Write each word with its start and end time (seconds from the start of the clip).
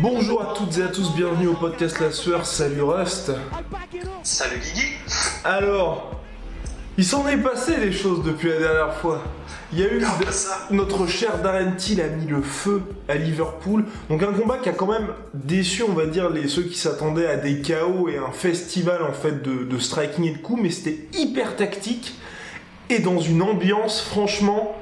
Bonjour 0.00 0.42
à 0.42 0.54
toutes 0.54 0.78
et 0.78 0.82
à 0.82 0.88
tous, 0.88 1.12
bienvenue 1.16 1.48
au 1.48 1.54
podcast 1.54 1.98
La 1.98 2.12
Sueur, 2.12 2.46
salut 2.46 2.82
Rust. 2.82 3.32
Salut 4.22 4.60
Guigui 4.60 4.92
Alors, 5.42 6.20
il 6.96 7.04
s'en 7.04 7.26
est 7.26 7.36
passé 7.36 7.78
des 7.78 7.90
choses 7.90 8.22
depuis 8.22 8.48
la 8.48 8.58
dernière 8.60 8.94
fois. 8.94 9.24
Il 9.72 9.80
y 9.80 9.82
a 9.82 9.92
eu 9.92 10.00
notre 10.70 11.08
cher 11.08 11.42
Darren 11.42 11.72
Till 11.76 12.00
a 12.00 12.06
mis 12.06 12.26
le 12.26 12.42
feu 12.42 12.82
à 13.08 13.16
Liverpool. 13.16 13.86
Donc 14.08 14.22
un 14.22 14.32
combat 14.32 14.58
qui 14.58 14.68
a 14.68 14.72
quand 14.72 14.86
même 14.86 15.08
déçu, 15.34 15.82
on 15.82 15.94
va 15.94 16.06
dire, 16.06 16.30
les 16.30 16.46
ceux 16.46 16.62
qui 16.62 16.78
s'attendaient 16.78 17.26
à 17.26 17.36
des 17.36 17.60
chaos 17.60 18.08
et 18.08 18.18
un 18.18 18.30
festival 18.30 19.02
en 19.02 19.12
fait 19.12 19.42
de, 19.42 19.64
de 19.64 19.78
striking 19.80 20.26
et 20.26 20.30
de 20.30 20.38
coups, 20.38 20.62
mais 20.62 20.70
c'était 20.70 21.08
hyper 21.18 21.56
tactique 21.56 22.14
et 22.88 23.00
dans 23.00 23.18
une 23.18 23.42
ambiance 23.42 24.00
franchement 24.00 24.76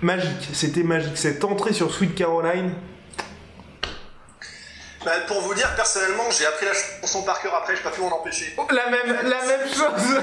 magique. 0.00 0.48
C'était 0.52 0.84
magique. 0.84 1.16
Cette 1.16 1.44
entrée 1.44 1.72
sur 1.72 1.92
Sweet 1.92 2.14
Caroline, 2.14 2.70
Bah, 5.04 5.12
Pour 5.26 5.40
vous 5.42 5.54
dire, 5.54 5.74
personnellement, 5.76 6.30
j'ai 6.30 6.46
appris 6.46 6.66
la 6.66 6.72
chanson 7.00 7.22
par 7.22 7.40
cœur 7.40 7.54
après, 7.54 7.76
j'ai 7.76 7.82
pas 7.82 7.90
pu 7.90 8.00
m'en 8.00 8.14
empêcher. 8.20 8.54
la 8.70 8.90
même, 8.90 9.28
la 9.28 9.44
même 9.44 9.68
chose. 9.68 10.22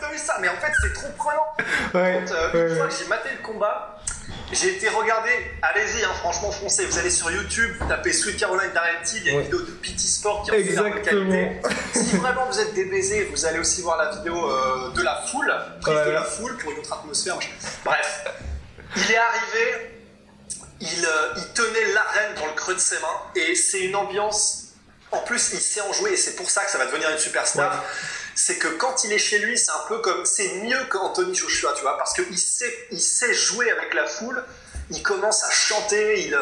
T'as 0.00 0.10
vu 0.10 0.18
ça? 0.18 0.36
Mais 0.40 0.48
en 0.48 0.56
fait, 0.56 0.72
c'est 0.82 0.92
trop 0.92 1.08
prenant. 1.16 1.46
Ouais, 1.94 2.22
Quand, 2.26 2.34
euh, 2.34 2.52
ouais, 2.52 2.70
une 2.70 2.76
fois 2.76 2.86
ouais. 2.86 2.90
que 2.92 2.98
j'ai 2.98 3.06
maté 3.08 3.28
le 3.36 3.42
combat, 3.46 4.00
j'ai 4.52 4.76
été 4.76 4.88
regarder. 4.88 5.30
Allez-y, 5.62 6.04
hein, 6.04 6.10
franchement, 6.20 6.50
foncez. 6.50 6.86
Vous 6.86 6.98
allez 6.98 7.10
sur 7.10 7.30
YouTube, 7.30 7.76
vous 7.80 7.88
tapez 7.88 8.12
Sweet 8.12 8.36
Caroline 8.38 8.72
Darren 8.72 9.00
Till, 9.04 9.22
il 9.24 9.26
y 9.26 9.30
a 9.30 9.32
une 9.34 9.42
vidéo 9.42 9.60
de 9.60 9.70
PT 9.70 9.98
Sport 10.00 10.42
qui 10.44 10.50
en 10.50 10.54
fait 10.54 10.62
la 10.64 10.82
bonne 10.82 10.92
Exactement. 10.98 11.30
qualité. 11.30 11.60
Si 11.94 12.16
vraiment 12.16 12.46
vous 12.46 12.60
êtes 12.60 12.74
des 12.74 12.84
baisers, 12.86 13.28
vous 13.30 13.46
allez 13.46 13.58
aussi 13.60 13.82
voir 13.82 13.96
la 13.96 14.10
vidéo 14.10 14.50
euh, 14.50 14.90
de 14.90 15.02
la 15.02 15.22
foule, 15.30 15.52
prise 15.80 15.94
de 16.06 16.10
la 16.10 16.22
foule 16.22 16.56
pour 16.58 16.72
une 16.72 16.78
autre 16.78 16.92
atmosphère. 16.92 17.38
Bref, 17.84 18.24
il 18.96 19.10
est 19.12 19.16
arrivé, 19.16 20.03
il, 20.84 21.06
euh, 21.06 21.34
il 21.36 21.46
tenait 21.52 21.92
l'arène 21.92 22.34
dans 22.36 22.46
le 22.46 22.52
creux 22.52 22.74
de 22.74 22.80
ses 22.80 22.98
mains 23.00 23.20
et 23.34 23.54
c'est 23.54 23.80
une 23.80 23.96
ambiance. 23.96 24.64
En 25.12 25.18
plus, 25.18 25.50
il 25.52 25.60
sait 25.60 25.80
en 25.80 25.92
jouer 25.92 26.12
et 26.12 26.16
c'est 26.16 26.34
pour 26.36 26.50
ça 26.50 26.64
que 26.64 26.70
ça 26.70 26.78
va 26.78 26.86
devenir 26.86 27.08
une 27.10 27.18
superstar. 27.18 27.72
Ouais. 27.72 27.80
C'est 28.34 28.58
que 28.58 28.68
quand 28.68 29.04
il 29.04 29.12
est 29.12 29.18
chez 29.18 29.38
lui, 29.38 29.56
c'est 29.56 29.70
un 29.70 29.84
peu 29.88 29.98
comme. 29.98 30.24
C'est 30.26 30.54
mieux 30.56 30.84
qu'Anthony 30.90 31.34
Joshua, 31.34 31.72
tu 31.76 31.82
vois, 31.82 31.96
parce 31.96 32.12
qu'il 32.14 32.36
sait, 32.38 32.72
il 32.90 33.00
sait 33.00 33.32
jouer 33.32 33.70
avec 33.70 33.94
la 33.94 34.06
foule. 34.06 34.42
Il 34.90 35.02
commence 35.02 35.44
à 35.44 35.50
chanter, 35.50 36.26
il. 36.26 36.36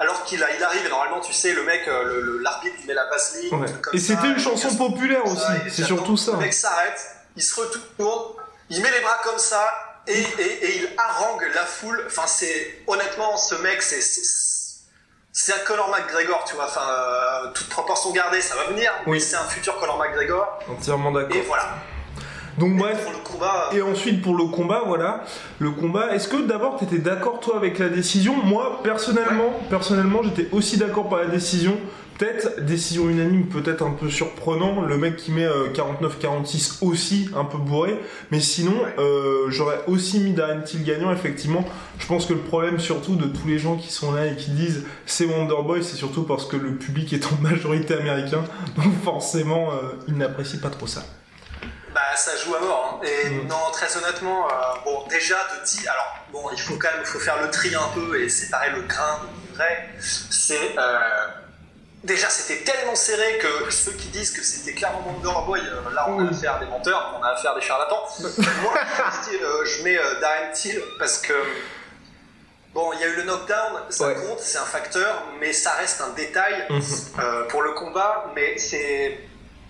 Alors 0.00 0.24
qu'il 0.24 0.38
il 0.38 0.62
arrive, 0.64 0.86
et 0.86 0.88
normalement, 0.88 1.20
tu 1.20 1.32
sais, 1.32 1.52
le 1.52 1.64
mec, 1.64 1.86
euh, 1.88 2.38
l'arbitre, 2.40 2.76
il 2.80 2.86
met 2.86 2.94
la. 2.94 3.04
Ouais. 3.08 3.66
truc 3.66 3.82
comme 3.82 3.94
Et 3.94 4.00
c'était 4.00 4.28
une 4.28 4.38
chanson 4.38 4.74
populaire 4.76 5.24
aussi, 5.26 5.42
c'est 5.70 5.84
surtout 5.84 6.16
ça. 6.16 6.32
Le 6.32 6.38
mec 6.38 6.54
s'arrête, 6.54 7.00
il 7.36 7.42
se 7.42 7.54
retourne, 7.60 8.34
il 8.70 8.82
met 8.82 8.90
les 8.90 9.00
bras 9.00 9.20
comme 9.24 9.38
ça, 9.38 9.87
et, 10.08 10.20
et- 10.42 10.64
et 10.64 10.76
il 10.78 10.88
harangue 10.96 11.44
la 11.54 11.64
foule. 11.66 12.02
Enfin, 12.06 12.26
c'est. 12.26 12.80
Honnêtement, 12.86 13.36
ce 13.36 13.54
mec, 13.56 13.82
c'est. 13.82 14.00
c'est- 14.00 15.52
un 15.52 15.64
Conor 15.66 15.88
McGregor, 15.90 16.44
tu 16.48 16.54
vois. 16.56 16.64
Enfin, 16.64 16.80
euh, 16.90 17.50
toute 17.54 17.68
proportion 17.68 18.10
gardée, 18.12 18.40
ça 18.40 18.56
va 18.56 18.64
venir. 18.72 18.90
Oui. 19.06 19.20
C'est 19.20 19.36
un 19.36 19.44
futur 19.44 19.76
Conor 19.78 19.98
McGregor. 19.98 20.58
Entièrement 20.68 21.12
d'accord. 21.12 21.36
Et 21.36 21.42
voilà. 21.42 21.76
Donc 22.58 22.72
Et 22.72 22.78
bref, 22.78 23.04
pour 23.04 23.12
le 23.12 23.18
combat. 23.18 23.68
et 23.72 23.82
ensuite 23.82 24.20
pour 24.20 24.34
le 24.36 24.46
combat, 24.46 24.82
voilà, 24.84 25.22
le 25.60 25.70
combat. 25.70 26.12
Est-ce 26.12 26.26
que 26.26 26.38
d'abord 26.38 26.76
tu 26.76 26.84
étais 26.86 26.98
d'accord 26.98 27.38
toi 27.38 27.54
avec 27.56 27.78
la 27.78 27.88
décision? 27.88 28.34
Moi 28.34 28.80
personnellement, 28.82 29.52
personnellement, 29.70 30.22
j'étais 30.24 30.48
aussi 30.52 30.76
d'accord 30.76 31.08
par 31.08 31.20
la 31.20 31.26
décision. 31.26 31.78
Peut-être 32.18 32.60
décision 32.64 33.08
unanime, 33.08 33.46
peut-être 33.46 33.82
un 33.82 33.92
peu 33.92 34.10
surprenant. 34.10 34.82
Le 34.82 34.98
mec 34.98 35.16
qui 35.16 35.30
met 35.30 35.44
euh, 35.44 35.68
49-46 35.72 36.78
aussi 36.84 37.30
un 37.36 37.44
peu 37.44 37.58
bourré, 37.58 37.96
mais 38.32 38.40
sinon 38.40 38.74
euh, 38.98 39.46
j'aurais 39.50 39.84
aussi 39.86 40.18
mis 40.20 40.32
Darren 40.32 40.62
Till 40.62 40.82
gagnant. 40.82 41.12
Effectivement, 41.12 41.64
je 42.00 42.06
pense 42.06 42.26
que 42.26 42.32
le 42.32 42.40
problème 42.40 42.80
surtout 42.80 43.14
de 43.14 43.26
tous 43.26 43.46
les 43.46 43.58
gens 43.60 43.76
qui 43.76 43.92
sont 43.92 44.12
là 44.12 44.26
et 44.26 44.34
qui 44.34 44.50
disent 44.50 44.84
c'est 45.06 45.26
Wonderboy, 45.26 45.84
c'est 45.84 45.96
surtout 45.96 46.24
parce 46.24 46.44
que 46.46 46.56
le 46.56 46.74
public 46.74 47.12
est 47.12 47.24
en 47.26 47.36
majorité 47.40 47.94
américain, 47.94 48.42
donc 48.76 48.92
forcément 49.04 49.70
euh, 49.72 49.92
ils 50.08 50.16
n'apprécient 50.16 50.60
pas 50.60 50.70
trop 50.70 50.88
ça. 50.88 51.04
Bah, 51.94 52.00
ça 52.16 52.32
joue 52.44 52.54
à 52.54 52.60
mort. 52.60 53.00
hein. 53.02 53.06
Et 53.06 53.28
Mm. 53.30 53.46
non, 53.48 53.56
très 53.72 53.96
honnêtement, 53.96 54.46
euh, 54.46 54.50
bon, 54.84 55.04
déjà 55.08 55.36
de 55.36 55.64
dire. 55.66 55.90
Alors, 55.92 56.16
bon, 56.32 56.50
il 56.52 56.60
faut 56.60 56.74
quand 56.76 56.88
même 56.96 57.04
faut 57.04 57.18
faire 57.18 57.40
le 57.42 57.50
tri 57.50 57.74
un 57.74 57.88
peu 57.94 58.20
et 58.20 58.28
séparer 58.28 58.70
le 58.70 58.82
grain 58.82 59.20
du 59.48 59.54
vrai. 59.56 59.88
C'est. 60.00 60.74
Déjà, 62.04 62.30
c'était 62.30 62.62
tellement 62.62 62.94
serré 62.94 63.38
que 63.38 63.70
ceux 63.70 63.92
qui 63.92 64.06
disent 64.08 64.30
que 64.30 64.42
c'était 64.42 64.72
clairement 64.72 65.02
Wonderboy, 65.06 65.60
euh, 65.60 65.90
là, 65.94 66.06
on 66.08 66.20
a 66.20 66.22
Oui. 66.22 66.28
affaire 66.30 66.54
à 66.54 66.58
des 66.60 66.66
menteurs, 66.66 67.14
on 67.18 67.22
a 67.24 67.30
affaire 67.30 67.52
à 67.52 67.54
des 67.56 67.60
charlatans. 67.60 68.06
Moi, 68.62 68.74
euh, 69.32 69.64
je 69.64 69.82
mets 69.82 69.98
euh, 69.98 70.20
Darren 70.20 70.52
Till 70.52 70.80
parce 70.98 71.18
que. 71.18 71.32
Bon, 72.72 72.92
il 72.92 73.00
y 73.00 73.02
a 73.02 73.06
eu 73.08 73.16
le 73.16 73.22
knockdown, 73.24 73.82
ça 73.88 74.06
Ouais. 74.08 74.14
compte, 74.14 74.38
c'est 74.40 74.58
un 74.58 74.64
facteur, 74.64 75.24
mais 75.40 75.52
ça 75.52 75.72
reste 75.72 76.00
un 76.00 76.10
détail 76.10 76.66
Mhm. 76.70 76.82
euh, 77.18 77.44
pour 77.48 77.62
le 77.62 77.72
combat, 77.72 78.26
mais 78.36 78.56
c'est 78.58 79.18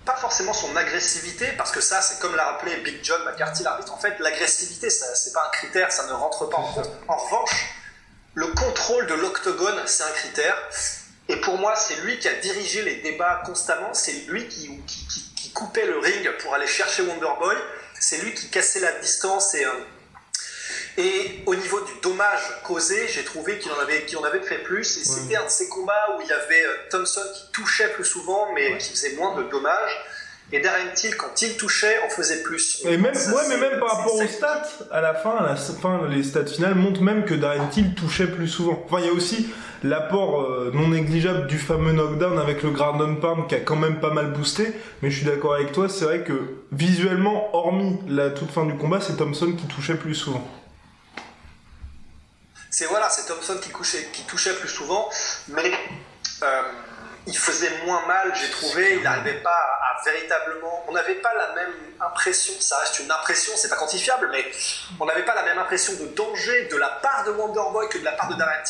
pas 0.05 0.17
forcément 0.17 0.53
son 0.53 0.75
agressivité, 0.77 1.47
parce 1.57 1.71
que 1.71 1.81
ça, 1.81 2.03
c'est 2.03 2.19
comme 2.21 2.35
l'a 2.37 2.45
rappelé 2.45 2.77
Big 2.79 2.99
John 3.03 3.23
McCarthy, 3.25 3.63
l'arbitre. 3.63 3.95
En 3.95 3.99
fait, 3.99 4.19
l'agressivité, 4.19 4.91
c'est 4.91 5.33
pas 5.33 5.45
un 5.47 5.51
critère, 5.57 5.91
ça 5.93 6.07
ne 6.07 6.13
rentre 6.13 6.47
pas 6.51 6.59
en 6.59 6.73
compte. 6.73 6.91
En 7.09 7.17
revanche, 7.17 7.71
le 8.35 8.49
contrôle 8.49 9.07
de 9.07 9.15
l'octogone, 9.15 9.81
c'est 9.87 10.03
un 10.03 10.11
critère. 10.11 10.57
Et 11.29 11.37
pour 11.37 11.59
moi, 11.59 11.75
c'est 11.77 12.01
lui 12.03 12.19
qui 12.19 12.29
a 12.29 12.35
dirigé 12.35 12.83
les 12.83 12.97
débats 12.97 13.43
constamment. 13.45 13.93
C'est 13.93 14.27
lui 14.29 14.49
qui, 14.49 14.69
qui, 14.87 15.07
qui- 15.09 15.25
qui 15.37 15.51
coupait 15.53 15.87
le 15.87 15.99
ring 15.99 16.29
pour 16.41 16.55
aller 16.55 16.67
chercher 16.67 17.03
Wonderboy. 17.03 17.55
C'est 18.01 18.23
lui 18.23 18.33
qui 18.35 18.49
cassait 18.49 18.81
la 18.81 18.93
distance 18.93 19.55
et. 19.55 19.65
euh, 19.65 19.71
et 20.97 21.43
au 21.47 21.55
niveau 21.55 21.81
du 21.83 21.93
dommage 22.03 22.41
causé, 22.65 23.07
j'ai 23.09 23.23
trouvé 23.25 23.59
qu'il 23.59 23.71
en 23.71 23.79
avait, 23.79 24.03
qu'il 24.05 24.19
en 24.19 24.25
avait 24.25 24.41
fait 24.43 24.59
plus. 24.59 24.99
Et 24.99 25.05
c'était 25.05 25.37
un 25.37 25.45
de 25.45 25.49
ces 25.51 25.69
combats 25.69 26.17
où 26.17 26.23
il 26.23 26.27
y 26.27 26.33
avait 26.33 26.65
euh, 26.65 26.75
Thompson 26.91 27.21
qui 27.35 27.53
touchait 27.53 27.89
plus 27.91 28.05
souvent, 28.05 28.53
mais 28.53 28.77
qui 28.79 28.91
faisait 28.91 29.13
moins 29.15 29.37
de 29.37 29.45
dommages. 29.45 29.97
Et 30.51 30.59
Darren 30.61 30.93
Till, 30.95 31.15
quand 31.17 31.41
il 31.43 31.57
touchait, 31.57 32.01
en 32.05 32.09
faisait 32.09 32.43
plus. 32.43 32.81
Et 32.85 32.97
même, 32.97 33.15
Ça, 33.15 33.33
ouais, 33.33 33.43
mais 33.49 33.59
même 33.59 33.79
par 33.79 33.99
rapport 33.99 34.15
aux 34.17 34.27
stats, 34.27 34.67
à 34.91 35.01
la 35.03 35.15
fin, 35.15 35.37
à 35.37 35.47
la 35.47 35.57
fin, 35.57 36.09
les 36.09 36.23
stats 36.25 36.47
finales 36.47 36.75
montrent 36.75 37.03
même 37.03 37.25
que 37.27 37.35
Darren 37.35 37.69
Till 37.69 37.95
touchait 37.95 38.27
plus 38.29 38.49
souvent. 38.49 38.83
Enfin, 38.87 38.99
il 39.01 39.07
y 39.07 39.11
a 39.11 39.13
aussi 39.13 39.47
l'apport 39.83 40.43
euh, 40.43 40.71
non 40.75 40.89
négligeable 40.89 41.47
du 41.47 41.59
fameux 41.59 41.93
knockdown 41.93 42.39
avec 42.39 42.63
le 42.63 42.71
and 42.71 43.17
Pound 43.17 43.47
qui 43.49 43.55
a 43.55 43.61
quand 43.61 43.77
même 43.77 44.01
pas 44.01 44.11
mal 44.11 44.33
boosté. 44.33 44.73
Mais 45.03 45.11
je 45.11 45.19
suis 45.19 45.27
d'accord 45.27 45.55
avec 45.55 45.73
toi, 45.73 45.89
c'est 45.89 46.05
vrai 46.05 46.25
que 46.25 46.57
visuellement, 46.73 47.55
hormis 47.55 47.99
la 48.09 48.31
toute 48.31 48.51
fin 48.51 48.65
du 48.65 48.77
combat, 48.77 49.01
c'est 49.01 49.17
Thompson 49.17 49.53
qui 49.53 49.67
touchait 49.67 49.97
plus 49.97 50.15
souvent. 50.15 50.47
C'est 52.71 52.87
voilà, 52.87 53.09
c'est 53.09 53.27
Thompson 53.27 53.57
qui, 53.63 53.71
touchait 54.25 54.55
plus 54.55 54.69
souvent, 54.69 55.09
mais 55.49 55.73
euh, 56.43 56.63
il 57.27 57.37
faisait 57.37 57.71
moins 57.85 58.07
mal, 58.07 58.33
j'ai 58.35 58.51
trouvé. 58.51 58.95
Il 58.97 59.03
n'arrivait 59.03 59.41
pas 59.41 59.51
à, 59.51 60.05
véritablement. 60.05 60.85
On 60.87 60.93
n'avait 60.93 61.17
pas 61.17 61.33
la 61.35 61.55
même 61.55 61.73
impression. 62.01 62.55
Ça 62.61 62.79
reste 62.79 63.01
une 63.01 63.11
impression, 63.11 63.53
c'est 63.57 63.69
pas 63.69 63.77
quantifiable, 63.77 64.29
mais 64.31 64.45
on 65.01 65.07
n'avait 65.07 65.25
pas 65.25 65.35
la 65.35 65.45
même 65.45 65.59
impression 65.59 65.95
de 65.95 66.07
danger 66.15 66.69
de 66.71 66.77
la 66.77 66.89
part 66.89 67.25
de 67.25 67.33
Wonderboy 67.33 67.89
que 67.89 67.99
de 67.99 68.05
la 68.05 68.13
part 68.13 68.29
de 68.29 68.35
Darren. 68.35 68.63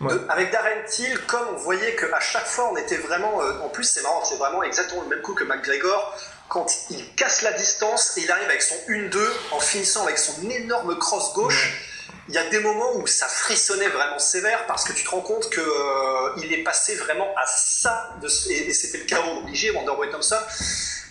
Ouais. 0.00 0.14
Avec 0.30 0.50
Darren 0.50 0.82
Till, 0.88 1.16
comme 1.26 1.46
on 1.54 1.56
voyait 1.58 1.94
qu'à 1.94 2.18
chaque 2.20 2.46
fois 2.46 2.70
on 2.72 2.76
était 2.76 2.96
vraiment. 2.96 3.40
euh, 3.42 3.60
en 3.60 3.68
plus, 3.68 3.84
c'est 3.84 4.02
marrant, 4.02 4.24
c'est 4.24 4.36
vraiment 4.36 4.62
exactement 4.62 5.02
le 5.02 5.08
même 5.08 5.22
coup 5.22 5.34
que 5.34 5.44
McGregor. 5.44 6.18
Quand 6.48 6.66
il 6.90 7.14
casse 7.14 7.42
la 7.42 7.52
distance 7.52 8.16
et 8.16 8.22
il 8.22 8.30
arrive 8.30 8.48
avec 8.48 8.62
son 8.62 8.74
1-2 8.88 9.18
en 9.52 9.60
finissant 9.60 10.02
avec 10.04 10.18
son 10.18 10.48
énorme 10.50 10.98
cross 10.98 11.32
gauche, 11.34 11.88
il 12.28 12.34
y 12.34 12.38
a 12.38 12.48
des 12.50 12.60
moments 12.60 12.96
où 12.96 13.06
ça 13.06 13.26
frissonnait 13.26 13.88
vraiment 13.88 14.18
sévère 14.18 14.66
parce 14.66 14.84
que 14.84 14.92
tu 14.92 15.04
te 15.04 15.10
rends 15.10 15.20
compte 15.22 15.48
que 15.50 15.60
euh, 15.60 16.32
il 16.38 16.52
est 16.52 16.62
passé 16.62 16.94
vraiment 16.96 17.28
à 17.36 17.46
ça 17.46 18.14
de 18.20 18.28
et, 18.50 18.68
et 18.68 18.72
c'était 18.72 18.98
le 18.98 19.04
chaos 19.04 19.38
obligé 19.38 19.70
Wonderboy 19.70 20.08
Thompson 20.10 20.38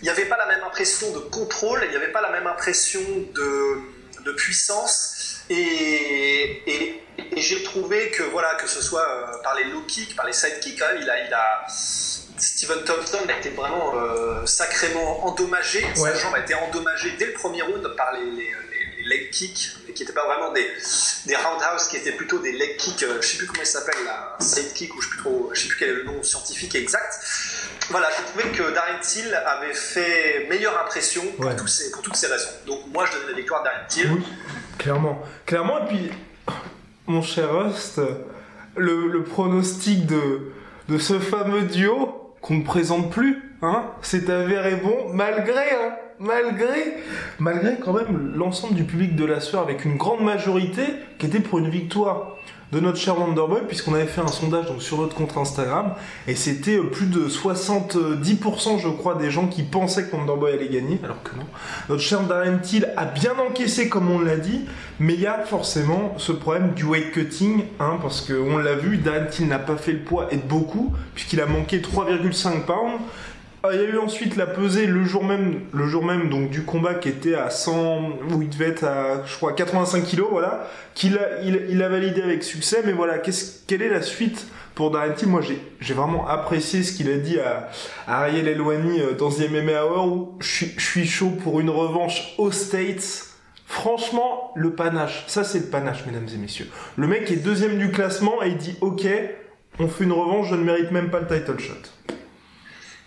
il 0.00 0.04
n'y 0.04 0.10
avait 0.10 0.24
pas 0.24 0.36
la 0.38 0.46
même 0.46 0.64
impression 0.64 1.10
de 1.10 1.18
contrôle 1.18 1.82
il 1.84 1.90
n'y 1.90 1.96
avait 1.96 2.12
pas 2.12 2.22
la 2.22 2.30
même 2.30 2.46
impression 2.46 3.00
de, 3.34 3.78
de 4.24 4.32
puissance 4.32 5.14
et, 5.50 6.62
et, 6.66 7.02
et 7.36 7.40
j'ai 7.40 7.62
trouvé 7.62 8.10
que 8.10 8.22
voilà 8.24 8.54
que 8.54 8.68
ce 8.68 8.80
soit 8.82 9.06
euh, 9.08 9.42
par 9.42 9.54
les 9.54 9.64
low 9.64 9.82
kicks 9.82 10.14
par 10.16 10.26
les 10.26 10.32
side 10.32 10.60
kicks 10.60 10.80
hein, 10.82 10.90
il 11.00 11.08
a 11.08 11.26
il 11.26 11.32
a 11.34 11.66
Steven 12.38 12.82
Thompson 12.84 13.18
a 13.28 13.38
été 13.38 13.50
vraiment 13.50 13.92
euh, 13.94 14.44
sacrément 14.46 15.24
endommagé. 15.26 15.84
Ouais. 15.84 15.94
Sa 15.94 16.14
jambe 16.14 16.34
a 16.34 16.40
été 16.40 16.54
endommagée 16.54 17.12
dès 17.18 17.26
le 17.26 17.32
premier 17.34 17.62
round 17.62 17.86
par 17.96 18.14
les, 18.14 18.24
les, 18.24 18.34
les- 18.36 19.04
leg 19.04 19.30
kicks, 19.30 19.70
mais 19.86 19.92
qui 19.92 20.02
n'étaient 20.02 20.14
pas 20.14 20.26
vraiment 20.26 20.52
des, 20.52 20.68
des 21.26 21.36
roundhouse, 21.36 21.88
qui 21.88 21.96
étaient 21.96 22.12
plutôt 22.12 22.38
des 22.38 22.52
leg 22.52 22.76
kicks, 22.76 23.04
je 23.20 23.26
sais 23.26 23.36
plus 23.36 23.46
comment 23.48 23.62
ils 23.62 23.66
s'appellent, 23.66 24.04
la 24.04 24.36
side 24.40 24.72
kick, 24.74 24.94
ou 24.94 25.00
je 25.00 25.08
je 25.54 25.60
sais 25.60 25.68
plus 25.68 25.76
quel 25.78 25.88
est 25.90 25.92
le 25.94 26.04
nom 26.04 26.22
scientifique 26.22 26.74
exact. 26.76 27.14
Voilà, 27.90 28.08
j'ai 28.16 28.22
trouvé 28.24 28.56
que 28.56 28.72
Darren 28.72 29.00
Till 29.00 29.34
avait 29.34 29.74
fait 29.74 30.46
meilleure 30.48 30.80
impression 30.80 31.24
pour, 31.32 31.54
tous 31.56 31.66
ces, 31.66 31.90
pour 31.90 32.02
toutes 32.02 32.16
ces 32.16 32.28
raisons. 32.28 32.48
Donc 32.66 32.86
moi, 32.86 33.04
je 33.06 33.18
donne 33.18 33.30
la 33.30 33.36
victoire 33.36 33.62
à 33.62 33.64
Darren 33.64 33.86
Till. 33.88 34.10
Oui, 34.12 34.22
clairement. 34.78 35.18
Clairement, 35.46 35.78
et 35.78 35.88
puis, 35.88 36.10
mon 37.06 37.22
cher 37.22 37.52
Rust, 37.52 38.00
le, 38.76 39.22
pronostic 39.22 40.06
de, 40.06 40.52
de 40.88 40.98
ce 40.98 41.18
fameux 41.18 41.62
duo 41.62 42.34
qu'on 42.40 42.56
ne 42.56 42.64
présente 42.64 43.10
plus, 43.10 43.56
hein, 43.62 43.84
c'est 44.02 44.28
avéré 44.30 44.76
bon, 44.76 45.12
malgré, 45.12 45.70
hein, 45.70 45.94
malgré, 46.18 46.96
malgré 47.38 47.76
quand 47.76 47.92
même 47.92 48.32
l'ensemble 48.34 48.74
du 48.74 48.84
public 48.84 49.14
de 49.16 49.24
la 49.24 49.40
soirée 49.40 49.72
avec 49.72 49.84
une 49.84 49.96
grande 49.96 50.22
majorité 50.22 50.82
qui 51.18 51.26
était 51.26 51.40
pour 51.40 51.58
une 51.58 51.68
victoire 51.68 52.36
de 52.72 52.80
notre 52.80 52.96
cher 52.96 53.18
Wonderboy, 53.18 53.60
puisqu'on 53.68 53.92
avait 53.92 54.06
fait 54.06 54.22
un 54.22 54.28
sondage 54.28 54.66
sur 54.78 54.98
notre 54.98 55.14
compte 55.14 55.36
Instagram, 55.36 55.92
et 56.26 56.34
c'était 56.34 56.78
euh, 56.78 56.84
plus 56.84 57.04
de 57.04 57.28
70% 57.28 58.80
je 58.80 58.88
crois 58.88 59.14
des 59.14 59.30
gens 59.30 59.46
qui 59.46 59.62
pensaient 59.62 60.04
que 60.08 60.16
Wonderboy 60.16 60.54
allait 60.54 60.70
gagner, 60.70 60.98
alors 61.04 61.22
que 61.22 61.36
non. 61.36 61.44
Notre 61.90 62.00
cher 62.00 62.22
Darren 62.22 62.58
Till 62.62 62.88
a 62.96 63.04
bien 63.04 63.34
encaissé 63.38 63.90
comme 63.90 64.10
on 64.10 64.20
l'a 64.20 64.38
dit, 64.38 64.62
mais 64.98 65.12
il 65.12 65.20
y 65.20 65.26
a 65.26 65.44
forcément 65.44 66.14
ce 66.16 66.32
problème 66.32 66.72
du 66.72 66.84
weight 66.84 67.12
cutting, 67.12 67.64
hein, 67.78 67.98
parce 68.00 68.22
qu'on 68.22 68.56
l'a 68.56 68.74
vu, 68.74 68.96
Darren 68.96 69.26
Till 69.26 69.48
n'a 69.48 69.58
pas 69.58 69.76
fait 69.76 69.92
le 69.92 70.00
poids 70.00 70.28
et 70.30 70.36
de 70.36 70.42
beaucoup, 70.42 70.94
puisqu'il 71.14 71.42
a 71.42 71.46
manqué 71.46 71.80
3,5 71.80 72.64
pounds. 72.64 73.00
Ah, 73.64 73.68
il 73.72 73.80
y 73.80 73.84
a 73.84 73.88
eu 73.88 73.98
ensuite 73.98 74.34
la 74.34 74.46
pesée 74.46 74.86
le 74.86 75.04
jour 75.04 75.22
même, 75.22 75.60
le 75.72 75.86
jour 75.86 76.04
même 76.04 76.28
donc 76.28 76.50
du 76.50 76.64
combat 76.64 76.94
qui 76.94 77.08
était 77.08 77.36
à 77.36 77.48
100, 77.48 78.10
où 78.32 78.42
il 78.42 78.48
devait 78.48 78.70
être 78.70 78.82
à, 78.82 79.24
je 79.24 79.36
crois, 79.36 79.52
85 79.52 80.02
kilos, 80.02 80.26
voilà, 80.32 80.68
qu'il 80.94 81.16
a, 81.16 81.40
il, 81.42 81.80
a 81.80 81.88
validé 81.88 82.22
avec 82.22 82.42
succès. 82.42 82.82
Mais 82.84 82.90
voilà, 82.90 83.18
quelle 83.18 83.82
est 83.82 83.88
la 83.88 84.02
suite 84.02 84.48
pour 84.74 84.90
Darren 84.90 85.14
Moi, 85.26 85.42
j'ai, 85.42 85.94
vraiment 85.94 86.26
apprécié 86.26 86.82
ce 86.82 86.92
qu'il 86.92 87.08
a 87.08 87.18
dit 87.18 87.38
à, 87.38 87.70
Ariel 88.08 88.48
Elwani 88.48 89.00
euh, 89.00 89.12
dans 89.12 89.30
The 89.30 89.48
MMA 89.48 89.86
Hour 89.86 90.06
où 90.06 90.38
je 90.40 90.64
suis 90.80 91.06
chaud 91.06 91.30
pour 91.30 91.60
une 91.60 91.70
revanche 91.70 92.34
aux 92.38 92.50
States. 92.50 93.28
Franchement, 93.66 94.50
le 94.56 94.74
panache, 94.74 95.22
ça 95.28 95.44
c'est 95.44 95.60
le 95.60 95.66
panache, 95.66 96.04
mesdames 96.04 96.26
et 96.34 96.36
messieurs. 96.36 96.68
Le 96.96 97.06
mec 97.06 97.30
est 97.30 97.36
deuxième 97.36 97.78
du 97.78 97.92
classement 97.92 98.42
et 98.42 98.48
il 98.48 98.56
dit 98.56 98.76
ok, 98.80 99.06
on 99.78 99.86
fait 99.86 100.02
une 100.02 100.12
revanche, 100.12 100.48
je 100.50 100.56
ne 100.56 100.64
mérite 100.64 100.90
même 100.90 101.10
pas 101.10 101.20
le 101.20 101.28
title 101.28 101.60
shot. 101.60 102.16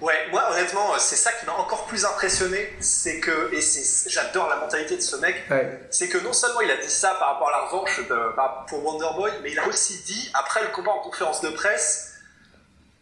Ouais, 0.01 0.27
moi 0.29 0.43
honnêtement, 0.51 0.97
c'est 0.99 1.15
ça 1.15 1.31
qui 1.31 1.45
m'a 1.45 1.53
encore 1.53 1.85
plus 1.85 2.05
impressionné, 2.05 2.75
c'est 2.81 3.21
que, 3.21 3.53
et 3.53 3.61
j'adore 4.09 4.49
la 4.49 4.57
mentalité 4.57 4.97
de 4.97 5.01
ce 5.01 5.15
mec, 5.15 5.43
c'est 5.89 6.09
que 6.09 6.17
non 6.17 6.33
seulement 6.33 6.59
il 6.61 6.69
a 6.69 6.77
dit 6.77 6.89
ça 6.89 7.15
par 7.17 7.33
rapport 7.33 7.47
à 7.47 7.51
la 7.51 7.59
revanche 7.67 8.01
pour 8.67 8.85
Wonderboy, 8.85 9.31
mais 9.41 9.51
il 9.51 9.59
a 9.59 9.67
aussi 9.67 9.99
dit, 10.05 10.29
après 10.33 10.61
le 10.63 10.67
combat 10.69 10.91
en 10.91 10.99
conférence 10.99 11.39
de 11.41 11.49
presse, 11.49 12.15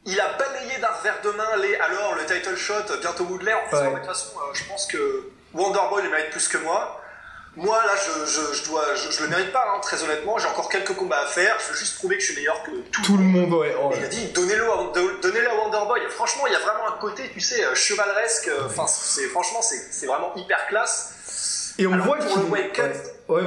il 0.05 0.19
a 0.19 0.33
balayé 0.33 0.77
d'un 0.79 0.89
revers 0.89 1.21
de 1.21 1.31
main 1.31 1.55
les 1.61 1.75
alors 1.75 2.15
le 2.15 2.25
title 2.25 2.55
shot 2.55 2.83
bientôt 2.99 3.23
Woodley 3.23 3.53
en 3.53 3.69
disant 3.69 3.91
de 3.91 3.97
toute 3.97 4.05
façon 4.05 4.31
euh, 4.37 4.53
je 4.53 4.63
pense 4.65 4.85
que 4.85 5.29
Wonderboy 5.53 6.03
le 6.03 6.09
mérite 6.09 6.29
plus 6.31 6.47
que 6.47 6.57
moi 6.57 7.01
moi, 7.55 7.77
là, 7.85 7.93
je, 7.95 8.25
je, 8.25 8.57
je 8.57 8.69
dois, 8.69 8.83
je, 8.95 9.23
le 9.23 9.29
mérite 9.29 9.51
pas, 9.51 9.63
hein, 9.67 9.79
très 9.79 10.03
honnêtement. 10.03 10.39
J'ai 10.39 10.47
encore 10.47 10.69
quelques 10.69 10.93
combats 10.95 11.21
à 11.21 11.27
faire. 11.27 11.55
Je 11.59 11.71
veux 11.71 11.77
juste 11.77 11.97
prouver 11.97 12.15
que 12.15 12.21
je 12.21 12.27
suis 12.31 12.35
meilleur 12.35 12.63
que 12.63 12.71
tout, 12.71 13.01
tout 13.03 13.17
le 13.17 13.23
monde. 13.23 13.53
Ouais, 13.53 13.75
Il 13.95 14.03
a 14.03 14.07
dit, 14.07 14.31
donnez-le 14.33 14.63
à, 14.63 14.91
donnez 15.21 15.45
à 15.45 15.55
Wonderboy. 15.55 16.01
Franchement, 16.09 16.47
il 16.47 16.53
y 16.53 16.55
a 16.55 16.59
vraiment 16.59 16.87
un 16.87 16.99
côté, 16.99 17.23
tu 17.31 17.39
sais, 17.39 17.63
euh, 17.63 17.75
chevaleresque. 17.75 18.47
Euh, 18.47 18.65
enfin, 18.65 18.87
c'est 18.87 19.27
franchement, 19.27 19.61
c'est 19.61 20.07
vraiment 20.07 20.33
hyper 20.35 20.65
classe. 20.67 21.73
Et 21.77 21.85
on 21.85 21.95
voit 21.97 22.17
qu'il 22.17 22.41
ouais, 22.41 22.71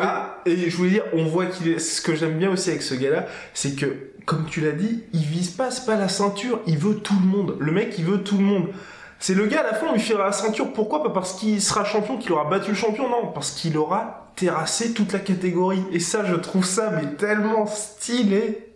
ah. 0.02 0.36
Et 0.46 0.70
je 0.70 0.76
voulais 0.76 0.90
dire, 0.90 1.04
on 1.12 1.26
voit 1.26 1.46
qu'il 1.46 1.68
est. 1.72 1.78
Ce 1.80 2.00
que 2.00 2.14
j'aime 2.14 2.38
bien 2.38 2.50
aussi 2.50 2.70
avec 2.70 2.82
ce 2.82 2.94
gars-là, 2.94 3.26
c'est 3.54 3.74
que, 3.74 3.86
comme 4.24 4.46
tu 4.46 4.60
l'as 4.60 4.72
dit, 4.72 5.04
il 5.14 5.24
vise 5.24 5.50
pas, 5.50 5.72
c'est 5.72 5.84
pas 5.84 5.96
la 5.96 6.08
ceinture. 6.08 6.60
Il 6.66 6.78
veut 6.78 6.96
tout 6.96 7.16
le 7.20 7.26
monde. 7.26 7.56
Le 7.58 7.72
mec, 7.72 7.94
il 7.98 8.04
veut 8.04 8.22
tout 8.22 8.38
le 8.38 8.44
monde. 8.44 8.68
C'est 9.18 9.34
le 9.34 9.46
gars 9.46 9.60
à 9.60 9.62
la 9.64 9.74
fin, 9.74 9.86
on 9.86 9.92
lui 9.94 10.00
fera 10.00 10.26
la 10.26 10.32
ceinture. 10.32 10.72
Pourquoi 10.72 11.02
Pas 11.02 11.10
parce 11.10 11.34
qu'il 11.34 11.60
sera 11.62 11.84
champion, 11.84 12.18
qu'il 12.18 12.32
aura 12.32 12.44
battu 12.44 12.70
le 12.70 12.76
champion, 12.76 13.08
non. 13.08 13.28
Parce 13.32 13.50
qu'il 13.50 13.76
aura 13.78 14.30
terrassé 14.36 14.92
toute 14.92 15.12
la 15.12 15.18
catégorie. 15.18 15.84
Et 15.90 16.00
ça, 16.00 16.24
je 16.24 16.34
trouve 16.34 16.64
ça 16.64 16.90
mais 16.90 17.14
tellement 17.14 17.66
stylé. 17.66 18.74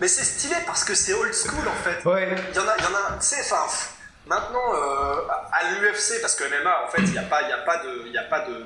Mais 0.00 0.06
c'est 0.06 0.24
stylé 0.24 0.54
parce 0.66 0.84
que 0.84 0.94
c'est 0.94 1.12
old 1.12 1.32
school 1.34 1.66
en 1.66 1.82
fait. 1.82 2.04
Ouais. 2.08 2.36
Il 2.50 2.56
y 2.56 2.58
en 2.60 2.68
a, 2.68 2.76
il 2.78 2.84
y 2.84 2.86
en 2.86 2.94
a, 2.94 3.18
tu 3.18 3.26
sais, 3.26 3.40
enfin, 3.40 3.66
maintenant 4.26 4.74
euh, 4.74 5.16
à 5.52 5.72
l'UFC, 5.72 6.20
parce 6.20 6.36
que 6.36 6.44
MMA, 6.44 6.84
en 6.86 6.90
fait, 6.90 7.02
il 7.02 7.10
n'y 7.10 7.18
a 7.18 7.22
pas, 7.22 7.42
il 7.42 7.48
y 7.48 7.52
a 7.52 7.58
pas 7.58 7.78
de, 7.78 8.06
il 8.06 8.12
y 8.12 8.18
a 8.18 8.24
pas 8.24 8.46
de, 8.46 8.64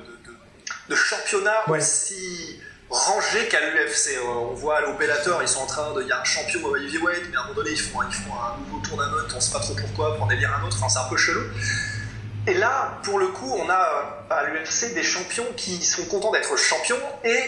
de, 0.89 0.95
championnat 0.95 1.69
aussi 1.69 2.59
rangé 2.89 3.47
qu'à 3.47 3.59
l'UFC. 3.61 4.17
Euh, 4.17 4.27
on 4.27 4.53
voit 4.53 4.87
au 4.87 4.93
Bellator, 4.93 5.41
ils 5.41 5.47
sont 5.47 5.61
en 5.61 5.65
train 5.65 5.93
de. 5.93 6.01
Il 6.01 6.07
y 6.07 6.11
a 6.11 6.19
un 6.19 6.23
champion 6.23 6.75
heavyweight, 6.75 7.23
mais 7.29 7.37
à 7.37 7.41
un 7.41 7.43
moment 7.43 7.55
donné, 7.55 7.71
ils 7.71 7.79
font, 7.79 7.99
ils 8.07 8.13
font 8.13 8.33
un 8.33 8.57
nouveau 8.59 8.85
tournament, 8.85 9.15
on 9.31 9.35
ne 9.35 9.39
sait 9.39 9.51
pas 9.51 9.59
trop 9.59 9.73
pourquoi, 9.75 10.15
pour 10.15 10.25
en 10.25 10.29
élire 10.29 10.53
un 10.59 10.65
autre, 10.65 10.77
enfin, 10.77 10.89
c'est 10.89 10.99
un 10.99 11.09
peu 11.09 11.17
chelou. 11.17 11.41
Et 12.45 12.53
là, 12.55 12.99
pour 13.03 13.19
le 13.19 13.27
coup, 13.27 13.53
on 13.57 13.69
a 13.69 14.25
à 14.29 14.43
l'UFC 14.45 14.93
des 14.93 15.03
champions 15.03 15.45
qui 15.55 15.81
sont 15.81 16.05
contents 16.05 16.31
d'être 16.31 16.57
champions. 16.57 16.99
Et 17.23 17.39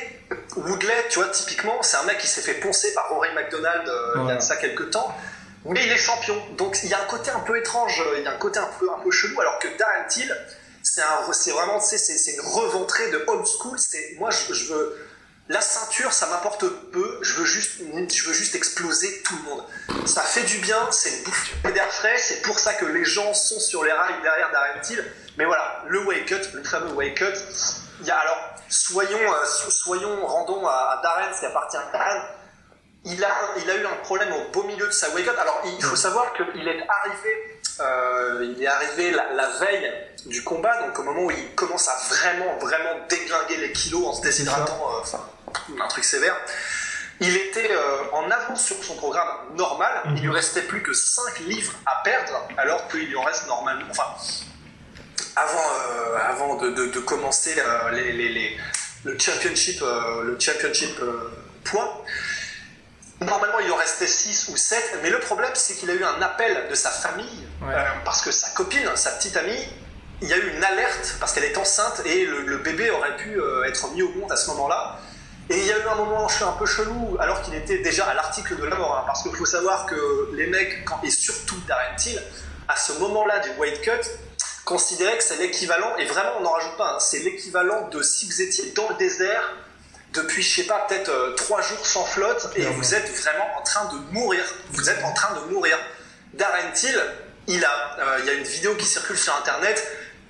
Woodley, 0.56 1.06
tu 1.10 1.20
vois, 1.20 1.28
typiquement, 1.30 1.82
c'est 1.82 1.98
un 1.98 2.04
mec 2.04 2.18
qui 2.18 2.28
s'est 2.28 2.42
fait 2.42 2.54
poncer 2.56 2.94
par 2.94 3.10
Rory 3.10 3.30
McDonald 3.36 3.88
euh, 3.88 4.14
il 4.22 4.28
y 4.28 4.32
a 4.32 4.40
ça 4.40 4.56
quelques 4.56 4.92
temps. 4.92 5.14
Mais 5.66 5.84
il 5.84 5.92
est 5.92 5.98
champion. 5.98 6.36
Donc 6.58 6.78
il 6.84 6.90
y 6.90 6.94
a 6.94 7.02
un 7.02 7.06
côté 7.06 7.32
un 7.32 7.40
peu 7.40 7.58
étrange, 7.58 8.02
il 8.18 8.24
y 8.24 8.28
a 8.28 8.32
un 8.32 8.38
côté 8.38 8.60
un 8.60 8.70
peu, 8.80 8.88
un 8.90 9.04
peu 9.04 9.12
chelou, 9.12 9.40
alors 9.42 9.60
que 9.60 9.68
Darren 9.78 10.08
Till, 10.08 10.34
c'est 10.84 11.52
vraiment, 11.52 11.80
tu 11.80 11.98
sais, 11.98 11.98
c'est 11.98 12.34
une 12.34 12.42
reventrée 12.42 13.10
de 13.12 13.24
old 13.28 13.46
school. 13.46 13.78
Moi, 14.18 14.30
je 14.32 14.74
veux 14.74 15.05
la 15.48 15.62
ceinture, 15.62 16.12
ça 16.12 16.26
m'apporte 16.28 16.66
peu. 16.92 17.20
Je 17.22 17.36
veux 17.36 17.46
juste, 17.46 17.80
je 17.80 18.28
veux 18.28 18.34
juste 18.34 18.56
exploser 18.56 19.22
tout 19.22 19.36
le 19.38 19.44
monde. 19.44 19.64
Ça 20.08 20.22
fait 20.22 20.44
du 20.44 20.58
bien, 20.58 20.90
c'est 20.92 21.18
une 21.18 21.24
bouffée 21.24 21.72
d'air 21.72 21.92
frais. 21.92 22.18
C'est 22.18 22.42
pour 22.42 22.58
ça 22.58 22.74
que 22.74 22.86
les 22.86 23.06
gens 23.06 23.32
sont 23.34 23.60
sur 23.60 23.84
les 23.84 23.92
rails 23.92 24.22
derrière 24.24 24.52
Darren 24.52 24.82
Till. 24.82 25.06
Mais 25.38 25.46
voilà, 25.46 25.84
le 25.88 26.04
wake 26.06 26.26
cut, 26.26 26.42
le 26.54 26.64
fameux 26.64 26.94
wake 26.94 27.16
cut. 27.16 27.34
Il 28.02 28.08
y 28.08 28.12
a 28.12 28.18
alors, 28.18 28.56
soyons, 28.70 29.20
euh, 29.20 29.46
soyons, 29.46 30.26
rendons 30.26 30.66
à, 30.66 31.00
Darren 31.04 31.32
ce 31.34 31.42
qui 31.42 31.46
appartient 31.46 31.78
à 31.78 31.92
Darren. 31.94 32.24
Il 33.04 33.24
a, 33.24 33.30
il 33.58 33.70
a 33.70 33.76
eu 33.76 33.86
un 33.86 33.96
problème 34.04 34.34
au 34.34 34.52
beau 34.52 34.64
milieu 34.64 34.88
de 34.88 34.92
sa 34.92 35.10
wake 35.12 35.26
cut. 35.26 35.40
Alors, 35.40 35.62
il 35.66 35.84
faut 35.84 35.96
savoir 35.96 36.34
qu'il 36.34 36.68
est 36.68 36.88
arrivé, 36.90 37.60
euh, 37.82 38.54
il 38.56 38.64
est 38.64 38.68
arrivé 38.68 39.12
la, 39.12 39.48
veille 39.60 39.94
du 40.26 40.44
combat, 40.44 40.82
donc 40.82 40.98
au 40.98 41.04
moment 41.04 41.22
où 41.26 41.30
il 41.30 41.54
commence 41.54 41.88
à 41.88 41.98
vraiment, 42.10 42.58
vraiment 42.58 43.06
déglinguer 43.08 43.58
les 43.58 43.72
kilos 43.74 44.08
en 44.08 44.14
se 44.14 44.24
déshydratant. 44.24 44.90
Euh, 44.90 45.18
un 45.82 45.88
truc 45.88 46.04
sévère. 46.04 46.36
Il 47.22 47.36
était 47.38 47.72
euh, 47.72 48.12
en 48.12 48.30
avance 48.30 48.66
sur 48.66 48.84
son 48.84 48.96
programme 48.96 49.30
normal. 49.56 50.02
Il 50.08 50.22
lui 50.22 50.28
mhm. 50.28 50.36
restait 50.36 50.64
plus 50.64 50.82
que 50.82 50.94
5 50.94 51.40
livres 51.40 51.74
à 51.86 52.02
perdre, 52.04 52.48
alors 52.58 52.88
qu'il 52.90 53.08
lui 53.08 53.16
en 53.16 53.24
reste 53.24 53.48
normalement. 53.48 53.86
Enfin, 53.90 54.16
avant, 55.38 55.58
euh, 55.58 56.18
avant 56.30 56.56
de, 56.56 57.00
commencer 57.00 57.56
euh, 57.58 57.92
les, 57.92 58.58
le 59.04 59.18
championship, 59.18 59.82
le 59.82 60.38
championship 60.40 61.00
poids. 61.64 62.04
Normalement, 63.22 63.60
il 63.60 63.72
en 63.72 63.78
restait 63.78 64.08
6 64.08 64.50
ou 64.50 64.58
7, 64.58 65.00
mais 65.02 65.10
le 65.10 65.20
problème, 65.20 65.52
c'est 65.54 65.76
qu'il 65.76 65.90
a 65.90 65.94
eu 65.94 66.04
un 66.04 66.22
appel 66.22 66.68
de 66.70 66.76
sa 66.76 66.90
famille, 66.90 67.48
parce 68.04 68.22
que 68.22 68.32
sa 68.32 68.50
copine, 68.50 68.90
sa 68.96 69.12
petite 69.12 69.38
amie, 69.38 69.66
il 70.22 70.28
y 70.28 70.34
a 70.34 70.38
eu 70.38 70.54
une 70.56 70.64
alerte 70.64 71.16
parce 71.20 71.34
qu'elle 71.34 71.46
est 71.46 71.58
enceinte 71.58 72.02
et 72.06 72.26
le 72.26 72.58
bébé 72.58 72.90
aurait 72.90 73.16
pu 73.16 73.40
être 73.66 73.90
mis 73.92 74.02
au 74.02 74.10
monde 74.10 74.32
à 74.32 74.36
ce 74.36 74.50
moment-là. 74.50 75.00
Et 75.50 75.58
il 75.58 75.66
y 75.66 75.72
a 75.72 75.78
eu 75.78 75.88
un 75.88 75.96
moment 75.96 76.28
un 76.28 76.52
peu 76.54 76.66
chelou, 76.66 77.18
alors 77.20 77.42
qu'il 77.44 77.54
était 77.54 77.78
déjà 77.78 78.06
à 78.06 78.14
l'article 78.16 78.58
de 78.58 78.66
la 78.66 78.76
mort, 78.76 78.98
hein, 78.98 79.04
parce 79.06 79.22
qu'il 79.22 79.36
faut 79.36 79.46
savoir 79.46 79.86
que 79.86 80.32
les 80.34 80.48
mecs, 80.48 80.84
et 81.04 81.12
surtout 81.12 81.58
Darren 81.68 81.96
Till, 81.98 82.20
à 82.68 82.76
ce 82.76 82.94
moment-là 82.94 83.40
du 83.40 83.50
weight 83.60 83.80
cut, 83.82 84.10
considéraient 84.64 85.18
que 85.18 85.24
c'est 85.24 85.38
l'équivalent, 85.38 85.96
et 85.98 86.06
vraiment 86.06 86.32
on 86.40 86.42
n'en 86.42 86.52
rajoute 86.52 86.76
pas, 86.78 86.96
hein, 86.96 87.00
c'est 87.00 87.20
l'équivalent 87.20 87.90
de 87.90 88.02
si 88.02 88.26
vous 88.26 88.42
étiez 88.42 88.72
dans 88.72 88.90
le 88.90 88.96
désert 88.96 89.54
depuis, 90.14 90.42
je 90.42 90.62
sais 90.62 90.68
pas, 90.68 90.86
peut-être 90.88 91.10
euh, 91.10 91.36
trois 91.36 91.62
jours 91.62 91.86
sans 91.86 92.06
flotte, 92.06 92.50
et 92.56 92.64
vous 92.66 92.96
êtes 92.96 93.12
vraiment 93.16 93.46
en 93.60 93.62
train 93.62 93.86
de 93.94 93.98
mourir. 94.14 94.44
Vous 94.72 94.90
êtes 94.90 95.04
en 95.04 95.14
train 95.14 95.36
de 95.36 95.52
mourir. 95.52 95.78
Darren 96.34 96.72
Till, 96.74 97.00
il, 97.48 97.64
a, 97.64 97.98
euh, 98.00 98.18
il 98.20 98.26
y 98.26 98.30
a 98.30 98.34
une 98.34 98.44
vidéo 98.44 98.76
qui 98.76 98.86
circule 98.86 99.18
sur 99.18 99.36
Internet 99.36 99.86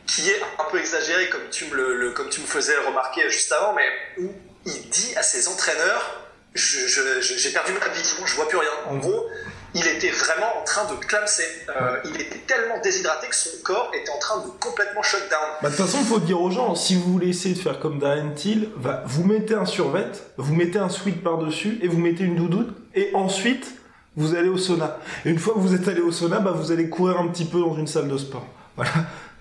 qui 0.08 0.30
est 0.30 0.42
un 0.60 0.64
peu 0.66 0.80
exagérée, 0.80 1.30
comme 1.30 1.50
tu 1.52 1.66
me, 1.66 1.96
le, 1.96 2.12
comme 2.12 2.30
tu 2.30 2.42
me 2.42 2.46
faisais 2.46 2.78
remarquer 2.86 3.30
juste 3.30 3.52
avant, 3.52 3.74
mais 3.74 3.88
où 4.20 4.32
il 4.66 4.90
dit 4.90 5.14
à 5.16 5.24
ses 5.24 5.48
entraîneurs 5.48 6.22
j'ai 6.56 7.50
perdu 7.52 7.74
ma 7.74 7.90
vision, 7.94 8.26
je 8.26 8.36
vois 8.36 8.48
plus 8.48 8.58
rien. 8.58 8.70
En 8.88 8.96
gros, 8.96 9.26
il 9.74 9.86
était 9.88 10.10
vraiment 10.10 10.58
en 10.62 10.64
train 10.64 10.86
de 10.86 10.96
clamser. 11.06 11.44
Euh, 11.70 11.98
il 12.06 12.22
était 12.22 12.38
tellement 12.48 12.80
déshydraté 12.82 13.28
que 13.28 13.36
son 13.36 13.50
corps 13.62 13.92
était 13.94 14.10
en 14.10 14.20
train 14.20 14.38
de 14.40 14.48
complètement 14.62 15.04
shut 15.04 15.20
down. 15.30 15.42
Bah, 15.62 15.70
de 15.70 15.76
toute 15.76 15.86
façon, 15.86 15.98
il 16.00 16.08
faut 16.08 16.20
dire 16.20 16.40
aux 16.42 16.52
gens, 16.52 16.74
si 16.76 16.96
vous 16.96 17.12
voulez 17.12 17.28
essayer 17.28 17.56
de 17.56 17.60
faire 17.60 17.82
comme 17.82 18.00
Darren 18.00 18.32
Till, 18.36 18.70
vous 19.06 19.24
mettez 19.26 19.54
un 19.54 19.66
survêt, 19.66 20.08
vous 20.38 20.56
mettez 20.56 20.80
un 20.80 20.88
sweat 20.88 21.22
par-dessus 21.22 21.78
et 21.82 21.90
vous 21.90 21.98
mettez 22.00 22.24
une 22.24 22.38
doudoune 22.38 22.74
et 22.94 23.12
ensuite 23.14 23.68
vous 24.16 24.34
allez 24.36 24.48
au 24.48 24.58
sauna. 24.58 24.98
Et 25.26 25.32
une 25.32 25.40
fois 25.40 25.56
que 25.56 25.60
vous 25.60 25.76
êtes 25.76 25.90
allé 25.90 26.00
au 26.00 26.14
sauna, 26.14 26.40
bah, 26.40 26.54
vous 26.56 26.72
allez 26.72 26.90
courir 26.90 27.18
un 27.20 27.28
petit 27.28 27.44
peu 27.46 27.60
dans 27.60 27.76
une 27.76 27.88
salle 27.88 28.08
de 28.08 28.18
sport. 28.18 28.48
Voilà. 28.78 28.92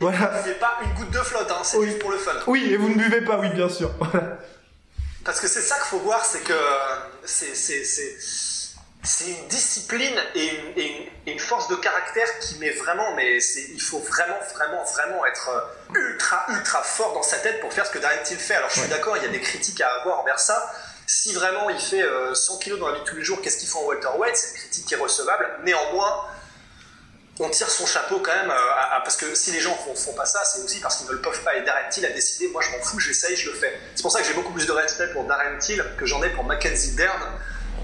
Voilà. 0.00 0.18
Vous 0.18 0.42
buvez 0.42 0.54
pas 0.56 0.78
une 0.84 0.92
goutte 0.94 1.10
de 1.12 1.18
flotte, 1.18 1.48
hein, 1.52 1.60
c'est 1.62 1.76
Oui. 1.78 1.86
juste 1.86 2.00
pour 2.00 2.10
le 2.10 2.18
fun. 2.18 2.32
Oui, 2.48 2.66
et 2.72 2.76
vous 2.76 2.88
ne 2.88 2.94
buvez 2.96 3.20
pas, 3.20 3.38
oui, 3.38 3.50
bien 3.54 3.68
sûr. 3.68 3.90
Voilà. 4.00 4.38
Parce 5.24 5.40
que 5.40 5.48
c'est 5.48 5.62
ça 5.62 5.76
qu'il 5.76 5.84
faut 5.86 5.98
voir, 6.00 6.24
c'est 6.24 6.40
que 6.40 6.52
euh, 6.52 6.96
c'est, 7.24 7.54
c'est, 7.54 7.82
c'est, 7.84 8.16
c'est 9.02 9.24
une 9.30 9.48
discipline 9.48 10.14
et 10.34 10.46
une, 10.46 10.78
et 10.78 10.86
une- 10.86 11.08
et 11.26 11.32
une 11.32 11.38
force 11.40 11.68
de 11.68 11.76
caractère 11.76 12.26
qui 12.40 12.58
met 12.58 12.70
vraiment, 12.70 13.14
mais 13.16 13.40
c'est, 13.40 13.62
il 13.72 13.80
faut 13.80 13.98
vraiment, 14.00 14.36
vraiment, 14.54 14.84
vraiment 14.84 15.24
être 15.26 15.48
euh, 15.48 15.98
ultra, 15.98 16.44
ultra 16.50 16.82
fort 16.82 17.14
dans 17.14 17.22
sa 17.22 17.38
tête 17.38 17.60
pour 17.60 17.72
faire 17.72 17.86
ce 17.86 17.90
que 17.92 17.98
Darren 17.98 18.22
Till 18.24 18.38
fait. 18.38 18.54
Alors 18.56 18.68
je 18.68 18.80
suis 18.80 18.88
d'accord, 18.90 19.16
il 19.16 19.22
y 19.22 19.26
a 19.26 19.30
des 19.30 19.40
critiques 19.40 19.80
à 19.80 19.88
avoir 20.00 20.20
envers 20.20 20.38
ça. 20.38 20.70
Si 21.06 21.32
vraiment 21.32 21.70
il 21.70 21.78
fait 21.80 22.02
euh, 22.02 22.34
100 22.34 22.58
kilos 22.58 22.78
dans 22.78 22.88
la 22.88 22.94
vie 22.96 23.00
de 23.00 23.04
tous 23.06 23.16
les 23.16 23.24
jours, 23.24 23.40
qu'est-ce 23.40 23.56
qu'il 23.58 23.68
fait 23.68 23.78
en 23.78 23.84
welterweight 23.86 24.36
C'est 24.36 24.50
une 24.50 24.56
critique 24.58 24.86
qui 24.86 24.94
est 24.94 24.98
recevable. 24.98 25.48
Néanmoins, 25.64 26.26
on 27.40 27.48
tire 27.50 27.68
son 27.68 27.84
chapeau 27.86 28.20
quand 28.20 28.32
même, 28.34 28.50
euh, 28.50 28.54
à- 28.78 28.96
à- 28.96 29.00
parce 29.00 29.16
que 29.16 29.34
si 29.34 29.50
les 29.52 29.60
gens 29.60 29.74
font, 29.74 29.94
font 29.94 30.12
pas 30.14 30.24
ça, 30.26 30.40
c'est 30.44 30.62
aussi 30.62 30.78
parce 30.80 30.96
qu'ils 30.96 31.08
ne 31.08 31.12
le 31.12 31.20
peuvent 31.20 31.42
pas. 31.42 31.56
Et 31.56 31.62
Darren 31.64 31.88
Till 31.90 32.06
a 32.06 32.10
décidé, 32.10 32.48
moi 32.48 32.62
je 32.62 32.70
m'en 32.76 32.82
fous, 32.82 33.00
j'essaye, 33.00 33.36
je 33.36 33.50
le 33.50 33.56
fais. 33.56 33.72
C'est 33.94 34.02
pour 34.02 34.12
ça 34.12 34.20
que 34.20 34.26
j'ai 34.26 34.34
beaucoup 34.34 34.52
plus 34.52 34.66
de 34.66 34.72
respect 34.72 35.08
pour 35.12 35.24
Darren 35.24 35.58
Till 35.58 35.84
que 35.98 36.06
j'en 36.06 36.22
ai 36.22 36.30
pour 36.30 36.44
Mackenzie 36.44 36.94
Dern. 36.94 37.20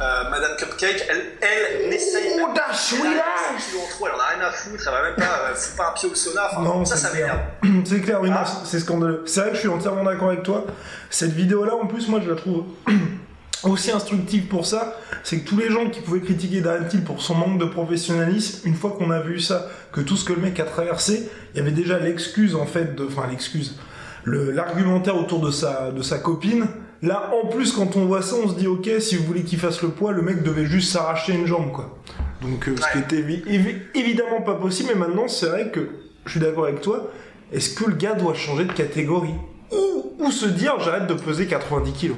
Euh, 0.02 0.30
Madame 0.30 0.56
Cupcake, 0.56 1.04
elle, 1.10 1.32
elle 1.42 1.90
n'essaye 1.90 2.34
même 2.36 2.54
pas. 2.54 2.68
Dash, 2.68 2.94
Elle 2.94 3.00
oui, 3.02 3.08
a 3.08 3.16
Dash 3.16 3.60
5 3.60 3.66
kilos 3.70 3.82
en 3.84 3.88
trop, 3.90 4.06
elle 4.06 4.14
en 4.14 4.18
a 4.18 4.26
rien 4.28 4.40
à 4.46 4.50
foutre, 4.50 4.82
elle 4.86 4.92
va 4.94 5.02
même 5.02 5.14
pas, 5.16 5.50
euh, 5.50 5.54
fout 5.54 5.76
pas 5.76 5.88
un 5.88 5.92
pied 5.92 6.08
au 6.08 6.14
sauna. 6.14 6.48
Enfin, 6.50 6.62
Non, 6.62 6.84
ça, 6.86 6.96
ça 6.96 7.12
m'énerve. 7.12 7.40
C'est 7.84 8.00
clair, 8.00 8.18
oui, 8.22 8.30
Ah. 8.32 8.44
c'est- 8.46 8.70
c'est 8.70 8.80
scandaleux. 8.82 9.24
C'est 9.26 9.40
vrai 9.40 9.50
que 9.50 9.56
je 9.56 9.60
suis 9.60 9.68
entièrement 9.68 10.04
d'accord 10.04 10.28
avec 10.30 10.42
toi. 10.42 10.64
Cette 11.10 11.32
vidéo-là, 11.32 11.74
en 11.74 11.86
plus, 11.86 12.08
moi, 12.08 12.20
je 12.24 12.30
la 12.30 12.36
trouve 12.36 12.64
aussi 13.64 13.90
instructive 13.90 14.46
pour 14.46 14.66
ça. 14.66 14.96
C'est 15.22 15.38
que 15.40 15.48
tous 15.48 15.56
les 15.58 15.70
gens 15.70 15.88
qui 15.90 16.00
pouvaient 16.00 16.20
critiquer 16.20 16.60
Darren 16.60 16.86
Till 16.88 17.02
pour 17.04 17.20
son 17.20 17.34
manque 17.34 17.58
de 17.58 17.64
professionnalisme, 17.66 18.66
une 18.68 18.74
fois 18.74 18.96
qu'on 18.98 19.10
a 19.10 19.20
vu 19.20 19.40
ça, 19.40 19.68
que 19.92 20.00
tout 20.00 20.16
ce 20.16 20.24
que 20.24 20.32
le 20.32 20.40
mec 20.40 20.58
a 20.60 20.64
traversé, 20.64 21.28
il 21.54 21.58
y 21.58 21.60
avait 21.60 21.70
déjà 21.72 21.98
l'excuse, 21.98 22.54
en 22.54 22.66
fait, 22.66 22.94
de, 22.96 23.04
enfin, 23.06 23.26
l'excuse, 23.30 23.76
le- 24.24 24.50
l'argumentaire 24.50 25.16
autour 25.16 25.40
de 25.40 25.50
sa, 25.50 25.90
de 25.90 26.02
sa 26.02 26.18
copine. 26.18 26.66
Là, 27.02 27.30
en 27.42 27.46
plus, 27.48 27.72
quand 27.72 27.96
on 27.96 28.04
voit 28.06 28.22
ça, 28.22 28.36
on 28.44 28.48
se 28.48 28.54
dit, 28.54 28.66
ok, 28.66 28.88
si 28.98 29.16
vous 29.16 29.24
voulez 29.24 29.42
qu'il 29.42 29.58
fasse 29.58 29.82
le 29.82 29.88
poids, 29.88 30.12
le 30.12 30.22
mec 30.22 30.42
devait 30.42 30.66
juste 30.66 30.92
s'arracher 30.92 31.32
une 31.34 31.46
jambe, 31.46 31.72
quoi. 31.72 31.98
Donc, 32.42 32.68
euh, 32.68 32.74
ce 32.76 32.92
qui 32.92 32.98
était 32.98 33.22
évi- 33.22 33.44
évi- 33.46 33.78
évidemment 33.94 34.40
pas 34.42 34.54
possible, 34.54 34.90
mais 34.94 35.00
maintenant, 35.06 35.28
c'est 35.28 35.46
vrai 35.46 35.70
que, 35.70 35.80
je 36.26 36.30
suis 36.32 36.40
d'accord 36.40 36.64
avec 36.64 36.80
toi, 36.82 37.10
est-ce 37.52 37.74
que 37.74 37.84
le 37.90 37.96
gars 37.96 38.14
doit 38.14 38.34
changer 38.34 38.64
de 38.64 38.72
catégorie? 38.72 39.34
Ou, 39.72 40.12
ou 40.24 40.30
se 40.30 40.46
dire, 40.46 40.74
j'arrête 40.80 41.06
de 41.06 41.14
peser 41.14 41.46
90 41.46 41.92
kilos? 41.92 42.16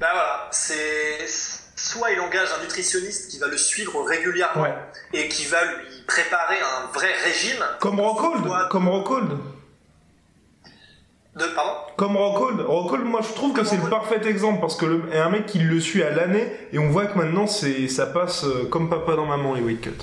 Ben 0.00 0.06
voilà, 0.12 0.48
c'est 0.52 1.26
soit 1.76 2.10
il 2.12 2.20
engage 2.20 2.48
un 2.58 2.62
nutritionniste 2.62 3.30
qui 3.30 3.38
va 3.38 3.46
le 3.48 3.56
suivre 3.56 4.02
régulièrement 4.04 4.62
Ouais. 4.62 4.74
et 5.12 5.28
qui 5.28 5.44
va 5.46 5.64
lui 5.64 6.02
préparer 6.06 6.56
un 6.60 6.86
vrai 6.92 7.12
régime. 7.24 7.64
Comme 7.80 7.98
Rockhold, 8.00 8.44
Soit- 8.46 8.68
comme 8.70 8.88
Rockhold. 8.88 9.38
De, 11.34 11.44
pardon? 11.54 11.72
Comme 11.96 12.16
Rockhold. 12.16 12.60
Rockhold, 12.60 13.04
moi 13.04 13.20
je 13.22 13.32
trouve 13.32 13.52
que 13.52 13.64
c'est 13.64 13.76
le 13.76 13.88
parfait 13.88 14.20
exemple 14.26 14.60
parce 14.60 14.76
que 14.76 14.86
le, 14.86 15.02
et 15.12 15.18
un 15.18 15.30
mec 15.30 15.46
qui 15.46 15.58
le 15.60 15.80
suit 15.80 16.02
à 16.02 16.10
l'année 16.10 16.52
et 16.72 16.78
on 16.78 16.90
voit 16.90 17.06
que 17.06 17.16
maintenant 17.18 17.46
c'est 17.46 17.86
ça 17.88 18.06
passe 18.06 18.44
euh, 18.44 18.66
comme 18.70 18.88
papa 18.90 19.14
dans 19.16 19.26
maman 19.26 19.54
les 19.54 19.60
weight 19.62 19.80
cuts. 19.80 19.90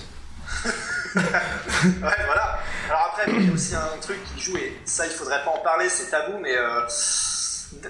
Ouais, 1.16 1.22
voilà. 2.02 2.60
Alors 2.90 3.12
après, 3.14 3.32
il 3.32 3.48
y 3.48 3.50
a 3.50 3.54
aussi 3.54 3.74
un 3.74 3.98
truc 4.02 4.18
qui 4.36 4.42
joue, 4.42 4.58
et 4.58 4.76
ça, 4.84 5.06
il 5.06 5.12
faudrait 5.14 5.42
pas 5.46 5.52
en 5.52 5.60
parler, 5.60 5.88
c'est 5.88 6.10
tabou, 6.12 6.38
mais 6.42 6.56
euh, 6.58 6.82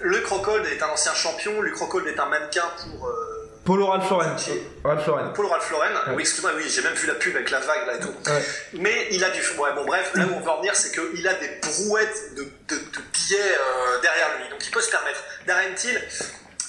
Luke 0.02 0.28
Rockhold 0.28 0.66
est 0.68 0.82
un 0.82 0.88
ancien 0.88 1.14
champion, 1.14 1.62
Luke 1.62 1.78
Rockhold 1.78 2.08
est 2.08 2.20
un 2.20 2.26
mannequin 2.26 2.64
pour 2.84 3.08
euh, 3.08 3.50
Paulo 3.64 3.88
Ralph 3.88 4.10
Lauren. 4.10 4.36
Qui- 4.36 4.52
Ralph 4.84 5.06
Lauren. 5.08 5.32
Paul 5.34 5.46
Ralph 5.48 5.70
Lauren. 5.72 5.90
Ouais. 6.08 6.14
Oui, 6.16 6.22
excuse-moi, 6.22 6.52
oui, 6.56 6.64
j'ai 6.70 6.82
même 6.84 6.94
vu 6.94 7.08
la 7.08 7.16
pub 7.16 7.36
avec 7.36 7.50
la 7.50 7.60
vague 7.60 7.88
là 7.88 7.96
et 7.96 8.00
tout. 8.00 8.14
Ouais. 8.28 8.46
Mais 8.74 9.08
il 9.12 9.24
a 9.24 9.30
du. 9.32 9.42
Ouais, 9.58 9.74
bon, 9.76 9.86
bref, 9.86 10.12
là 10.16 10.26
où 10.26 10.36
on 10.36 10.40
veut 10.40 10.50
en 10.50 10.58
venir, 10.58 10.76
c'est 10.76 10.92
qu'il 10.92 11.28
a 11.28 11.34
des 11.34 11.60
brouettes 11.62 12.36
de, 12.36 12.44
de- 12.44 12.76
de 12.76 13.00
billets 13.14 13.40
euh, 13.40 14.02
derrière 14.02 14.38
lui. 14.40 14.50
Donc 14.50 14.66
il 14.66 14.72
peut 14.72 14.82
se 14.82 14.92
permettre. 14.92 15.24
Darren 15.48 15.74
Till, 15.76 16.00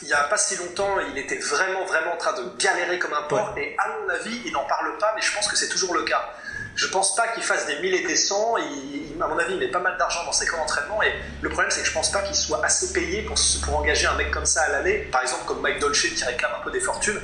il 0.03 0.09
y 0.09 0.13
a 0.13 0.25
pas 0.25 0.37
si 0.39 0.57
longtemps, 0.57 0.97
il 1.11 1.19
était 1.19 1.39
vraiment, 1.39 1.85
vraiment 1.85 2.15
en 2.15 2.19
train 2.19 2.33
de 2.35 2.45
galérer 2.59 2.99
comme 2.99 3.13
un 3.15 3.23
porc. 3.23 3.55
Et 3.59 3.77
à 3.79 3.89
mon 4.01 4.09
avis, 4.09 4.41
il 4.47 4.53
n'en 4.53 4.65
parle 4.65 4.97
pas, 4.99 5.13
mais 5.17 5.23
je 5.23 5.35
pense 5.35 5.49
que 5.49 5.57
c'est 5.57 5.69
toujours 5.69 5.95
le 5.95 6.03
cas. 6.03 6.33
Je 6.77 6.87
pense 6.89 7.15
pas 7.15 7.29
qu'il 7.29 7.43
fasse 7.43 7.67
des 7.67 7.79
1000 7.81 7.95
et 7.95 8.07
des 8.07 8.17
100. 8.17 8.57
Il, 8.59 9.23
à 9.23 9.27
mon 9.27 9.39
avis, 9.39 9.55
il 9.55 9.59
met 9.59 9.69
pas 9.69 9.81
mal 9.81 9.97
d'argent 9.99 10.25
dans 10.25 10.33
ses 10.33 10.47
camps 10.47 10.59
d'entraînement. 10.59 11.03
Et 11.03 11.13
le 11.41 11.49
problème, 11.49 11.71
c'est 11.71 11.81
que 11.81 11.87
je 11.87 11.93
pense 11.93 12.13
pas 12.13 12.23
qu'il 12.23 12.37
soit 12.37 12.65
assez 12.65 12.93
payé 12.93 13.23
pour, 13.23 13.37
pour 13.65 13.79
engager 13.79 14.07
un 14.07 14.15
mec 14.15 14.31
comme 14.31 14.47
ça 14.47 14.63
à 14.63 14.69
l'année. 14.69 15.09
Par 15.11 15.23
exemple, 15.23 15.45
comme 15.47 15.61
Mike 15.63 15.81
Dolce 15.81 16.03
qui 16.03 16.23
réclame 16.23 16.53
un 16.61 16.63
peu 16.63 16.71
des 16.71 16.81
fortunes. 16.81 17.21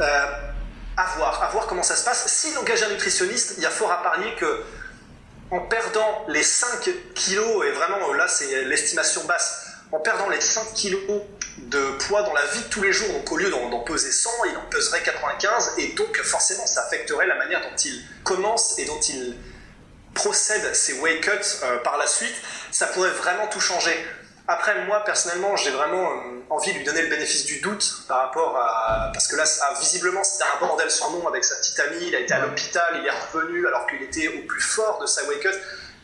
Euh, 0.00 0.26
à 0.96 1.06
voir, 1.16 1.42
à 1.42 1.48
voir 1.50 1.66
comment 1.66 1.82
ça 1.82 1.96
se 1.96 2.04
passe. 2.04 2.26
S'il 2.26 2.58
engage 2.58 2.82
un 2.82 2.90
nutritionniste, 2.90 3.54
il 3.56 3.62
y 3.62 3.66
a 3.66 3.70
fort 3.70 3.90
à 3.92 4.02
parier 4.02 4.34
que 4.34 4.64
en 5.50 5.60
perdant 5.60 6.24
les 6.28 6.42
5 6.42 6.90
kilos, 7.14 7.66
et 7.66 7.72
vraiment 7.72 8.12
là 8.12 8.28
c'est 8.28 8.64
l'estimation 8.64 9.24
basse, 9.24 9.66
en 9.92 9.98
perdant 9.98 10.28
les 10.28 10.40
5 10.40 10.74
kilos 10.74 11.00
de 11.58 11.90
poids 12.06 12.22
dans 12.22 12.32
la 12.32 12.44
vie 12.46 12.60
de 12.60 12.68
tous 12.68 12.82
les 12.82 12.92
jours, 12.92 13.08
donc 13.12 13.30
au 13.32 13.36
lieu 13.36 13.50
d'en 13.50 13.80
peser 13.80 14.12
100, 14.12 14.30
il 14.50 14.56
en 14.56 14.66
peserait 14.70 15.02
95, 15.02 15.74
et 15.78 15.88
donc 15.88 16.16
forcément 16.22 16.66
ça 16.66 16.82
affecterait 16.86 17.26
la 17.26 17.36
manière 17.36 17.60
dont 17.60 17.76
il 17.84 18.04
commence 18.24 18.78
et 18.78 18.84
dont 18.84 19.00
il 19.00 19.36
procède 20.14 20.74
ses 20.74 20.94
weight 21.00 21.20
cuts 21.20 21.30
euh, 21.62 21.78
par 21.78 21.96
la 21.96 22.06
suite, 22.06 22.34
ça 22.70 22.86
pourrait 22.86 23.10
vraiment 23.10 23.46
tout 23.48 23.60
changer. 23.60 23.96
Après, 24.48 24.84
moi, 24.84 25.04
personnellement, 25.04 25.54
j'ai 25.54 25.70
vraiment 25.70 26.10
euh, 26.10 26.42
envie 26.50 26.72
de 26.72 26.78
lui 26.78 26.84
donner 26.84 27.02
le 27.02 27.08
bénéfice 27.08 27.44
du 27.44 27.60
doute 27.60 28.02
par 28.08 28.18
rapport 28.18 28.56
à... 28.56 29.10
Parce 29.12 29.28
que 29.28 29.36
là, 29.36 29.44
visiblement, 29.78 30.24
c'était 30.24 30.44
un 30.56 30.66
bordel 30.66 30.90
sans 30.90 31.12
nom 31.12 31.28
avec 31.28 31.44
sa 31.44 31.54
petite 31.56 31.78
amie, 31.78 32.08
il 32.08 32.16
a 32.16 32.18
été 32.18 32.34
à 32.34 32.40
l'hôpital, 32.40 33.00
il 33.00 33.06
est 33.06 33.32
revenu 33.32 33.66
alors 33.68 33.86
qu'il 33.86 34.02
était 34.02 34.26
au 34.26 34.46
plus 34.48 34.60
fort 34.60 34.98
de 35.00 35.06
sa 35.06 35.24
wake-up. 35.26 35.54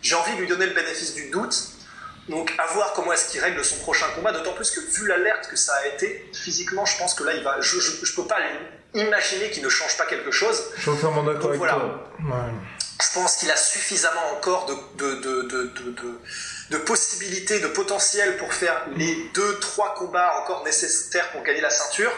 J'ai 0.01 0.15
envie 0.15 0.35
de 0.35 0.41
lui 0.41 0.47
donner 0.47 0.67
le 0.67 0.75
bénéfice 0.75 1.15
du 1.15 1.31
doute. 1.31 1.57
Donc, 2.29 2.53
à 2.59 2.67
voir 2.73 2.93
comment 2.93 3.13
est-ce 3.13 3.31
qu'il 3.31 3.41
règle 3.41 3.65
son 3.65 3.77
prochain 3.77 4.07
combat, 4.15 4.33
d'autant 4.33 4.53
plus 4.55 4.71
que 4.71 4.81
vu 4.81 5.07
l'alerte 5.07 5.49
que 5.49 5.57
ça 5.57 5.73
a 5.75 5.87
été, 5.87 6.29
physiquement, 6.35 6.85
je 6.85 6.99
pense 6.99 7.15
que 7.15 7.23
là, 7.25 7.33
il 7.35 7.45
va... 7.45 7.61
Je, 7.61 7.79
je, 7.79 8.05
je 8.05 8.15
peux 8.15 8.27
pas 8.27 8.39
imaginer 8.95 9.51
qu'il 9.51 9.63
ne 9.63 9.69
change 9.69 9.97
pas 9.97 10.07
quelque 10.07 10.31
chose. 10.33 10.61
Je 10.77 10.83
suis 10.83 10.91
entièrement 10.91 11.23
d'accord 11.23 11.47
avec 11.49 11.59
voilà. 11.59 11.75
toi. 11.75 12.11
Ouais. 12.25 12.53
Je 13.01 13.13
pense 13.15 13.37
qu'il 13.37 13.51
a 13.51 13.57
suffisamment 13.57 14.33
encore 14.37 14.67
de, 14.67 14.75
de, 14.97 15.15
de, 15.21 15.43
de, 15.43 15.63
de, 15.67 15.91
de- 15.91 16.21
de 16.71 16.79
possibilités, 16.79 17.61
de 17.61 17.69
potentiel 17.69 18.39
pour 18.39 18.53
faire 18.53 18.87
les 18.97 19.31
deux, 19.35 19.59
trois 19.61 19.95
combats 19.95 20.41
encore 20.43 20.65
nécessaires 20.65 21.31
pour 21.31 21.43
gagner 21.45 21.61
la 21.61 21.71
ceinture. 21.71 22.11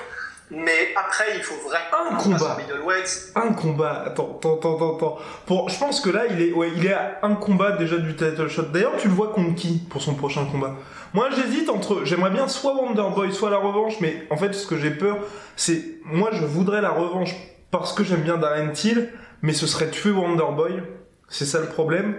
Mais 0.50 0.94
après, 0.96 1.36
il 1.36 1.42
faut 1.42 1.56
vraiment 1.68 2.12
Un 2.12 2.16
combat. 2.16 2.56
middleweight. 2.58 3.32
Un 3.34 3.52
combat. 3.52 4.02
Attends, 4.06 4.36
attends, 4.38 4.56
attends, 4.56 4.76
attends, 4.76 4.96
attends. 4.96 5.18
Pour, 5.46 5.68
je 5.68 5.78
pense 5.78 6.00
que 6.00 6.08
là, 6.10 6.22
il 6.30 6.40
est, 6.40 6.52
ouais, 6.52 6.70
il 6.74 6.86
est 6.86 6.92
à 6.94 7.18
un 7.22 7.34
combat 7.34 7.72
déjà 7.72 7.96
du 7.98 8.16
title 8.16 8.48
shot. 8.48 8.62
D'ailleurs, 8.72 8.96
tu 8.98 9.08
le 9.08 9.14
vois 9.14 9.28
contre 9.32 9.54
qui 9.54 9.78
pour 9.90 10.00
son 10.00 10.14
prochain 10.14 10.46
combat? 10.46 10.74
Moi, 11.12 11.28
j'hésite 11.36 11.68
entre. 11.68 12.04
J'aimerais 12.04 12.30
bien 12.30 12.48
soit 12.48 12.74
Wonderboy, 12.74 13.32
soit 13.32 13.50
la 13.50 13.58
revanche, 13.58 13.94
mais 14.00 14.26
en 14.30 14.36
fait, 14.36 14.52
ce 14.54 14.66
que 14.66 14.76
j'ai 14.76 14.90
peur, 14.90 15.18
c'est. 15.56 15.82
Moi, 16.04 16.30
je 16.32 16.44
voudrais 16.44 16.80
la 16.80 16.90
revanche 16.90 17.34
parce 17.70 17.92
que 17.92 18.02
j'aime 18.02 18.22
bien 18.22 18.38
Darren 18.38 18.70
Till, 18.72 19.10
mais 19.42 19.52
ce 19.52 19.66
serait 19.66 19.90
tuer 19.90 20.10
Wonderboy. 20.12 20.82
C'est 21.28 21.44
ça 21.44 21.60
le 21.60 21.66
problème. 21.66 22.16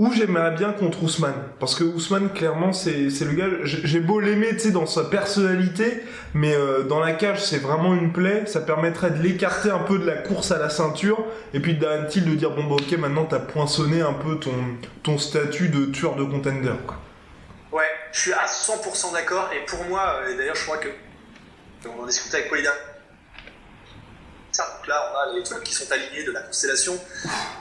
Ou 0.00 0.12
j'aimerais 0.12 0.50
bien 0.50 0.72
contre 0.72 1.04
Ousmane. 1.04 1.40
Parce 1.60 1.76
que 1.76 1.84
Ousmane, 1.84 2.30
clairement, 2.32 2.72
c'est 2.72 2.92
le 2.92 3.32
gars. 3.32 3.46
J'ai 3.62 4.00
beau 4.00 4.18
l'aimer, 4.18 4.48
tu 4.50 4.58
sais, 4.58 4.70
dans 4.72 4.86
sa 4.86 5.04
personnalité, 5.04 6.02
mais 6.34 6.52
euh, 6.52 6.82
dans 6.82 6.98
la 6.98 7.12
cage, 7.12 7.44
c'est 7.44 7.58
vraiment 7.58 7.94
une 7.94 8.12
plaie. 8.12 8.44
Ça 8.46 8.60
permettrait 8.60 9.12
de 9.12 9.22
l'écarter 9.22 9.70
un 9.70 9.78
peu 9.78 10.00
de 10.00 10.04
la 10.04 10.16
course 10.16 10.50
à 10.50 10.58
la 10.58 10.68
ceinture. 10.68 11.24
Et 11.52 11.60
puis 11.60 11.74
Darren 11.76 12.06
Till 12.08 12.24
de 12.24 12.34
dire 12.34 12.50
bon, 12.50 12.64
bah 12.64 12.74
ok, 12.74 12.98
maintenant 12.98 13.24
t'as 13.24 13.38
poinçonné 13.38 14.00
un 14.00 14.14
peu 14.14 14.40
ton, 14.40 14.54
ton 15.04 15.16
statut 15.16 15.68
de 15.68 15.86
tueur 15.86 16.16
de 16.16 16.24
contender. 16.24 16.72
Ouais, 17.70 17.84
je 18.12 18.20
suis 18.20 18.32
à 18.32 18.46
100% 18.46 19.12
d'accord. 19.12 19.48
Et 19.54 19.64
pour 19.64 19.84
moi, 19.84 20.22
euh, 20.24 20.36
d'ailleurs, 20.36 20.56
je 20.56 20.64
crois 20.64 20.78
que. 20.78 20.88
On 21.86 22.02
en 22.02 22.06
discutait 22.06 22.38
avec 22.38 22.48
Polida. 22.48 22.70
Donc 24.58 24.86
là, 24.86 25.10
on 25.12 25.18
a 25.18 25.32
les 25.34 25.42
trucs 25.42 25.64
qui 25.64 25.74
sont 25.74 25.90
alignés 25.90 26.24
de 26.24 26.30
la 26.30 26.40
constellation. 26.40 26.98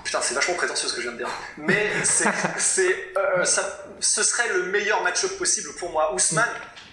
Putain, 0.04 0.20
c'est 0.22 0.34
vachement 0.34 0.56
prétentieux 0.56 0.88
ce 0.88 0.94
que 0.94 1.02
je 1.02 1.08
viens 1.08 1.14
de 1.14 1.24
dire. 1.24 1.30
Mais 1.58 1.90
c'est, 2.04 2.30
c'est, 2.58 3.14
euh, 3.18 3.44
ça, 3.46 3.86
ce 4.00 4.22
serait 4.22 4.50
le 4.50 4.64
meilleur 4.64 5.02
match-up 5.02 5.38
possible 5.38 5.74
pour 5.80 5.92
moi. 5.92 6.14
Ousmane, 6.14 6.46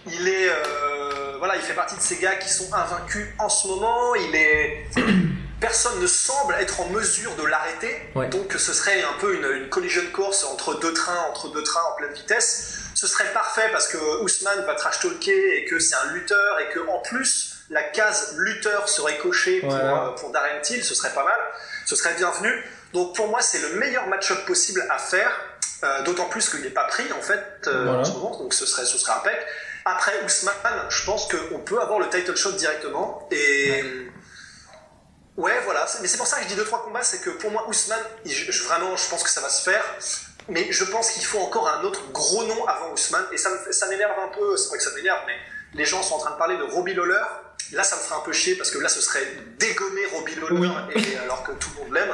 il 0.07 0.29
est, 0.29 0.49
euh, 0.49 1.37
voilà, 1.39 1.57
il 1.57 1.63
fait 1.63 1.75
partie 1.75 1.97
de 1.97 2.01
ces 2.01 2.17
gars 2.17 2.37
qui 2.37 2.49
sont 2.49 2.73
invaincus 2.73 3.27
en 3.39 3.49
ce 3.49 3.67
moment. 3.67 4.15
Il 4.15 4.35
est, 4.35 4.87
personne 5.61 6.01
ne 6.01 6.07
semble 6.07 6.55
être 6.55 6.81
en 6.81 6.89
mesure 6.89 7.35
de 7.37 7.45
l'arrêter. 7.45 8.09
Ouais. 8.15 8.29
Donc, 8.29 8.55
ce 8.57 8.73
serait 8.73 9.03
un 9.03 9.19
peu 9.21 9.35
une, 9.35 9.63
une 9.65 9.69
collision 9.69 10.03
course 10.15 10.45
entre 10.45 10.79
deux 10.81 10.95
trains, 10.95 11.27
entre 11.31 11.49
deux 11.51 11.63
trains 11.63 11.83
en 11.93 11.97
pleine 11.97 12.13
vitesse. 12.15 12.79
Ce 12.95 13.07
serait 13.07 13.33
parfait 13.33 13.69
parce 13.73 13.89
que 13.89 14.23
Ousmane 14.23 14.65
va 14.65 14.75
trash 14.75 15.01
talker 15.01 15.59
et 15.59 15.65
que 15.67 15.79
c'est 15.79 15.95
un 15.97 16.13
lutteur 16.13 16.61
et 16.61 16.73
que 16.73 16.81
en 16.89 17.01
plus 17.01 17.50
la 17.71 17.83
case 17.85 18.35
lutteur 18.37 18.89
serait 18.89 19.17
cochée 19.19 19.61
pour, 19.61 19.71
Voilà. 19.71 20.05
euh, 20.07 20.11
pour 20.11 20.31
Darren 20.31 20.61
Till, 20.63 20.85
ce 20.85 20.95
serait 20.95 21.15
pas 21.15 21.25
mal, 21.25 21.39
ce 21.87 21.97
serait 21.97 22.15
bienvenu. 22.15 22.53
Donc 22.93 23.15
pour 23.17 23.29
moi 23.29 23.41
c'est 23.41 23.61
le 23.61 23.71
meilleur 23.77 24.07
match-up 24.09 24.45
possible 24.45 24.85
à 24.91 24.99
faire, 24.99 25.31
euh, 25.85 26.03
d'autant 26.03 26.27
plus 26.27 26.49
qu'il 26.51 26.61
n'est 26.63 26.71
pas 26.71 26.85
pris 26.85 27.11
en 27.13 27.23
fait 27.23 27.43
euh, 27.69 27.85
Voilà. 27.85 28.01
en 28.01 28.05
ce 28.05 28.13
moment, 28.13 28.37
donc 28.39 28.53
ce 28.55 28.67
serait, 28.67 28.85
ce 28.85 28.99
serait 28.99 29.13
impec. 29.13 29.39
Après 29.85 30.13
Ousmane, 30.25 30.55
je 30.91 31.05
pense 31.07 31.27
qu'on 31.29 31.61
peut 31.61 31.81
avoir 31.81 31.99
le 32.01 32.09
title 32.11 32.37
shot 32.37 32.53
directement 32.53 33.27
et 33.31 33.83
Ouais, 35.37 35.59
voilà. 35.65 35.87
Mais 36.03 36.09
c'est 36.09 36.19
pour 36.19 36.27
ça 36.27 36.37
que 36.37 36.43
je 36.43 36.49
dis 36.49 36.55
deux 36.55 36.65
trois 36.65 36.83
combats, 36.83 37.03
c'est 37.03 37.21
que 37.23 37.31
pour 37.31 37.51
moi, 37.51 37.67
Ousmane, 37.69 38.03
je, 38.27 38.63
vraiment, 38.65 38.95
je 38.97 39.09
pense 39.09 39.23
que 39.23 39.31
ça 39.31 39.41
va 39.41 39.49
se 39.49 39.63
faire. 39.71 39.83
Mais 40.49 40.71
je 40.71 40.85
pense 40.85 41.13
qu'il 41.13 41.25
faut 41.25 41.39
encore 41.39 41.67
un 41.69 41.83
autre 41.85 42.03
gros 42.13 42.45
nom 42.45 42.67
avant 42.67 42.91
Ousmane. 42.93 43.25
Et 43.33 43.39
ça, 43.39 43.49
ça 43.71 43.87
m'énerve 43.87 44.19
un 44.21 44.29
peu. 44.37 44.57
C'est 44.59 44.69
pas 44.71 44.77
que 44.77 44.83
ça 44.83 44.91
m'énerve, 44.97 45.21
mais 45.27 45.37
les 45.75 45.85
gens 45.87 46.03
sont 46.03 46.17
en 46.17 46.19
train 46.19 46.33
de 46.33 46.37
parler 46.37 46.59
de 46.59 46.65
Robbie 46.65 46.93
Lawler. 46.95 47.23
Là, 47.73 47.85
ça 47.85 47.97
me 47.97 48.01
ferait 48.01 48.17
un 48.17 48.25
peu 48.25 48.33
chier 48.33 48.57
parce 48.57 48.71
que 48.71 48.79
là, 48.79 48.89
ce 48.89 49.01
serait 49.01 49.25
dégommer 49.59 50.01
Robbie 50.13 50.35
Lawler 50.37 50.73
et, 50.97 51.17
alors 51.19 51.43
que 51.45 51.53
tout 51.53 51.71
le 51.77 51.85
monde 51.85 51.95
l'aime. 51.95 52.11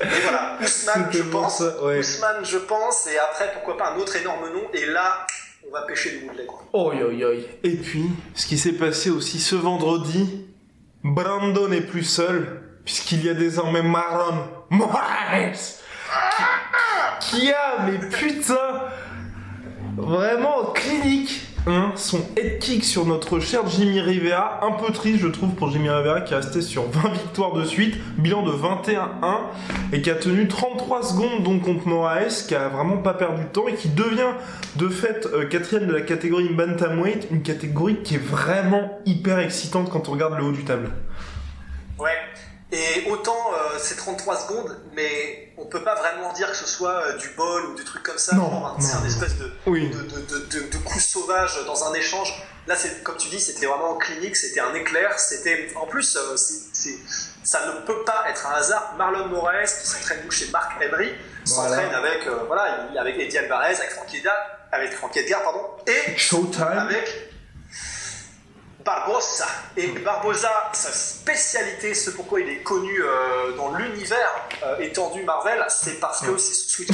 et 0.00 0.20
voilà, 0.22 0.58
Ousmane, 0.62 1.08
je 1.10 1.22
pense. 1.22 1.60
Ousmane, 1.60 2.44
je 2.44 2.58
pense. 2.58 3.06
Et 3.08 3.18
après, 3.18 3.52
pourquoi 3.52 3.76
pas 3.76 3.92
un 3.92 3.96
autre 3.96 4.14
énorme 4.16 4.52
nom. 4.52 4.70
Et 4.72 4.86
là, 4.86 5.26
on 5.68 5.72
va 5.72 5.82
pêcher 5.82 6.10
du 6.10 6.26
Woodley. 6.26 6.46
Oi, 6.72 6.94
oi, 6.94 7.24
oi. 7.24 7.34
Et 7.64 7.76
puis, 7.76 8.04
ce 8.34 8.46
qui 8.46 8.56
s'est 8.56 8.72
passé 8.72 9.10
aussi 9.10 9.40
ce 9.40 9.56
vendredi, 9.56 10.46
Brandon 11.02 11.66
n'est 11.66 11.80
plus 11.80 12.04
seul, 12.04 12.62
puisqu'il 12.84 13.24
y 13.24 13.28
a 13.28 13.34
désormais 13.34 13.82
Marlon 13.82 14.48
Moraes 14.70 15.80
qui, 17.20 17.36
qui 17.40 17.52
a, 17.52 17.78
mais 17.86 17.98
putain, 18.08 18.82
vraiment 19.96 20.66
clinique 20.72 21.41
Hein, 21.64 21.92
son 21.94 22.18
head 22.36 22.58
kick 22.58 22.84
sur 22.84 23.06
notre 23.06 23.38
cher 23.38 23.68
Jimmy 23.68 24.00
Rivera. 24.00 24.66
Un 24.66 24.72
peu 24.72 24.92
triste, 24.92 25.20
je 25.20 25.28
trouve, 25.28 25.54
pour 25.54 25.70
Jimmy 25.70 25.90
Rivera 25.90 26.20
qui 26.22 26.32
est 26.32 26.36
resté 26.36 26.60
sur 26.60 26.90
20 26.90 27.12
victoires 27.12 27.52
de 27.52 27.64
suite, 27.64 27.96
bilan 28.18 28.42
de 28.42 28.50
21-1 28.50 28.98
et 29.92 30.02
qui 30.02 30.10
a 30.10 30.16
tenu 30.16 30.48
33 30.48 31.04
secondes 31.04 31.44
donc 31.44 31.62
contre 31.62 31.86
Moraes, 31.86 32.46
qui 32.48 32.56
a 32.56 32.68
vraiment 32.68 32.96
pas 32.96 33.14
perdu 33.14 33.44
de 33.44 33.48
temps 33.48 33.68
et 33.68 33.74
qui 33.74 33.88
devient 33.88 34.32
de 34.74 34.88
fait 34.88 35.28
euh, 35.32 35.46
quatrième 35.46 35.86
de 35.86 35.92
la 35.92 36.00
catégorie 36.00 36.48
Bantamweight, 36.48 37.28
une 37.30 37.42
catégorie 37.42 38.02
qui 38.02 38.16
est 38.16 38.24
vraiment 38.24 38.98
hyper 39.06 39.38
excitante 39.38 39.88
quand 39.88 40.08
on 40.08 40.12
regarde 40.12 40.36
le 40.36 40.44
haut 40.44 40.52
du 40.52 40.64
table. 40.64 40.90
Ouais, 41.96 42.10
et 42.72 43.06
autant 43.10 43.52
euh, 43.52 43.76
c'est 43.78 43.96
33 43.96 44.36
secondes, 44.40 44.80
mais 44.94 45.52
on 45.58 45.66
peut 45.66 45.84
pas 45.84 45.94
vraiment 45.94 46.32
dire 46.32 46.50
que 46.50 46.56
ce 46.56 46.66
soit 46.66 47.04
euh, 47.04 47.18
du 47.18 47.28
bol 47.30 47.66
ou 47.66 47.74
du 47.74 47.84
truc 47.84 48.02
comme 48.02 48.16
ça. 48.16 48.34
Non, 48.34 48.74
c'est 48.80 48.96
un 48.96 49.04
espèce 49.04 49.36
de, 49.36 49.52
de, 49.66 50.78
coup 50.78 50.98
sauvage 50.98 51.60
dans 51.66 51.84
un 51.84 51.92
échange. 51.92 52.32
Là, 52.66 52.74
c'est 52.74 53.02
comme 53.02 53.18
tu 53.18 53.28
dis, 53.28 53.40
c'était 53.40 53.66
vraiment 53.66 53.96
clinique, 53.96 54.36
c'était 54.36 54.60
un 54.60 54.72
éclair. 54.72 55.18
C'était 55.18 55.68
en 55.76 55.86
plus, 55.86 56.16
euh, 56.16 56.36
ça 57.44 57.66
ne 57.66 57.86
peut 57.86 58.04
pas 58.04 58.24
être 58.30 58.46
un 58.46 58.54
hasard. 58.54 58.94
Marlon 58.96 59.26
Moraes, 59.26 59.64
qui 59.64 59.86
s'entraîne 59.86 60.30
chez 60.30 60.50
Marc 60.50 60.72
Henry, 60.82 61.12
s'entraîne 61.44 61.92
avec 61.92 62.26
voilà, 62.46 62.88
avec 62.98 63.18
Eddie 63.18 63.36
Alvarez, 63.36 63.74
avec 63.74 63.90
Frankie 63.90 64.16
Edgar, 64.16 64.36
avec 64.72 64.92
Frankie 64.92 65.18
Edgar, 65.18 65.42
pardon, 65.42 65.66
et 65.86 66.16
Showtime. 66.16 66.62
avec 66.62 67.31
Barbosa. 68.84 69.46
Et 69.76 69.88
Barbosa, 69.88 70.50
sa 70.72 70.92
spécialité, 70.92 71.94
ce 71.94 72.10
pourquoi 72.10 72.40
il 72.40 72.48
est 72.48 72.62
connu 72.62 73.02
euh, 73.02 73.52
dans 73.56 73.74
l'univers 73.74 74.48
euh, 74.62 74.78
étendu 74.78 75.22
Marvel, 75.22 75.64
c'est 75.68 76.00
parce 76.00 76.20
que 76.20 76.36
c'est 76.38 76.86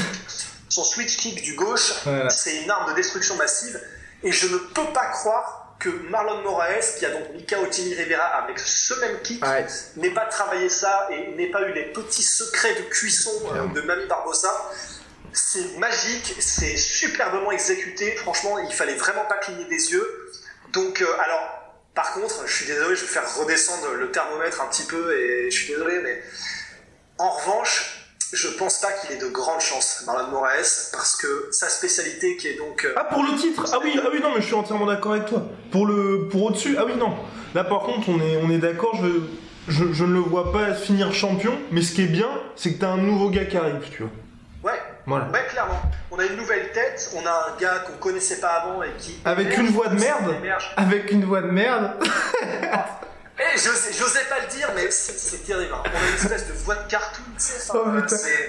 son 0.68 0.84
switch, 0.84 1.16
kick 1.16 1.42
du 1.42 1.54
gauche, 1.54 1.92
c'est 2.28 2.62
une 2.62 2.70
arme 2.70 2.90
de 2.90 2.96
destruction 2.96 3.36
massive. 3.36 3.80
Et 4.22 4.32
je 4.32 4.48
ne 4.48 4.58
peux 4.58 4.84
pas 4.92 5.06
croire 5.06 5.76
que 5.78 5.88
Marlon 5.88 6.42
Moraes, 6.42 6.96
qui 6.98 7.06
a 7.06 7.10
donc 7.10 7.32
mis 7.32 7.46
KO 7.46 7.56
Rivera 7.70 8.24
avec 8.42 8.58
ce 8.58 8.94
même 9.00 9.20
kick, 9.22 9.42
n'ait 9.96 10.10
pas 10.10 10.26
travaillé 10.26 10.68
ça 10.68 11.08
et 11.10 11.28
n'ait 11.36 11.50
pas 11.50 11.62
eu 11.62 11.72
les 11.72 11.84
petits 11.84 12.22
secrets 12.22 12.74
de 12.74 12.82
cuisson 12.82 13.30
euh, 13.54 13.66
de 13.68 13.80
Mami 13.80 14.06
Barbosa. 14.06 14.52
C'est 15.32 15.78
magique, 15.78 16.34
c'est 16.40 16.76
superbement 16.76 17.52
exécuté. 17.52 18.12
Franchement, 18.16 18.58
il 18.58 18.72
fallait 18.72 18.96
vraiment 18.96 19.24
pas 19.24 19.36
cligner 19.36 19.66
des 19.66 19.92
yeux. 19.92 20.30
Donc, 20.72 21.02
alors, 21.20 21.67
par 21.98 22.12
contre, 22.12 22.46
je 22.46 22.54
suis 22.54 22.66
désolé, 22.66 22.94
je 22.94 23.00
vais 23.00 23.08
faire 23.08 23.34
redescendre 23.34 23.88
le 23.98 24.12
thermomètre 24.12 24.62
un 24.62 24.66
petit 24.66 24.84
peu 24.84 25.18
et 25.18 25.50
je 25.50 25.56
suis 25.56 25.72
désolé, 25.72 25.98
mais 26.04 26.22
en 27.18 27.28
revanche, 27.28 28.06
je 28.32 28.46
pense 28.46 28.80
pas 28.80 28.92
qu'il 28.92 29.16
ait 29.16 29.18
de 29.18 29.26
grandes 29.26 29.60
chances, 29.60 30.04
Marlon 30.06 30.28
Moraes, 30.28 30.92
parce 30.92 31.16
que 31.16 31.48
sa 31.50 31.68
spécialité 31.68 32.36
qui 32.36 32.46
est 32.46 32.54
donc. 32.54 32.84
Euh, 32.84 32.94
ah, 32.94 33.02
pour 33.02 33.24
le 33.24 33.34
titre? 33.34 33.64
Ah 33.72 33.80
oui, 33.82 33.98
ah 34.00 34.10
oui, 34.12 34.20
non, 34.22 34.28
mais 34.32 34.40
je 34.40 34.46
suis 34.46 34.54
entièrement 34.54 34.86
d'accord 34.86 35.14
avec 35.14 35.26
toi. 35.26 35.42
Pour 35.72 35.86
le 35.86 36.28
pour 36.28 36.44
au-dessus? 36.44 36.76
Ah 36.78 36.84
oui, 36.86 36.92
non. 36.96 37.16
Là, 37.56 37.64
par 37.64 37.80
contre, 37.80 38.08
on 38.10 38.20
est, 38.20 38.36
on 38.44 38.48
est 38.48 38.58
d'accord, 38.58 38.96
je, 39.02 39.82
je, 39.92 40.04
ne 40.04 40.12
le 40.12 40.20
vois 40.20 40.52
pas 40.52 40.74
finir 40.74 41.12
champion, 41.12 41.58
mais 41.72 41.82
ce 41.82 41.96
qui 41.96 42.02
est 42.02 42.06
bien, 42.06 42.30
c'est 42.54 42.74
que 42.74 42.78
t'as 42.78 42.90
un 42.90 42.98
nouveau 42.98 43.28
gars 43.28 43.46
qui 43.46 43.56
arrive, 43.56 43.80
tu 43.90 44.04
vois. 44.04 44.70
Ouais, 44.70 44.78
Ouais, 45.16 45.46
clairement. 45.48 45.80
On 46.10 46.18
a 46.18 46.24
une 46.24 46.36
nouvelle 46.36 46.70
tête, 46.72 47.10
on 47.14 47.26
a 47.26 47.30
un 47.30 47.60
gars 47.60 47.84
qu'on 47.86 47.98
connaissait 47.98 48.40
pas 48.40 48.48
avant 48.48 48.82
et 48.82 48.92
qui. 48.98 49.18
Avec 49.24 49.56
une 49.56 49.68
voix 49.68 49.88
de 49.88 49.98
merde 49.98 50.36
Avec 50.76 51.10
une 51.10 51.24
voix 51.24 51.42
de 51.42 51.50
merde 51.50 51.92
Eh, 53.40 53.56
j'osais 53.56 54.24
pas 54.28 54.40
le 54.42 54.50
dire, 54.50 54.68
mais 54.74 54.90
c'est 54.90 55.46
terrible. 55.46 55.72
Hein. 55.72 55.82
On 55.84 55.96
a 55.96 56.08
une 56.08 56.14
espèce 56.16 56.48
de 56.48 56.52
voix 56.54 56.74
de 56.74 56.90
cartoon, 56.90 57.22
tu 57.36 57.44
sais. 57.44 57.70
Oh, 57.72 57.86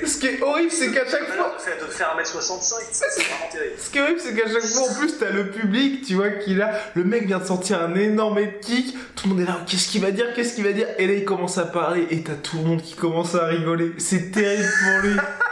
Ce 0.04 0.18
qui 0.18 0.28
est 0.28 0.42
horrible, 0.42 0.72
c'est 0.72 0.92
qu'à 0.92 1.06
chaque 1.06 1.28
fois. 1.28 1.56
De 1.56 1.62
faire, 1.62 1.78
de 1.78 1.92
faire 1.92 2.18
1m65, 2.18 2.74
c'est 2.92 3.24
vraiment 3.24 3.52
terrible. 3.52 3.76
Ce 3.78 3.90
qui 3.92 3.98
est 4.00 4.02
horrible, 4.02 4.20
c'est 4.20 4.34
qu'à 4.34 4.52
chaque 4.52 4.66
fois, 4.66 4.90
en 4.90 4.96
plus, 4.96 5.20
t'as 5.20 5.30
le 5.30 5.52
public, 5.52 6.06
tu 6.08 6.16
vois, 6.16 6.32
qui 6.32 6.56
là, 6.56 6.72
le 6.96 7.04
mec 7.04 7.28
vient 7.28 7.38
de 7.38 7.46
sortir 7.46 7.84
un 7.84 7.94
énorme 7.94 8.40
kick, 8.62 8.98
tout 9.16 9.30
le 9.30 9.36
monde 9.36 9.44
est 9.44 9.48
là, 9.48 9.60
qu'est-ce 9.68 9.90
qu'il 9.90 10.02
va 10.02 10.10
dire, 10.10 10.34
qu'est-ce 10.34 10.56
qu'il 10.56 10.64
va 10.64 10.72
dire, 10.72 10.88
et 10.98 11.06
là, 11.06 11.14
il 11.14 11.26
commence 11.26 11.60
à 11.60 11.66
parler, 11.66 12.08
et 12.10 12.24
t'as 12.24 12.34
tout 12.34 12.58
le 12.58 12.64
monde 12.64 12.82
qui 12.82 12.96
commence 12.96 13.36
à 13.36 13.46
rigoler. 13.46 13.92
C'est 14.00 14.32
terrible 14.32 14.70
pour 14.84 15.02
lui. 15.08 15.16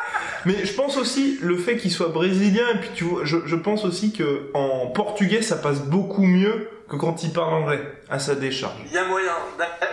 Mais 0.48 0.66
je 0.66 0.74
pense 0.74 0.96
aussi 0.96 1.38
le 1.42 1.58
fait 1.58 1.76
qu'il 1.76 1.92
soit 1.92 2.08
brésilien 2.08 2.66
et 2.74 2.80
puis 2.80 2.92
tu 2.96 3.04
vois, 3.04 3.26
je, 3.26 3.56
pense 3.56 3.84
aussi 3.84 4.14
que 4.14 4.50
en 4.54 4.88
portugais 4.88 5.42
ça 5.42 5.58
passe 5.58 5.80
beaucoup 5.80 6.24
mieux 6.24 6.70
que 6.90 6.96
quand 6.96 7.22
il 7.24 7.34
parle 7.34 7.54
anglais 7.54 7.82
à 8.10 8.18
sa 8.18 8.34
décharge. 8.34 8.80
Il 8.86 8.94
y 8.94 8.98
a 8.98 9.04
moyen 9.04 9.34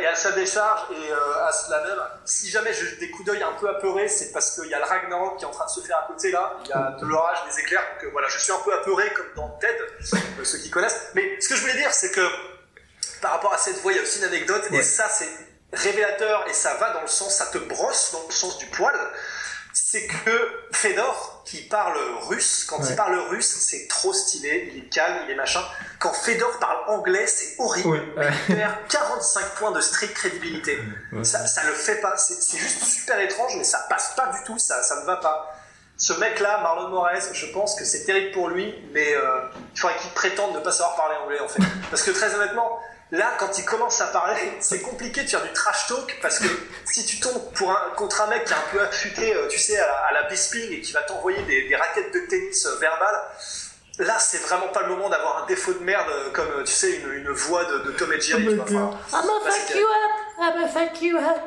et 0.00 0.06
à 0.06 0.14
sa 0.14 0.30
décharge 0.30 0.82
et 0.92 1.10
euh, 1.10 1.44
à 1.44 1.50
cela 1.50 1.82
même. 1.82 1.98
Si 2.24 2.50
jamais 2.50 2.70
j'ai 2.72 3.04
des 3.04 3.10
coups 3.10 3.26
d'œil 3.26 3.42
un 3.42 3.58
peu 3.58 3.68
apeurés, 3.68 4.06
c'est 4.06 4.30
parce 4.30 4.54
qu'il 4.54 4.70
y 4.70 4.74
a 4.74 4.78
le 4.78 4.84
Ragnarok 4.84 5.38
qui 5.38 5.44
est 5.44 5.48
en 5.48 5.50
train 5.50 5.66
de 5.66 5.70
se 5.70 5.80
faire 5.80 5.98
à 5.98 6.06
côté 6.06 6.30
là. 6.30 6.56
Il 6.64 6.68
y 6.68 6.72
a 6.72 6.96
de 7.00 7.04
l'orage, 7.04 7.38
des 7.50 7.60
éclairs. 7.60 7.82
Donc 7.96 8.04
euh, 8.04 8.10
voilà, 8.12 8.28
je 8.28 8.38
suis 8.38 8.52
un 8.52 8.62
peu 8.64 8.72
apeuré 8.72 9.12
comme 9.12 9.26
dans 9.34 9.48
Ted, 9.58 9.76
euh, 9.76 10.44
ceux 10.44 10.58
qui 10.58 10.70
connaissent. 10.70 11.10
Mais 11.16 11.40
ce 11.40 11.48
que 11.48 11.56
je 11.56 11.62
voulais 11.62 11.78
dire, 11.78 11.92
c'est 11.92 12.12
que 12.12 12.28
par 13.20 13.32
rapport 13.32 13.52
à 13.52 13.58
cette 13.58 13.80
voix, 13.82 13.90
il 13.90 13.96
y 13.96 13.98
a 13.98 14.02
aussi 14.02 14.20
une 14.20 14.26
anecdote 14.26 14.62
et 14.70 14.82
ça 14.82 15.08
c'est 15.08 15.28
révélateur 15.72 16.44
et 16.48 16.52
ça 16.52 16.74
va 16.74 16.92
dans 16.92 17.00
le 17.00 17.08
sens, 17.08 17.34
ça 17.34 17.46
te 17.46 17.58
brosse 17.58 18.12
dans 18.12 18.24
le 18.28 18.32
sens 18.32 18.58
du 18.58 18.66
poil 18.66 18.94
c'est 19.74 20.06
que 20.06 20.50
Fedor, 20.70 21.42
qui 21.44 21.62
parle 21.62 21.98
russe, 22.28 22.64
quand 22.64 22.78
il 22.88 22.94
parle 22.94 23.18
russe, 23.28 23.56
c'est 23.58 23.88
trop 23.88 24.12
stylé, 24.12 24.70
il 24.72 24.84
est 24.84 24.88
calme, 24.88 25.16
il 25.24 25.32
est 25.32 25.34
machin. 25.34 25.62
Quand 25.98 26.12
Fedor 26.12 26.58
parle 26.60 26.78
anglais, 26.86 27.26
c'est 27.26 27.56
horrible. 27.58 28.00
Il 28.48 28.54
perd 28.54 28.74
45 28.88 29.54
points 29.56 29.72
de 29.72 29.80
street 29.80 30.12
crédibilité. 30.14 30.78
Ça, 31.24 31.44
ça 31.46 31.64
le 31.64 31.72
fait 31.72 32.00
pas. 32.00 32.16
C'est 32.16 32.56
juste 32.56 32.84
super 32.84 33.18
étrange, 33.18 33.56
mais 33.56 33.64
ça 33.64 33.84
passe 33.88 34.14
pas 34.16 34.28
du 34.28 34.44
tout, 34.46 34.58
ça, 34.58 34.80
ça 34.84 35.00
ne 35.00 35.06
va 35.06 35.16
pas. 35.16 35.52
Ce 35.96 36.12
mec-là, 36.12 36.60
Marlon 36.62 36.88
Moraes, 36.90 37.32
je 37.32 37.46
pense 37.46 37.74
que 37.74 37.84
c'est 37.84 38.04
terrible 38.04 38.32
pour 38.32 38.48
lui, 38.48 38.74
mais 38.92 39.14
euh, 39.14 39.40
il 39.74 39.80
faudrait 39.80 39.96
qu'il 39.98 40.10
prétende 40.10 40.54
ne 40.54 40.60
pas 40.60 40.72
savoir 40.72 40.96
parler 40.96 41.16
anglais 41.24 41.40
en 41.40 41.48
fait. 41.48 41.62
Parce 41.90 42.02
que 42.02 42.12
très 42.12 42.32
honnêtement, 42.34 42.78
Là, 43.10 43.32
quand 43.38 43.58
il 43.58 43.64
commence 43.64 44.00
à 44.00 44.06
parler, 44.06 44.56
c'est 44.60 44.80
compliqué 44.80 45.22
de 45.22 45.28
faire 45.28 45.42
du 45.42 45.52
trash 45.52 45.86
talk 45.88 46.18
parce 46.22 46.38
que 46.38 46.48
si 46.84 47.04
tu 47.04 47.20
tombes 47.20 47.52
pour 47.52 47.70
un, 47.70 47.90
contre 47.96 48.22
un 48.22 48.28
mec 48.28 48.44
qui 48.44 48.52
est 48.52 48.56
un 48.56 48.70
peu 48.72 48.80
affûté, 48.80 49.34
euh, 49.34 49.46
tu 49.48 49.58
sais, 49.58 49.78
à 49.78 50.12
la, 50.12 50.22
Bisping 50.24 50.72
et 50.72 50.80
qui 50.80 50.92
va 50.92 51.02
t'envoyer 51.02 51.42
des, 51.42 51.76
raquettes 51.76 52.12
de 52.14 52.20
tennis 52.20 52.66
euh, 52.66 52.78
verbales, 52.78 53.20
là, 53.98 54.18
c'est 54.18 54.38
vraiment 54.38 54.68
pas 54.68 54.80
le 54.82 54.88
moment 54.88 55.10
d'avoir 55.10 55.44
un 55.44 55.46
défaut 55.46 55.74
de 55.74 55.80
merde 55.80 56.08
euh, 56.08 56.30
comme, 56.32 56.64
tu 56.64 56.72
sais, 56.72 56.96
une, 56.96 57.28
voix 57.30 57.64
de, 57.64 57.90
Tom 57.92 58.10
et 58.12 58.20
Jerry. 58.20 58.44
I'm 58.44 58.56
gonna 58.56 58.98
fuck 59.10 59.74
you 59.74 59.86
up, 59.86 60.12
I'm 60.40 60.54
gonna 60.54 60.68
fuck 60.68 61.02
you 61.02 61.18
up. 61.18 61.40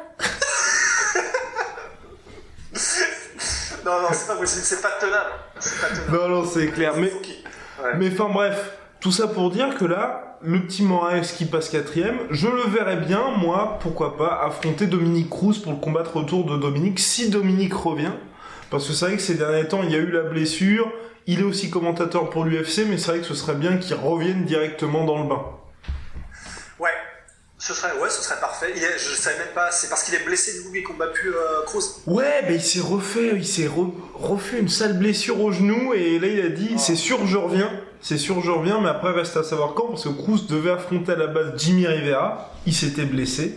non, 3.84 4.02
non, 4.02 4.10
c'est 4.13 4.28
pas 4.28 4.36
possible, 4.36 4.63
c'est 4.63 4.82
pas 4.82 4.91
tenable. 4.91 5.32
Non, 6.12 6.28
non, 6.30 6.46
c'est 6.46 6.67
clair. 6.67 6.96
Mais, 6.96 7.12
mais 7.96 8.12
enfin, 8.13 8.30
bref, 8.32 8.74
tout 9.02 9.12
ça 9.12 9.28
pour 9.28 9.50
dire 9.50 9.76
que 9.78 9.86
là, 9.86 10.27
le 10.41 10.62
petit 10.62 10.84
Moraes 10.84 11.34
qui 11.36 11.45
passe 11.45 11.69
quatrième, 11.69 12.19
je 12.30 12.47
le 12.47 12.63
verrais 12.63 12.97
bien, 12.97 13.32
moi, 13.38 13.78
pourquoi 13.82 14.17
pas, 14.17 14.41
affronter 14.45 14.86
Dominique 14.86 15.30
Cruz 15.30 15.60
pour 15.62 15.71
le 15.71 15.80
combattre 15.80 16.17
retour 16.17 16.45
de 16.45 16.58
Dominique, 16.58 17.00
si 17.00 17.30
Dominique 17.30 17.73
revient. 17.73 18.13
Parce 18.69 18.88
que 18.88 18.93
c'est 18.93 19.06
vrai 19.06 19.15
que 19.15 19.21
ces 19.21 19.36
derniers 19.36 19.67
temps, 19.67 19.82
il 19.84 19.91
y 19.91 19.95
a 19.95 20.00
eu 20.00 20.12
la 20.12 20.23
blessure, 20.23 20.91
il 21.26 21.39
est 21.39 21.43
aussi 21.43 21.69
commentateur 21.69 22.30
pour 22.30 22.45
l'UFC, 22.45 22.86
mais 22.88 22.97
c'est 22.97 23.12
vrai 23.12 23.19
que 23.19 23.26
ce 23.26 23.34
serait 23.34 23.56
bien 23.56 23.78
qu'il 23.78 23.95
revienne 23.95 24.45
directement 24.45 25.06
dans 25.06 25.21
le 25.21 25.28
bain. 25.28 25.43
Ouais, 26.80 26.89
ce 27.58 27.73
serait, 27.73 27.97
ouais, 28.00 28.10
ce 28.10 28.21
serait 28.21 28.39
parfait. 28.39 28.73
Il 28.76 28.84
est, 28.84 28.97
je 28.97 29.15
savais 29.15 29.39
même 29.39 29.54
pas, 29.56 29.71
c'est 29.71 29.89
parce 29.89 30.04
qu'il 30.04 30.15
est 30.15 30.23
blessé 30.23 30.60
du 30.60 30.65
coup 30.65 30.73
qu'il 30.73 30.84
combat 30.84 31.08
plus 31.08 31.34
euh, 31.34 31.63
Cruz. 31.65 32.02
Ouais, 32.06 32.43
mais 32.47 32.56
il 32.56 32.62
s'est 32.62 32.82
refait, 32.82 33.32
il 33.36 33.47
s'est 33.47 33.69
refait 34.15 34.60
une 34.60 34.69
sale 34.69 34.97
blessure 34.97 35.41
au 35.41 35.52
genou 35.52 35.93
et 35.93 36.19
là 36.19 36.28
il 36.28 36.45
a 36.45 36.50
dit, 36.50 36.71
oh. 36.76 36.78
c'est 36.78 36.95
sûr, 36.95 37.26
je 37.26 37.38
reviens. 37.38 37.71
C'est 38.02 38.18
sûr, 38.18 38.42
je 38.42 38.52
reviens, 38.52 38.80
mais 38.82 38.90
après, 38.90 39.12
reste 39.12 39.38
à 39.38 39.44
savoir 39.44 39.74
quand, 39.74 39.88
parce 39.88 40.04
que 40.04 40.10
Cruz 40.10 40.48
devait 40.48 40.72
affronter 40.72 41.14
à 41.14 41.16
la 41.16 41.28
base 41.28 41.54
Jimmy 41.58 41.88
Rivera, 41.88 42.54
il 42.66 42.74
s'était 42.74 43.06
blessé, 43.06 43.56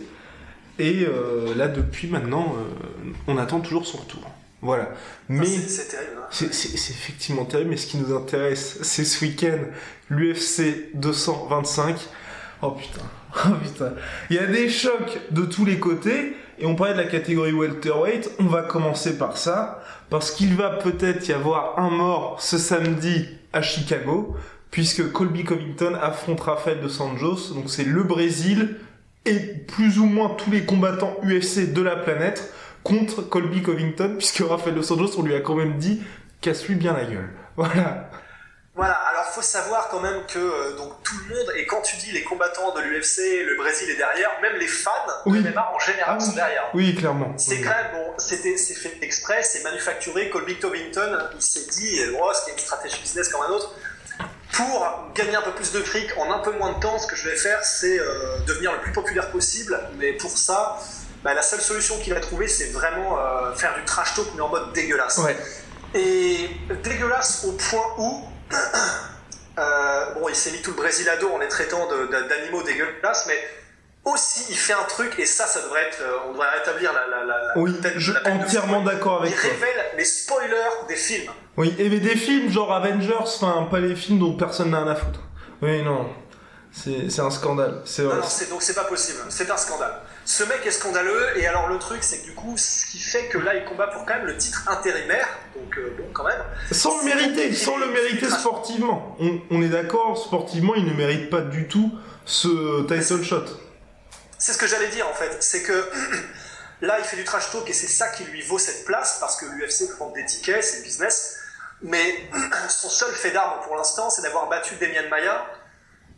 et 0.78 1.06
euh, 1.06 1.54
là, 1.54 1.68
depuis 1.68 2.08
maintenant, 2.08 2.54
euh, 2.56 3.12
on 3.26 3.36
attend 3.36 3.60
toujours 3.60 3.86
son 3.86 3.98
retour. 3.98 4.22
Voilà. 4.62 4.90
Mais 5.28 5.46
c'est 5.46 5.88
terrible. 5.88 6.20
Hein. 6.22 6.26
C'est 6.30 6.90
effectivement 6.90 7.44
terrible, 7.44 7.70
mais 7.70 7.76
ce 7.76 7.86
qui 7.86 7.98
nous 7.98 8.14
intéresse, 8.14 8.78
c'est 8.82 9.04
ce 9.04 9.24
week-end, 9.24 9.58
l'UFC 10.08 10.90
225. 10.94 11.96
Oh 12.62 12.70
putain. 12.72 13.00
Oh 13.46 13.54
putain. 13.62 13.92
Il 14.28 14.36
y 14.36 14.38
a 14.40 14.46
des 14.46 14.68
chocs 14.68 15.20
de 15.30 15.42
tous 15.42 15.64
les 15.64 15.78
côtés. 15.78 16.34
Et 16.58 16.66
on 16.66 16.74
parlait 16.74 16.92
de 16.92 16.98
la 16.98 17.06
catégorie 17.06 17.52
welterweight. 17.52 18.30
On 18.38 18.46
va 18.46 18.62
commencer 18.62 19.16
par 19.16 19.38
ça. 19.38 19.82
Parce 20.10 20.30
qu'il 20.32 20.56
va 20.56 20.70
peut-être 20.70 21.28
y 21.28 21.32
avoir 21.32 21.78
un 21.78 21.90
mort 21.90 22.36
ce 22.40 22.58
samedi 22.58 23.28
à 23.52 23.62
Chicago. 23.62 24.36
Puisque 24.70 25.10
Colby 25.10 25.44
Covington 25.44 25.94
affronte 26.00 26.40
Rafael 26.40 26.80
dos 26.80 27.02
Anjos. 27.02 27.54
Donc 27.54 27.70
c'est 27.70 27.84
le 27.84 28.02
Brésil 28.02 28.76
et 29.26 29.38
plus 29.38 29.98
ou 29.98 30.06
moins 30.06 30.30
tous 30.30 30.50
les 30.50 30.64
combattants 30.64 31.16
UFC 31.24 31.72
de 31.72 31.82
la 31.82 31.96
planète 31.96 32.52
contre 32.84 33.22
Colby 33.22 33.62
Covington. 33.62 34.14
Puisque 34.16 34.42
Rafael 34.48 34.74
dos 34.74 34.92
Anjos, 34.92 35.18
on 35.18 35.22
lui 35.22 35.34
a 35.34 35.40
quand 35.40 35.56
même 35.56 35.78
dit 35.78 36.00
casse-lui 36.40 36.76
bien 36.76 36.92
la 36.92 37.04
gueule. 37.04 37.30
Voilà. 37.56 38.10
Voilà, 38.76 38.94
alors 38.94 39.24
faut 39.26 39.42
savoir 39.42 39.88
quand 39.88 39.98
même 40.00 40.24
que 40.26 40.38
euh, 40.38 40.76
donc 40.76 41.02
tout 41.02 41.16
le 41.28 41.34
monde, 41.34 41.52
et 41.56 41.66
quand 41.66 41.82
tu 41.82 41.96
dis 41.96 42.12
les 42.12 42.22
combattants 42.22 42.72
de 42.72 42.80
l'UFC, 42.80 43.44
le 43.44 43.56
Brésil 43.56 43.90
est 43.90 43.96
derrière, 43.96 44.30
même 44.40 44.54
les 44.56 44.68
fans 44.68 44.90
Oui. 45.26 45.42
de 45.42 45.50
MMA 45.50 45.72
en 45.74 45.78
général 45.80 46.16
Ah 46.18 46.24
sont 46.24 46.32
derrière. 46.32 46.70
Oui, 46.72 46.94
clairement. 46.94 47.34
C'est 47.36 47.56
Oui. 47.56 47.62
quand 47.62 47.70
même, 47.70 47.90
bon, 47.92 48.12
c'était, 48.18 48.56
c'est 48.56 48.74
fait 48.74 48.96
exprès, 49.02 49.42
c'est 49.42 49.64
manufacturé. 49.64 50.30
Colby 50.30 50.58
Covington, 50.60 51.18
il 51.34 51.42
s'est 51.42 51.66
dit, 51.72 52.00
oh, 52.20 52.30
ce 52.32 52.44
qui 52.44 52.50
est 52.50 52.52
une 52.54 52.58
stratégie 52.60 53.00
business 53.00 53.28
comme 53.28 53.42
un 53.42 53.48
autre, 53.50 53.74
pour 54.52 55.10
gagner 55.14 55.34
un 55.34 55.42
peu 55.42 55.52
plus 55.52 55.72
de 55.72 55.80
fric 55.80 56.08
en 56.16 56.30
un 56.32 56.38
peu 56.38 56.52
moins 56.52 56.72
de 56.72 56.80
temps, 56.80 56.96
ce 56.98 57.08
que 57.08 57.16
je 57.16 57.28
vais 57.28 57.36
faire, 57.36 57.64
c'est 57.64 57.98
euh, 57.98 58.38
devenir 58.46 58.72
le 58.72 58.78
plus 58.80 58.92
populaire 58.92 59.30
possible. 59.32 59.78
Mais 59.98 60.12
pour 60.12 60.30
ça, 60.30 60.78
bah, 61.24 61.34
la 61.34 61.42
seule 61.42 61.60
solution 61.60 61.98
qu'il 61.98 62.14
a 62.14 62.20
trouvée, 62.20 62.46
c'est 62.46 62.70
vraiment 62.70 63.18
euh, 63.18 63.52
faire 63.56 63.74
du 63.74 63.84
trash 63.84 64.14
talk, 64.14 64.26
mais 64.36 64.40
en 64.42 64.48
mode 64.48 64.72
dégueulasse. 64.74 65.18
Ouais. 65.18 65.36
Et 65.94 66.48
dégueulasse 66.84 67.44
au 67.44 67.52
point 67.52 67.94
où. 67.98 68.26
Euh, 69.58 70.14
bon, 70.14 70.28
il 70.28 70.34
s'est 70.34 70.52
mis 70.52 70.62
tout 70.62 70.70
le 70.70 70.76
Brésil 70.76 71.08
à 71.08 71.16
dos 71.16 71.30
en 71.30 71.38
les 71.38 71.48
traitant 71.48 71.88
d'animaux 72.10 72.62
dégueulasses, 72.62 73.26
mais 73.26 73.38
aussi 74.04 74.46
il 74.50 74.56
fait 74.56 74.72
un 74.72 74.84
truc, 74.84 75.18
et 75.18 75.26
ça, 75.26 75.46
ça 75.46 75.60
devrait 75.62 75.82
être. 75.82 75.98
euh, 76.00 76.16
on 76.28 76.32
devrait 76.32 76.50
rétablir 76.58 76.92
la. 76.92 77.06
la, 77.06 77.24
la, 77.24 77.44
la 77.48 77.52
Oui, 77.58 77.72
peine- 77.82 77.92
je 77.96 78.12
la 78.12 78.20
peine 78.20 78.38
de 78.38 78.44
entièrement 78.44 78.82
d'accord 78.82 79.22
avec 79.22 79.34
Il 79.34 79.40
toi. 79.40 79.50
révèle 79.50 79.84
les 79.96 80.04
spoilers 80.04 80.86
des 80.88 80.96
films. 80.96 81.30
Oui, 81.56 81.74
et 81.78 81.88
mais 81.88 82.00
des 82.00 82.16
films 82.16 82.50
genre 82.50 82.72
Avengers, 82.72 83.14
enfin 83.20 83.68
pas 83.70 83.80
les 83.80 83.94
films 83.94 84.18
dont 84.18 84.36
personne 84.36 84.70
n'a 84.70 84.82
rien 84.82 84.92
à 84.92 84.96
foutre. 84.96 85.20
Oui, 85.62 85.82
non. 85.82 86.08
C'est 86.72 87.20
un 87.20 87.30
scandale. 87.30 87.82
C'est 87.84 88.04
Non, 88.04 88.14
non, 88.14 88.22
c'est, 88.28 88.48
donc 88.48 88.62
c'est 88.62 88.74
pas 88.74 88.84
possible. 88.84 89.18
C'est 89.28 89.50
un 89.50 89.56
scandale. 89.56 89.92
Ce 90.30 90.44
mec 90.44 90.64
est 90.64 90.70
scandaleux, 90.70 91.36
et 91.38 91.46
alors 91.48 91.66
le 91.66 91.76
truc, 91.80 92.04
c'est 92.04 92.20
que 92.20 92.26
du 92.26 92.34
coup, 92.34 92.54
ce 92.56 92.86
qui 92.86 93.00
fait 93.00 93.26
que 93.26 93.36
là, 93.36 93.56
il 93.56 93.64
combat 93.64 93.88
pour 93.88 94.06
quand 94.06 94.14
même 94.14 94.26
le 94.26 94.36
titre 94.36 94.62
intérimaire, 94.68 95.26
donc 95.56 95.76
euh, 95.76 95.92
bon, 95.98 96.04
quand 96.12 96.22
même. 96.22 96.40
Sans 96.70 96.98
le 96.98 97.04
mériter, 97.04 97.52
sans 97.52 97.76
le 97.78 97.88
mériter 97.88 98.30
sportivement. 98.30 99.16
On, 99.18 99.40
on 99.50 99.60
est 99.60 99.68
d'accord, 99.68 100.16
sportivement, 100.16 100.76
il 100.76 100.84
ne 100.84 100.94
mérite 100.94 101.30
pas 101.30 101.40
du 101.40 101.66
tout 101.66 101.90
ce 102.24 102.82
title 102.82 103.24
shot. 103.24 103.44
C'est 104.38 104.52
ce 104.52 104.58
que 104.58 104.68
j'allais 104.68 104.90
dire 104.90 105.08
en 105.08 105.14
fait, 105.14 105.36
c'est 105.40 105.64
que 105.64 105.90
là 106.80 107.00
il 107.00 107.04
fait 107.04 107.16
du 107.16 107.24
trash 107.24 107.50
talk 107.50 107.68
et 107.68 107.72
c'est 107.72 107.88
ça 107.88 108.06
qui 108.10 108.22
lui 108.22 108.42
vaut 108.42 108.60
cette 108.60 108.84
place 108.84 109.16
parce 109.18 109.34
que 109.36 109.46
l'UFC 109.46 109.90
vend 109.98 110.10
des 110.10 110.24
tickets, 110.26 110.62
c'est 110.62 110.76
le 110.78 110.82
business. 110.84 111.38
Mais 111.82 112.28
son 112.68 112.88
seul 112.88 113.12
fait 113.14 113.32
d'arme 113.32 113.62
pour 113.64 113.74
l'instant 113.74 114.10
c'est 114.10 114.22
d'avoir 114.22 114.48
battu 114.48 114.76
Demian 114.76 115.08
Maia 115.10 115.44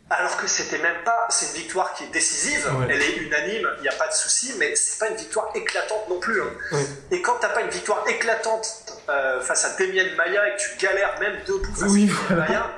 alors 0.09 0.37
que 0.37 0.47
c'était 0.47 0.77
même 0.79 1.01
pas, 1.03 1.25
c'est 1.29 1.47
une 1.47 1.63
victoire 1.63 1.93
qui 1.93 2.03
est 2.03 2.07
décisive, 2.11 2.69
Ouais. 2.79 2.87
elle 2.89 3.01
est 3.01 3.15
unanime, 3.17 3.67
il 3.77 3.81
n'y 3.81 3.87
a 3.87 3.93
pas 3.95 4.07
de 4.07 4.13
souci, 4.13 4.53
mais 4.59 4.75
c'est 4.75 4.99
pas 4.99 5.07
une 5.09 5.15
victoire 5.15 5.49
éclatante 5.55 6.07
non 6.09 6.19
plus. 6.19 6.41
hein. 6.41 6.51
Ouais. 6.71 6.85
Et 7.11 7.21
quand 7.21 7.35
t'as 7.39 7.49
pas 7.49 7.61
une 7.61 7.69
victoire 7.69 8.03
éclatante 8.07 8.67
euh, 9.09 9.41
face 9.41 9.65
à 9.65 9.69
Demian 9.79 10.05
Maia 10.17 10.47
et 10.49 10.55
que 10.55 10.61
tu 10.61 10.77
galères 10.85 11.19
même 11.19 11.37
debout 11.47 11.73
face 11.73 11.89
Oui, 11.89 12.11
à 12.29 12.33
Demian. 12.33 12.45
Maia, 12.47 12.69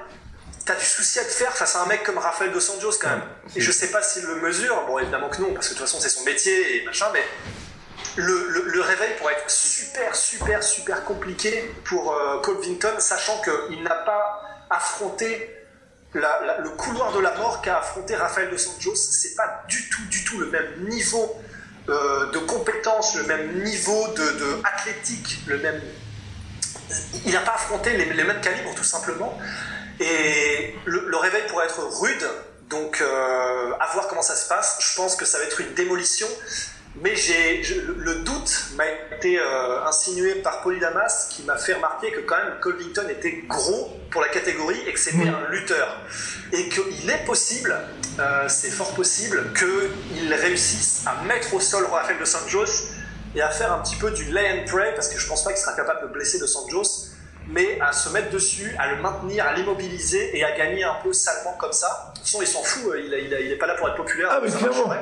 t'as 0.66 0.76
du 0.76 0.86
souci 0.86 1.20
à 1.20 1.24
te 1.24 1.30
faire 1.32 1.52
face 1.56 1.76
à 1.76 1.82
un 1.82 1.86
mec 1.88 2.04
comme 2.04 2.18
Rafael 2.18 2.52
Dos 2.52 2.72
Anjos 2.72 2.94
quand 3.02 3.10
même. 3.10 3.24
Et 3.56 3.62
je 3.62 3.72
sais 3.72 3.92
pas 3.92 4.02
s'il 4.02 4.24
le 4.26 4.36
mesure, 4.36 4.84
bon 4.88 5.00
évidemment 5.00 5.30
que 5.30 5.42
non, 5.42 5.54
parce 5.54 5.68
que 5.68 5.74
de 5.74 5.80
toute 5.80 5.88
façon 5.88 6.00
c'est 6.00 6.10
son 6.10 6.24
métier 6.24 6.78
et 6.78 6.86
machin, 6.86 7.08
mais 7.12 7.24
le, 8.18 8.48
le- 8.50 8.64
le 8.68 8.82
réveil 8.82 9.10
pourrait 9.20 9.34
être 9.34 9.50
super, 9.52 10.16
super, 10.16 10.64
super 10.64 11.04
compliqué 11.04 11.70
pour 11.84 12.14
euh, 12.14 12.40
Covington, 12.42 12.94
sachant 13.00 13.42
qu'il 13.42 13.84
n'a 13.84 13.96
pas 13.96 14.42
affronté 14.70 15.54
le 16.16 16.70
couloir 16.70 17.12
de 17.14 17.20
la 17.20 17.36
mort 17.36 17.62
qu'a 17.62 17.80
affronté 17.80 18.16
Rafael 18.16 18.50
Dos 18.50 18.70
Anjos. 18.76 18.96
C'est 18.96 19.36
pas 19.36 19.64
du 19.68 19.90
tout, 19.90 20.02
du 20.10 20.24
tout 20.24 20.40
le 20.40 20.48
même 20.48 20.88
niveau 20.88 21.36
euh, 21.90 22.32
de 22.32 22.40
compétence, 22.40 23.16
le 23.16 23.24
même 23.24 23.64
niveau 23.64 24.08
de, 24.10 24.62
athlétique, 24.64 25.40
le 25.48 25.58
même. 25.60 25.82
Il 27.26 27.34
n'a 27.34 27.42
pas 27.42 27.54
affronté 27.56 27.96
les, 27.98 28.06
mêmes 28.06 28.42
calibres 28.42 28.74
tout 28.76 28.84
simplement. 28.84 29.38
Et 30.00 30.76
le, 30.86 31.08
le 31.08 31.18
réveil 31.18 31.44
pourrait 31.48 31.66
être 31.66 31.82
rude, 32.02 32.26
donc 32.70 33.02
euh, 33.02 33.72
à 33.80 33.88
voir 33.94 34.08
comment 34.08 34.22
ça 34.22 34.36
se 34.36 34.48
passe. 34.48 34.78
Je 34.80 34.96
pense 34.96 35.16
que 35.16 35.26
ça 35.26 35.38
va 35.38 35.46
être 35.46 35.62
une 35.62 35.74
démolition. 35.74 36.28
Mais 37.02 37.16
j'ai 37.16 37.62
je- 37.64 37.82
le- 37.98 38.16
doute 38.24 38.68
m'a 38.78 38.86
été 39.18 39.38
euh, 39.40 39.84
insinué 39.86 40.36
par 40.36 40.62
Polydamas 40.62 41.28
qui 41.30 41.44
m'a 41.44 41.58
fait 41.58 41.74
remarquer 41.74 42.12
que 42.12 42.22
quand 42.22 42.38
même 42.38 42.54
Covington 42.62 43.08
était 43.10 43.44
gros 43.48 43.92
pour 44.12 44.22
la 44.22 44.30
catégorie 44.30 44.80
et 44.88 44.94
que 44.94 45.00
c'était 45.00 45.28
un 45.28 45.50
lutteur. 45.52 45.98
Et 46.54 46.70
qu'il 46.70 47.10
est 47.10 47.26
possible, 47.26 47.76
euh, 48.20 48.46
c'est 48.48 48.70
fort 48.72 48.94
possible, 48.94 49.52
qu'il 49.58 50.34
réussisse 50.34 51.04
à 51.06 51.22
mettre 51.26 51.54
au 51.54 51.60
sol 51.60 51.86
Rafael 51.86 52.18
Dos 52.18 52.36
Anjos 52.38 52.86
et 53.36 53.42
à 53.42 53.50
faire 53.50 53.74
un 53.74 53.80
petit 53.80 53.98
peu 53.98 54.12
du 54.12 54.24
lay 54.32 54.50
and 54.52 54.66
pray, 54.72 54.94
parce 54.96 55.10
que 55.10 55.20
je 55.20 55.28
pense 55.28 55.44
pas 55.44 55.52
qu'il 55.52 55.60
sera 55.62 55.74
capable 55.76 56.04
de 56.08 56.14
blesser 56.14 56.40
Dos 56.40 56.56
Anjos, 56.58 57.08
mais 57.50 57.78
à 57.82 57.92
se 57.92 58.08
mettre 58.10 58.30
dessus, 58.30 58.74
à 58.80 58.90
le 58.96 59.02
maintenir, 59.02 59.46
à 59.46 59.54
l'immobiliser 59.54 60.36
et 60.38 60.46
à 60.46 60.58
gagner 60.58 60.86
un 60.86 60.96
peu 61.04 61.12
salement 61.12 61.54
comme 61.60 61.74
ça. 61.74 62.12
De 62.14 62.20
toute 62.20 62.26
façon, 62.26 62.42
il 62.42 62.48
s'en 62.48 62.64
fout, 62.64 62.94
il, 63.06 63.14
a- 63.14 63.18
il, 63.20 63.34
a- 63.34 63.40
il 63.42 63.52
est 63.52 63.58
pas 63.58 63.68
là 63.68 63.76
pour 63.76 63.90
être 63.90 63.98
populaire. 63.98 64.30
Ah, 64.32 64.40
mais 64.42 64.50
clairement. 64.50 64.94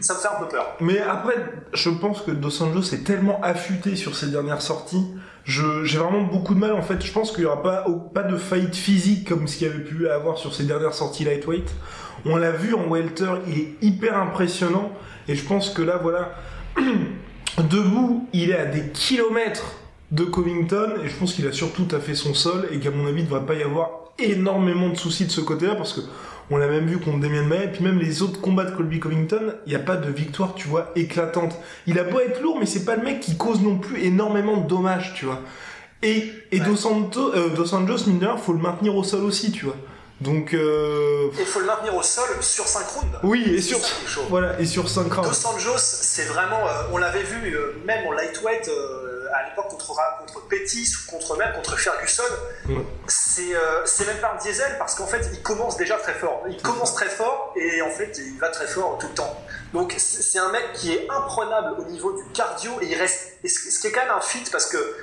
Ça 0.00 0.14
me 0.14 0.18
fait 0.18 0.28
un 0.28 0.40
peu 0.40 0.48
peur. 0.48 0.76
Mais 0.80 1.00
après, 1.00 1.34
je 1.72 1.90
pense 1.90 2.22
que 2.22 2.30
Dos 2.30 2.62
Anjos 2.62 2.94
est 2.94 3.04
tellement 3.04 3.40
affûté 3.42 3.96
sur 3.96 4.14
ses 4.16 4.28
dernières 4.28 4.62
sorties. 4.62 5.04
J'ai 5.44 5.98
vraiment 5.98 6.22
beaucoup 6.22 6.54
de 6.54 6.58
mal 6.58 6.72
en 6.72 6.82
fait. 6.82 7.04
Je 7.04 7.12
pense 7.12 7.32
qu'il 7.32 7.40
n'y 7.40 7.46
aura 7.46 7.62
pas, 7.62 7.86
pas 8.12 8.22
de 8.22 8.36
fight 8.36 8.74
physique 8.74 9.28
comme 9.28 9.48
ce 9.48 9.56
qu'il 9.56 9.68
avait 9.68 9.84
pu 9.84 10.08
avoir 10.08 10.36
sur 10.36 10.54
ses 10.54 10.64
dernières 10.64 10.94
sorties 10.94 11.24
lightweight. 11.24 11.70
On 12.26 12.36
l'a 12.36 12.50
vu 12.50 12.74
en 12.74 12.88
welter, 12.88 13.32
il 13.46 13.58
est 13.58 13.74
hyper 13.80 14.18
impressionnant. 14.18 14.92
Et 15.26 15.34
je 15.34 15.44
pense 15.44 15.70
que 15.70 15.82
là, 15.82 15.98
voilà, 16.02 16.34
debout, 17.58 18.28
il 18.32 18.50
est 18.50 18.58
à 18.58 18.66
des 18.66 18.90
kilomètres 18.90 19.76
de 20.10 20.24
Covington. 20.24 20.94
Et 21.04 21.08
je 21.08 21.16
pense 21.16 21.32
qu'il 21.32 21.46
a 21.46 21.52
surtout 21.52 21.84
taffé 21.84 22.14
son 22.14 22.34
sol 22.34 22.68
et 22.70 22.78
qu'à 22.78 22.90
mon 22.90 23.06
avis, 23.06 23.20
il 23.20 23.24
ne 23.24 23.30
devrait 23.30 23.46
pas 23.46 23.54
y 23.54 23.62
avoir 23.62 23.90
énormément 24.18 24.88
de 24.88 24.96
soucis 24.96 25.26
de 25.26 25.30
ce 25.30 25.40
côté-là 25.40 25.76
parce 25.76 25.92
que 25.92 26.00
on 26.50 26.56
l'a 26.56 26.66
même 26.66 26.86
vu 26.86 26.98
contre 26.98 27.18
Damien 27.20 27.42
Maia, 27.42 27.64
et 27.64 27.72
puis 27.72 27.84
même 27.84 27.98
les 27.98 28.22
autres 28.22 28.40
combats 28.40 28.64
de 28.64 28.74
Colby 28.74 29.00
Covington, 29.00 29.54
il 29.66 29.70
n'y 29.70 29.76
a 29.76 29.80
pas 29.80 29.96
de 29.96 30.10
victoire, 30.10 30.54
tu 30.54 30.66
vois, 30.68 30.90
éclatante. 30.96 31.54
Il 31.86 31.98
a 31.98 32.04
beau 32.04 32.20
être 32.20 32.40
lourd, 32.40 32.58
mais 32.58 32.66
c'est 32.66 32.84
pas 32.84 32.96
le 32.96 33.02
mec 33.02 33.20
qui 33.20 33.36
cause 33.36 33.60
non 33.60 33.76
plus 33.78 34.02
énormément 34.02 34.56
de 34.58 34.66
dommages, 34.68 35.12
tu 35.14 35.26
vois. 35.26 35.40
Et, 36.02 36.32
et 36.52 36.60
Ouais. 36.60 36.66
Dos, 36.66 36.76
Santo- 36.76 37.32
euh, 37.34 37.48
Dos 37.50 37.74
Anjos, 37.74 38.06
mine 38.06 38.18
de 38.20 38.26
rien, 38.26 38.36
faut 38.36 38.52
le 38.52 38.60
maintenir 38.60 38.94
au 38.96 39.02
sol 39.04 39.24
aussi, 39.24 39.50
tu 39.52 39.64
vois. 39.66 39.76
Donc, 40.20 40.52
euh, 40.54 41.28
Et 41.38 41.40
il 41.42 41.46
faut 41.46 41.60
le 41.60 41.66
maintenir 41.66 41.94
au 41.94 42.02
sol 42.02 42.24
sur 42.40 42.64
5 42.66 42.86
rounds. 42.88 43.18
oui, 43.22 43.42
et 43.54 43.60
sur, 43.60 43.78
ça 43.78 43.94
voilà, 44.28 44.58
et 44.60 44.64
sur 44.66 44.88
5 44.88 45.12
rounds. 45.12 45.28
Dos 45.28 45.46
Anjos, 45.48 45.78
c'est 45.78 46.24
vraiment, 46.24 46.66
euh, 46.66 46.82
on 46.92 46.98
l'avait 46.98 47.22
vu 47.22 47.54
euh, 47.54 47.74
même 47.86 48.04
en 48.06 48.12
lightweight 48.12 48.68
euh, 48.68 49.17
à 49.32 49.48
l'époque 49.48 49.68
contre, 49.68 49.94
contre 50.18 50.46
Pettis 50.48 50.92
ou 51.06 51.10
contre 51.10 51.36
même 51.36 51.52
contre 51.54 51.76
Ferguson. 51.78 52.22
C'est 53.06 53.54
euh, 53.54 53.84
c'est 53.86 54.06
même 54.06 54.18
pas 54.18 54.32
un 54.32 54.36
diesel 54.36 54.76
parce 54.78 54.94
qu'en 54.94 55.06
fait 55.06 55.26
il 55.32 55.42
commence 55.42 55.76
déjà 55.76 55.96
très 55.96 56.14
fort. 56.14 56.44
Il 56.48 56.60
commence 56.62 56.94
très 56.94 57.08
fort 57.08 57.52
et 57.56 57.80
en 57.82 57.90
fait 57.90 58.18
il 58.18 58.38
va 58.38 58.48
très 58.50 58.66
fort 58.66 58.98
tout 58.98 59.08
le 59.08 59.14
temps. 59.14 59.42
Donc 59.72 59.94
c'est 59.98 60.38
un 60.38 60.50
mec 60.50 60.72
qui 60.74 60.94
est 60.94 61.06
imprenable 61.10 61.80
au 61.80 61.84
niveau 61.84 62.12
du 62.12 62.24
cardio 62.32 62.72
et 62.82 62.86
il 62.86 62.94
reste. 62.98 63.38
et 63.44 63.48
ce, 63.48 63.78
qui 63.80 63.86
est 63.86 63.92
quand 63.92 64.02
même 64.02 64.10
un 64.14 64.20
feat 64.20 64.50
parce 64.50 64.66
que 64.66 64.96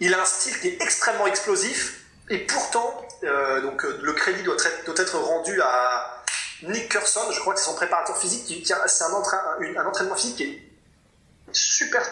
il 0.00 0.12
a 0.14 0.20
un 0.20 0.24
style 0.24 0.58
qui 0.60 0.68
est 0.68 0.82
extrêmement 0.82 1.26
explosif 1.26 2.00
et 2.30 2.38
pourtant 2.38 3.06
euh, 3.24 3.60
donc 3.62 3.84
euh, 3.84 3.98
le 4.02 4.12
crédit 4.14 4.42
doit 4.42 4.54
être, 4.56 4.84
doit 4.84 4.94
être 4.98 5.16
rendu 5.18 5.60
à 5.62 6.22
Nick 6.64 6.88
Curson, 6.90 7.20
je 7.32 7.40
crois 7.40 7.54
que 7.54 7.60
c'est 7.60 7.66
son 7.66 7.74
préparateur 7.74 8.16
physique, 8.16 8.64
c'est 8.66 9.04
un- 9.04 9.80
un 9.80 9.86
entraînement 9.86 10.14
physique 10.14 10.36
qui 10.36 10.42
est 10.44 10.62
super. 11.52 12.02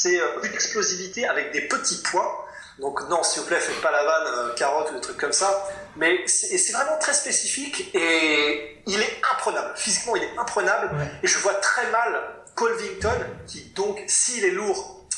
C'est 0.00 0.20
euh, 0.20 0.42
une 0.44 0.54
explosivité 0.54 1.26
avec 1.26 1.50
des 1.50 1.62
petits 1.62 2.00
poids. 2.02 2.46
Donc 2.78 3.00
non, 3.08 3.24
s'il 3.24 3.42
vous 3.42 3.48
plaît, 3.48 3.58
faites 3.58 3.80
pas 3.80 3.90
la 3.90 4.04
vanne 4.04 4.26
euh, 4.26 4.54
carotte 4.54 4.92
ou 4.92 4.94
des 4.94 5.00
trucs 5.00 5.16
comme 5.16 5.32
ça. 5.32 5.68
Mais 5.96 6.24
c'est 6.28 6.72
vraiment 6.72 6.96
très 7.00 7.14
spécifique 7.14 7.92
et 7.96 8.80
il 8.86 9.00
est 9.00 9.20
imprenable. 9.32 9.72
Physiquement, 9.74 10.14
il 10.14 10.22
est 10.22 10.38
imprenable. 10.38 10.96
Ouais. 10.96 11.10
Et 11.24 11.26
je 11.26 11.36
vois 11.38 11.54
très 11.54 11.90
mal 11.90 12.16
Colvington, 12.54 13.26
qui 13.48 13.72
donc, 13.74 14.00
s'il 14.06 14.44
est 14.44 14.52
lourd, 14.52 15.08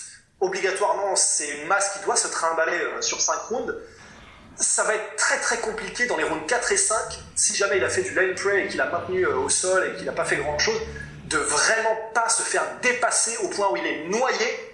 obligatoirement, 0.41 1.15
c'est 1.15 1.59
une 1.59 1.67
masse 1.67 1.93
qui 1.93 2.05
doit 2.07 2.17
se 2.17 2.29
trimballer 2.29 2.79
euh, 2.79 3.03
sur 3.03 3.21
5 3.21 3.35
rounds. 3.51 3.75
Ça 4.57 4.85
va 4.85 4.95
être 4.95 5.17
très 5.17 5.39
très 5.41 5.59
compliqué 5.59 6.07
dans 6.07 6.17
les 6.17 6.25
rounds 6.25 6.47
4 6.47 6.73
et 6.73 6.79
5, 6.79 6.97
si 7.37 7.55
jamais 7.55 7.77
il 7.77 7.85
a 7.85 7.91
fait 7.91 8.03
du 8.03 8.19
line 8.19 8.35
play 8.35 8.65
et 8.65 8.69
qu'il 8.69 8.81
a 8.81 8.87
maintenu 8.87 9.27
euh, 9.27 9.37
au 9.37 9.51
sol 9.51 9.91
et 9.93 9.97
qu'il 9.99 10.07
n'a 10.07 10.13
pas 10.13 10.25
fait 10.25 10.37
grand 10.37 10.59
chose, 10.59 10.81
de 11.25 11.37
vraiment 11.37 11.97
pas 12.15 12.31
se 12.31 12.41
faire 12.41 12.65
dépasser 12.81 13.37
au 13.43 13.49
point 13.49 13.71
où 13.71 13.77
il 13.77 13.87
est 13.87 14.09
noyé 14.09 14.70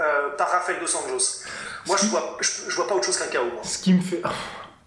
euh, 0.00 0.30
par 0.36 0.48
Rafael 0.50 0.76
Dos 0.80 0.96
Anjos. 0.96 1.42
Moi, 1.86 1.96
je 2.00 2.06
vois, 2.06 2.36
je, 2.40 2.50
je 2.68 2.76
vois 2.76 2.86
pas 2.86 2.94
autre 2.94 3.06
chose 3.06 3.18
qu'un 3.18 3.26
chaos. 3.26 3.50
moi. 3.52 3.62
Ce 3.64 3.78
qui 3.78 3.92
me 3.94 4.00
fait. 4.00 4.22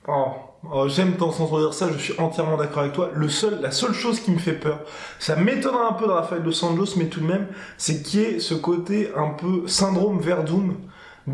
Oh, 0.08 0.28
oh, 0.72 0.88
j'aime 0.88 1.16
t'entendre 1.16 1.60
dire 1.60 1.74
ça, 1.74 1.88
je 1.92 1.98
suis 1.98 2.20
entièrement 2.20 2.58
d'accord 2.58 2.80
avec 2.80 2.94
toi. 2.94 3.12
Le 3.14 3.30
seul, 3.30 3.62
la 3.62 3.72
seule 3.72 3.94
chose 3.94 4.20
qui 4.20 4.32
me 4.32 4.40
fait 4.40 4.54
peur, 4.54 4.80
ça 5.20 5.36
m'étonnera 5.36 5.90
un 5.90 5.94
peu 5.94 6.08
de 6.08 6.12
Rafael 6.12 6.42
Dos 6.42 6.64
Anjos, 6.64 6.96
mais 6.98 7.06
tout 7.06 7.20
de 7.20 7.28
même, 7.28 7.48
c'est 7.78 8.02
qu'il 8.02 8.20
y 8.20 8.24
ait 8.24 8.40
ce 8.40 8.54
côté 8.56 9.12
un 9.16 9.30
peu 9.30 9.68
syndrome 9.68 10.20
Verdum 10.20 10.76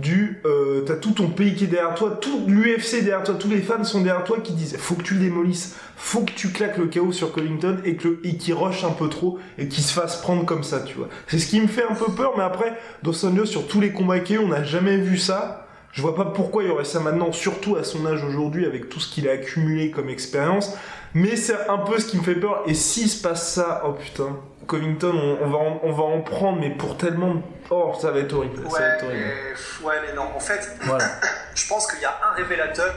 du 0.02 0.42
euh, 0.46 0.82
t'as 0.86 0.96
tout 0.96 1.12
ton 1.12 1.30
pays 1.30 1.56
qui 1.56 1.66
est 1.66 1.68
derrière 1.68 1.96
toi, 1.96 2.18
tout 2.22 2.46
l'UFC 2.48 3.04
derrière 3.04 3.24
toi, 3.24 3.36
tous 3.36 3.50
les 3.50 3.62
fans 3.62 3.84
sont 3.84 4.02
derrière 4.02 4.24
toi 4.24 4.40
qui 4.40 4.54
disent 4.54 4.78
faut 4.78 4.96
que 4.96 5.04
tu 5.04 5.16
le 5.16 5.20
démolisses, 5.20 5.76
faut 5.96 6.22
que 6.22 6.32
tu 6.32 6.50
claques 6.50 6.78
le 6.78 6.88
chaos 6.88 7.12
sur 7.12 7.32
Covington 7.32 7.78
et 7.84 7.96
que 7.96 8.20
et 8.24 8.38
qu'il 8.38 8.54
rush 8.54 8.84
un 8.84 8.92
peu 8.92 9.10
trop 9.10 9.40
et 9.58 9.68
qu'il 9.68 9.84
se 9.84 9.94
fasse 9.94 10.22
prendre 10.22 10.46
comme 10.46 10.64
ça, 10.64 10.82
tu 10.82 10.96
vois. 10.96 11.10
C'est 11.28 11.40
ce 11.40 11.48
qui 11.48 11.60
me 11.60 11.68
fait 11.68 11.84
un 11.84 11.96
peu 11.96 12.12
peur, 12.12 12.34
mais 12.38 12.44
après 12.44 12.78
Dos 13.04 13.26
Anjos 13.26 13.46
sur 13.46 13.68
tous 13.68 13.82
les 13.82 13.92
combats 13.92 14.20
qu'il 14.20 14.40
on 14.40 14.48
n'a 14.48 14.64
jamais 14.64 14.98
vu 14.98 15.18
ça. 15.18 15.68
Je 15.92 16.02
vois 16.04 16.16
pas 16.16 16.26
pourquoi 16.26 16.64
il 16.64 16.70
y 16.70 16.70
aurait 16.70 16.86
ça 16.86 17.00
maintenant, 17.00 17.32
surtout 17.32 17.76
à 17.76 17.84
son 17.84 18.06
âge 18.06 18.24
aujourd'hui, 18.24 18.66
avec 18.66 18.88
tout 18.88 19.00
ce 19.00 19.12
qu'il 19.12 19.28
a 19.28 19.32
accumulé 19.32 19.90
comme 19.90 20.10
expérience. 20.10 20.76
Mais 21.16 21.36
c'est 21.36 21.68
un 21.70 21.80
peu 21.80 21.98
ce 22.00 22.06
qui 22.06 22.18
me 22.18 22.22
fait 22.22 22.36
peur. 22.36 22.64
Et 22.68 22.76
s'il 22.76 23.10
se 23.10 23.20
passe 23.20 23.54
ça, 23.54 23.82
oh 23.84 23.94
putain, 23.94 24.38
Covington, 24.68 25.38
on, 25.42 25.50
va, 25.50 25.58
en, 25.58 25.80
on 25.84 25.92
va 25.92 26.04
en 26.04 26.22
prendre, 26.22 26.60
mais 26.60 26.70
pour 26.70 26.98
tellement. 26.98 27.42
Oh, 27.70 27.94
ça 28.00 28.12
va 28.12 28.20
être 28.20 28.34
horrible. 28.34 28.66
Ouais, 28.68 28.80
Mais, 29.04 29.86
ouais, 29.86 29.96
mais 30.06 30.14
non, 30.14 30.30
en 30.36 30.40
fait, 30.40 30.70
je 31.56 31.68
pense 31.68 31.88
qu'il 31.92 32.02
y 32.02 32.06
a 32.06 32.20
un 32.30 32.34
révélateur, 32.34 32.94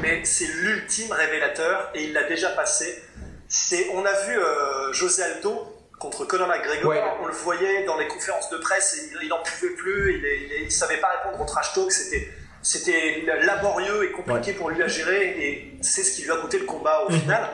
mais 0.00 0.24
c'est 0.24 0.46
l'ultime 0.46 1.12
révélateur, 1.12 1.90
et 1.94 2.04
il 2.04 2.12
l'a 2.12 2.24
déjà 2.24 2.50
passé. 2.50 3.02
C'est, 3.48 3.88
on 3.94 4.04
a 4.04 4.12
vu 4.26 4.38
euh, 4.38 4.92
José 4.92 5.22
Aldo 5.22 5.74
contre 5.98 6.24
Conor 6.24 6.48
McGregor, 6.48 6.94
on 7.22 7.26
le 7.26 7.32
voyait 7.32 7.84
dans 7.84 7.98
les 7.98 8.06
conférences 8.06 8.50
de 8.50 8.58
presse, 8.58 9.10
il 9.20 9.28
n'en 9.28 9.42
pouvait 9.42 9.74
plus, 9.74 10.22
il, 10.60 10.64
ne 10.64 10.70
savait 10.70 10.98
pas 10.98 11.08
répondre 11.22 11.42
au 11.42 11.46
trash 11.46 11.72
talk, 11.74 11.90
c'était 11.90 12.28
c'était 12.60 13.24
laborieux 13.44 14.04
et 14.04 14.12
compliqué 14.12 14.52
pour 14.52 14.70
lui 14.70 14.82
à 14.82 14.88
gérer, 14.88 15.28
et 15.38 15.78
c'est 15.80 16.02
ce 16.02 16.16
qui 16.16 16.22
lui 16.22 16.30
a 16.32 16.36
coûté 16.36 16.58
le 16.58 16.66
combat 16.66 17.04
au 17.06 17.10
mhm. 17.10 17.20
final. 17.20 17.48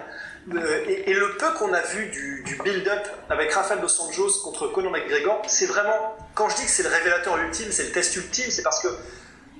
Euh, 0.52 0.84
et, 0.86 1.14
le 1.14 1.36
peu 1.36 1.52
qu'on 1.54 1.72
a 1.72 1.80
vu 1.80 2.06
du, 2.10 2.58
build-up 2.62 3.06
avec 3.30 3.52
Rafael 3.52 3.80
Dos 3.80 4.00
Anjos 4.00 4.40
contre 4.42 4.68
Conor 4.68 4.92
McGregor, 4.92 5.42
c'est 5.46 5.66
vraiment, 5.66 6.16
quand 6.34 6.48
je 6.48 6.56
dis 6.56 6.64
que 6.64 6.70
c'est 6.70 6.82
le 6.82 6.90
révélateur 6.90 7.36
ultime, 7.38 7.68
c'est 7.70 7.84
le 7.84 7.92
test 7.92 8.14
ultime, 8.16 8.50
c'est 8.50 8.62
parce 8.62 8.80
que 8.82 8.88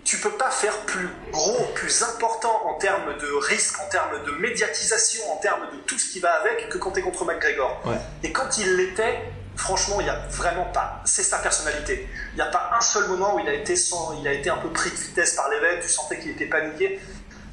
tu 0.04 0.18
peux 0.18 0.32
pas 0.32 0.50
faire 0.50 0.76
plus 0.80 1.08
gros, 1.32 1.64
plus 1.74 2.02
important 2.02 2.66
en 2.66 2.74
termes 2.74 3.16
de 3.16 3.32
risque, 3.46 3.80
en 3.80 3.88
termes 3.88 4.22
de 4.24 4.32
médiatisation, 4.32 5.22
en 5.32 5.36
termes 5.36 5.66
de 5.72 5.78
tout 5.86 5.98
ce 5.98 6.12
qui 6.12 6.20
va 6.20 6.32
avec, 6.40 6.68
que 6.68 6.76
quand 6.76 6.92
tu 6.92 7.00
es 7.00 7.02
contre 7.02 7.24
McGregor. 7.24 7.82
Et 8.22 8.30
quand 8.30 8.58
il 8.58 8.76
l'était, 8.76 9.22
franchement, 9.56 10.00
il 10.00 10.04
n'y 10.04 10.10
a 10.10 10.20
vraiment 10.28 10.66
pas. 10.66 11.00
C'est 11.06 11.22
sa 11.22 11.38
personnalité. 11.38 12.06
Il 12.32 12.36
n'y 12.36 12.42
a 12.42 12.46
pas 12.46 12.72
un 12.76 12.82
seul 12.82 13.08
moment 13.08 13.36
où 13.36 13.38
il 13.40 13.48
a 13.48 13.54
été, 13.54 13.76
sans, 13.76 14.18
il 14.20 14.28
a 14.28 14.32
été 14.34 14.50
un 14.50 14.58
peu 14.58 14.68
pris 14.68 14.90
de 14.90 14.96
vitesse 14.96 15.34
par 15.36 15.48
l'événement, 15.48 15.80
tu 15.80 15.88
sentais 15.88 16.18
qu'il 16.18 16.32
était 16.32 16.46
paniqué. 16.46 17.00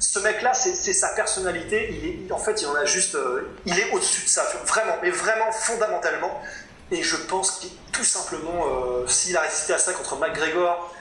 Ce 0.02 0.18
mec-là, 0.18 0.52
c'est 0.52 0.92
sa 0.92 1.10
personnalité. 1.10 1.90
Il 1.92 2.28
est, 2.28 2.32
en 2.32 2.36
fait, 2.36 2.60
il 2.60 2.66
en 2.66 2.74
a 2.74 2.84
juste. 2.84 3.14
Euh, 3.14 3.54
il 3.66 3.78
est 3.78 3.92
au-dessus 3.92 4.24
de 4.24 4.28
ça, 4.28 4.42
vraiment, 4.66 4.96
mais 5.00 5.10
vraiment 5.10 5.52
fondamentalement. 5.52 6.42
Et 6.90 7.04
je 7.04 7.14
pense 7.14 7.52
qu'il, 7.52 7.70
tout 7.92 8.02
simplement, 8.02 8.66
euh, 8.66 9.06
s'il 9.06 9.36
a 9.36 9.42
résisté 9.42 9.72
à 9.72 9.78
ça 9.78 9.92
contre 9.92 10.16
McGregor, 10.16 10.92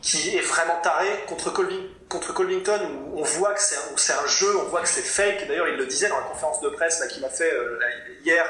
qui 0.00 0.34
est 0.34 0.40
vraiment 0.40 0.80
taré 0.82 1.06
contre, 1.28 1.52
contre 2.08 2.32
Colvington 2.32 2.80
où 3.12 3.20
on 3.20 3.22
voit 3.24 3.52
que 3.52 3.60
c'est 3.60 3.76
un, 3.76 4.22
un, 4.24 4.26
jeu, 4.26 4.56
on 4.56 4.64
voit 4.70 4.80
que 4.80 4.88
c'est 4.88 5.02
fake. 5.02 5.46
D'ailleurs, 5.48 5.68
il 5.68 5.76
le 5.76 5.84
disait 5.84 6.08
dans 6.08 6.16
la 6.16 6.24
conférence 6.24 6.62
de 6.62 6.70
presse 6.70 7.04
qu'il 7.10 7.24
a 7.26 7.28
fait 7.28 7.52
euh, 7.52 7.78
hier. 8.24 8.46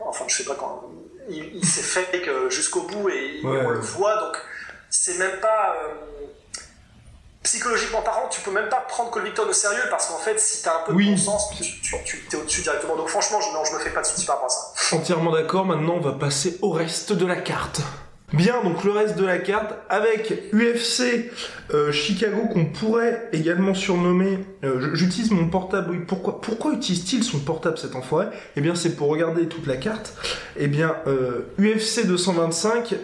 Enfin, 0.00 0.26
je 0.28 0.36
sais 0.36 0.44
pas 0.44 0.54
quand. 0.54 0.84
Il, 1.30 1.64
s'est 1.64 1.82
fake 1.82 2.28
jusqu'au 2.50 2.82
bout 2.82 3.08
et, 3.08 3.40
on 3.42 3.70
le 3.70 3.80
voit. 3.80 4.16
Donc, 4.16 4.36
c'est 4.90 5.16
même 5.16 5.40
pas. 5.40 5.76
Psychologiquement 7.42 8.02
parlant, 8.02 8.28
tu 8.28 8.40
peux 8.42 8.50
même 8.50 8.68
pas 8.68 8.84
prendre 8.86 9.10
Colvington 9.10 9.48
au 9.48 9.52
sérieux 9.52 9.82
parce 9.88 10.08
qu'en 10.08 10.18
fait, 10.18 10.38
si 10.38 10.62
t'as 10.62 10.82
un 10.82 10.86
peu 10.86 10.92
de 10.92 11.10
bon 11.10 11.16
sens, 11.16 11.50
tu, 11.56 11.64
tu, 11.80 11.96
es 11.96 12.36
au-dessus 12.36 12.60
directement. 12.60 12.96
Donc, 12.96 13.08
franchement, 13.08 13.40
je, 13.40 13.54
non, 13.54 13.64
je 13.64 13.74
me 13.74 13.78
fais 13.78 13.90
pas 13.90 14.02
de 14.02 14.06
soucis 14.06 14.26
par 14.26 14.36
rapport 14.36 14.50
à 14.50 14.74
ça. 14.74 14.96
Entièrement 14.96 15.32
d'accord. 15.32 15.64
Maintenant, 15.64 15.94
on 15.96 16.00
va 16.00 16.12
passer 16.12 16.58
au 16.60 16.70
reste 16.70 17.14
de 17.14 17.24
la 17.24 17.36
carte. 17.36 17.80
Bien, 18.32 18.62
donc 18.62 18.84
le 18.84 18.92
reste 18.92 19.16
de 19.16 19.24
la 19.24 19.38
carte 19.38 19.74
avec 19.88 20.52
UFC 20.52 21.32
euh, 21.74 21.90
Chicago 21.90 22.42
qu'on 22.52 22.66
pourrait 22.66 23.28
également 23.32 23.74
surnommer. 23.74 24.38
Euh, 24.62 24.94
j'utilise 24.94 25.32
mon 25.32 25.48
portable. 25.48 25.90
Oui, 25.90 25.98
pourquoi 26.06 26.40
pourquoi 26.40 26.72
utilise-t-il 26.74 27.24
son 27.24 27.40
portable 27.40 27.76
cet 27.78 27.96
enfoiré? 27.96 28.26
Eh 28.54 28.60
bien, 28.60 28.76
c'est 28.76 28.94
pour 28.94 29.08
regarder 29.08 29.48
toute 29.48 29.66
la 29.66 29.76
carte. 29.76 30.14
Eh 30.56 30.68
bien, 30.68 30.94
UFC 31.58 31.98
euh, 31.98 32.04
225. 32.04 32.94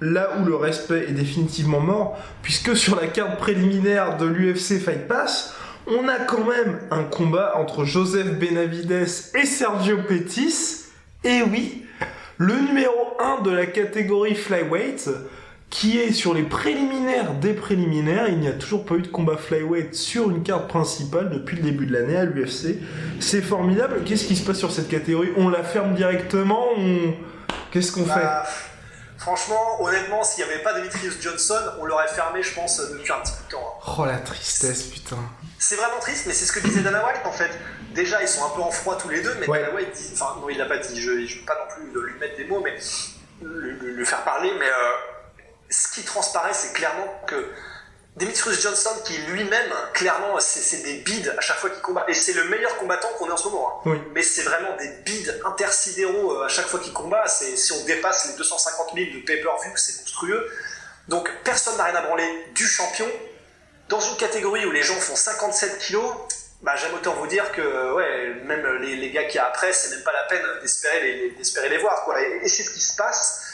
Là 0.00 0.30
où 0.38 0.44
le 0.44 0.54
respect 0.54 1.06
est 1.08 1.12
définitivement 1.12 1.80
mort, 1.80 2.18
puisque 2.42 2.76
sur 2.76 2.96
la 2.96 3.06
carte 3.06 3.38
préliminaire 3.38 4.18
de 4.18 4.26
l'UFC 4.26 4.78
Fight 4.78 5.08
Pass, 5.08 5.54
on 5.86 6.08
a 6.08 6.18
quand 6.18 6.44
même 6.44 6.80
un 6.90 7.04
combat 7.04 7.54
entre 7.56 7.84
Joseph 7.84 8.38
Benavides 8.38 9.06
et 9.34 9.46
Sergio 9.46 9.98
Pettis. 10.06 10.84
Et 11.24 11.42
oui, 11.42 11.84
le 12.36 12.54
numéro 12.60 13.16
1 13.20 13.42
de 13.42 13.50
la 13.50 13.66
catégorie 13.66 14.34
flyweight, 14.34 15.08
qui 15.70 15.98
est 15.98 16.12
sur 16.12 16.34
les 16.34 16.42
préliminaires 16.42 17.34
des 17.34 17.54
préliminaires. 17.54 18.28
Il 18.28 18.38
n'y 18.38 18.48
a 18.48 18.52
toujours 18.52 18.84
pas 18.84 18.96
eu 18.96 19.02
de 19.02 19.08
combat 19.08 19.36
flyweight 19.36 19.94
sur 19.94 20.30
une 20.30 20.42
carte 20.42 20.68
principale 20.68 21.30
depuis 21.30 21.56
le 21.56 21.62
début 21.62 21.86
de 21.86 21.92
l'année 21.92 22.16
à 22.16 22.24
l'UFC. 22.24 22.76
C'est 23.20 23.42
formidable. 23.42 24.02
Qu'est-ce 24.04 24.26
qui 24.26 24.36
se 24.36 24.44
passe 24.44 24.58
sur 24.58 24.70
cette 24.70 24.88
catégorie? 24.88 25.30
On 25.36 25.48
la 25.48 25.62
ferme 25.62 25.94
directement 25.94 26.66
Qu'est-ce 27.70 27.92
qu'on 27.92 28.02
bah, 28.02 28.44
fait? 28.44 28.75
Franchement, 29.18 29.82
honnêtement, 29.82 30.22
s'il 30.24 30.44
n'y 30.44 30.52
avait 30.52 30.62
pas 30.62 30.74
Demetrius 30.74 31.20
Johnson, 31.20 31.60
on 31.80 31.84
l'aurait 31.84 32.08
fermé, 32.08 32.42
je 32.42 32.54
pense, 32.54 32.80
depuis 32.90 33.12
un 33.12 33.20
petit 33.20 33.32
peu 33.32 33.44
de 33.44 33.50
temps. 33.50 33.80
Hein. 33.80 33.94
Oh 33.98 34.04
la 34.04 34.18
tristesse, 34.18 34.84
putain. 34.84 35.18
C'est 35.58 35.76
vraiment 35.76 35.98
triste, 36.00 36.26
mais 36.26 36.34
c'est 36.34 36.44
ce 36.44 36.52
que 36.52 36.60
disait 36.60 36.82
Dana 36.82 37.04
White 37.04 37.24
en 37.24 37.32
fait. 37.32 37.50
Déjà, 37.92 38.20
ils 38.20 38.28
sont 38.28 38.44
un 38.44 38.50
peu 38.50 38.60
en 38.60 38.70
froid 38.70 38.98
tous 38.98 39.08
les 39.08 39.22
deux, 39.22 39.34
mais 39.40 39.46
Dana 39.46 39.74
White 39.74 39.92
dit. 39.92 40.10
Enfin, 40.12 40.36
non, 40.40 40.50
il 40.50 40.58
n'a 40.58 40.66
pas 40.66 40.78
dit, 40.78 41.00
je 41.00 41.10
ne 41.12 41.26
veux 41.26 41.44
pas 41.46 41.54
non 41.54 41.74
plus 41.74 42.06
lui 42.06 42.18
mettre 42.18 42.36
des 42.36 42.44
mots, 42.44 42.60
mais 42.62 42.76
le, 43.42 44.04
faire 44.04 44.22
parler, 44.22 44.52
mais 44.58 44.68
euh, 44.68 44.92
ce 45.70 45.88
qui 45.88 46.04
transparaît, 46.04 46.52
c'est 46.52 46.72
clairement 46.74 47.22
que 47.26 47.52
Demetrius 48.16 48.62
Johnson, 48.62 48.90
qui 49.04 49.16
lui-même, 49.18 49.72
clairement, 49.92 50.38
c'est 50.40 50.82
des 50.82 50.98
bides 50.98 51.34
à 51.36 51.40
chaque 51.40 51.58
fois 51.58 51.68
qu'il 51.68 51.82
combat. 51.82 52.04
Et 52.08 52.14
c'est 52.14 52.32
le 52.32 52.44
meilleur 52.44 52.76
combattant 52.78 53.08
qu'on 53.18 53.28
ait 53.28 53.32
en 53.32 53.36
ce 53.36 53.48
moment. 53.48 53.82
Hein. 53.84 53.98
Mais 54.14 54.22
c'est 54.22 54.42
vraiment 54.42 54.74
des 54.76 54.88
bides 55.04 55.38
intersidéraux 55.44 56.32
euh, 56.32 56.46
à 56.46 56.48
chaque 56.48 56.66
fois 56.66 56.80
qu'il 56.80 56.94
combat. 56.94 57.26
Si 57.28 57.72
on 57.72 57.84
dépasse 57.84 58.30
les 58.30 58.36
250 58.36 58.92
000 58.94 59.06
de 59.14 59.24
pay-per-view, 59.24 59.72
c'est 59.76 60.00
monstrueux. 60.00 60.50
Donc 61.08 61.30
personne 61.44 61.76
n'a 61.76 61.84
rien 61.84 61.94
à 61.94 62.02
branler 62.02 62.46
du 62.54 62.66
champion 62.66 63.06
dans 63.88 64.00
une 64.00 64.16
catégorie 64.16 64.64
où 64.66 64.72
les 64.72 64.82
gens 64.82 64.94
font 64.94 65.14
57 65.14 65.78
kilos, 65.78 66.12
bah, 66.62 66.74
j'aime 66.76 66.94
autant 66.94 67.14
vous 67.14 67.26
dire 67.26 67.52
que 67.52 67.92
ouais, 67.94 68.34
même 68.44 68.66
les, 68.80 68.96
les 68.96 69.10
gars 69.10 69.24
qui 69.24 69.38
a 69.38 69.46
après, 69.46 69.72
c'est 69.72 69.94
même 69.94 70.02
pas 70.02 70.12
la 70.12 70.24
peine 70.24 70.42
d'espérer 70.62 71.28
les, 71.68 71.78
voir. 71.78 72.04
Quoi. 72.04 72.20
Et, 72.20 72.48
c'est 72.48 72.62
ce 72.62 72.70
qui 72.70 72.80
se 72.80 72.96
passe. 72.96 73.45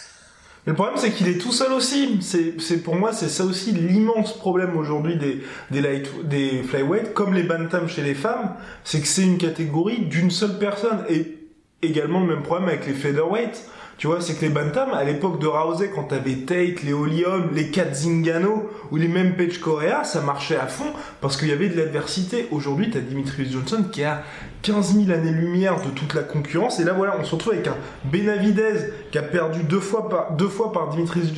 Le 0.64 0.74
problème, 0.74 0.96
c'est 0.96 1.10
qu'il 1.10 1.26
est 1.26 1.38
tout 1.38 1.50
seul 1.50 1.72
aussi. 1.72 2.20
C'est, 2.20 2.82
pour 2.84 2.94
moi, 2.94 3.12
c'est 3.12 3.28
ça 3.28 3.44
aussi 3.44 3.72
l'immense 3.72 4.36
problème 4.36 4.76
aujourd'hui 4.76 5.16
des, 5.16 5.42
des, 5.72 6.02
des 6.24 6.62
flyweight, 6.62 7.14
comme 7.14 7.34
les 7.34 7.42
bantam 7.42 7.88
chez 7.88 8.02
les 8.02 8.14
femmes, 8.14 8.54
c'est 8.84 9.00
que 9.00 9.08
c'est 9.08 9.24
une 9.24 9.38
catégorie 9.38 10.02
d'une 10.06 10.30
seule 10.30 10.58
personne. 10.58 11.04
Et 11.08 11.38
également 11.82 12.20
le 12.20 12.26
même 12.26 12.42
problème 12.44 12.68
avec 12.68 12.86
les 12.86 12.92
featherweight. 12.92 13.68
Tu 14.02 14.08
vois, 14.08 14.20
c'est 14.20 14.34
que 14.34 14.40
les 14.40 14.48
Bantam, 14.48 14.92
à 14.92 15.04
l'époque 15.04 15.38
de 15.38 15.46
Rousey, 15.46 15.92
quand 15.94 16.02
t'avais 16.02 16.34
Tate, 16.34 16.82
les 16.82 16.92
Olium, 16.92 17.50
les 17.54 17.70
Zingano 17.94 18.68
ou 18.90 18.96
les 18.96 19.06
mêmes 19.06 19.36
Page 19.36 19.60
Correa, 19.60 20.02
ça 20.02 20.20
marchait 20.22 20.56
à 20.56 20.66
fond 20.66 20.92
parce 21.20 21.36
qu'il 21.36 21.46
y 21.46 21.52
avait 21.52 21.68
de 21.68 21.76
l'adversité. 21.76 22.48
Aujourd'hui, 22.50 22.90
t'as 22.90 22.98
Dimitrius 22.98 23.52
Johnson 23.52 23.84
qui 23.92 24.02
a 24.02 24.24
15 24.62 24.96
000 24.96 25.12
années-lumière 25.12 25.80
de 25.80 25.90
toute 25.90 26.14
la 26.14 26.22
concurrence. 26.24 26.80
Et 26.80 26.84
là, 26.84 26.94
voilà, 26.94 27.16
on 27.16 27.22
se 27.22 27.32
retrouve 27.32 27.52
avec 27.52 27.68
un 27.68 27.76
Benavidez 28.06 28.90
qui 29.12 29.18
a 29.18 29.22
perdu 29.22 29.62
deux 29.62 29.78
fois 29.78 30.08
par, 30.08 30.32
deux 30.32 30.48
fois 30.48 30.72
par 30.72 30.88
Dimitrius 30.88 31.32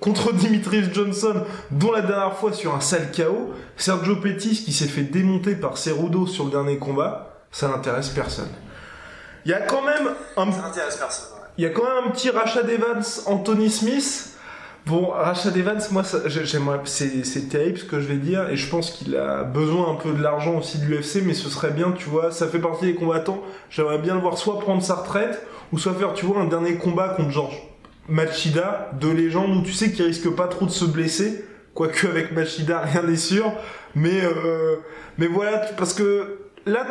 contre 0.00 0.32
Dimitrius 0.32 0.92
Johnson, 0.92 1.44
dont 1.70 1.92
la 1.92 2.02
dernière 2.02 2.36
fois 2.36 2.52
sur 2.52 2.74
un 2.74 2.80
sale 2.80 3.12
chaos. 3.12 3.54
Sergio 3.76 4.16
Pettis 4.16 4.64
qui 4.64 4.72
s'est 4.72 4.88
fait 4.88 5.04
démonter 5.04 5.54
par 5.54 5.78
Cerudo 5.78 6.26
sur 6.26 6.46
le 6.46 6.50
dernier 6.50 6.78
combat. 6.78 7.38
Ça 7.52 7.68
n'intéresse 7.68 8.08
personne. 8.08 8.50
Il 9.44 9.52
y 9.52 9.54
a 9.54 9.60
quand 9.60 9.82
même 9.82 10.08
un. 10.36 10.50
Ça 10.50 10.62
n'intéresse 10.62 10.96
personne. 10.96 11.35
Il 11.58 11.64
y 11.64 11.66
a 11.66 11.70
quand 11.70 11.84
même 11.84 12.08
un 12.08 12.10
petit 12.10 12.28
rachat 12.28 12.62
d'Evans, 12.62 13.22
Anthony 13.26 13.70
Smith. 13.70 14.36
Bon, 14.84 15.06
rachat 15.06 15.50
d'Evans, 15.50 15.78
moi, 15.90 16.02
j'aimerais, 16.26 16.80
c'est 16.84 17.48
terrible 17.48 17.78
ce 17.78 17.84
que 17.84 17.98
je 17.98 18.06
vais 18.06 18.18
dire, 18.18 18.50
et 18.50 18.56
je 18.56 18.68
pense 18.68 18.90
qu'il 18.90 19.16
a 19.16 19.42
besoin 19.42 19.90
un 19.90 19.94
peu 19.94 20.12
de 20.12 20.22
l'argent 20.22 20.58
aussi 20.58 20.78
de 20.78 20.84
l'UFC, 20.84 21.22
mais 21.24 21.32
ce 21.32 21.48
serait 21.48 21.70
bien, 21.70 21.92
tu 21.92 22.10
vois, 22.10 22.30
ça 22.30 22.46
fait 22.46 22.58
partie 22.58 22.84
des 22.84 22.94
combattants. 22.94 23.42
J'aimerais 23.70 23.98
bien 23.98 24.14
le 24.14 24.20
voir 24.20 24.36
soit 24.36 24.60
prendre 24.60 24.82
sa 24.82 24.96
retraite, 24.96 25.46
ou 25.72 25.78
soit 25.78 25.94
faire, 25.94 26.12
tu 26.12 26.26
vois, 26.26 26.40
un 26.40 26.46
dernier 26.46 26.74
combat 26.74 27.08
contre 27.08 27.30
George 27.30 27.56
Machida, 28.08 28.90
de 29.00 29.08
légende, 29.08 29.56
où 29.56 29.62
tu 29.62 29.72
sais 29.72 29.90
qu'il 29.90 30.04
risque 30.04 30.28
pas 30.30 30.48
trop 30.48 30.66
de 30.66 30.70
se 30.70 30.84
blesser, 30.84 31.46
quoique 31.72 32.06
avec 32.06 32.32
Machida, 32.32 32.80
rien 32.80 33.02
n'est 33.02 33.16
sûr, 33.16 33.50
mais, 33.94 34.22
euh, 34.22 34.76
mais 35.16 35.26
voilà, 35.26 35.58
parce 35.78 35.94
que 35.94 36.38
là, 36.66 36.86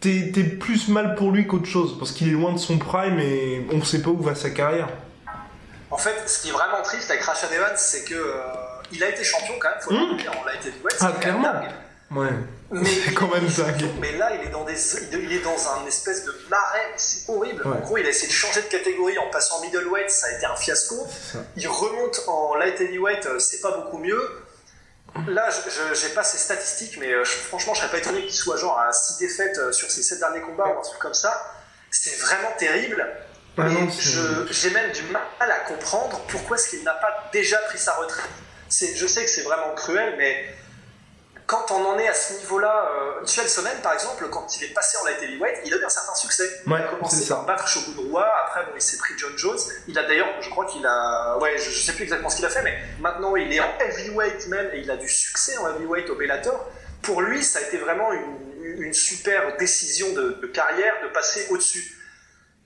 t'es 0.00 0.42
plus 0.42 0.88
mal 0.88 1.14
pour 1.14 1.30
lui 1.30 1.46
qu'autre 1.46 1.66
chose, 1.66 1.98
parce 1.98 2.12
qu'il 2.12 2.28
est 2.28 2.32
loin 2.32 2.52
de 2.52 2.58
son 2.58 2.78
prime 2.78 3.18
et 3.20 3.66
on 3.72 3.82
sait 3.82 4.02
pas 4.02 4.10
où 4.10 4.20
va 4.20 4.34
sa 4.34 4.50
carrière. 4.50 4.88
En 5.90 5.98
fait, 5.98 6.28
ce 6.28 6.42
qui 6.42 6.48
est 6.48 6.52
vraiment 6.52 6.82
triste 6.82 7.10
avec 7.10 7.22
Rashad 7.22 7.52
Evans, 7.52 7.76
c'est 7.76 8.04
que 8.04 8.14
euh, 8.14 8.42
il 8.92 9.02
a 9.02 9.08
été 9.08 9.24
champion 9.24 9.54
quand 9.58 9.68
même, 9.68 9.80
faut 9.80 9.90
le 9.90 10.14
hmm. 10.14 10.16
dire, 10.16 10.32
on 10.40 10.44
l'a 10.44 10.54
été 10.54 10.72
Ah, 11.00 11.12
clairement. 11.20 11.52
Ouais. 12.12 12.28
C'est 12.84 13.14
quand 13.14 13.28
même 13.28 13.46
dingue. 13.46 13.88
Mais 14.00 14.16
là, 14.16 14.32
il 14.34 14.46
est 14.46 14.50
dans 14.50 14.64
des, 14.64 14.74
il 15.12 15.32
est 15.32 15.42
dans 15.42 15.68
un 15.70 15.86
espèce 15.86 16.24
de 16.24 16.32
marais, 16.48 16.92
c'est 16.96 17.28
horrible. 17.28 17.62
En 17.66 17.80
gros, 17.80 17.98
il 17.98 18.06
a 18.06 18.10
essayé 18.10 18.28
de 18.28 18.32
changer 18.32 18.62
de 18.62 18.66
catégorie 18.66 19.18
en 19.18 19.28
passant 19.30 19.58
en 19.58 19.60
middleweight, 19.62 20.10
ça 20.10 20.28
a 20.28 20.32
été 20.36 20.46
un 20.46 20.54
fiasco. 20.54 20.96
Il 21.56 21.66
remonte 21.68 22.22
en 22.28 22.54
light 22.54 22.80
heavyweight, 22.80 23.26
euh, 23.26 23.38
c'est 23.38 23.60
pas 23.60 23.76
beaucoup 23.76 23.98
mieux. 23.98 24.22
Là, 25.26 25.48
je 25.50 26.06
n'ai 26.06 26.14
pas 26.14 26.22
ses 26.22 26.38
statistiques, 26.38 26.96
mais 26.98 27.12
euh, 27.12 27.24
franchement, 27.24 27.74
je 27.74 27.80
serais 27.80 27.90
pas 27.90 27.98
étonné 27.98 28.22
qu'il 28.22 28.34
soit 28.34 28.56
genre 28.56 28.78
à 28.78 28.92
6 28.92 29.18
défaites 29.18 29.58
euh, 29.58 29.72
sur 29.72 29.90
ses 29.90 30.02
7 30.02 30.20
derniers 30.20 30.40
combats 30.40 30.68
ou 30.68 30.78
un 30.78 30.82
truc 30.82 30.98
comme 30.98 31.14
ça. 31.14 31.56
C'est 31.90 32.20
vraiment 32.20 32.50
terrible. 32.58 33.06
Ah 33.58 33.66
j'ai 34.50 34.70
même 34.70 34.92
du 34.92 35.02
mal 35.02 35.22
à 35.38 35.58
comprendre 35.68 36.20
pourquoi 36.28 36.56
est-ce 36.56 36.70
qu'il 36.70 36.84
n'a 36.84 36.94
pas 36.94 37.28
déjà 37.32 37.58
pris 37.68 37.78
sa 37.78 37.94
retraite. 37.94 38.30
Je 38.70 39.06
sais 39.06 39.24
que 39.24 39.30
c'est 39.30 39.42
vraiment 39.42 39.74
cruel, 39.74 40.14
mais 40.16 40.54
quand 41.50 41.72
on 41.72 41.84
en 41.84 41.98
est 41.98 42.06
à 42.06 42.14
ce 42.14 42.34
niveau-là, 42.34 42.92
euh, 42.94 43.22
Michel 43.22 43.48
Sonnen, 43.48 43.76
par 43.82 43.92
exemple, 43.92 44.24
quand 44.30 44.46
il 44.56 44.62
est 44.62 44.72
passé 44.72 44.98
en 44.98 45.04
light 45.04 45.20
heavyweight, 45.20 45.58
il 45.64 45.74
a 45.74 45.78
eu 45.78 45.84
un 45.84 45.88
certain 45.88 46.14
succès. 46.14 46.48
il 46.64 46.72
a 46.72 46.82
commencé 46.82 47.26
par 47.28 47.44
battre 47.44 47.66
Shogun 47.66 47.92
après 48.44 48.66
bon, 48.66 48.70
il 48.76 48.80
s'est 48.80 48.98
pris 48.98 49.14
John 49.18 49.36
Jones. 49.36 49.58
Il 49.88 49.98
a 49.98 50.04
d'ailleurs, 50.04 50.28
je 50.40 50.48
crois 50.48 50.64
qu'il 50.66 50.86
a, 50.86 51.38
ouais, 51.38 51.58
je, 51.58 51.68
ne 51.68 51.74
sais 51.74 51.92
plus 51.94 52.04
exactement 52.04 52.30
ce 52.30 52.36
qu'il 52.36 52.44
a 52.44 52.50
fait, 52.50 52.62
mais 52.62 52.78
maintenant 53.00 53.34
il 53.34 53.52
est 53.52 53.58
en 53.58 53.78
heavyweight 53.80 54.46
même 54.46 54.70
et 54.74 54.78
il 54.78 54.90
a 54.92 54.96
du 54.96 55.08
succès 55.08 55.56
en 55.56 55.74
heavyweight 55.74 56.08
au 56.10 56.14
Bellator. 56.14 56.70
Pour 57.02 57.20
lui, 57.20 57.42
ça 57.42 57.58
a 57.58 57.62
été 57.62 57.78
vraiment 57.78 58.12
une, 58.12 58.92
super 58.92 59.56
décision 59.56 60.12
de, 60.12 60.46
carrière 60.54 60.94
de 61.02 61.08
passer 61.08 61.48
au-dessus. 61.50 61.98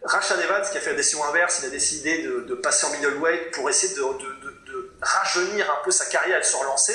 Rashad 0.03 0.39
Evans, 0.41 0.63
qui 0.71 0.77
a 0.77 0.81
fait 0.83 0.91
la 0.91 0.97
décision 0.97 1.25
inverse, 1.25 1.61
il 1.63 1.69
a 1.69 1.71
décidé 1.71 2.23
de, 2.23 2.55
passer 2.57 2.87
en 2.87 2.91
middleweight 2.91 3.51
pour 3.53 3.71
essayer 3.71 3.95
de, 3.95 4.03
rajeunir 5.01 5.71
un 5.71 5.83
peu 5.85 5.91
sa 5.91 6.05
carrière 6.05 6.37
et 6.37 6.41
de 6.43 6.47
se 6.47 6.57
relancer 6.57 6.95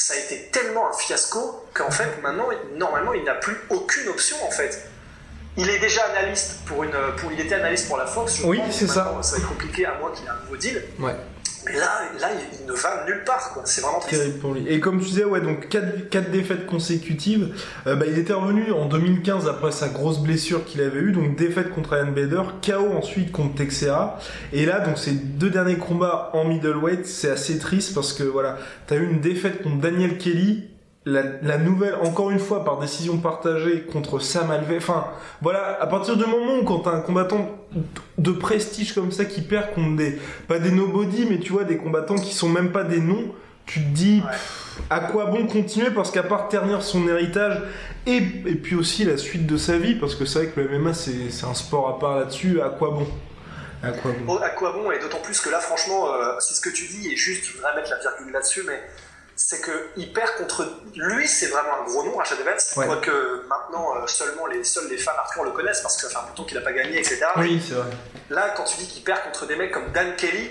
ça 0.00 0.14
a 0.14 0.16
été 0.16 0.48
tellement 0.50 0.88
un 0.88 0.92
fiasco 0.94 1.66
qu'en 1.74 1.90
fait, 1.90 2.22
maintenant, 2.22 2.48
normalement, 2.74 3.12
il 3.12 3.22
n'a 3.22 3.34
plus 3.34 3.56
aucune 3.68 4.08
option, 4.08 4.36
en 4.46 4.50
fait. 4.50 4.88
Il 5.58 5.68
est 5.68 5.78
déjà 5.78 6.02
analyste 6.16 6.60
pour 6.64 6.84
une, 6.84 6.94
pour, 7.18 7.30
il 7.32 7.40
était 7.40 7.56
analyste 7.56 7.86
pour 7.86 7.98
la 7.98 8.06
Fox. 8.06 8.40
oui, 8.44 8.60
c'est 8.70 8.86
ça. 8.86 9.14
Ça 9.20 9.32
va 9.32 9.38
être 9.38 9.48
compliqué 9.48 9.84
à 9.84 9.98
moins 9.98 10.10
qu'il 10.12 10.24
ait 10.24 10.30
un 10.30 10.40
nouveau 10.42 10.56
deal. 10.56 10.82
Ouais. 10.98 11.14
Là, 11.66 12.02
là, 12.18 12.28
il 12.32 12.66
ne 12.66 12.72
va 12.72 13.04
nulle 13.06 13.22
part, 13.24 13.52
quoi. 13.52 13.62
C'est 13.66 13.82
vraiment 13.82 14.00
lui. 14.54 14.66
Et 14.66 14.80
comme 14.80 14.98
tu 14.98 15.06
disais, 15.06 15.24
ouais, 15.24 15.40
donc 15.40 15.68
4, 15.68 16.30
défaites 16.30 16.66
consécutives. 16.66 17.54
Euh, 17.86 17.96
bah, 17.96 18.06
il 18.08 18.18
était 18.18 18.32
revenu 18.32 18.72
en 18.72 18.86
2015 18.86 19.46
après 19.46 19.70
sa 19.70 19.88
grosse 19.88 20.20
blessure 20.20 20.64
qu'il 20.64 20.80
avait 20.80 21.00
eue, 21.00 21.12
donc 21.12 21.36
défaite 21.36 21.70
contre 21.74 21.96
Ian 21.96 22.12
Bader, 22.12 22.42
KO 22.64 22.96
ensuite 22.96 23.30
contre 23.30 23.56
Texera. 23.56 24.18
Et 24.52 24.64
là, 24.64 24.80
donc 24.80 24.96
ces 24.96 25.12
deux 25.12 25.50
derniers 25.50 25.76
combats 25.76 26.30
en 26.32 26.44
middleweight, 26.44 27.06
c'est 27.06 27.30
assez 27.30 27.58
triste 27.58 27.94
parce 27.94 28.14
que 28.14 28.22
voilà, 28.22 28.56
t'as 28.86 28.96
eu 28.96 29.04
une 29.04 29.20
défaite 29.20 29.62
contre 29.62 29.78
Daniel 29.78 30.16
Kelly 30.16 30.69
la, 31.06 31.58
nouvelle, 31.58 31.94
encore 32.02 32.30
une 32.30 32.38
fois, 32.38 32.64
par 32.64 32.78
décision 32.78 33.18
partagée 33.18 33.82
contre 33.82 34.18
Sam 34.18 34.50
Alvey. 34.50 34.76
Enfin, 34.76 35.06
voilà, 35.40 35.80
à 35.80 35.86
partir 35.86 36.16
du 36.16 36.26
moment 36.26 36.58
où 36.58 36.64
quand 36.64 36.80
t'as 36.80 36.90
un 36.90 37.00
combattant 37.00 37.48
de 38.18 38.32
prestige 38.32 38.94
comme 38.94 39.10
ça 39.10 39.24
qui 39.24 39.40
perd 39.40 39.72
contre 39.74 39.96
des, 39.96 40.18
pas 40.46 40.58
des 40.58 40.70
nobody, 40.70 41.26
mais 41.28 41.38
tu 41.38 41.52
vois, 41.52 41.64
des 41.64 41.78
combattants 41.78 42.16
qui 42.16 42.34
sont 42.34 42.48
même 42.48 42.70
pas 42.70 42.84
des 42.84 43.00
noms, 43.00 43.34
tu 43.64 43.80
te 43.80 43.88
dis, 43.88 44.22
à 44.90 45.00
quoi 45.00 45.26
bon 45.26 45.46
continuer? 45.46 45.90
Parce 45.90 46.10
qu'à 46.10 46.22
part 46.22 46.48
ternir 46.48 46.82
son 46.82 47.08
héritage 47.08 47.62
et, 48.06 48.16
et, 48.16 48.54
puis 48.56 48.74
aussi 48.74 49.04
la 49.04 49.16
suite 49.16 49.46
de 49.46 49.56
sa 49.56 49.78
vie, 49.78 49.94
parce 49.94 50.14
que 50.14 50.24
c'est 50.24 50.40
vrai 50.40 50.48
que 50.48 50.60
le 50.60 50.78
MMA 50.78 50.92
c'est 50.92 51.44
un 51.44 51.54
sport 51.54 51.88
à 51.88 51.98
part 51.98 52.18
là-dessus, 52.18 52.60
à 52.60 52.68
quoi 52.68 52.90
bon? 52.90 53.06
À 53.82 53.92
quoi 53.92 54.12
bon, 54.26 54.36
à 54.36 54.50
quoi 54.50 54.72
bon? 54.72 54.90
Et 54.90 54.98
d'autant 54.98 55.20
plus 55.22 55.40
que 55.40 55.48
là, 55.48 55.60
franchement, 55.60 56.12
euh, 56.12 56.34
c'est 56.40 56.54
ce 56.54 56.60
que 56.60 56.68
tu 56.68 56.86
dis, 56.86 57.10
et 57.10 57.16
juste, 57.16 57.46
je 57.46 57.56
voudrais 57.56 57.74
mettre 57.76 57.90
la 57.90 57.98
virgule 57.98 58.32
là-dessus, 58.32 58.62
mais 58.66 58.82
c'est 59.42 59.62
qu'il 59.62 60.12
perd 60.12 60.36
contre 60.36 60.70
lui, 60.94 61.26
c'est 61.26 61.46
vraiment 61.46 61.80
un 61.80 61.90
gros 61.90 62.04
nom, 62.04 62.14
Rashad 62.14 62.38
Evans, 62.38 62.58
ouais. 62.76 62.86
quoique 62.86 63.46
maintenant 63.48 63.96
euh, 63.96 64.06
seulement 64.06 64.46
les, 64.46 64.62
seuls 64.64 64.86
les 64.90 64.98
fans 64.98 65.12
hardcore 65.16 65.44
le 65.44 65.50
connaissent 65.52 65.80
parce 65.80 65.96
que 65.96 66.02
ça 66.02 66.10
fait 66.10 66.30
un 66.30 66.34
temps 66.34 66.44
qu'il 66.44 66.58
n'a 66.58 66.62
pas 66.62 66.74
gagné, 66.74 66.98
etc. 66.98 67.24
Oui, 67.38 67.60
c'est 67.66 67.72
vrai. 67.72 67.88
Là, 68.28 68.52
quand 68.54 68.64
tu 68.64 68.76
dis 68.76 68.86
qu'il 68.86 69.02
perd 69.02 69.22
contre 69.22 69.46
des 69.46 69.56
mecs 69.56 69.70
comme 69.72 69.92
Dan 69.92 70.14
Kelly, 70.16 70.50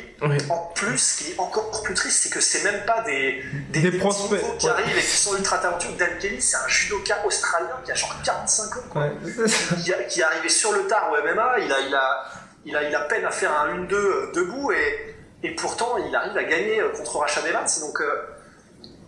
en 0.50 0.72
plus, 0.74 0.98
ce 0.98 1.24
qui 1.24 1.32
est 1.32 1.40
encore 1.40 1.84
plus 1.84 1.94
triste, 1.94 2.24
c'est 2.24 2.30
que 2.32 2.42
c'est 2.42 2.64
même 2.64 2.84
pas 2.86 3.04
des, 3.04 3.44
des, 3.70 3.92
prospects 3.92 4.42
qui 4.58 4.68
arrivent 4.68 4.98
et 4.98 5.02
qui 5.02 5.18
sont 5.18 5.38
ultra 5.38 5.60
talentueux. 5.60 5.92
Dan 6.00 6.18
Kelly, 6.20 6.42
c'est 6.42 6.58
un 6.58 6.68
judoka 6.68 7.24
australien 7.28 7.80
qui 7.86 7.92
a 7.92 7.96
genre 7.96 8.16
45 8.26 8.76
ans, 8.76 8.80
quoi, 8.90 9.10
qui, 9.84 9.94
qui, 10.10 10.20
est 10.20 10.24
arrivé 10.24 10.50
sur 10.50 10.72
le 10.72 10.88
tard 10.88 11.12
au 11.12 11.24
MMA, 11.24 11.60
il 11.60 11.72
a, 11.72 11.80
il 11.82 11.94
a, 11.94 12.26
il 12.66 12.76
a, 12.76 12.84
il 12.90 12.96
a 12.96 13.02
peine 13.02 13.24
à 13.24 13.32
faire 13.32 13.52
un 13.54 13.86
1-2 13.86 13.94
euh, 13.94 14.32
debout 14.34 14.72
et, 14.72 15.16
et 15.44 15.54
pourtant 15.54 15.96
il 16.00 16.14
arrive 16.16 16.36
à 16.36 16.44
gagner 16.44 16.82
euh, 16.82 16.90
contre 16.90 17.18
Rashad 17.18 17.46
Evans. 17.46 17.68
Donc, 17.82 18.02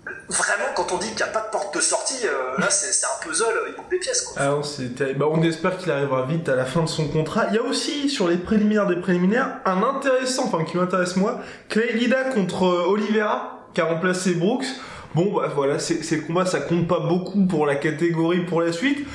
vraiment, 0.06 0.66
quand 0.76 0.92
on 0.92 0.98
dit 0.98 1.08
qu'il 1.08 1.18
n'y 1.18 1.24
a 1.24 1.28
pas 1.28 1.42
de 1.42 1.52
porte 1.52 1.76
de 1.76 1.82
sortie, 1.82 2.26
euh, 2.26 2.60
là, 2.60 2.70
c'est 2.70 3.06
un 3.06 3.28
puzzle, 3.28 3.46
il 3.70 3.76
manque 3.76 3.90
des 3.90 4.00
pièces. 4.00 4.22
Quoi. 4.22 4.42
Ah 4.42 4.56
bah, 5.18 5.26
on 5.30 5.42
espère 5.44 5.78
qu'il 5.78 5.92
arrivera 5.92 6.26
vite 6.26 6.50
à 6.50 6.56
la 6.56 6.66
fin 6.66 6.82
de 6.82 6.90
son 6.90 7.08
contrat. 7.08 7.46
Il 7.50 7.56
y 7.56 7.60
a 7.60 7.64
aussi, 7.64 8.10
sur 8.10 8.28
les 8.28 8.38
préliminaires 8.38 8.88
des 8.88 8.96
préliminaires, 8.96 9.60
un 9.66 9.84
intéressant, 9.84 10.46
enfin, 10.46 10.64
qui 10.64 10.78
m'intéresse 10.78 11.16
moi, 11.16 11.40
Clay 11.70 11.94
Guida 11.98 12.24
contre 12.26 12.64
euh, 12.64 12.88
Oliveira, 12.88 13.68
qui 13.74 13.82
a 13.82 13.86
remplacé 13.86 14.34
Brooks. 14.34 14.66
Bon, 15.14 15.34
bah 15.34 15.52
voilà, 15.54 15.78
c'est 15.78 16.10
le 16.10 16.22
combat, 16.22 16.46
ça 16.46 16.62
compte 16.62 16.88
pas 16.88 17.02
beaucoup 17.02 17.46
pour 17.46 17.66
la 17.66 17.76
catégorie 17.76 18.46
pour 18.46 18.62
la 18.62 18.72
suite, 18.72 19.06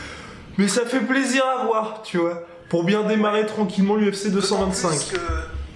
mais 0.59 0.69
ça 0.69 0.85
fait 0.85 1.01
plaisir 1.01 1.43
à 1.47 1.65
voir, 1.65 2.03
tu 2.05 2.19
vois, 2.19 2.43
pour 2.69 2.85
bien 2.85 3.03
démarrer 3.03 3.47
tranquillement 3.47 3.97
l'UFC 3.97 4.31
225. 4.31 5.15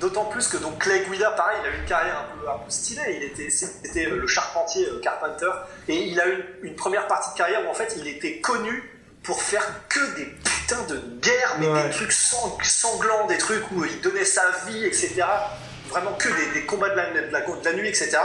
D'autant 0.00 0.24
plus 0.24 0.48
que 0.48 0.56
donc 0.56 0.78
Clay 0.78 1.04
Guida, 1.04 1.30
pareil, 1.32 1.58
il 1.62 1.68
a 1.68 1.76
eu 1.76 1.78
une 1.78 1.84
carrière 1.84 2.20
un 2.20 2.34
peu, 2.34 2.48
un 2.48 2.56
peu 2.56 2.70
stylée. 2.70 3.18
Il 3.18 3.22
était, 3.22 3.50
c'était 3.50 4.06
le 4.06 4.26
charpentier 4.26 4.86
euh, 4.86 4.98
Carpenter, 5.00 5.50
et 5.88 5.94
il 5.94 6.18
a 6.18 6.26
eu 6.26 6.42
une, 6.62 6.74
première 6.74 7.06
partie 7.06 7.32
de 7.32 7.36
carrière 7.36 7.66
où 7.66 7.70
en 7.70 7.74
fait 7.74 7.94
il 7.98 8.08
était 8.08 8.40
connu 8.40 8.98
pour 9.22 9.42
faire 9.42 9.62
que 9.90 10.16
des 10.16 10.24
putains 10.24 10.82
de 10.88 10.96
guerres, 11.20 11.56
mais 11.58 11.66
des 11.82 11.90
trucs 11.90 12.12
sanglants, 12.12 13.26
des 13.26 13.36
trucs 13.36 13.70
où 13.72 13.84
il 13.84 14.00
donnait 14.00 14.24
sa 14.24 14.50
vie, 14.66 14.86
etc. 14.86 15.22
Vraiment 15.90 16.12
que 16.14 16.28
des, 16.54 16.64
combats 16.64 16.88
de 16.88 16.96
la, 16.96 17.10
de, 17.10 17.64
la, 17.64 17.72
nuit, 17.74 17.88
etc. 17.88 18.16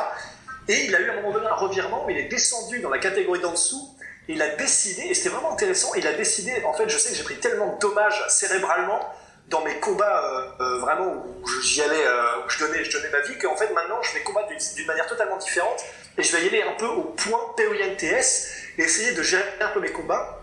Et 0.69 0.85
il 0.85 0.95
a 0.95 1.01
eu 1.01 1.09
à 1.09 1.13
un 1.13 1.15
moment 1.17 1.33
donné 1.33 1.47
un 1.47 1.55
revirement, 1.55 2.05
mais 2.07 2.13
il 2.13 2.19
est 2.19 2.29
descendu 2.29 2.79
dans 2.79 2.89
la 2.89 2.99
catégorie 2.99 3.41
d'en 3.41 3.51
dessous. 3.51 3.93
Et 4.29 4.33
il 4.33 4.41
a 4.41 4.55
décidé, 4.55 5.01
et 5.01 5.13
c'était 5.13 5.29
vraiment 5.29 5.51
intéressant, 5.51 5.93
il 5.95 6.07
a 6.07 6.13
décidé, 6.13 6.63
en 6.65 6.73
fait, 6.73 6.87
je 6.87 6.97
sais 6.97 7.09
que 7.09 7.15
j'ai 7.15 7.23
pris 7.23 7.39
tellement 7.39 7.75
de 7.75 7.79
dommages 7.79 8.23
cérébralement 8.29 9.01
dans 9.49 9.61
mes 9.63 9.79
combats 9.79 10.23
euh, 10.23 10.63
euh, 10.63 10.79
vraiment 10.79 11.13
où 11.13 11.47
j'y 11.61 11.81
allais, 11.81 12.05
euh, 12.05 12.45
où 12.45 12.49
je 12.49 12.59
donnais, 12.59 12.83
je 12.83 12.97
donnais 12.97 13.09
ma 13.09 13.19
vie, 13.21 13.37
qu'en 13.37 13.55
fait 13.55 13.71
maintenant 13.73 14.01
je 14.01 14.13
vais 14.13 14.21
combattre 14.21 14.49
d'une 14.75 14.87
manière 14.87 15.07
totalement 15.07 15.37
différente 15.37 15.83
et 16.17 16.23
je 16.23 16.35
vais 16.35 16.45
y 16.45 16.47
aller 16.47 16.63
un 16.63 16.73
peu 16.73 16.87
au 16.87 17.03
point 17.03 17.53
POINTS 17.55 18.47
et 18.77 18.81
essayer 18.81 19.11
de 19.11 19.21
gérer 19.21 19.43
un 19.61 19.67
peu 19.69 19.79
mes 19.79 19.91
combats. 19.91 20.39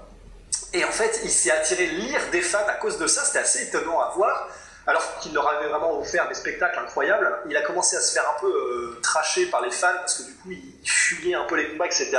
Et 0.74 0.84
en 0.84 0.90
fait, 0.90 1.20
il 1.24 1.30
s'est 1.30 1.50
attiré 1.50 1.84
l'ire 1.84 2.20
des 2.30 2.40
fans 2.40 2.66
à 2.66 2.74
cause 2.74 2.98
de 2.98 3.06
ça, 3.06 3.24
c'était 3.24 3.40
assez 3.40 3.64
étonnant 3.64 4.00
à 4.00 4.10
voir. 4.14 4.48
Alors 4.86 5.18
qu'il 5.20 5.32
leur 5.32 5.46
avait 5.48 5.68
vraiment 5.68 6.00
offert 6.00 6.26
des 6.28 6.34
spectacles 6.34 6.78
incroyables, 6.80 7.38
il 7.48 7.56
a 7.56 7.62
commencé 7.62 7.96
à 7.96 8.00
se 8.00 8.12
faire 8.12 8.28
un 8.36 8.40
peu 8.40 8.98
tracher 9.00 9.46
par 9.46 9.60
les 9.60 9.70
fans 9.70 9.94
parce 9.94 10.18
que 10.18 10.22
du 10.24 10.32
coup 10.34 10.50
il 10.50 10.90
fuyait 10.90 11.36
un 11.36 11.44
peu 11.44 11.54
les 11.54 11.68
combats, 11.68 11.86
etc. 11.86 12.18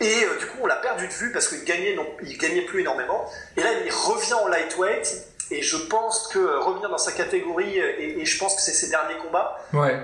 Et 0.00 0.20
du 0.38 0.46
coup 0.46 0.58
on 0.62 0.66
l'a 0.66 0.76
perdu 0.76 1.08
de 1.08 1.12
vue 1.12 1.32
parce 1.32 1.48
qu'il 1.48 1.64
gagnait, 1.64 1.96
non, 1.96 2.06
il 2.22 2.38
gagnait 2.38 2.62
plus 2.62 2.82
énormément. 2.82 3.28
Et 3.56 3.62
là 3.62 3.70
il 3.84 3.90
revient 3.90 4.34
en 4.34 4.46
lightweight 4.46 5.33
et 5.50 5.62
je 5.62 5.76
pense 5.76 6.28
que 6.28 6.38
revenir 6.64 6.88
dans 6.88 6.98
sa 6.98 7.12
catégorie, 7.12 7.78
et, 7.78 8.24
je 8.24 8.38
pense 8.38 8.56
que 8.56 8.62
c'est 8.62 8.72
ses 8.72 8.88
derniers 8.88 9.16
combats, 9.22 9.58
ouais. 9.72 10.00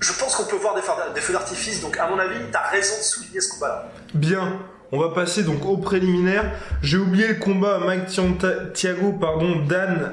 je 0.00 0.12
pense 0.12 0.34
qu'on 0.34 0.44
peut 0.44 0.56
voir 0.56 0.74
des 0.74 1.20
feux, 1.20 1.32
d'artifice. 1.32 1.80
Donc, 1.80 1.98
à 1.98 2.08
mon 2.08 2.18
avis, 2.18 2.38
tu 2.50 2.56
as 2.56 2.68
raison 2.68 2.96
de 2.98 3.02
souligner 3.02 3.40
ce 3.40 3.54
combat-là. 3.54 3.90
Bien. 4.14 4.60
On 4.92 5.00
va 5.00 5.08
passer 5.08 5.42
donc 5.42 5.64
au 5.66 5.78
préliminaire. 5.78 6.52
J'ai 6.80 6.96
oublié 6.96 7.26
le 7.26 7.34
combat 7.34 7.80
Mike 7.80 8.06
Thiago, 8.72 9.12
pardon, 9.20 9.56
Dan 9.66 10.12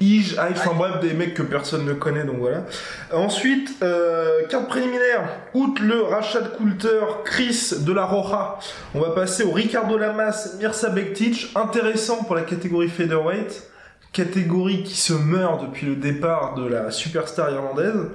Ige, 0.00 0.36
ah, 0.38 0.46
enfin 0.52 0.74
bref, 0.74 1.00
des 1.00 1.12
mecs 1.12 1.34
que 1.34 1.42
personne 1.42 1.84
ne 1.84 1.92
connaît, 1.92 2.22
donc 2.22 2.36
voilà. 2.38 2.64
Ensuite, 3.12 3.70
euh, 3.82 4.46
carte 4.48 4.68
préliminaire, 4.68 5.28
outre 5.54 5.82
le 5.82 6.02
Rachad 6.02 6.56
Coulter, 6.56 7.00
Chris 7.24 7.72
de 7.80 7.92
la 7.92 8.04
Roja, 8.04 8.60
on 8.94 9.00
va 9.00 9.10
passer 9.10 9.42
au 9.42 9.50
Ricardo 9.50 9.98
Lamas, 9.98 10.54
Mirsa 10.60 10.90
Bektic, 10.90 11.50
intéressant 11.56 12.22
pour 12.22 12.36
la 12.36 12.42
catégorie 12.42 12.88
featherweight 12.88 13.68
catégorie 14.12 14.82
qui 14.84 14.96
se 14.96 15.12
meurt 15.12 15.62
depuis 15.62 15.86
le 15.86 15.96
départ 15.96 16.54
de 16.54 16.66
la 16.66 16.90
superstar 16.90 17.50
irlandaise. 17.50 18.08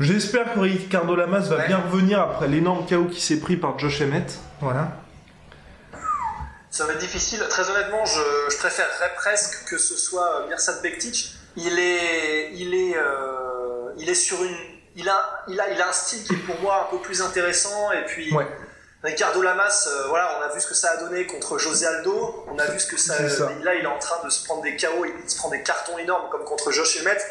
J'espère 0.00 0.54
que 0.54 0.60
Ricardo 0.60 1.16
Lamas 1.16 1.48
va 1.48 1.66
bien 1.66 1.78
revenir 1.78 2.20
après 2.20 2.46
l'énorme 2.46 2.86
chaos 2.86 3.06
qui 3.06 3.20
s'est 3.20 3.40
pris 3.40 3.56
par 3.56 3.78
Josh 3.78 4.00
Emmett. 4.00 4.38
Voilà. 4.60 4.92
Ça 6.70 6.86
va 6.86 6.92
être 6.92 7.00
difficile. 7.00 7.40
Très 7.50 7.68
honnêtement, 7.68 8.04
je, 8.04 8.56
préférerais 8.58 9.12
presque 9.16 9.68
que 9.68 9.78
ce 9.78 9.96
soit 9.96 10.46
Mirsad 10.48 10.80
Bektic. 10.82 11.34
Il 11.56 11.78
est, 11.78 12.52
il 12.54 12.74
est, 12.74 12.96
euh, 12.96 13.92
il 13.98 14.08
est 14.08 14.14
sur 14.14 14.42
une, 14.44 14.54
il 14.94 15.08
a, 15.08 15.44
il 15.48 15.58
a, 15.60 15.70
il 15.72 15.80
a 15.80 15.88
un 15.88 15.92
style 15.92 16.22
qui 16.22 16.34
est 16.34 16.46
pour 16.46 16.60
moi 16.60 16.86
un 16.86 16.96
peu 16.96 17.02
plus 17.02 17.20
intéressant 17.20 17.90
et 17.90 18.04
puis. 18.04 18.32
Ouais. 18.32 18.46
Ricardo 19.02 19.42
Lamas, 19.42 19.86
euh, 19.86 20.08
voilà, 20.08 20.38
on 20.38 20.42
a 20.42 20.52
vu 20.52 20.60
ce 20.60 20.66
que 20.66 20.74
ça 20.74 20.90
a 20.90 20.96
donné 20.96 21.26
contre 21.26 21.56
José 21.58 21.86
Aldo. 21.86 22.44
On 22.48 22.58
a 22.58 22.66
vu 22.66 22.80
ce 22.80 22.86
que 22.86 22.96
ça, 22.96 23.14
Là, 23.62 23.74
il 23.74 23.84
est 23.84 23.86
en 23.86 23.98
train 23.98 24.24
de 24.24 24.30
se 24.30 24.44
prendre 24.44 24.62
des 24.62 24.76
KO, 24.76 25.04
il 25.04 25.30
se 25.30 25.36
prend 25.36 25.50
des 25.50 25.62
cartons 25.62 25.98
énormes 25.98 26.28
comme 26.30 26.44
contre 26.44 26.72
Josh 26.72 27.00
Emmett. 27.00 27.24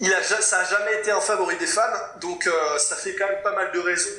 Il 0.00 0.12
a, 0.12 0.22
ça 0.22 0.58
n'a 0.58 0.64
jamais 0.64 0.94
été 1.00 1.10
un 1.10 1.20
favori 1.20 1.56
des 1.58 1.66
fans, 1.66 1.82
donc 2.20 2.46
euh, 2.46 2.78
ça 2.78 2.96
fait 2.96 3.14
quand 3.14 3.26
même 3.26 3.42
pas 3.42 3.52
mal 3.52 3.70
de 3.72 3.78
raisons 3.78 4.10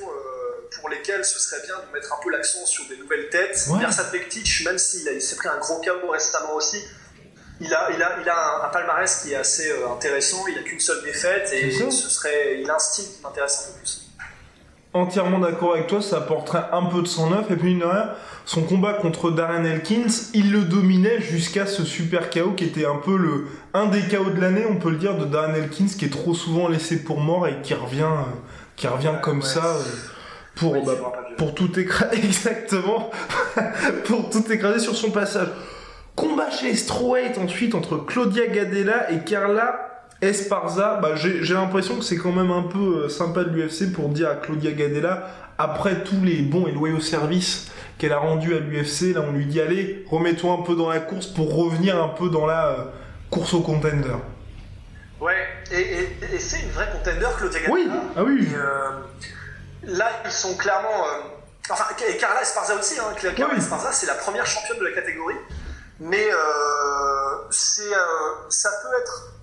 pour 0.77 0.89
lesquels 0.89 1.25
ce 1.25 1.39
serait 1.39 1.61
bien 1.65 1.75
de 1.77 1.93
mettre 1.93 2.13
un 2.13 2.21
peu 2.21 2.29
l'accent 2.29 2.65
sur 2.65 2.85
des 2.87 2.97
nouvelles 2.97 3.29
têtes. 3.29 3.65
Ouais. 3.69 3.79
Bektic, 4.11 4.65
même 4.65 4.77
s'il 4.77 5.21
s'est 5.21 5.35
pris 5.35 5.47
un 5.47 5.57
gros 5.57 5.79
chaos 5.79 6.09
récemment 6.09 6.53
aussi, 6.53 6.83
il 7.61 7.73
a, 7.73 7.89
il 7.91 8.01
a, 8.01 8.17
il 8.21 8.29
a 8.29 8.37
un, 8.37 8.63
un 8.65 8.69
palmarès 8.69 9.21
qui 9.21 9.33
est 9.33 9.35
assez 9.35 9.69
euh, 9.69 9.89
intéressant. 9.89 10.45
Il 10.47 10.55
n'a 10.55 10.63
qu'une 10.63 10.79
seule 10.79 11.01
défaite 11.03 11.51
et 11.51 11.71
ce 11.71 12.09
serait, 12.09 12.59
il 12.61 12.69
a 12.69 12.75
un 12.75 12.79
style 12.79 13.05
qui 13.05 13.21
m'intéresse 13.21 13.65
un 13.67 13.71
peu 13.73 13.79
plus. 13.79 14.08
Entièrement 14.93 15.39
d'accord 15.39 15.73
avec 15.73 15.87
toi, 15.87 16.01
ça 16.01 16.17
apporterait 16.17 16.65
un 16.71 16.83
peu 16.85 17.01
de 17.01 17.07
sang 17.07 17.29
neuf. 17.29 17.49
Et 17.51 17.55
puis, 17.55 17.75
de 17.77 17.83
rien, 17.83 18.09
son 18.45 18.63
combat 18.63 18.93
contre 18.93 19.31
Darren 19.31 19.63
Elkins, 19.65 20.07
il 20.33 20.51
le 20.51 20.61
dominait 20.61 21.21
jusqu'à 21.21 21.65
ce 21.65 21.83
super 21.85 22.29
KO 22.29 22.51
qui 22.51 22.63
était 22.65 22.85
un 22.85 22.95
peu 22.95 23.15
le 23.17 23.45
un 23.73 23.85
des 23.85 24.01
KO 24.01 24.31
de 24.31 24.41
l'année, 24.41 24.65
on 24.69 24.75
peut 24.77 24.89
le 24.89 24.97
dire, 24.97 25.15
de 25.17 25.25
Darren 25.25 25.53
Elkins, 25.55 25.85
qui 25.97 26.05
est 26.05 26.09
trop 26.09 26.33
souvent 26.33 26.67
laissé 26.67 27.03
pour 27.03 27.19
mort 27.19 27.47
et 27.47 27.61
qui 27.61 27.73
revient, 27.75 28.01
euh, 28.01 28.31
qui 28.75 28.87
revient 28.87 29.13
comme 29.21 29.39
Ouais. 29.39 29.45
ça 29.45 29.65
euh, 29.65 29.83
pour, 30.55 30.83
bah, 30.83 30.93
pour 31.37 31.53
tout 31.53 31.79
écraser. 31.79 32.17
Exactement. 32.23 33.11
pour 34.05 34.29
tout 34.31 34.51
écraser 34.51 34.79
sur 34.79 34.95
son 34.95 35.11
passage. 35.11 35.49
Combat 36.15 36.49
chez 36.49 36.75
Strawweight 36.75 37.37
ensuite 37.37 37.75
entre 37.75 37.97
Claudia 37.97 38.47
Gadella 38.47 39.11
et 39.11 39.19
Carla 39.19 39.98
Esparza, 40.21 40.99
bah, 41.01 41.15
j'ai 41.15 41.53
l'impression 41.53 41.97
que 41.97 42.03
c'est 42.03 42.17
quand 42.17 42.31
même 42.33 42.51
un 42.51 42.63
peu 42.63 43.03
euh, 43.05 43.09
sympa 43.09 43.43
de 43.43 43.49
l'UFC 43.51 43.91
pour 43.93 44.09
dire 44.09 44.29
à 44.29 44.35
Claudia 44.35 44.71
Gadella, 44.71 45.29
après 45.57 46.03
tous 46.03 46.21
les 46.23 46.41
bons 46.41 46.67
et 46.67 46.71
loyaux 46.71 46.99
services 46.99 47.67
qu'elle 47.97 48.11
a 48.13 48.17
rendus 48.17 48.53
à 48.55 48.59
l'UFC, 48.59 49.13
là 49.13 49.21
on 49.27 49.31
lui 49.31 49.45
dit 49.45 49.59
allez, 49.61 50.05
remets-toi 50.09 50.53
un 50.59 50.63
peu 50.63 50.75
dans 50.75 50.89
la 50.89 50.99
course 50.99 51.27
pour 51.27 51.53
revenir 51.55 52.01
un 52.01 52.09
peu 52.09 52.29
dans 52.29 52.45
la 52.45 52.67
euh, 52.67 52.83
course 53.29 53.53
au 53.53 53.61
contender. 53.61 54.09
Ouais, 55.21 55.35
et, 55.71 55.79
et- 55.81 56.35
et 56.35 56.39
c'est 56.39 56.61
une 56.61 56.71
vraie 56.71 56.89
contender, 56.91 57.27
Claudia 57.37 57.59
Gadelha. 57.59 57.73
Oui, 57.73 57.89
ah 58.17 58.23
oui. 58.23 58.47
Et, 58.51 58.55
euh, 58.55 58.89
là, 59.97 60.09
ils 60.25 60.31
sont 60.31 60.55
clairement. 60.55 60.87
euh, 60.89 61.21
enfin, 61.69 61.85
et 62.09 62.15
Carla 62.17 62.41
Esparza 62.41 62.75
aussi. 62.77 62.97
Hein, 62.99 63.13
Carla 63.35 63.53
Oui. 63.53 63.59
Esparza, 63.59 63.91
c'est 63.91 64.07
la 64.07 64.13
première 64.15 64.45
championne 64.45 64.79
de 64.79 64.85
la 64.85 64.91
catégorie. 64.91 65.35
Mais 65.99 66.25
euh, 66.31 66.37
c'est, 67.49 67.91
ça 68.47 68.69
peut 68.81 68.95
être. 69.01 69.33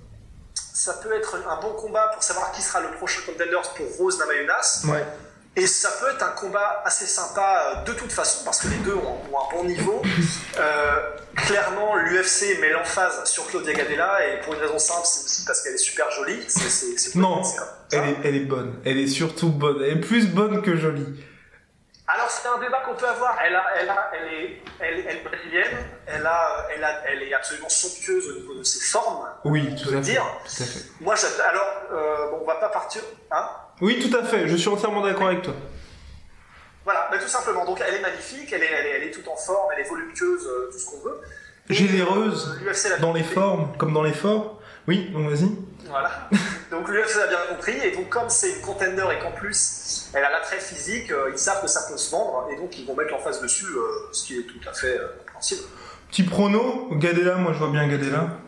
Ça 0.72 0.94
peut 0.94 1.12
être 1.14 1.36
un 1.48 1.60
bon 1.60 1.72
combat 1.72 2.10
pour 2.12 2.22
savoir 2.22 2.52
qui 2.52 2.62
sera 2.62 2.80
le 2.80 2.90
prochain 2.92 3.20
contender 3.26 3.56
pour 3.76 3.96
Rose 3.98 4.18
Namajunas. 4.18 4.82
Ouais. 4.88 5.04
Et 5.58 5.66
ça 5.66 5.88
peut 5.98 6.10
être 6.14 6.22
un 6.22 6.32
combat 6.32 6.82
assez 6.84 7.06
sympa 7.06 7.76
euh, 7.78 7.84
de 7.84 7.92
toute 7.94 8.12
façon 8.12 8.44
parce 8.44 8.60
que 8.60 8.68
les 8.68 8.76
deux 8.76 8.94
ont, 8.94 9.18
ont 9.32 9.38
un 9.38 9.56
bon 9.56 9.64
niveau. 9.64 10.02
Euh, 10.58 11.10
clairement, 11.34 11.96
l'UFC 11.96 12.60
met 12.60 12.70
l'emphase 12.70 13.24
sur 13.24 13.46
Claudia 13.46 13.72
Gadella 13.72 14.26
et 14.26 14.40
pour 14.40 14.52
une 14.52 14.60
raison 14.60 14.78
simple, 14.78 15.02
c'est 15.04 15.24
aussi 15.24 15.44
parce 15.44 15.62
qu'elle 15.62 15.74
est 15.74 15.78
super 15.78 16.10
jolie. 16.10 16.46
Non. 17.14 17.42
Elle 17.92 18.00
est, 18.00 18.16
elle 18.24 18.36
est 18.36 18.44
bonne, 18.44 18.74
elle 18.84 18.98
est 18.98 19.06
surtout 19.06 19.48
bonne, 19.50 19.82
elle 19.82 19.98
est 19.98 20.00
plus 20.00 20.28
bonne 20.28 20.60
que 20.62 20.76
jolie. 20.76 21.24
Alors 22.08 22.30
c'est 22.30 22.46
un 22.46 22.58
débat 22.58 22.82
qu'on 22.86 22.94
peut 22.94 23.08
avoir. 23.08 23.36
Elle, 23.44 23.56
a, 23.56 23.64
elle, 23.80 23.88
a, 23.88 24.10
elle, 24.14 24.32
est, 24.32 24.62
elle, 24.78 25.04
elle 25.08 25.16
est 25.16 25.24
brésilienne. 25.24 25.76
Elle, 26.06 26.24
a, 26.24 26.66
est 27.10 27.34
absolument 27.34 27.68
somptueuse 27.68 28.28
au 28.30 28.34
niveau 28.34 28.54
de 28.54 28.62
ses 28.62 28.80
formes. 28.80 29.26
Oui, 29.44 29.74
tout 29.74 29.88
à 29.88 29.92
fait. 29.92 30.00
dire. 30.00 30.24
Tout 30.44 30.62
à 30.62 30.66
fait. 30.66 30.84
Moi, 31.00 31.14
alors, 31.50 31.72
euh, 31.92 32.30
bon, 32.30 32.38
on 32.42 32.46
va 32.46 32.56
pas 32.56 32.68
partir. 32.68 33.02
Hein 33.32 33.48
Oui, 33.80 33.98
tout 34.08 34.16
à 34.16 34.22
fait, 34.22 34.46
je 34.46 34.54
suis 34.56 34.68
entièrement 34.68 35.02
d'accord 35.02 35.26
avec 35.26 35.42
toi. 35.42 35.54
voilà, 36.84 37.08
mais 37.10 37.18
tout 37.18 37.26
simplement. 37.28 37.64
Donc, 37.64 37.82
elle 37.86 37.94
est 37.94 38.02
magnifique. 38.02 38.52
Elle 38.52 38.62
est, 38.62 38.70
elle 38.70 38.86
est, 38.86 38.90
elle 38.90 39.02
est 39.04 39.10
toute 39.10 39.26
en 39.26 39.36
forme. 39.36 39.72
Elle 39.74 39.84
est 39.84 39.88
voluptueuse, 39.88 40.46
euh, 40.46 40.70
tout 40.70 40.78
ce 40.78 40.86
qu'on 40.86 41.00
veut. 41.00 41.20
Généreuse, 41.68 42.60
euh, 42.64 42.98
Dans 43.00 43.12
les 43.12 43.24
formes, 43.24 43.76
comme 43.78 43.92
dans 43.92 44.04
les 44.04 44.12
forts. 44.12 44.60
Oui, 44.86 45.10
donc 45.10 45.28
vas-y. 45.28 45.50
Voilà. 45.88 46.28
Donc 46.70 46.88
l'UFC 46.88 47.16
a 47.22 47.26
bien 47.28 47.38
compris, 47.50 47.78
et 47.84 47.92
donc 47.92 48.08
comme 48.08 48.28
c'est 48.28 48.56
une 48.56 48.60
contender 48.60 49.04
et 49.12 49.22
qu'en 49.22 49.30
plus 49.30 50.10
elle 50.14 50.24
a 50.24 50.30
l'attrait 50.30 50.58
physique, 50.58 51.12
euh, 51.12 51.30
ils 51.32 51.38
savent 51.38 51.62
que 51.62 51.68
ça 51.68 51.88
peut 51.88 51.96
se 51.96 52.10
vendre, 52.10 52.48
et 52.52 52.56
donc 52.56 52.76
ils 52.76 52.84
vont 52.84 52.96
mettre 52.96 53.12
l'emphase 53.12 53.40
dessus, 53.40 53.66
euh, 53.66 54.08
ce 54.12 54.26
qui 54.26 54.38
est 54.38 54.42
tout 54.42 54.68
à 54.68 54.72
fait 54.72 54.98
euh, 54.98 55.08
compréhensible. 55.18 55.62
Petit 56.10 56.24
prono, 56.24 56.88
Gadella, 56.92 57.36
moi 57.36 57.52
je 57.52 57.58
vois 57.58 57.70
bien 57.70 57.86
Gadella. 57.86 58.38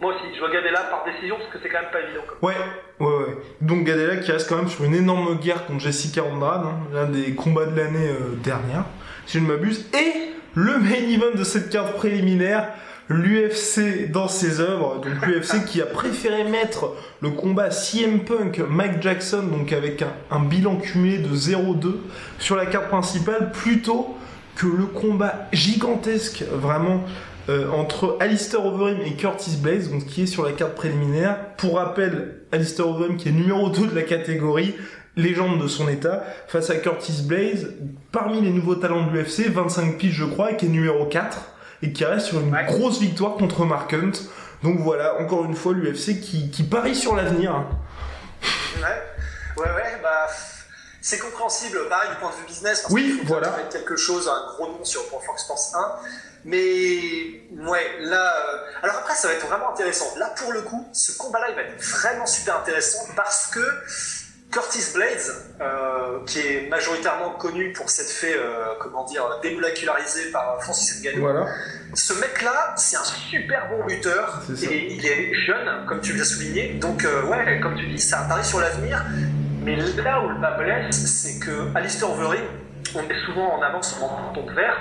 Moi 0.00 0.14
aussi, 0.14 0.34
je 0.34 0.40
vois 0.40 0.50
Gadella 0.50 0.80
par 0.84 1.04
décision, 1.04 1.36
parce 1.36 1.50
que 1.50 1.58
c'est 1.62 1.68
quand 1.68 1.82
même 1.82 1.90
pas 1.90 2.00
évident. 2.00 2.22
Comme... 2.26 2.48
Ouais, 2.48 2.56
ouais, 3.00 3.24
ouais. 3.24 3.36
Donc 3.60 3.84
Gadella 3.84 4.16
qui 4.16 4.32
reste 4.32 4.48
quand 4.48 4.56
même 4.56 4.68
sur 4.68 4.84
une 4.84 4.94
énorme 4.94 5.38
guerre 5.38 5.66
contre 5.66 5.80
Jessica 5.80 6.24
Andrade, 6.24 6.64
hein, 6.64 6.78
l'un 6.92 7.06
des 7.06 7.34
combats 7.34 7.66
de 7.66 7.76
l'année 7.76 8.08
euh, 8.08 8.36
dernière, 8.42 8.84
si 9.26 9.38
je 9.38 9.44
ne 9.44 9.48
m'abuse. 9.48 9.86
Et 9.94 10.32
le 10.54 10.78
main 10.78 10.94
event 10.94 11.36
de 11.36 11.44
cette 11.44 11.70
carte 11.70 11.94
préliminaire, 11.94 12.68
l'UFC 13.12 14.10
dans 14.10 14.28
ses 14.28 14.60
œuvres. 14.60 15.00
Donc 15.00 15.26
l'UFC 15.26 15.64
qui 15.64 15.80
a 15.80 15.86
préféré 15.86 16.44
mettre 16.44 16.92
le 17.20 17.30
combat 17.30 17.70
CM 17.70 18.20
Punk 18.20 18.60
Mike 18.68 19.02
Jackson, 19.02 19.42
donc 19.42 19.72
avec 19.72 20.04
un, 20.30 20.40
bilan 20.40 20.76
cumulé 20.76 21.18
de 21.18 21.34
0-2 21.34 21.94
sur 22.38 22.56
la 22.56 22.66
carte 22.66 22.88
principale, 22.88 23.52
plutôt 23.52 24.16
que 24.56 24.66
le 24.66 24.86
combat 24.86 25.48
gigantesque, 25.52 26.44
vraiment. 26.52 27.04
euh, 27.48 27.68
entre 27.70 28.18
Alistair 28.20 28.64
Overeem 28.64 29.00
et 29.04 29.14
Curtis 29.14 29.56
Blaze, 29.60 29.90
donc 29.90 30.06
qui 30.06 30.22
est 30.22 30.26
sur 30.26 30.44
la 30.44 30.52
carte 30.52 30.76
préliminaire. 30.76 31.36
Pour 31.56 31.76
rappel, 31.76 32.36
Alistair 32.52 32.88
Overeem 32.88 33.16
qui 33.16 33.30
est 33.30 33.32
numéro 33.32 33.68
2 33.68 33.88
de 33.88 33.94
la 33.96 34.02
catégorie, 34.02 34.76
légende 35.16 35.60
de 35.60 35.66
son 35.66 35.88
état, 35.88 36.22
face 36.46 36.70
à 36.70 36.76
Curtis 36.76 37.24
Blaze, 37.26 37.74
parmi 38.12 38.40
les 38.40 38.50
nouveaux 38.50 38.76
talents 38.76 39.06
de 39.06 39.10
l'UFC, 39.10 39.50
25 39.50 39.98
piges 39.98 40.14
je 40.14 40.24
crois, 40.24 40.52
qui 40.52 40.66
est 40.66 40.68
numéro 40.68 41.04
4, 41.06 41.51
et 41.82 41.92
qui 41.92 42.04
reste 42.04 42.26
sur 42.26 42.40
une 42.40 42.52
Ouais. 42.54 42.64
grosse 42.66 43.00
victoire 43.00 43.34
contre 43.36 43.64
Mark 43.64 43.92
Hunt. 43.92 44.12
Donc 44.62 44.78
voilà, 44.80 45.20
encore 45.20 45.44
une 45.44 45.56
fois 45.56 45.72
l'UFC 45.72 46.20
qui, 46.20 46.50
qui 46.50 46.62
parie 46.62 46.94
sur 46.94 47.16
l'avenir. 47.16 47.52
Ouais, 48.76 48.82
ouais, 49.56 49.70
ouais, 49.74 49.98
bah. 50.02 50.28
C'est 51.04 51.18
compréhensible, 51.18 51.88
pareil, 51.88 52.10
du 52.10 52.16
point 52.16 52.30
de 52.30 52.36
vue 52.36 52.46
business, 52.46 52.82
parce 52.82 52.94
Oui, 52.94 53.02
qu'il 53.02 53.18
faut 53.26 53.26
voilà. 53.26 53.50
mettre 53.56 53.70
quelque 53.70 53.96
chose, 53.96 54.28
un 54.28 54.54
gros 54.54 54.68
nom 54.68 54.84
sur 54.84 55.04
pour 55.08 55.24
Fox 55.24 55.42
Sports 55.42 55.72
1. 55.74 55.96
Mais, 56.44 57.42
ouais, 57.50 57.96
là. 58.02 58.34
euh, 58.36 58.58
Alors 58.84 58.96
après, 58.98 59.14
ça 59.16 59.26
va 59.26 59.34
être 59.34 59.44
vraiment 59.48 59.72
intéressant. 59.72 60.06
Là, 60.16 60.32
pour 60.36 60.52
le 60.52 60.62
coup, 60.62 60.88
ce 60.92 61.16
combat-là, 61.18 61.46
il 61.50 61.56
va 61.56 61.62
être 61.62 61.82
vraiment 61.82 62.24
super 62.26 62.56
intéressant 62.58 63.00
parce 63.16 63.48
que 63.48 63.60
Curtis 64.52 64.92
Blades, 64.94 65.32
euh, 65.62 66.24
qui 66.26 66.38
est 66.40 66.68
majoritairement 66.68 67.30
connu 67.30 67.72
pour 67.72 67.88
s'être 67.88 68.10
fait, 68.10 68.36
euh, 68.36 68.74
comment 68.80 69.04
dire, 69.04 69.22
démolécularisé 69.42 70.30
par 70.30 70.62
Francis 70.62 71.00
Ngannou, 71.02 71.22
Voilà. 71.22 71.46
ce 71.94 72.12
mec-là, 72.20 72.74
c'est 72.76 72.96
un 72.96 73.04
super 73.04 73.68
bon 73.70 73.86
lutteur 73.86 74.42
ça. 74.54 74.70
et 74.70 74.92
il 74.92 75.06
est 75.06 75.34
jeune, 75.46 75.86
comme 75.88 76.00
tu 76.02 76.12
l'as 76.12 76.24
souligné. 76.24 76.74
Donc, 76.74 77.04
euh, 77.04 77.22
ouais, 77.24 77.60
comme 77.60 77.76
tu 77.76 77.86
dis, 77.86 78.10
un 78.14 78.28
pari 78.28 78.44
sur 78.44 78.60
l'avenir. 78.60 79.02
Mais 79.62 79.76
là 79.76 80.20
où 80.22 80.28
le 80.28 80.34
bas 80.38 80.58
blesse, 80.58 80.96
c'est 81.06 81.38
que 81.38 81.74
Alistair 81.74 82.10
Overeem, 82.10 82.44
on 82.94 83.02
met 83.04 83.18
souvent 83.24 83.54
en 83.58 83.62
avant 83.62 83.80
son 83.80 84.00
menton 84.00 84.44
de 84.44 84.52
verre, 84.52 84.76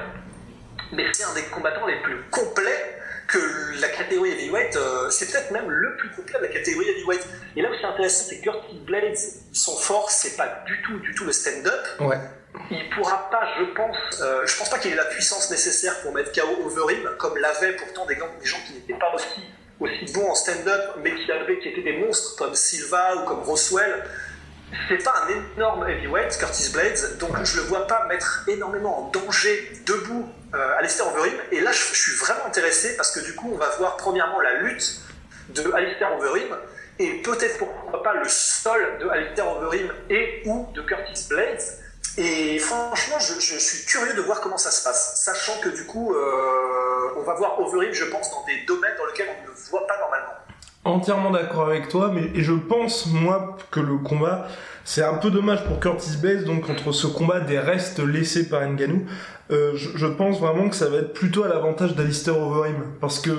mais 0.91 1.05
c'est 1.13 1.23
un 1.23 1.33
des 1.33 1.43
combattants 1.43 1.87
les 1.87 2.01
plus 2.01 2.21
complets 2.29 2.97
que 3.31 3.79
la 3.81 3.87
catégorie 3.89 4.31
heavyweight. 4.31 4.75
euh, 4.75 5.09
c'est 5.09 5.31
peut-être 5.31 5.51
même 5.51 5.69
le 5.69 5.95
plus 5.97 6.09
complet 6.11 6.39
de 6.39 6.45
la 6.45 6.51
catégorie 6.51 6.87
heavyweight. 6.89 7.25
Et 7.55 7.61
là 7.61 7.69
où 7.69 7.73
c'est 7.79 7.87
intéressant, 7.87 8.25
c'est 8.29 8.37
que 8.39 8.43
Curtis 8.43 8.79
Blades, 8.85 9.17
son 9.53 9.75
fort, 9.77 10.09
c'est 10.11 10.35
pas 10.37 10.63
du 10.67 10.81
tout, 10.81 10.99
du 10.99 11.13
tout 11.15 11.25
le 11.25 11.31
stand-up 11.31 11.81
Ouais. 11.99 12.17
il 12.69 12.89
pourra 12.89 13.29
pas, 13.29 13.47
je 13.59 13.65
pense, 13.73 13.97
euh, 14.21 14.45
je 14.45 14.57
pense 14.57 14.69
pas 14.69 14.77
qu'il 14.79 14.91
ait 14.91 14.95
la 14.95 15.05
puissance 15.05 15.49
nécessaire 15.51 15.99
pour 16.01 16.13
mettre 16.13 16.31
KO 16.31 16.47
Overeem, 16.65 17.09
comme 17.17 17.37
l'avaient 17.37 17.75
pourtant 17.77 18.05
des, 18.05 18.15
gants- 18.15 18.29
des 18.39 18.45
gens 18.45 18.57
qui 18.67 18.73
n'étaient 18.73 18.99
pas 18.99 19.13
aussi, 19.15 19.41
aussi 19.79 20.13
bons 20.13 20.29
en 20.29 20.35
stand-up, 20.35 20.95
mais 21.01 21.13
qui, 21.15 21.31
avaient, 21.31 21.59
qui 21.59 21.69
étaient 21.69 21.81
des 21.83 21.97
monstres, 21.97 22.35
comme 22.37 22.55
Silva 22.55 23.15
ou 23.17 23.25
comme 23.27 23.39
Roswell. 23.43 24.03
C'est 24.87 25.03
pas 25.03 25.13
un 25.25 25.57
énorme 25.57 25.87
heavyweight, 25.89 26.37
Curtis 26.37 26.69
Blades, 26.71 27.17
donc 27.19 27.31
je 27.43 27.57
le 27.57 27.63
vois 27.63 27.87
pas 27.87 28.05
mettre 28.07 28.45
énormément 28.47 28.99
en 28.99 29.09
danger 29.09 29.71
debout 29.85 30.29
euh, 30.53 30.77
Alistair 30.77 31.07
Overeem. 31.07 31.37
Et 31.51 31.59
là, 31.61 31.71
je, 31.71 31.93
suis 31.93 32.15
vraiment 32.17 32.45
intéressé 32.45 32.95
parce 32.95 33.11
que 33.11 33.19
du 33.19 33.35
coup, 33.35 33.51
on 33.53 33.57
va 33.57 33.69
voir 33.77 33.97
premièrement 33.97 34.39
la 34.39 34.55
lutte 34.55 35.01
de 35.49 35.71
Alistair 35.73 36.15
Overeem 36.17 36.55
et 36.99 37.21
peut-être 37.21 37.57
pourquoi 37.57 38.03
pas 38.03 38.13
le 38.13 38.27
sol 38.27 38.97
de 38.99 39.09
Alistair 39.09 39.47
Overeem 39.47 39.91
et 40.09 40.43
ou 40.45 40.67
de 40.73 40.81
Curtis 40.81 41.27
Blades. 41.29 41.61
Et 42.17 42.59
franchement, 42.59 43.19
je, 43.19 43.39
je 43.39 43.57
suis 43.57 43.85
curieux 43.85 44.13
de 44.13 44.21
voir 44.21 44.41
comment 44.41 44.57
ça 44.57 44.71
se 44.71 44.83
passe, 44.83 45.21
sachant 45.23 45.59
que 45.61 45.69
du 45.69 45.85
coup, 45.85 46.13
euh, 46.13 47.13
on 47.15 47.21
va 47.23 47.33
voir 47.35 47.59
Overeem, 47.59 47.93
je 47.93 48.05
pense, 48.05 48.29
dans 48.31 48.45
des 48.45 48.61
domaines 48.65 48.95
dans 48.97 49.05
lesquels 49.05 49.29
on 49.37 49.43
ne 49.43 49.47
le 49.47 49.53
voit 49.69 49.87
pas 49.87 49.97
normalement. 49.99 50.33
Entièrement 50.83 51.29
d'accord 51.29 51.67
avec 51.67 51.89
toi, 51.89 52.11
mais 52.11 52.41
je 52.41 52.53
pense, 52.53 53.05
moi, 53.05 53.55
que 53.69 53.79
le 53.79 53.97
combat, 53.97 54.47
c'est 54.83 55.03
un 55.03 55.13
peu 55.13 55.29
dommage 55.29 55.63
pour 55.65 55.79
Curtis 55.79 56.17
Blaze, 56.19 56.43
donc 56.43 56.67
entre 56.71 56.91
ce 56.91 57.05
combat 57.05 57.39
des 57.39 57.59
restes 57.59 57.99
laissés 57.99 58.49
par 58.49 58.67
Ngannou, 58.67 59.05
euh, 59.51 59.73
je, 59.75 60.07
pense 60.07 60.39
vraiment 60.39 60.69
que 60.69 60.75
ça 60.75 60.89
va 60.89 60.97
être 60.97 61.13
plutôt 61.13 61.43
à 61.43 61.49
l'avantage 61.49 61.95
d'Alistair 61.95 62.39
Overeem, 62.39 62.83
parce 62.99 63.19
que 63.19 63.31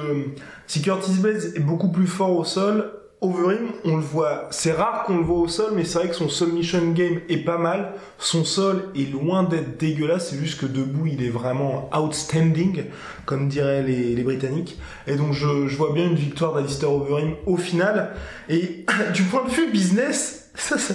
si 0.69 0.83
Curtis 0.83 1.19
Blaze 1.19 1.57
est 1.57 1.61
beaucoup 1.61 1.91
plus 1.91 2.07
fort 2.07 2.37
au 2.37 2.45
sol, 2.45 2.93
Overeem, 3.23 3.71
on 3.85 3.97
le 3.97 4.03
voit, 4.03 4.49
c'est 4.51 4.73
rare 4.73 5.05
qu'on 5.05 5.19
le 5.19 5.23
voit 5.23 5.39
au 5.39 5.47
sol, 5.47 5.75
mais 5.77 5.85
c'est 5.85 6.01
vrai 6.01 6.09
que 6.09 6.17
son 6.17 6.29
submission 6.29 6.91
game 6.91 7.21
est 7.29 7.45
pas 7.45 7.57
mal, 7.57 7.93
son 8.19 8.45
sol 8.45 8.91
est 8.97 9.13
loin 9.13 9.45
d'être 9.45 9.79
dégueulasse, 9.79 10.31
c'est 10.31 10.39
juste 10.39 10.61
que 10.61 10.67
debout, 10.67 11.07
il 11.07 11.23
est 11.23 11.31
vraiment 11.31 11.89
outstanding, 11.97 12.85
comme 13.25 13.49
diraient 13.49 13.85
les, 13.85 14.23
Britanniques. 14.25 14.77
Et 15.07 15.15
donc 15.15 15.33
je, 15.35 15.69
je 15.69 15.77
vois 15.77 15.93
bien 15.93 16.07
une 16.07 16.17
victoire 16.17 16.55
d'Alistair 16.55 16.93
Overeem 16.93 17.35
au 17.47 17.57
final. 17.57 18.15
Et 18.49 18.85
du 19.15 19.23
point 19.23 19.45
de 19.45 19.51
vue 19.51 19.71
business, 19.71 20.51
ça, 20.57 20.77
ça 20.77 20.95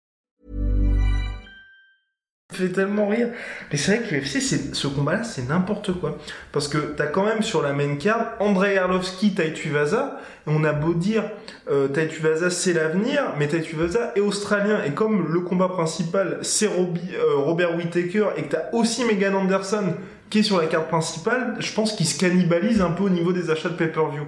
fait 2.51 2.69
tellement 2.69 3.07
rire. 3.07 3.29
Mais 3.71 3.77
c'est 3.77 3.97
vrai 3.97 4.07
que 4.07 4.15
l'UFC, 4.15 4.73
ce 4.73 4.87
combat-là, 4.87 5.23
c'est 5.23 5.47
n'importe 5.47 5.93
quoi. 5.99 6.17
Parce 6.51 6.67
que 6.67 6.77
t'as 6.77 7.07
quand 7.07 7.25
même 7.25 7.41
sur 7.41 7.61
la 7.61 7.73
main 7.73 7.95
card 7.95 8.33
Andrei 8.39 8.77
Arlovski, 8.77 9.33
Taituvaza. 9.33 10.19
Et 10.47 10.49
on 10.49 10.63
a 10.63 10.73
beau 10.73 10.93
dire, 10.93 11.23
euh, 11.69 11.87
Taituvaza, 11.87 12.49
c'est 12.49 12.73
l'avenir, 12.73 13.33
mais 13.37 13.47
Taituvaza 13.47 14.11
est 14.15 14.21
australien. 14.21 14.81
Et 14.85 14.91
comme 14.91 15.31
le 15.31 15.39
combat 15.41 15.69
principal, 15.69 16.39
c'est 16.41 16.67
euh, 16.67 17.35
Robert 17.35 17.75
Whittaker, 17.75 18.29
et 18.37 18.43
que 18.43 18.49
t'as 18.49 18.71
aussi 18.73 19.05
Megan 19.05 19.35
Anderson, 19.35 19.93
qui 20.29 20.39
est 20.39 20.43
sur 20.43 20.59
la 20.59 20.65
carte 20.65 20.87
principale, 20.87 21.55
je 21.59 21.73
pense 21.73 21.93
qu'il 21.93 22.07
se 22.07 22.17
cannibalise 22.17 22.81
un 22.81 22.91
peu 22.91 23.03
au 23.03 23.09
niveau 23.09 23.33
des 23.33 23.49
achats 23.49 23.69
de 23.69 23.75
pay-per-view. 23.75 24.23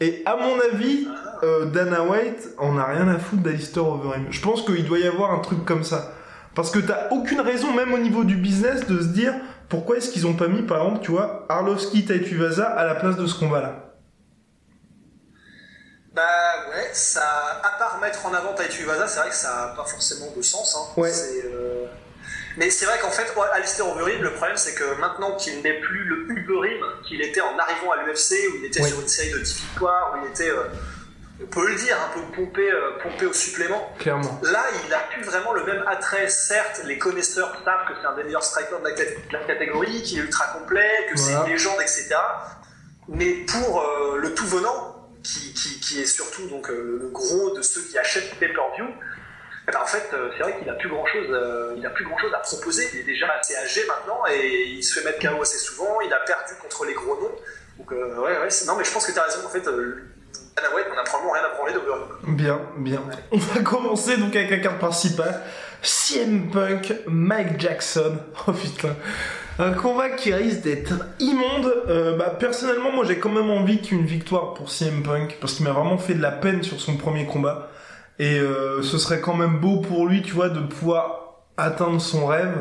Et 0.00 0.22
à 0.26 0.36
mon 0.36 0.58
avis, 0.72 1.06
euh, 1.44 1.66
Dana 1.66 2.02
White 2.02 2.48
en 2.58 2.76
a 2.76 2.84
rien 2.86 3.06
à 3.06 3.18
foutre 3.18 3.42
d'Alistair 3.42 3.86
Overeem. 3.86 4.26
Je 4.30 4.40
pense 4.40 4.62
qu'il 4.62 4.84
doit 4.84 4.98
y 4.98 5.06
avoir 5.06 5.32
un 5.32 5.38
truc 5.38 5.64
comme 5.64 5.84
ça. 5.84 6.12
Parce 6.54 6.70
que 6.70 6.78
t'as 6.78 7.08
aucune 7.10 7.40
raison, 7.40 7.72
même 7.72 7.92
au 7.94 7.98
niveau 7.98 8.24
du 8.24 8.36
business, 8.36 8.86
de 8.86 9.00
se 9.00 9.06
dire 9.08 9.34
pourquoi 9.68 9.96
est-ce 9.96 10.10
qu'ils 10.10 10.26
ont 10.26 10.34
pas 10.34 10.48
mis, 10.48 10.62
par 10.62 10.82
exemple, 10.82 11.00
tu 11.02 11.10
vois, 11.12 11.46
Arlovski 11.48 12.06
à 12.10 12.84
la 12.84 12.94
place 12.94 13.16
de 13.16 13.26
ce 13.26 13.38
combat-là? 13.38 13.92
Bah 16.14 16.22
ouais, 16.70 16.90
ça, 16.92 17.22
à 17.62 17.78
part 17.78 17.98
mettre 18.00 18.26
en 18.26 18.34
avant 18.34 18.52
Taituvaza, 18.52 19.06
c'est 19.08 19.20
vrai 19.20 19.30
que 19.30 19.34
ça 19.34 19.48
n'a 19.48 19.74
pas 19.74 19.84
forcément 19.88 20.30
de 20.36 20.42
sens. 20.42 20.76
Hein. 20.76 21.00
Ouais. 21.00 21.10
Euh, 21.46 21.86
Mais 22.58 22.68
c'est 22.68 22.84
vrai 22.84 22.98
qu'en 23.00 23.08
fait, 23.10 23.32
Alistair 23.54 23.88
Overeem, 23.88 24.20
le 24.22 24.34
problème 24.34 24.58
c'est 24.58 24.74
que 24.74 25.00
maintenant 25.00 25.34
qu'il 25.36 25.62
n'est 25.62 25.80
plus 25.80 26.04
le 26.04 26.30
Uberim 26.36 26.84
qu'il 27.08 27.22
était 27.22 27.40
en 27.40 27.58
arrivant 27.58 27.92
à 27.92 28.02
l'UFC, 28.04 28.34
où 28.52 28.56
il 28.58 28.66
était 28.66 28.82
Ouais. 28.82 28.88
sur 28.90 29.00
une 29.00 29.08
série 29.08 29.30
de 29.30 29.38
10 29.38 29.54
victoires, 29.62 30.12
où 30.14 30.26
il 30.26 30.30
était, 30.30 30.50
euh, 30.50 30.64
peut 31.50 31.66
le 31.68 31.74
dire, 31.76 31.96
un 32.00 32.08
peu 32.14 32.20
pompé, 32.34 32.70
euh, 32.70 32.98
pompé 33.02 33.26
au 33.26 33.32
supplément. 33.32 33.92
Clairement. 33.98 34.40
Là, 34.42 34.64
il 34.86 34.92
a 34.94 34.98
plus 35.12 35.22
vraiment 35.22 35.52
le 35.52 35.64
même 35.64 35.84
attrait. 35.86 36.28
Certes, 36.28 36.82
les 36.84 36.98
connaisseurs 36.98 37.52
savent 37.64 37.86
que 37.88 37.94
c'est 38.00 38.06
un 38.06 38.14
des 38.16 38.24
meilleurs 38.24 38.44
strikers 38.44 38.80
de 38.80 38.88
la, 38.88 38.94
de 38.94 39.04
la 39.32 39.38
catégorie, 39.44 40.02
qu'il 40.02 40.18
est 40.18 40.22
ultra 40.22 40.46
complet, 40.58 40.88
que 41.12 41.18
c'est 41.18 41.32
une 41.32 41.46
légende, 41.46 41.80
etc. 41.80 42.14
Mais 43.08 43.32
pour 43.46 43.82
euh, 43.82 44.18
le 44.18 44.34
tout 44.34 44.46
venant, 44.46 45.08
qui, 45.22 45.52
qui- 45.54 45.78
qui 45.80 46.00
est 46.02 46.06
surtout 46.06 46.46
donc 46.48 46.68
euh, 46.70 46.98
le 47.02 47.08
gros 47.08 47.50
de 47.56 47.62
ceux 47.62 47.82
qui 47.82 47.98
achètent 47.98 48.34
pay-per-view, 48.40 48.86
eh 49.68 49.70
ben, 49.70 49.78
en 49.80 49.86
fait, 49.86 50.08
euh, 50.12 50.30
c'est 50.36 50.42
vrai 50.42 50.58
qu'il 50.58 50.68
a 50.68 50.74
plus 50.74 50.88
grand 50.88 51.06
chose, 51.06 51.28
il 51.76 51.86
a 51.86 51.90
plus 51.90 52.04
grand 52.04 52.18
chose 52.18 52.32
à 52.34 52.38
proposer. 52.40 52.88
Il 52.94 53.00
est 53.00 53.04
déjà 53.04 53.26
assez 53.38 53.54
âgé 53.56 53.84
maintenant 53.86 54.24
et 54.28 54.64
il 54.64 54.82
se 54.82 54.98
fait 54.98 55.04
mettre 55.04 55.20
KO 55.20 55.40
assez 55.42 55.58
souvent. 55.58 56.00
Il 56.00 56.12
a 56.12 56.18
perdu 56.20 56.54
contre 56.60 56.84
les 56.84 56.94
gros 56.94 57.14
noms. 57.20 57.34
Donc 57.78 57.92
euh, 57.92 58.16
ouais, 58.18 58.48
Non, 58.66 58.74
mais 58.76 58.82
je 58.84 58.92
pense 58.92 59.06
que 59.06 59.12
tu 59.12 59.18
as 59.20 59.22
raison. 59.22 59.46
En 59.46 59.48
fait, 59.48 59.66
euh, 59.68 60.02
White, 60.74 60.86
on 60.94 60.98
a 60.98 61.04
probablement 61.04 61.32
rien 61.32 61.42
à 61.44 61.56
branler 61.56 61.72
d'Overeem. 61.72 62.36
Bien, 62.36 62.60
bien. 62.78 63.02
On 63.30 63.38
va 63.38 63.60
commencer 63.62 64.16
donc 64.16 64.34
avec 64.36 64.50
la 64.50 64.58
carte 64.58 64.78
principale. 64.78 65.42
CM 65.82 66.50
Punk, 66.50 66.94
Mike 67.06 67.60
Jackson. 67.60 68.18
Oh 68.46 68.52
putain. 68.52 68.94
Un 69.58 69.72
combat 69.72 70.10
qui 70.10 70.32
risque 70.32 70.62
d'être 70.62 70.94
immonde. 71.20 71.72
Euh, 71.88 72.16
bah, 72.16 72.36
personnellement, 72.38 72.92
moi 72.92 73.04
j'ai 73.04 73.18
quand 73.18 73.30
même 73.30 73.50
envie 73.50 73.80
qu'une 73.82 74.04
victoire 74.04 74.54
pour 74.54 74.70
CM 74.70 75.02
Punk. 75.02 75.38
Parce 75.40 75.54
qu'il 75.54 75.64
m'a 75.64 75.72
vraiment 75.72 75.98
fait 75.98 76.14
de 76.14 76.22
la 76.22 76.32
peine 76.32 76.62
sur 76.62 76.80
son 76.80 76.96
premier 76.96 77.26
combat. 77.26 77.70
Et 78.18 78.38
euh, 78.38 78.82
ce 78.82 78.98
serait 78.98 79.20
quand 79.20 79.34
même 79.34 79.58
beau 79.58 79.80
pour 79.80 80.06
lui, 80.06 80.22
tu 80.22 80.32
vois, 80.32 80.48
de 80.48 80.60
pouvoir 80.60 81.42
atteindre 81.56 82.00
son 82.00 82.26
rêve 82.26 82.54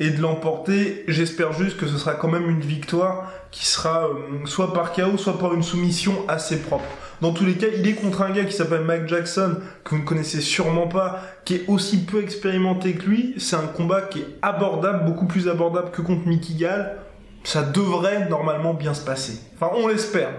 et 0.00 0.10
de 0.10 0.20
l'emporter. 0.20 1.04
J'espère 1.08 1.52
juste 1.52 1.76
que 1.76 1.86
ce 1.86 1.98
sera 1.98 2.14
quand 2.14 2.28
même 2.28 2.48
une 2.48 2.60
victoire 2.60 3.30
qui 3.50 3.66
sera 3.66 4.08
euh, 4.08 4.46
soit 4.46 4.72
par 4.72 4.92
KO, 4.92 5.16
soit 5.16 5.38
par 5.38 5.54
une 5.54 5.62
soumission 5.62 6.24
assez 6.28 6.60
propre. 6.60 6.84
Dans 7.20 7.32
tous 7.32 7.44
les 7.44 7.54
cas, 7.54 7.68
il 7.74 7.86
est 7.86 7.94
contre 7.94 8.22
un 8.22 8.30
gars 8.30 8.44
qui 8.44 8.52
s'appelle 8.52 8.82
Mike 8.82 9.06
Jackson, 9.06 9.58
que 9.84 9.90
vous 9.90 10.02
ne 10.02 10.04
connaissez 10.04 10.40
sûrement 10.40 10.88
pas, 10.88 11.22
qui 11.44 11.54
est 11.54 11.64
aussi 11.68 12.04
peu 12.04 12.22
expérimenté 12.22 12.94
que 12.94 13.04
lui. 13.04 13.34
C'est 13.38 13.56
un 13.56 13.66
combat 13.66 14.02
qui 14.02 14.20
est 14.20 14.26
abordable, 14.42 15.04
beaucoup 15.04 15.26
plus 15.26 15.48
abordable 15.48 15.90
que 15.92 16.02
contre 16.02 16.26
Mickey 16.26 16.54
Gall. 16.54 16.98
Ça 17.44 17.62
devrait 17.62 18.28
normalement 18.28 18.74
bien 18.74 18.94
se 18.94 19.04
passer. 19.04 19.38
Enfin, 19.54 19.70
on 19.76 19.86
l'espère. 19.86 20.30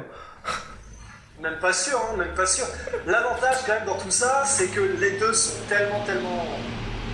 Même 1.41 1.59
pas 1.61 1.73
sûr, 1.73 1.97
hein, 1.97 2.17
même 2.17 2.33
pas 2.33 2.45
sûr. 2.45 2.65
L'avantage 3.05 3.57
quand 3.65 3.73
même 3.73 3.85
dans 3.85 3.97
tout 3.97 4.09
ça, 4.09 4.43
c'est 4.45 4.67
que 4.67 4.81
les 4.99 5.19
deux 5.19 5.33
sont 5.33 5.59
tellement, 5.69 6.03
tellement. 6.03 6.45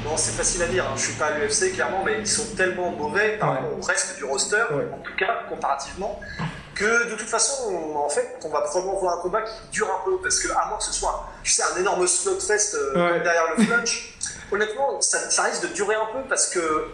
Bon, 0.04 0.18
c'est 0.18 0.32
facile 0.32 0.64
à 0.64 0.68
dire, 0.68 0.84
hein, 0.86 0.94
je 0.96 1.02
suis 1.04 1.14
pas 1.14 1.28
à 1.28 1.32
l'UFC 1.38 1.74
clairement, 1.74 2.04
mais 2.04 2.20
ils 2.20 2.28
sont 2.28 2.56
tellement 2.56 2.90
mauvais 2.92 3.38
par 3.38 3.50
Ouais. 3.52 3.56
rapport 3.58 3.78
au 3.78 3.82
reste 3.82 4.18
du 4.18 4.26
roster, 4.26 4.64
Ouais. 4.72 4.88
en 4.92 4.98
tout 4.98 5.16
cas 5.18 5.44
comparativement, 5.48 6.20
que 6.74 7.10
de 7.10 7.16
toute 7.16 7.30
façon, 7.30 7.72
on- 7.72 7.96
en 7.98 8.10
fait, 8.10 8.38
on 8.44 8.50
va 8.50 8.62
probablement 8.62 9.00
voir 9.00 9.20
un 9.20 9.22
combat 9.22 9.42
qui 9.44 9.54
dure 9.72 9.88
un 9.90 10.04
peu, 10.04 10.18
parce 10.22 10.40
que 10.40 10.52
à 10.52 10.66
moins 10.68 10.78
que 10.80 10.84
ce 10.84 10.94
soit, 10.94 11.28
tu 11.44 11.52
sais, 11.52 11.62
un 11.76 11.80
énorme 11.80 12.08
slugfest 12.08 12.76
euh, 12.76 12.94
Ouais. 13.14 13.20
derrière 13.22 13.44
le 13.56 13.64
flunch, 13.66 14.16
honnêtement, 14.52 15.00
ça, 15.02 15.30
ça 15.30 15.44
risque 15.44 15.62
de 15.62 15.68
durer 15.68 15.96
un 15.96 16.08
peu 16.14 16.28
parce 16.28 16.48
que 16.48 16.88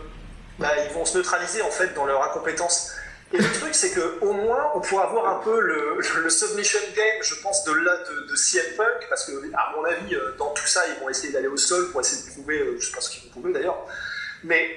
bah, 0.60 0.70
ils 0.88 0.94
vont 0.94 1.06
se 1.06 1.18
neutraliser 1.18 1.62
en 1.62 1.70
fait 1.70 1.94
dans 1.94 2.06
leur 2.06 2.22
incompétence. 2.24 2.92
Et 3.34 3.38
le 3.38 3.52
truc, 3.60 3.76
c'est 3.76 3.92
que 3.92 4.20
au 4.22 4.32
moins, 4.32 4.72
on 4.76 4.80
pourra 4.80 5.04
avoir 5.04 5.28
un 5.38 5.44
peu 5.44 5.60
le, 5.60 6.00
le 6.00 6.30
submission 6.30 6.80
game, 6.96 7.22
je 7.22 7.36
pense, 7.42 7.64
de 7.66 7.74
là 7.74 7.92
de, 8.10 8.28
de 8.32 8.36
CM 8.36 8.64
Punk, 8.78 9.06
parce 9.10 9.26
que 9.26 9.32
à 9.54 9.74
mon 9.76 9.84
avis, 9.84 10.16
euh, 10.16 10.34
dans 10.38 10.52
tout 10.52 10.66
ça, 10.66 10.82
ils 10.88 11.02
vont 11.02 11.10
essayer 11.10 11.34
d'aller 11.34 11.48
au 11.48 11.58
sol 11.58 11.92
pour 11.92 12.00
essayer 12.00 12.24
de 12.26 12.32
prouver, 12.32 12.60
euh, 12.60 12.78
je 12.80 12.86
sais 12.86 12.94
pas 12.94 13.02
ce 13.02 13.10
qu'ils 13.10 13.24
vont 13.26 13.32
prouver 13.32 13.52
d'ailleurs, 13.52 13.86
mais 14.46 14.70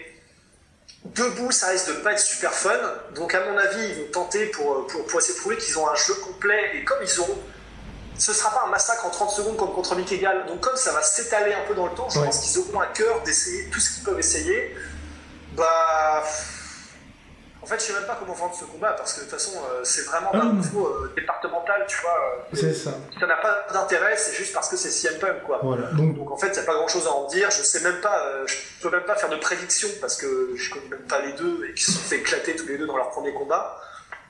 debout, 1.05 1.53
ça 1.53 1.69
risque 1.69 1.89
de 1.89 1.93
pas 2.01 2.13
être 2.13 2.19
super 2.19 2.53
fun. 2.53 2.77
Donc 3.15 3.35
à 3.35 3.45
mon 3.49 3.57
avis, 3.57 3.89
ils 3.91 3.95
vont 4.03 4.11
tenter 4.11 4.47
pour, 4.47 4.73
euh, 4.75 4.87
pour, 4.89 5.07
pour 5.07 5.21
essayer 5.21 5.35
de 5.35 5.41
prouver 5.41 5.57
qu'ils 5.57 5.79
ont 5.79 5.89
un 5.89 5.95
jeu 5.95 6.15
complet, 6.15 6.73
et 6.77 6.85
comme 6.85 6.99
ils 7.03 7.21
auront 7.21 7.39
ce 8.19 8.35
sera 8.35 8.51
pas 8.51 8.65
un 8.67 8.71
massacre 8.71 9.07
en 9.07 9.11
30 9.11 9.31
secondes 9.31 9.57
comme 9.57 9.73
contre 9.73 9.95
Mick 9.95 10.13
Egal. 10.13 10.45
Donc 10.47 10.61
comme 10.61 10.77
ça 10.77 10.93
va 10.93 11.01
s'étaler 11.01 11.55
un 11.55 11.63
peu 11.67 11.75
dans 11.75 11.87
le 11.87 11.95
temps, 11.95 12.11
je 12.11 12.19
Ouais. 12.19 12.27
pense 12.27 12.41
qu'ils 12.41 12.59
auront 12.61 12.81
à 12.81 12.89
cœur 12.89 13.23
d'essayer 13.23 13.71
tout 13.71 13.81
ce 13.81 13.95
qu'ils 13.95 14.03
peuvent 14.05 14.19
essayer. 14.19 14.77
Bah... 15.57 16.23
En 17.71 17.75
fait, 17.75 17.83
je 17.87 17.93
sais 17.93 17.93
même 17.93 18.07
pas 18.07 18.17
comment 18.19 18.33
vendre 18.35 18.55
ce 18.59 18.65
combat, 18.65 18.91
parce 18.95 19.13
que 19.13 19.21
de 19.21 19.25
toute 19.27 19.33
façon, 19.33 19.53
euh, 19.59 19.81
c'est 19.85 20.03
vraiment 20.07 20.31
Ah 20.35 20.39
un 20.43 20.53
niveau 20.55 20.89
euh, 20.89 21.13
départemental, 21.15 21.85
tu 21.87 21.99
vois. 22.03 22.11
euh, 22.11 22.57
C'est 22.57 22.75
ça. 22.75 22.91
ça 23.21 23.27
n'a 23.29 23.37
pas 23.37 23.65
d'intérêt, 23.73 24.17
c'est 24.17 24.35
juste 24.35 24.53
parce 24.53 24.69
que 24.69 24.77
c'est 24.77 24.91
CM 24.91 25.21
Punk, 25.21 25.45
quoi. 25.47 25.61
Voilà. 25.63 25.87
Donc, 25.93 26.17
Donc 26.17 26.33
en 26.33 26.37
fait, 26.37 26.49
il 26.49 26.53
n'y 26.55 26.59
a 26.59 26.63
pas 26.65 26.75
grand 26.75 26.89
chose 26.89 27.07
à 27.07 27.13
en 27.13 27.29
dire. 27.29 27.49
Je 27.53 27.63
sais 27.63 27.81
même 27.83 28.01
pas, 28.01 28.27
euh, 28.27 28.45
je 28.49 28.57
peux 28.83 28.91
même 28.91 29.05
pas 29.05 29.15
faire 29.15 29.29
de 29.29 29.37
prédiction 29.37 29.89
parce 30.01 30.17
que 30.17 30.51
je 30.57 30.71
connais 30.71 30.89
même 30.89 31.07
pas 31.07 31.21
les 31.21 31.33
deux 31.35 31.65
et 31.69 31.75
qu'ils 31.75 31.87
se 31.87 31.93
sont 31.93 32.01
fait 32.01 32.17
éclater 32.17 32.57
tous 32.57 32.67
les 32.67 32.77
deux 32.77 32.89
dans 32.89 32.97
leur 32.97 33.11
premier 33.11 33.33
combat. 33.33 33.81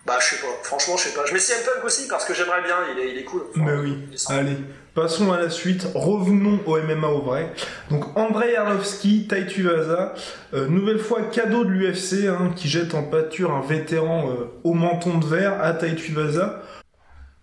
Bah, 0.05 0.19
je 0.21 0.35
sais 0.35 0.41
pas. 0.43 0.49
Franchement, 0.63 0.99
je 0.99 1.05
sais 1.05 1.15
pas. 1.15 1.25
Je 1.25 1.33
mets 1.33 1.39
CM 1.39 1.63
Punk 1.65 1.83
aussi 1.85 2.09
parce 2.09 2.27
que 2.27 2.35
j'aimerais 2.35 2.61
bien. 2.63 2.77
Il 2.93 2.99
est, 2.99 3.11
il 3.13 3.19
est 3.21 3.25
cool. 3.25 3.47
Enfin, 3.51 3.61
Mais 3.65 3.75
oui. 3.75 4.09
Allez, 4.29 4.57
passons 4.95 5.33
à 5.33 5.41
la 5.41 5.51
suite. 5.51 5.87
Revenons 5.95 6.59
au 6.67 6.79
MMA 6.81 7.09
au 7.09 7.23
vrai. 7.23 7.53
Donc 7.91 8.17
Andrei 8.17 8.57
Arlovski, 8.57 9.27
Taituvaza, 9.29 10.15
euh, 10.55 10.69
nouvelle 10.69 10.99
fois 10.99 11.23
cadeau 11.23 11.65
de 11.65 11.71
l'UFC 11.71 12.27
hein, 12.29 12.53
qui 12.55 12.69
jette 12.69 12.95
en 12.95 13.03
pâture 13.03 13.53
un 13.53 13.61
vétéran 13.61 14.29
euh, 14.31 14.45
au 14.65 14.75
menton 14.75 15.19
de 15.19 15.27
verre 15.27 15.63
à 15.63 15.73
Taituvaza. 15.73 16.63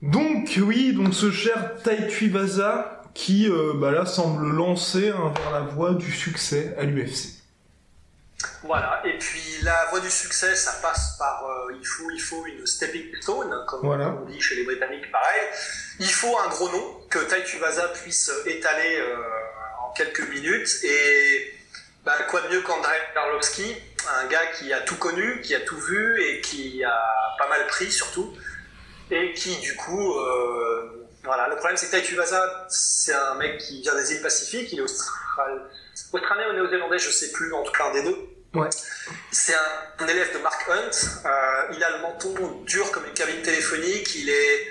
Donc 0.02 0.60
oui, 0.62 0.94
donc 0.94 1.14
ce 1.14 1.32
cher 1.32 1.76
Taituvaza 1.84 3.02
qui 3.14 3.50
euh, 3.50 3.74
bah 3.76 3.92
là 3.92 4.06
semble 4.06 4.48
lancer 4.48 5.10
hein, 5.10 5.34
vers 5.42 5.52
la 5.52 5.66
voie 5.66 5.96
du 5.96 6.12
succès 6.12 6.76
à 6.78 6.84
l'UFC. 6.84 7.37
Voilà. 8.64 9.02
Et 9.06 9.18
puis 9.18 9.42
la 9.64 9.86
voie 9.90 10.00
du 10.00 10.10
succès, 10.10 10.56
ça 10.56 10.74
passe 10.82 11.16
par 11.18 11.46
euh, 11.46 11.74
il 11.80 11.86
faut, 11.86 12.10
il 12.12 12.20
faut 12.20 12.46
une 12.46 12.66
stepping 12.66 13.16
stone, 13.22 13.54
comme 13.68 13.82
Voilà. 13.86 14.10
on 14.10 14.26
dit 14.26 14.42
chez 14.42 14.56
les 14.56 14.64
Britanniques, 14.64 15.12
pareil. 15.12 15.42
Il 16.00 16.12
faut 16.12 16.38
un 16.40 16.48
gros 16.50 16.70
nom 16.70 17.02
que 17.10 17.20
Tai 17.20 17.44
Tuivasa 17.44 17.88
puisse 17.90 18.32
étaler 18.46 18.98
euh, 19.00 19.18
en 19.84 19.92
quelques 19.94 20.28
minutes. 20.30 20.70
Et 20.84 21.54
bah, 22.04 22.16
quoi 22.30 22.42
de 22.42 22.48
mieux 22.50 22.62
qu'Andrei 22.62 22.98
Karlovski, 23.14 23.76
un 24.22 24.28
gars 24.28 24.46
qui 24.58 24.74
a 24.74 24.82
tout 24.82 24.96
connu, 24.98 25.42
qui 25.42 25.54
a 25.56 25.60
tout 25.62 25.80
vu 25.80 26.22
et 26.24 26.42
qui 26.42 26.84
a 26.84 27.04
pas 27.38 27.48
mal 27.50 27.68
pris 27.68 27.92
surtout, 27.92 28.34
et 29.12 29.34
qui 29.34 29.56
du 29.58 29.76
coup, 29.76 30.18
euh, 30.18 31.08
voilà. 31.24 31.48
Le 31.50 31.56
problème 31.58 31.78
c'est 31.78 31.88
que 31.88 31.92
Tai 31.92 32.02
Tuivasa, 32.02 32.66
c'est 32.70 33.14
un 33.14 33.36
mec 33.36 33.60
qui 33.60 33.82
vient 33.82 33.96
des 33.96 34.14
îles 34.14 34.22
Pacifiques, 34.22 34.72
il 34.74 34.80
est 34.80 34.82
austral... 34.82 35.70
australien 36.14 36.50
ou 36.50 36.54
néo-zélandais, 36.54 36.98
je 36.98 37.12
sais 37.12 37.32
plus, 37.32 37.54
en 37.54 37.64
tout 37.64 37.72
cas 37.72 37.86
un 37.86 37.94
des 37.94 38.04
deux. 38.04 38.18
Ouais. 38.54 38.70
C'est 39.32 39.54
un, 39.54 40.04
un 40.04 40.08
élève 40.08 40.34
de 40.34 40.40
Mark 40.40 40.68
Hunt. 40.70 40.90
Euh, 41.26 41.74
il 41.76 41.84
a 41.84 41.90
le 41.98 42.02
menton 42.02 42.34
dur 42.66 42.92
comme 42.92 43.06
une 43.06 43.14
cabine 43.14 43.42
téléphonique. 43.42 44.16
Il 44.16 44.30
est 44.30 44.68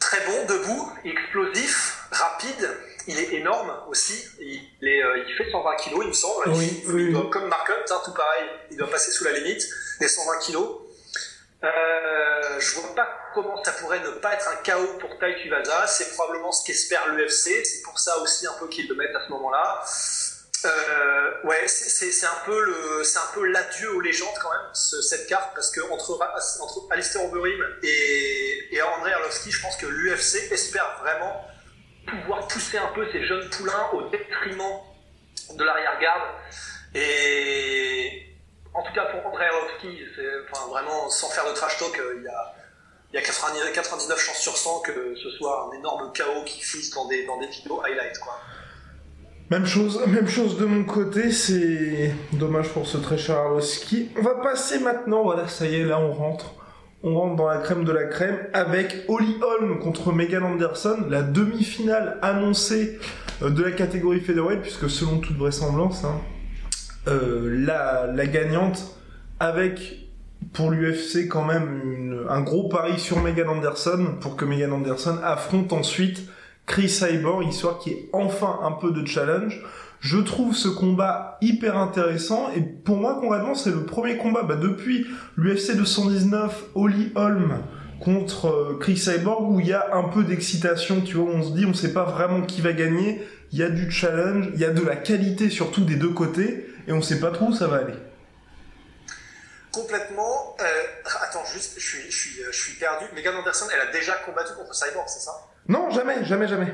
très 0.00 0.24
bon 0.26 0.44
debout, 0.46 0.92
explosif. 1.04 1.98
rapide, 2.10 2.70
il 3.06 3.18
est 3.18 3.34
énorme 3.34 3.72
aussi. 3.88 4.24
Il, 4.40 4.88
est, 4.88 5.02
euh, 5.02 5.24
il 5.26 5.34
fait 5.36 5.50
120 5.50 5.76
kg, 5.76 5.92
il 6.02 6.08
me 6.08 6.12
semble. 6.12 6.48
Oui, 6.50 6.82
il, 6.86 6.92
oui, 6.92 7.02
il 7.06 7.12
doit- 7.12 7.24
oui. 7.24 7.30
comme 7.30 7.48
Mark 7.48 7.68
Hunt, 7.68 7.84
hein, 7.94 8.00
tout 8.04 8.12
pareil, 8.14 8.44
il 8.70 8.76
doit 8.76 8.90
passer 8.90 9.10
sous 9.10 9.24
la 9.24 9.32
limite 9.32 9.62
des 10.00 10.08
120 10.08 10.38
kg. 10.38 10.56
Euh, 11.64 12.60
je 12.60 12.74
vois 12.74 12.94
pas 12.94 13.08
comment 13.34 13.62
ça 13.64 13.72
pourrait 13.72 14.00
ne 14.00 14.10
pas 14.10 14.34
être 14.34 14.48
un 14.48 14.56
chaos 14.56 14.98
pour 15.00 15.18
Tai 15.18 15.34
Tuivasa. 15.36 15.86
C'est 15.86 16.10
probablement 16.14 16.52
ce 16.52 16.64
qu'espère 16.66 17.06
l'UFC. 17.08 17.64
C'est 17.64 17.82
pour 17.82 17.98
ça 17.98 18.18
aussi 18.18 18.46
un 18.46 18.52
peu 18.58 18.68
qu'ils 18.68 18.88
le 18.88 18.94
mettent 18.94 19.16
à 19.16 19.24
ce 19.24 19.30
moment-là. 19.30 19.82
Euh, 20.66 21.23
ouais, 21.44 21.68
c'est- 21.68 22.26
un 22.26 22.44
peu 22.46 22.58
le, 22.64 23.04
c'est 23.04 23.18
un 23.18 23.30
peu 23.34 23.44
l'adieu 23.46 23.94
aux 23.94 24.00
légendes 24.00 24.34
quand 24.42 24.50
même 24.50 24.70
ce- 24.72 25.02
cette 25.02 25.26
carte 25.26 25.54
parce 25.54 25.70
que 25.70 25.80
entre 25.90 26.18
entre 26.60 26.86
Alistair 26.90 27.24
Overeem 27.24 27.62
et, 27.82 28.74
et 28.74 28.82
André 28.82 29.12
Arlovski, 29.12 29.50
je 29.50 29.60
pense 29.60 29.76
que 29.76 29.86
l'UFC 29.86 30.50
espère 30.52 30.98
vraiment 31.02 31.44
pouvoir 32.06 32.46
pousser 32.48 32.78
un 32.78 32.88
peu 32.94 33.06
ces 33.12 33.26
jeunes 33.26 33.48
poulains 33.50 33.90
au 33.92 34.08
détriment 34.08 34.80
de 35.54 35.64
l'arrière-garde 35.64 36.22
et 36.94 38.26
en 38.72 38.82
tout 38.82 38.92
cas 38.92 39.06
pour 39.06 39.26
André 39.26 39.46
Arlovski, 39.46 40.00
enfin 40.50 40.66
vraiment 40.68 41.08
sans 41.10 41.28
faire 41.30 41.46
de 41.48 41.52
trash 41.54 41.78
talk, 41.78 41.98
euh, 41.98 42.14
il 42.18 42.24
y 42.24 42.28
a 42.28 42.54
il 43.12 43.16
y 43.16 43.18
a 43.18 43.22
90 43.22 43.72
99 43.72 44.18
chances 44.18 44.38
sur 44.40 44.56
100 44.56 44.80
que 44.80 45.14
ce 45.22 45.30
soit 45.38 45.68
un 45.70 45.78
énorme 45.78 46.12
chaos 46.12 46.42
qui 46.44 46.60
frise 46.60 46.90
dans 46.90 47.06
des, 47.06 47.24
dans 47.26 47.38
des 47.38 47.46
vidéos 47.46 47.80
highlights. 47.84 48.18
Quoi. 48.18 48.40
Même 49.50 49.66
chose, 49.66 50.00
même 50.06 50.26
chose 50.26 50.58
de 50.58 50.64
mon 50.64 50.84
côté, 50.84 51.30
c'est 51.30 52.14
dommage 52.32 52.68
pour 52.70 52.86
ce 52.86 52.96
très 52.96 53.18
cher. 53.18 53.42
On 54.16 54.22
va 54.22 54.34
passer 54.36 54.78
maintenant, 54.78 55.22
voilà, 55.22 55.48
ça 55.48 55.66
y 55.66 55.74
est, 55.76 55.84
là 55.84 56.00
on 56.00 56.12
rentre. 56.12 56.54
On 57.02 57.14
rentre 57.14 57.36
dans 57.36 57.48
la 57.48 57.58
crème 57.58 57.84
de 57.84 57.92
la 57.92 58.04
crème 58.04 58.38
avec 58.54 59.04
Holly 59.08 59.36
Holm 59.42 59.78
contre 59.80 60.12
Megan 60.12 60.42
Anderson, 60.42 60.96
la 61.10 61.20
demi-finale 61.20 62.16
annoncée 62.22 62.98
euh, 63.42 63.50
de 63.50 63.62
la 63.62 63.72
catégorie 63.72 64.20
featherweight, 64.20 64.62
puisque 64.62 64.88
selon 64.88 65.18
toute 65.18 65.36
vraisemblance, 65.36 66.04
hein, 66.04 66.18
euh, 67.08 67.66
la, 67.66 68.26
gagnante 68.26 68.96
avec 69.38 70.08
pour 70.54 70.70
l'UFC 70.70 71.28
quand 71.28 71.44
même 71.44 72.24
un 72.30 72.40
gros 72.40 72.70
pari 72.70 72.98
sur 72.98 73.20
Megan 73.20 73.50
Anderson 73.50 74.14
pour 74.22 74.36
que 74.36 74.46
Megan 74.46 74.72
Anderson 74.72 75.18
affronte 75.22 75.74
ensuite 75.74 76.22
Chris 76.66 76.88
Cyborg, 76.88 77.46
histoire 77.46 77.78
qu'il 77.78 77.92
y 77.92 77.96
ait 77.96 78.08
enfin 78.12 78.60
un 78.62 78.72
peu 78.72 78.90
de 78.90 79.06
challenge. 79.06 79.62
Je 80.00 80.18
trouve 80.18 80.54
ce 80.54 80.68
combat 80.68 81.38
hyper 81.40 81.78
intéressant 81.78 82.50
et 82.54 82.60
pour 82.60 82.96
moi 82.96 83.18
concrètement 83.20 83.54
c'est 83.54 83.70
le 83.70 83.84
premier 83.84 84.16
combat 84.18 84.42
bah, 84.42 84.56
depuis 84.56 85.06
l'UFC 85.36 85.76
219 85.76 86.64
Holly 86.74 87.10
Holm 87.14 87.58
contre 88.00 88.48
euh, 88.48 88.78
Chris 88.78 88.98
Cyborg 88.98 89.50
où 89.50 89.60
il 89.60 89.66
y 89.66 89.72
a 89.72 89.94
un 89.94 90.04
peu 90.04 90.24
d'excitation, 90.24 91.00
tu 91.00 91.16
vois, 91.16 91.32
on 91.32 91.42
se 91.42 91.52
dit 91.52 91.64
on 91.64 91.72
sait 91.72 91.92
pas 91.92 92.04
vraiment 92.04 92.42
qui 92.42 92.60
va 92.60 92.72
gagner, 92.72 93.22
il 93.52 93.58
y 93.58 93.62
a 93.62 93.70
du 93.70 93.90
challenge, 93.90 94.50
il 94.54 94.60
y 94.60 94.64
a 94.64 94.70
de 94.70 94.82
la 94.82 94.96
qualité 94.96 95.48
surtout 95.48 95.84
des 95.84 95.96
deux 95.96 96.10
côtés 96.10 96.66
et 96.86 96.92
on 96.92 97.00
sait 97.00 97.20
pas 97.20 97.30
trop 97.30 97.46
où 97.46 97.54
ça 97.54 97.66
va 97.66 97.76
aller. 97.76 97.94
Complètement. 99.74 100.56
euh, 100.60 100.82
attends, 101.22 101.44
juste, 101.44 101.74
je 101.78 101.86
suis, 101.86 102.10
je, 102.10 102.16
suis, 102.16 102.42
je 102.44 102.50
suis 102.50 102.74
perdu. 102.74 103.06
Megan 103.14 103.34
Anderson, 103.36 103.66
elle 103.72 103.80
a 103.80 103.92
déjà 103.92 104.14
combattu 104.24 104.54
contre 104.54 104.74
Cyborg, 104.74 105.08
c'est 105.08 105.20
ça? 105.20 105.32
Non, 105.68 105.90
jamais, 105.90 106.24
jamais, 106.24 106.46
jamais. 106.48 106.72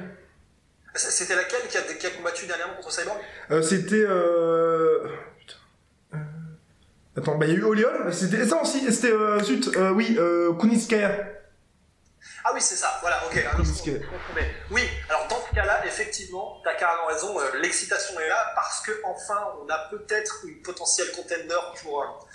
C'était 0.94 1.36
laquelle 1.36 1.66
qui 1.68 1.78
a, 1.78 1.82
qui 1.82 2.06
a 2.06 2.10
combattu 2.10 2.46
dernièrement 2.46 2.74
contre 2.74 2.92
Cyborg? 2.92 3.18
Euh, 3.50 3.62
c'était 3.62 4.04
euh... 4.06 5.08
putain. 5.38 5.54
Euh, 6.14 6.18
Attends, 7.16 7.36
bah 7.36 7.46
il 7.46 7.52
y 7.52 7.56
a 7.56 7.58
eu 7.58 7.64
Holm, 7.64 8.12
c'était 8.12 8.44
non 8.46 8.64
si, 8.64 8.92
c'était 8.92 9.12
euh, 9.12 9.40
zut, 9.42 9.68
euh, 9.76 9.90
oui, 9.90 10.16
euh, 10.18 10.52
Kunitskaya. 10.54 11.10
Ah 12.44 12.50
oui, 12.54 12.60
c'est 12.60 12.76
ça, 12.76 12.98
voilà, 13.00 13.22
ok. 13.26 13.36
alors, 13.36 13.64
je. 13.64 13.90
Oui, 14.70 14.82
alors 15.08 15.26
dans 15.28 15.40
ce 15.48 15.54
cas-là, 15.54 15.84
effectivement, 15.86 16.60
t'as 16.64 16.74
carrément 16.74 17.06
raison, 17.06 17.38
l'excitation 17.60 18.18
est 18.18 18.28
là 18.28 18.52
parce 18.54 18.80
que 18.80 18.92
enfin, 19.04 19.40
on 19.62 19.68
a 19.68 19.78
peut-être 19.90 20.44
une 20.46 20.62
potentielle 20.62 21.10
contender 21.12 21.58
pour, 21.82 22.26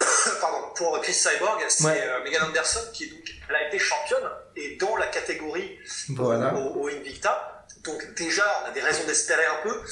pardon, 0.40 0.68
pour 0.76 1.00
Chris 1.00 1.14
Cyborg. 1.14 1.62
C'est 1.68 1.84
Ouais. 1.84 2.00
euh, 2.06 2.22
Megan 2.24 2.42
Anderson 2.44 2.80
qui 2.92 3.04
est 3.04 3.08
donc, 3.08 3.24
elle 3.48 3.56
a 3.56 3.68
été 3.68 3.78
championne 3.78 4.28
et 4.56 4.76
dans 4.76 4.96
la 4.96 5.06
catégorie 5.06 5.78
Voilà. 6.10 6.54
au, 6.54 6.82
au 6.82 6.88
Invicta. 6.88 7.66
Donc 7.84 8.14
déjà, 8.14 8.44
on 8.64 8.68
a 8.68 8.70
des 8.72 8.80
raisons 8.80 9.04
d'espérer 9.06 9.46
un 9.46 9.62
peu. 9.62 9.82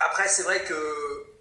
Après, 0.00 0.28
c'est 0.28 0.42
vrai 0.42 0.62
que 0.64 0.74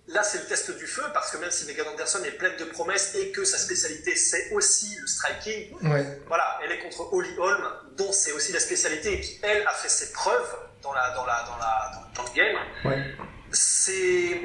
là, 0.08 0.24
c'est 0.24 0.40
le 0.40 0.46
test 0.46 0.72
du 0.72 0.86
feu, 0.88 1.04
parce 1.14 1.32
que 1.32 1.38
même 1.38 1.52
si 1.52 1.66
Megan 1.66 1.88
Anderson 1.88 2.24
est 2.24 2.32
pleine 2.32 2.56
de 2.58 2.66
promesses 2.66 3.16
et 3.16 3.32
que 3.32 3.44
sa 3.46 3.58
spécialité, 3.58 4.16
c'est 4.16 4.52
aussi 4.52 4.96
le 5.00 5.08
striking, 5.08 5.74
Ouais. 5.84 6.20
voilà, 6.28 6.60
elle 6.64 6.72
est 6.74 6.80
contre 6.80 7.14
Holly 7.14 7.34
Holm, 7.38 7.64
dont 7.94 8.12
c'est 8.12 8.32
aussi 8.34 8.52
la 8.52 8.60
spécialité, 8.60 9.14
et 9.14 9.22
qui, 9.22 9.40
elle, 9.44 9.66
a 9.68 9.72
fait 9.72 9.90
ses 9.90 10.12
preuves 10.12 10.56
dans, 10.82 10.94
la, 10.94 11.10
dans, 11.12 11.26
la, 11.26 11.44
dans, 11.44 11.58
la, 11.58 11.92
dans, 12.16 12.24
dans 12.24 12.30
le 12.30 12.36
game. 12.36 12.58
Ouais. 12.86 13.16
C'est, 13.52 14.42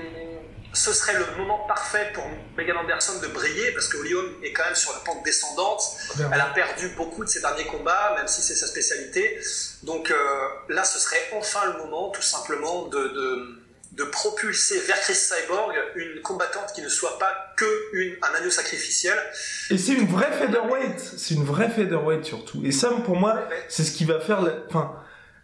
ce 0.74 0.92
serait 0.92 1.14
le 1.14 1.24
moment 1.38 1.58
parfait 1.66 2.12
pour 2.14 2.24
Megan 2.56 2.76
Anderson 2.76 3.18
de 3.22 3.28
briller, 3.28 3.72
parce 3.72 3.88
que 3.88 3.96
Holm 3.96 4.34
est 4.42 4.52
quand 4.52 4.64
même 4.64 4.74
sur 4.74 4.92
la 4.92 4.98
pente 5.00 5.24
descendante. 5.24 5.82
Elle 6.18 6.40
a 6.40 6.52
perdu 6.54 6.88
beaucoup 6.96 7.24
de 7.24 7.28
ses 7.28 7.40
derniers 7.40 7.66
combats, 7.66 8.14
même 8.16 8.28
si 8.28 8.42
c'est 8.42 8.54
sa 8.54 8.66
spécialité. 8.66 9.40
Donc 9.82 10.10
euh, 10.10 10.16
là, 10.68 10.84
ce 10.84 10.98
serait 10.98 11.30
enfin 11.32 11.64
le 11.72 11.78
moment, 11.78 12.10
tout 12.10 12.22
simplement, 12.22 12.86
de, 12.86 12.98
de, 12.98 13.62
de 13.92 14.04
propulser 14.04 14.78
vers 14.80 15.00
Chris 15.00 15.14
Cyborg 15.14 15.74
une 15.96 16.20
combattante 16.22 16.72
qui 16.74 16.82
ne 16.82 16.88
soit 16.88 17.18
pas 17.18 17.34
que 17.56 17.94
une, 17.94 18.16
un 18.22 18.34
agneau 18.38 18.50
sacrificiel. 18.50 19.18
Et 19.70 19.78
c'est 19.78 19.94
une 19.94 20.06
vraie 20.06 20.30
featherweight, 20.32 21.00
c'est 21.16 21.34
une 21.34 21.44
vraie 21.44 21.70
featherweight 21.70 22.24
surtout. 22.24 22.62
Et 22.64 22.72
ça, 22.72 22.90
pour 22.90 23.16
moi, 23.16 23.48
c'est 23.68 23.84
ce 23.84 23.92
qui 23.92 24.04
va 24.04 24.20
faire, 24.20 24.42
la... 24.42 24.52
enfin, 24.68 24.94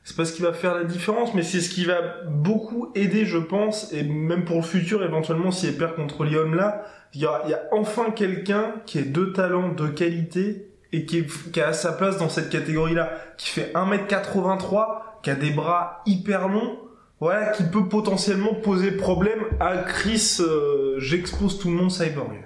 c'est 0.04 0.16
pas 0.16 0.24
ce 0.24 0.32
qui 0.34 0.42
va 0.42 0.52
faire 0.52 0.74
la 0.74 0.84
différence, 0.84 1.34
mais 1.34 1.42
c'est 1.42 1.60
ce 1.60 1.70
qui 1.70 1.84
va 1.86 1.96
beaucoup 2.30 2.92
aider, 2.94 3.24
je 3.24 3.38
pense, 3.38 3.92
et 3.92 4.02
même 4.04 4.44
pour 4.44 4.56
le 4.56 4.62
futur, 4.62 5.02
éventuellement, 5.02 5.50
si 5.50 5.66
elle 5.66 5.76
perd 5.78 5.96
contre 5.96 6.24
Lyon 6.24 6.52
là, 6.52 6.84
il 7.14 7.22
y 7.22 7.26
a, 7.26 7.42
y 7.48 7.54
a 7.54 7.62
enfin 7.72 8.10
quelqu'un 8.10 8.74
qui 8.86 8.98
est 8.98 9.10
de 9.10 9.24
talent, 9.24 9.70
de 9.72 9.88
qualité, 9.88 10.68
et 10.92 11.06
qui, 11.06 11.18
est- 11.18 11.50
qui 11.50 11.60
a 11.60 11.72
sa 11.72 11.92
place 11.92 12.18
dans 12.18 12.28
cette 12.28 12.50
catégorie-là, 12.50 13.10
qui 13.38 13.48
fait 13.50 13.72
1m83, 13.74 15.18
qui 15.22 15.30
a 15.30 15.34
des 15.34 15.50
bras 15.50 16.02
hyper 16.06 16.48
longs, 16.48 16.78
voilà, 17.20 17.48
qui 17.52 17.64
peut 17.64 17.88
potentiellement 17.88 18.54
poser 18.54 18.92
problème 18.92 19.40
à 19.60 19.76
Chris, 19.78 20.36
euh, 20.40 20.96
j'expose 20.98 21.58
tout 21.58 21.68
le 21.68 21.74
monde 21.74 21.90
cyborg. 21.90 22.44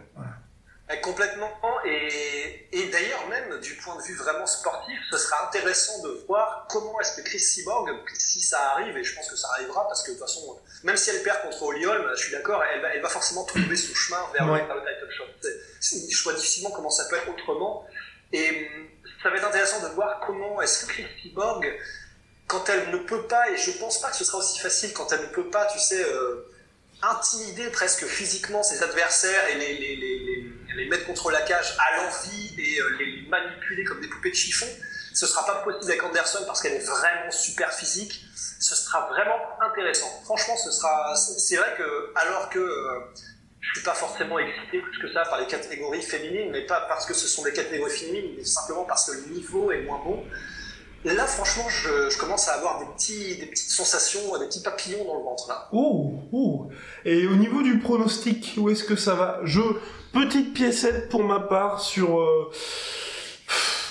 Euh, 0.91 0.97
Complètement. 0.97 1.51
Et, 1.85 2.67
et 2.73 2.89
d'ailleurs, 2.89 3.27
même 3.29 3.61
du 3.61 3.75
point 3.75 3.97
de 3.97 4.03
vue 4.03 4.15
vraiment 4.17 4.47
sportif, 4.47 4.99
ce 5.11 5.19
sera 5.19 5.47
intéressant 5.47 6.03
de 6.03 6.25
voir 6.27 6.67
comment 6.71 6.99
est-ce 7.01 7.17
que 7.17 7.23
Chris 7.23 7.41
Cyborg, 7.41 7.91
si 8.19 8.41
ça 8.41 8.73
arrive, 8.73 8.97
et 8.97 9.05
je 9.05 9.15
pense 9.15 9.29
que 9.31 9.37
ça 9.37 9.49
arrivera, 9.55 9.87
parce 9.87 10.03
que 10.03 10.09
de 10.13 10.17
toute 10.19 10.27
façon, 10.27 10.59
même 10.85 10.97
si 10.97 11.11
elle 11.11 11.23
perd 11.23 11.43
contre 11.43 11.63
Holm, 11.63 12.11
je 12.17 12.23
suis 12.23 12.33
d'accord, 12.33 12.63
elle 12.65 12.81
va, 12.81 12.89
elle 12.95 13.03
va 13.03 13.09
forcément 13.09 13.45
trouver 13.45 13.77
son 13.77 13.95
chemin 13.95 14.21
vers, 14.33 14.51
Ouais. 14.51 14.61
le, 14.63 14.67
vers 14.67 14.77
le 14.77 14.81
title 14.83 15.11
shot. 15.17 16.09
Je 16.11 16.23
vois 16.25 16.33
difficilement 16.35 16.71
comment 16.71 16.91
ça 16.91 17.05
peut 17.11 17.17
être 17.17 17.29
autrement. 17.29 17.87
Et 18.33 18.69
ça 19.23 19.31
va 19.31 19.37
être 19.37 19.47
intéressant 19.47 19.81
de 19.81 19.89
voir 19.95 20.21
comment 20.27 20.61
est-ce 20.63 20.85
que 20.87 20.93
Chris 20.93 21.07
Cyborg, 21.23 21.67
quand 22.47 22.67
elle 22.71 22.91
ne 22.91 22.99
peut 22.99 23.27
pas, 23.27 23.51
et 23.51 23.57
je 23.57 23.73
pense 23.73 24.01
pas 24.01 24.11
que 24.11 24.17
ce 24.17 24.25
sera 24.25 24.39
aussi 24.39 24.59
facile 24.59 24.93
quand 24.95 25.13
elle 25.13 25.21
ne 25.23 25.27
peut 25.27 25.51
pas, 25.51 25.67
tu 25.67 25.79
sais, 25.79 26.03
euh, 26.03 26.51
intimider 27.03 27.71
presque 27.71 28.05
physiquement 28.07 28.63
ses 28.63 28.83
adversaires 28.83 29.49
et 29.51 29.55
les, 29.55 29.75
les, 29.79 29.97
les, 29.97 30.19
les, 30.75 30.89
mettre 30.89 31.07
contre 31.07 31.31
la 31.31 31.43
cage 31.43 31.77
à 31.79 31.97
l'envie 31.97 32.55
et 32.59 32.81
euh, 32.81 32.97
les, 32.99 33.29
manipuler 33.29 33.85
comme 33.85 34.01
des 34.01 34.09
poupées 34.09 34.31
de 34.31 34.35
chiffon. 34.35 34.67
Ce 35.15 35.27
sera 35.27 35.45
pas 35.47 35.63
possible 35.63 35.91
avec 35.91 36.05
Anderson 36.05 36.45
parce 36.47 36.63
qu'elle 36.63 36.75
est 36.75 36.87
vraiment 36.87 37.31
super 37.31 37.73
physique. 37.73 38.25
Ce 38.61 38.75
sera 38.75 39.09
vraiment 39.09 39.41
intéressant. 39.61 40.09
Franchement, 40.25 40.57
ce 40.57 40.71
sera. 40.71 41.15
C'est 41.17 41.39
c'est 41.39 41.57
vrai 41.57 41.75
que 41.77 42.13
alors 42.15 42.49
que 42.51 42.59
euh, 42.59 43.01
je 43.61 43.75
suis 43.75 43.85
pas 43.85 43.95
forcément 43.95 44.39
excité 44.39 44.81
plus 44.81 44.99
que 45.01 45.13
ça 45.13 45.23
par 45.25 45.41
les 45.41 45.47
catégories 45.47 46.03
féminines, 46.03 46.51
mais 46.51 46.67
pas 46.67 46.83
parce 46.83 47.07
que 47.07 47.15
ce 47.15 47.27
sont 47.27 47.43
des 47.43 47.53
catégories 47.53 47.91
féminines, 47.91 48.35
mais 48.37 48.45
simplement 48.45 48.85
parce 48.85 49.11
que 49.11 49.17
le 49.17 49.35
niveau 49.35 49.73
est 49.73 49.83
moins 49.83 50.01
bon. 50.05 50.25
Là, 51.05 51.27
franchement, 51.27 51.69
je, 51.69 52.11
je 52.11 52.19
commence 52.19 52.49
à 52.49 52.55
avoir 52.55 52.81
des, 52.81 52.87
petits, 52.87 53.37
des 53.37 53.47
petites 53.47 53.71
sensations, 53.71 54.37
des 54.39 54.47
petits 54.47 54.63
papillons 54.63 55.05
dans 55.05 55.17
le 55.17 55.23
ventre 55.23 55.49
là. 55.49 55.69
Oh, 55.73 56.15
oh. 56.33 56.69
Et 57.05 57.27
au 57.27 57.37
niveau 57.37 57.63
du 57.63 57.79
pronostic, 57.79 58.55
où 58.57 58.69
est-ce 58.69 58.83
que 58.83 58.97
ça 58.97 59.15
va? 59.15 59.41
Je 59.45 59.61
petite 60.13 60.55
piécette 60.55 61.09
pour 61.09 61.23
ma 61.23 61.39
part 61.39 61.81
sur 61.81 62.21
euh, 62.21 62.51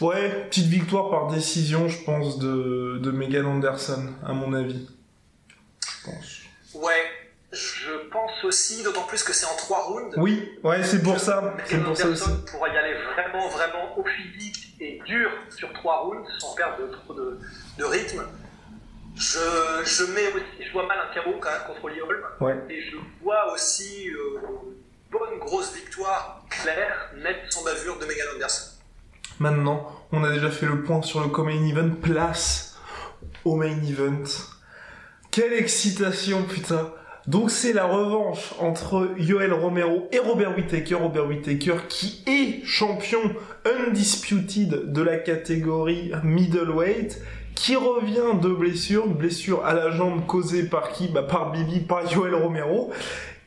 ouais, 0.02 0.48
petite 0.50 0.68
victoire 0.68 1.10
par 1.10 1.28
décision, 1.28 1.88
je 1.88 2.04
pense 2.04 2.40
de 2.40 3.00
de 3.02 3.12
Megan 3.12 3.46
Anderson 3.46 4.14
à 4.26 4.34
mon 4.34 4.54
avis. 4.54 4.90
Je 5.80 6.12
pense. 6.12 6.42
Ouais, 6.74 7.04
je 7.54 8.10
pense 8.12 8.44
aussi, 8.44 8.84
d'autant 8.84 9.04
plus 9.04 9.24
que 9.24 9.32
c'est 9.32 9.46
en 9.46 9.56
trois 9.56 9.84
rounds. 9.86 10.14
Oui, 10.18 10.52
ouais, 10.64 10.84
c'est 10.84 11.02
pour 11.02 11.20
ça, 11.20 11.56
Megan 11.58 11.86
pour 11.86 11.96
ça 11.96 12.08
aussi. 12.10 12.24
Anderson 12.24 12.46
pourra 12.52 12.68
y 12.68 12.78
aller 12.78 12.96
vraiment, 13.14 13.48
vraiment 13.48 13.98
au 13.98 14.04
physique 14.04 14.67
et 14.80 15.02
dur 15.06 15.30
sur 15.50 15.72
trois 15.74 16.02
rounds 16.02 16.28
sans 16.40 16.56
perdre 16.56 16.78
de- 16.88 16.92
trop 16.94 17.14
de, 17.14 17.40
de 17.78 17.84
rythme. 17.84 18.24
Je, 19.16 19.40
je 19.84 20.04
mets 20.14 20.28
aussi, 20.34 20.68
je 20.68 20.72
vois 20.74 20.86
mal 20.86 21.00
un 21.10 21.14
carreau 21.14 21.34
quand 21.40 21.50
même 21.50 21.62
contre 21.66 21.86
Holly 21.86 22.00
Holm. 22.02 22.22
Ouais. 22.40 22.56
Et 22.70 22.82
je 22.84 22.98
vois 23.24 23.52
aussi 23.52 24.10
euh, 24.10 24.40
une 24.40 25.10
bonne 25.12 25.40
grosse 25.40 25.74
victoire 25.74 26.44
claire, 26.50 27.12
nette, 27.18 27.52
sans 27.52 27.64
bavure 27.64 27.98
de 27.98 28.06
Megan 28.06 28.28
Anderson. 28.36 28.74
Maintenant, 29.40 29.92
on 30.12 30.24
a 30.24 30.32
déjà 30.32 30.52
fait 30.52 30.68
le 30.68 30.84
point 30.84 31.02
sur 31.02 31.22
le 31.22 31.30
Common 31.30 31.68
Event 31.68 31.96
place 32.02 32.78
au 33.44 33.56
main 33.56 33.82
event. 33.88 34.24
Quelle 35.32 35.54
excitation, 35.54 36.44
putain. 36.44 36.92
Donc 37.28 37.52
c'est 37.52 37.74
la 37.74 37.86
revanche 37.86 38.54
entre 38.58 39.10
Yoel 39.18 39.52
Romero 39.52 40.08
et 40.14 40.20
Robert 40.20 40.56
Whittaker. 40.56 40.96
Robert 40.96 41.28
Whittaker 41.28 41.76
qui 41.90 42.24
est 42.26 42.64
champion 42.66 43.20
undisputed 43.66 44.94
de 44.94 45.02
la 45.02 45.18
catégorie 45.18 46.14
middleweight, 46.24 47.22
qui 47.54 47.76
revient 47.76 48.40
de 48.42 48.48
blessure, 48.48 49.08
blessure 49.08 49.66
à 49.66 49.74
la 49.74 49.92
jambe 49.92 50.26
causée 50.26 50.64
par 50.64 50.94
qui? 50.94 51.10
Bah 51.10 51.24
par 51.24 51.52
Bibi, 51.52 51.82
par 51.82 52.10
Yoel 52.14 52.34
Romero. 52.34 52.92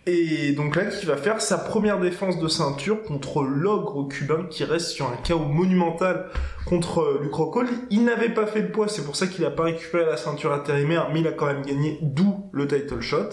Et 0.07 0.53
donc 0.53 0.77
là, 0.77 0.87
qui 0.87 1.07
va 1.07 1.17
faire 1.17 1.41
sa 1.41 1.57
première 1.57 2.01
défense 2.01 2.39
de 2.39 2.49
ceinture 2.49 3.03
contre 3.03 3.43
l'ogre 3.43 4.09
cubain 4.09 4.47
qui 4.51 4.65
reste 4.65 4.89
sur 4.89 5.07
un 5.07 5.17
chaos 5.23 5.39
monumental 5.45 6.27
contre 6.67 7.19
Lucrocol. 7.23 7.67
Il 7.91 8.05
n'avait 8.05 8.31
pas 8.31 8.47
fait 8.47 8.63
de 8.63 8.69
poids, 8.69 8.89
c'est 8.89 9.05
pour 9.05 9.17
ça 9.17 9.27
qu'il 9.27 9.45
n'a 9.45 9.51
pas 9.51 9.65
récupéré 9.65 10.05
la 10.05 10.17
ceinture 10.17 10.53
intérimaire, 10.53 11.11
mais 11.13 11.21
il 11.21 11.29
a 11.29 11.33
quand 11.33 11.47
même 11.47 11.63
gagné, 11.63 11.99
d'où 12.03 12.51
le 12.53 12.67
title 12.67 13.01
shot. 13.01 13.29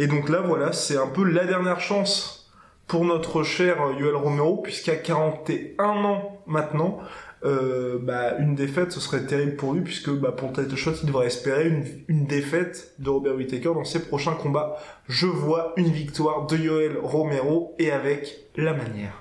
Et 0.00 0.06
donc 0.06 0.30
là, 0.30 0.40
voilà, 0.40 0.72
c'est 0.72 0.96
un 0.96 1.08
peu 1.08 1.24
la 1.24 1.44
dernière 1.44 1.78
chance 1.80 2.50
pour 2.86 3.04
notre 3.04 3.42
cher 3.42 3.76
Yoel 3.98 4.14
Romero, 4.16 4.56
puisqu'à 4.56 4.96
41 4.96 5.84
ans 5.84 6.42
maintenant, 6.46 7.00
euh, 7.44 7.98
bah, 8.00 8.38
une 8.38 8.54
défaite, 8.54 8.92
ce 8.92 8.98
serait 8.98 9.26
terrible 9.26 9.56
pour 9.56 9.74
lui, 9.74 9.82
puisque 9.82 10.08
bah, 10.08 10.32
pour 10.32 10.48
le 10.48 10.54
title 10.54 10.74
shot, 10.76 10.92
il 11.02 11.06
devrait 11.08 11.26
espérer 11.26 11.68
une, 11.68 11.84
une 12.08 12.24
défaite 12.26 12.94
de 12.98 13.10
Robert 13.10 13.34
Whittaker 13.34 13.74
dans 13.74 13.84
ses 13.84 14.06
prochains 14.08 14.34
combats. 14.34 14.78
Je 15.06 15.26
vois 15.26 15.74
une 15.76 15.90
victoire 15.92 16.46
de 16.46 16.56
Yoel 16.56 16.96
Romero, 17.02 17.74
et 17.78 17.90
avec 17.92 18.38
la 18.56 18.72
manière. 18.72 19.12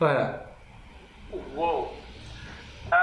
Voilà. 0.00 0.46
Wow. 1.56 1.86
Euh, 2.92 2.96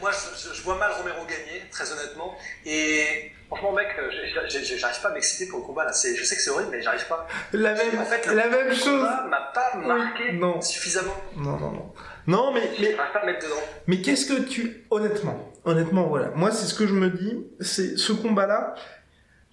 moi, 0.00 0.10
je- 0.12 0.54
je 0.54 0.62
vois 0.62 0.78
mal 0.78 0.92
Romero 0.92 1.24
gagner, 1.26 1.62
très 1.72 1.90
honnêtement. 1.92 2.34
Et 2.64 3.32
franchement, 3.48 3.72
mec, 3.72 3.88
euh, 3.98 4.10
j'arrive 4.48 5.00
pas 5.02 5.08
à 5.08 5.12
m'exciter 5.12 5.46
pour 5.50 5.60
le 5.60 5.64
combat 5.66 5.84
là. 5.84 5.90
Je 5.92 6.24
sais 6.24 6.36
que 6.36 6.40
c'est 6.42 6.50
horrible, 6.50 6.70
mais 6.70 6.80
j'arrive 6.82 7.06
pas. 7.08 7.26
La 7.52 7.74
même, 7.74 7.98
En 7.98 8.04
fait, 8.04 8.26
le 8.26 8.34
la 8.34 8.48
même 8.48 8.72
chose. 8.72 9.00
combat 9.00 9.26
m'a 9.28 9.50
pas 9.52 9.76
marqué 9.76 10.32
non. 10.32 10.60
suffisamment. 10.60 11.14
Non, 11.36 11.56
non, 11.58 11.70
non. 11.72 11.92
Non, 12.26 12.52
mais, 12.52 12.60
mais, 12.78 12.92
J'arrive 12.94 13.12
pas 13.12 13.18
à 13.20 13.26
me 13.26 13.32
mettre 13.32 13.46
dedans. 13.46 13.60
Mais 13.86 14.02
qu'est-ce 14.02 14.26
que 14.26 14.40
tu... 14.42 14.84
Honnêtement, 14.90 15.50
honnêtement, 15.64 16.06
voilà. 16.08 16.28
Moi, 16.34 16.50
c'est 16.50 16.66
ce 16.66 16.74
que 16.74 16.86
je 16.86 16.92
me 16.92 17.08
dis, 17.08 17.46
c'est 17.60 17.96
ce 17.96 18.12
combat-là, 18.12 18.74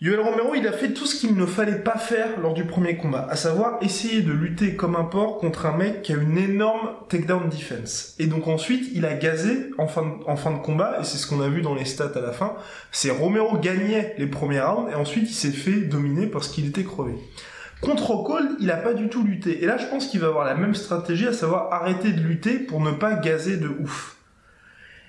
Yoel 0.01 0.19
Romero, 0.19 0.55
il 0.55 0.67
a 0.67 0.73
fait 0.73 0.91
tout 0.91 1.05
ce 1.05 1.15
qu'il 1.15 1.37
ne 1.37 1.45
fallait 1.45 1.79
pas 1.79 1.97
faire 1.97 2.37
lors 2.41 2.53
du 2.53 2.65
premier 2.65 2.97
combat, 2.97 3.25
à 3.29 3.37
savoir 3.37 3.77
essayer 3.81 4.21
de 4.21 4.33
lutter 4.33 4.75
comme 4.75 4.97
un 4.97 5.05
porc 5.05 5.37
contre 5.37 5.65
un 5.67 5.77
mec 5.77 6.01
qui 6.01 6.11
a 6.11 6.17
une 6.17 6.37
énorme 6.37 6.89
takedown 7.07 7.47
defense. 7.47 8.13
Et 8.19 8.27
donc 8.27 8.45
ensuite, 8.47 8.89
il 8.93 9.05
a 9.05 9.13
gazé 9.13 9.69
en 9.77 9.87
fin 9.87 10.03
de, 10.03 10.57
combat, 10.57 10.97
et 10.99 11.05
c'est 11.05 11.17
ce 11.17 11.25
qu'on 11.25 11.39
a 11.39 11.47
vu 11.47 11.61
dans 11.61 11.75
les 11.75 11.85
stats 11.85 12.11
à 12.13 12.19
la 12.19 12.33
fin, 12.33 12.55
c'est 12.91 13.09
Romero 13.09 13.57
gagnait 13.57 14.15
les 14.17 14.27
premiers 14.27 14.59
rounds, 14.59 14.91
et 14.91 14.95
ensuite 14.95 15.29
il 15.29 15.33
s'est 15.33 15.51
fait 15.51 15.79
dominer 15.79 16.27
parce 16.27 16.49
qu'il 16.49 16.67
était 16.67 16.83
crevé. 16.83 17.13
Contre 17.79 18.07
Rockhold, 18.07 18.57
il 18.59 18.71
a 18.71 18.77
pas 18.77 18.93
du 18.93 19.07
tout 19.07 19.23
lutté. 19.23 19.63
Et 19.63 19.65
là, 19.65 19.77
je 19.77 19.85
pense 19.85 20.07
qu'il 20.07 20.19
va 20.19 20.27
avoir 20.27 20.43
la 20.43 20.55
même 20.55 20.75
stratégie, 20.75 21.27
à 21.27 21.33
savoir 21.33 21.71
arrêter 21.71 22.11
de 22.11 22.19
lutter 22.19 22.59
pour 22.59 22.81
ne 22.81 22.91
pas 22.91 23.13
gazer 23.13 23.55
de 23.55 23.69
ouf. 23.69 24.17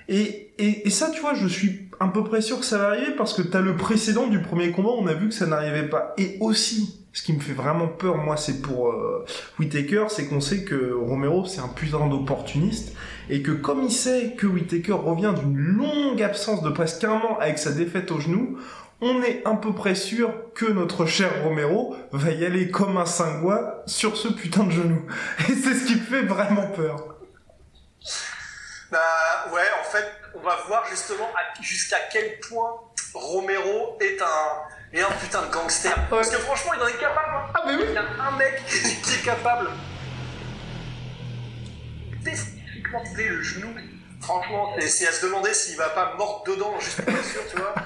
Et, 0.08 0.52
et, 0.58 0.86
et 0.86 0.90
ça, 0.90 1.10
tu 1.10 1.20
vois, 1.20 1.34
je 1.34 1.48
suis 1.48 1.85
à 2.00 2.08
peu 2.08 2.24
près 2.24 2.40
sûr 2.40 2.58
que 2.58 2.64
ça 2.64 2.78
va 2.78 2.88
arriver 2.88 3.12
parce 3.16 3.32
que 3.32 3.42
t'as 3.42 3.60
le 3.60 3.76
précédent 3.76 4.26
du 4.26 4.40
premier 4.40 4.70
combat, 4.70 4.90
on 4.90 5.06
a 5.06 5.14
vu 5.14 5.28
que 5.28 5.34
ça 5.34 5.46
n'arrivait 5.46 5.88
pas. 5.88 6.14
Et 6.18 6.36
aussi, 6.40 7.06
ce 7.12 7.22
qui 7.22 7.32
me 7.32 7.40
fait 7.40 7.54
vraiment 7.54 7.88
peur, 7.88 8.18
moi, 8.18 8.36
c'est 8.36 8.60
pour 8.60 8.88
euh, 8.88 9.24
Whittaker, 9.58 10.06
c'est 10.08 10.26
qu'on 10.26 10.40
sait 10.40 10.64
que 10.64 10.92
Romero, 10.92 11.46
c'est 11.46 11.60
un 11.60 11.68
putain 11.68 12.06
d'opportuniste, 12.06 12.94
et 13.30 13.42
que 13.42 13.52
comme 13.52 13.82
il 13.82 13.90
sait 13.90 14.34
que 14.36 14.46
Whittaker 14.46 14.92
revient 14.92 15.32
d'une 15.38 15.56
longue 15.56 16.22
absence 16.22 16.62
de 16.62 16.70
presque 16.70 17.04
un 17.04 17.12
an 17.12 17.38
avec 17.40 17.58
sa 17.58 17.72
défaite 17.72 18.10
au 18.10 18.20
genou, 18.20 18.58
on 19.00 19.22
est 19.22 19.42
à 19.44 19.54
peu 19.54 19.72
près 19.72 19.94
sûr 19.94 20.32
que 20.54 20.66
notre 20.66 21.06
cher 21.06 21.30
Romero 21.42 21.96
va 22.12 22.30
y 22.30 22.44
aller 22.44 22.70
comme 22.70 22.96
un 22.96 23.06
cingouin 23.06 23.60
sur 23.86 24.16
ce 24.16 24.28
putain 24.28 24.64
de 24.64 24.72
genou. 24.72 25.02
Et 25.48 25.52
c'est 25.52 25.74
ce 25.74 25.86
qui 25.86 25.94
me 25.94 26.00
fait 26.00 26.22
vraiment 26.22 26.66
peur. 26.68 27.16
Bah 28.90 28.98
ouais, 29.52 29.66
en 29.80 29.84
fait, 29.84 30.06
on 30.36 30.40
va 30.42 30.56
voir 30.66 30.86
justement 30.88 31.28
jusqu'à 31.60 31.98
quel 32.12 32.38
point 32.40 32.74
Romero 33.14 33.96
est 34.00 34.20
un, 34.20 34.96
est 34.98 35.02
un 35.02 35.10
putain 35.12 35.42
de 35.46 35.52
gangster. 35.52 35.94
Parce 36.08 36.30
que 36.30 36.38
franchement, 36.38 36.72
il 36.74 36.82
en 36.82 36.88
est 36.88 36.98
capable. 37.00 37.30
hein. 37.34 37.52
Ah 37.54 37.62
mais 37.66 37.74
oui 37.76 37.84
Il 37.88 37.94
y 37.94 37.98
a 37.98 38.02
un 38.02 38.36
mec 38.36 38.62
qui 38.66 39.14
est 39.14 39.24
capable 39.24 39.70
filer 43.04 43.28
le 43.28 43.42
genou. 43.42 43.74
Franchement, 44.20 44.74
c'est 44.78 44.88
c'est 44.88 45.06
à 45.06 45.12
se 45.12 45.26
demander 45.26 45.52
s'il 45.54 45.76
va 45.76 45.88
pas 45.90 46.14
mordre 46.16 46.44
dedans 46.44 46.78
juste 46.80 47.02
pour 47.02 47.14
être 47.14 47.24
sûr, 47.24 47.42
tu 47.50 47.56
vois. 47.56 47.74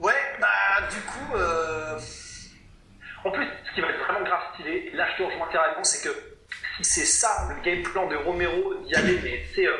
Ouais, 0.00 0.14
bah 0.40 0.86
du 0.92 1.00
coup, 1.00 1.34
euh... 1.34 1.98
en 3.24 3.32
plus, 3.32 3.46
ce 3.68 3.74
qui 3.74 3.80
va 3.80 3.88
être 3.88 3.98
vraiment 3.98 4.24
grave 4.24 4.42
stylé, 4.54 4.90
et 4.92 4.96
là 4.96 5.08
je 5.10 5.16
te 5.24 5.28
rejoins 5.28 5.48
carrément, 5.50 5.82
c'est 5.82 6.08
que 6.08 6.14
si 6.80 6.84
c'est 7.00 7.04
ça 7.04 7.48
le 7.48 7.60
game 7.64 7.82
plan 7.82 8.06
de 8.06 8.14
Romero 8.14 8.74
d'y 8.84 8.94
aller, 8.94 9.18
mais 9.24 9.44
c'est 9.56 9.66
euh, 9.66 9.72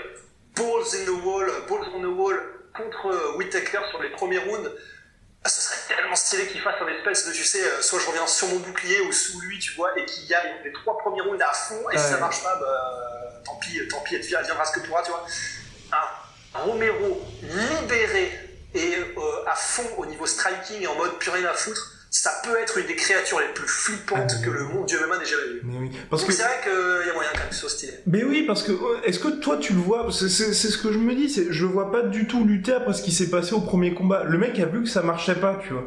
balls 0.59 0.95
in 0.95 1.05
the 1.05 1.25
wall, 1.25 1.47
balls 1.69 1.89
on 1.95 2.03
the 2.03 2.19
wall 2.19 2.35
contre 2.77 3.37
Whittaker 3.37 3.81
sur 3.91 4.03
les 4.03 4.11
premiers 4.11 4.39
rounds. 4.39 4.71
Ah, 5.45 5.49
ce 5.49 5.61
serait 5.61 5.95
tellement 5.95 6.17
stylé 6.17 6.47
qu'il 6.49 6.61
fasse 6.61 6.75
un 6.81 6.89
espèce 6.89 7.27
de, 7.29 7.33
tu 7.33 7.45
sais, 7.45 7.63
euh, 7.63 7.81
soit 7.81 8.01
je 8.01 8.07
reviens 8.07 8.27
sur 8.27 8.49
mon 8.49 8.59
bouclier 8.59 9.01
ou 9.03 9.13
sous 9.13 9.41
lui, 9.41 9.59
tu 9.59 9.73
vois, 9.75 9.97
et 9.97 10.05
qu'il 10.05 10.25
y 10.27 10.35
aille 10.35 10.61
les 10.65 10.73
trois 10.73 10.99
premiers 10.99 11.21
rounds 11.21 11.41
à 11.41 11.53
fond, 11.53 11.89
et 11.93 11.97
si 11.97 12.05
ça 12.05 12.19
marche 12.19 12.43
pas, 12.43 12.57
bah, 12.57 13.41
tant 13.45 13.55
pis, 13.57 13.81
tant 13.89 14.01
pis, 14.01 14.17
elle 14.17 14.23
viendra 14.23 14.65
ce 14.65 14.73
que 14.73 14.81
pourra, 14.81 15.03
tu 15.03 15.11
vois. 15.11 15.25
Un 15.93 16.59
Romero 16.61 17.23
libéré 17.43 18.33
et 18.75 18.97
euh, 18.97 19.47
à 19.47 19.55
fond 19.55 19.89
au 19.97 20.07
niveau 20.07 20.27
striking 20.27 20.83
et 20.83 20.87
en 20.87 20.95
mode 20.97 21.19
plus 21.19 21.31
rien 21.31 21.47
à 21.47 21.55
foutre, 21.55 21.98
ça 22.11 22.31
peut 22.43 22.57
être 22.59 22.79
une 22.79 22.87
des 22.87 22.97
créatures 22.97 23.39
les 23.41 23.53
plus 23.55 23.69
flippantes 23.69 24.33
Ah, 24.41 24.45
que 24.45 24.51
le 24.51 24.65
monde 24.65 24.87
du 24.87 24.95
MMA 24.97 25.19
n'ait 25.19 25.25
jamais 25.25 25.53
vu. 25.53 25.61
Mais 25.65 25.79
oui. 25.79 25.91
Parce 26.09 26.23
Donc 26.23 26.31
que 26.31 26.37
c'est 26.37 26.43
vrai 26.43 26.61
qu'il 26.63 27.07
y 27.07 27.11
a 27.11 27.15
moyen 27.15 27.31
quand 27.33 27.39
même 27.41 27.49
que 27.49 27.55
ce 27.55 27.61
soit 27.61 27.71
stylé. 27.71 27.93
Mais 28.07 28.25
oui, 28.25 28.45
parce 28.47 28.63
que 28.63 28.73
euh, 28.73 29.01
est-ce 29.05 29.19
que 29.19 29.29
toi 29.29 29.59
tu 29.59 29.75
le 29.75 29.81
vois? 29.81 30.09
C'est 30.11 30.29
ce 30.29 30.79
que 30.79 30.93
je 30.93 30.99
me 30.99 31.15
dis, 31.15 31.29
je 31.51 31.67
le 31.67 31.71
vois 31.71 31.93
pas 31.93 32.03
du 32.03 32.27
tout 32.27 32.45
lutter 32.45 32.73
après 32.73 32.95
ce 32.95 33.03
qui 33.03 33.13
s'est 33.13 33.29
passé 33.31 33.53
au 33.55 33.61
premier 33.61 33.95
combat. 33.95 34.25
Le 34.25 34.39
mec 34.39 34.59
a 34.59 34.67
vu 34.67 34.83
que 34.83 34.89
ça 34.89 35.03
marchait 35.03 35.35
pas, 35.35 35.59
tu 35.63 35.73
vois. 35.75 35.85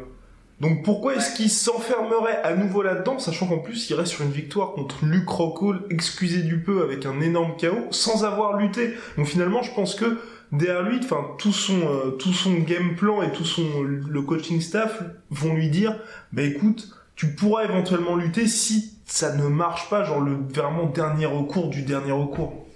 Donc 0.60 0.84
pourquoi 0.84 1.16
est-ce 1.16 1.34
qu'il 1.34 1.50
s'enfermerait 1.50 2.40
à 2.44 2.54
nouveau 2.54 2.82
là-dedans, 2.82 3.18
sachant 3.18 3.48
qu'en 3.48 3.58
plus 3.58 3.90
il 3.90 3.94
reste 3.94 4.12
sur 4.12 4.22
une 4.22 4.30
victoire 4.30 4.74
contre 4.74 5.04
Luke 5.04 5.28
Rockhold, 5.28 5.82
excusez 5.90 6.42
du 6.42 6.60
peu, 6.60 6.82
avec 6.84 7.04
un 7.04 7.20
énorme 7.20 7.56
chaos, 7.56 7.88
sans 7.90 8.24
avoir 8.24 8.56
lutté? 8.58 8.94
Donc 9.18 9.26
finalement, 9.26 9.62
je 9.62 9.74
pense 9.74 9.96
que 9.96 10.18
derrière 10.52 10.82
lui, 10.82 11.00
enfin 11.02 11.34
tout 11.38 11.52
son 11.52 11.80
euh, 11.80 12.10
tout 12.12 12.32
son 12.32 12.54
game 12.54 12.94
plan 12.94 13.22
et 13.22 13.32
tout 13.32 13.44
son 13.44 13.82
le 13.82 14.22
coaching 14.22 14.60
staff 14.60 15.02
vont 15.30 15.54
lui 15.54 15.70
dire, 15.70 15.98
bah 16.32 16.42
écoute, 16.42 16.88
tu 17.16 17.34
pourras 17.34 17.64
éventuellement 17.64 18.16
lutter 18.16 18.46
si 18.46 18.98
ça 19.06 19.34
ne 19.34 19.46
marche 19.48 19.88
pas, 19.90 20.04
genre 20.04 20.20
le 20.20 20.34
vraiment 20.34 20.86
dernier 20.86 21.26
recours 21.26 21.68
du 21.68 21.82
dernier 21.82 22.12
recours. 22.12 22.66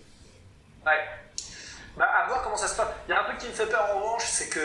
Ouais. 0.85 0.93
Bah, 1.97 2.05
à 2.05 2.29
voir 2.29 2.43
comment 2.43 2.57
ça 2.57 2.68
se 2.68 2.77
passe. 2.77 2.89
Il 3.09 3.12
y 3.12 3.14
a 3.14 3.20
un 3.20 3.24
truc 3.24 3.39
qui 3.39 3.49
me 3.49 3.53
fait 3.53 3.66
peur 3.66 3.87
en 3.95 3.99
revanche, 3.99 4.24
c'est 4.27 4.51
que 4.51 4.61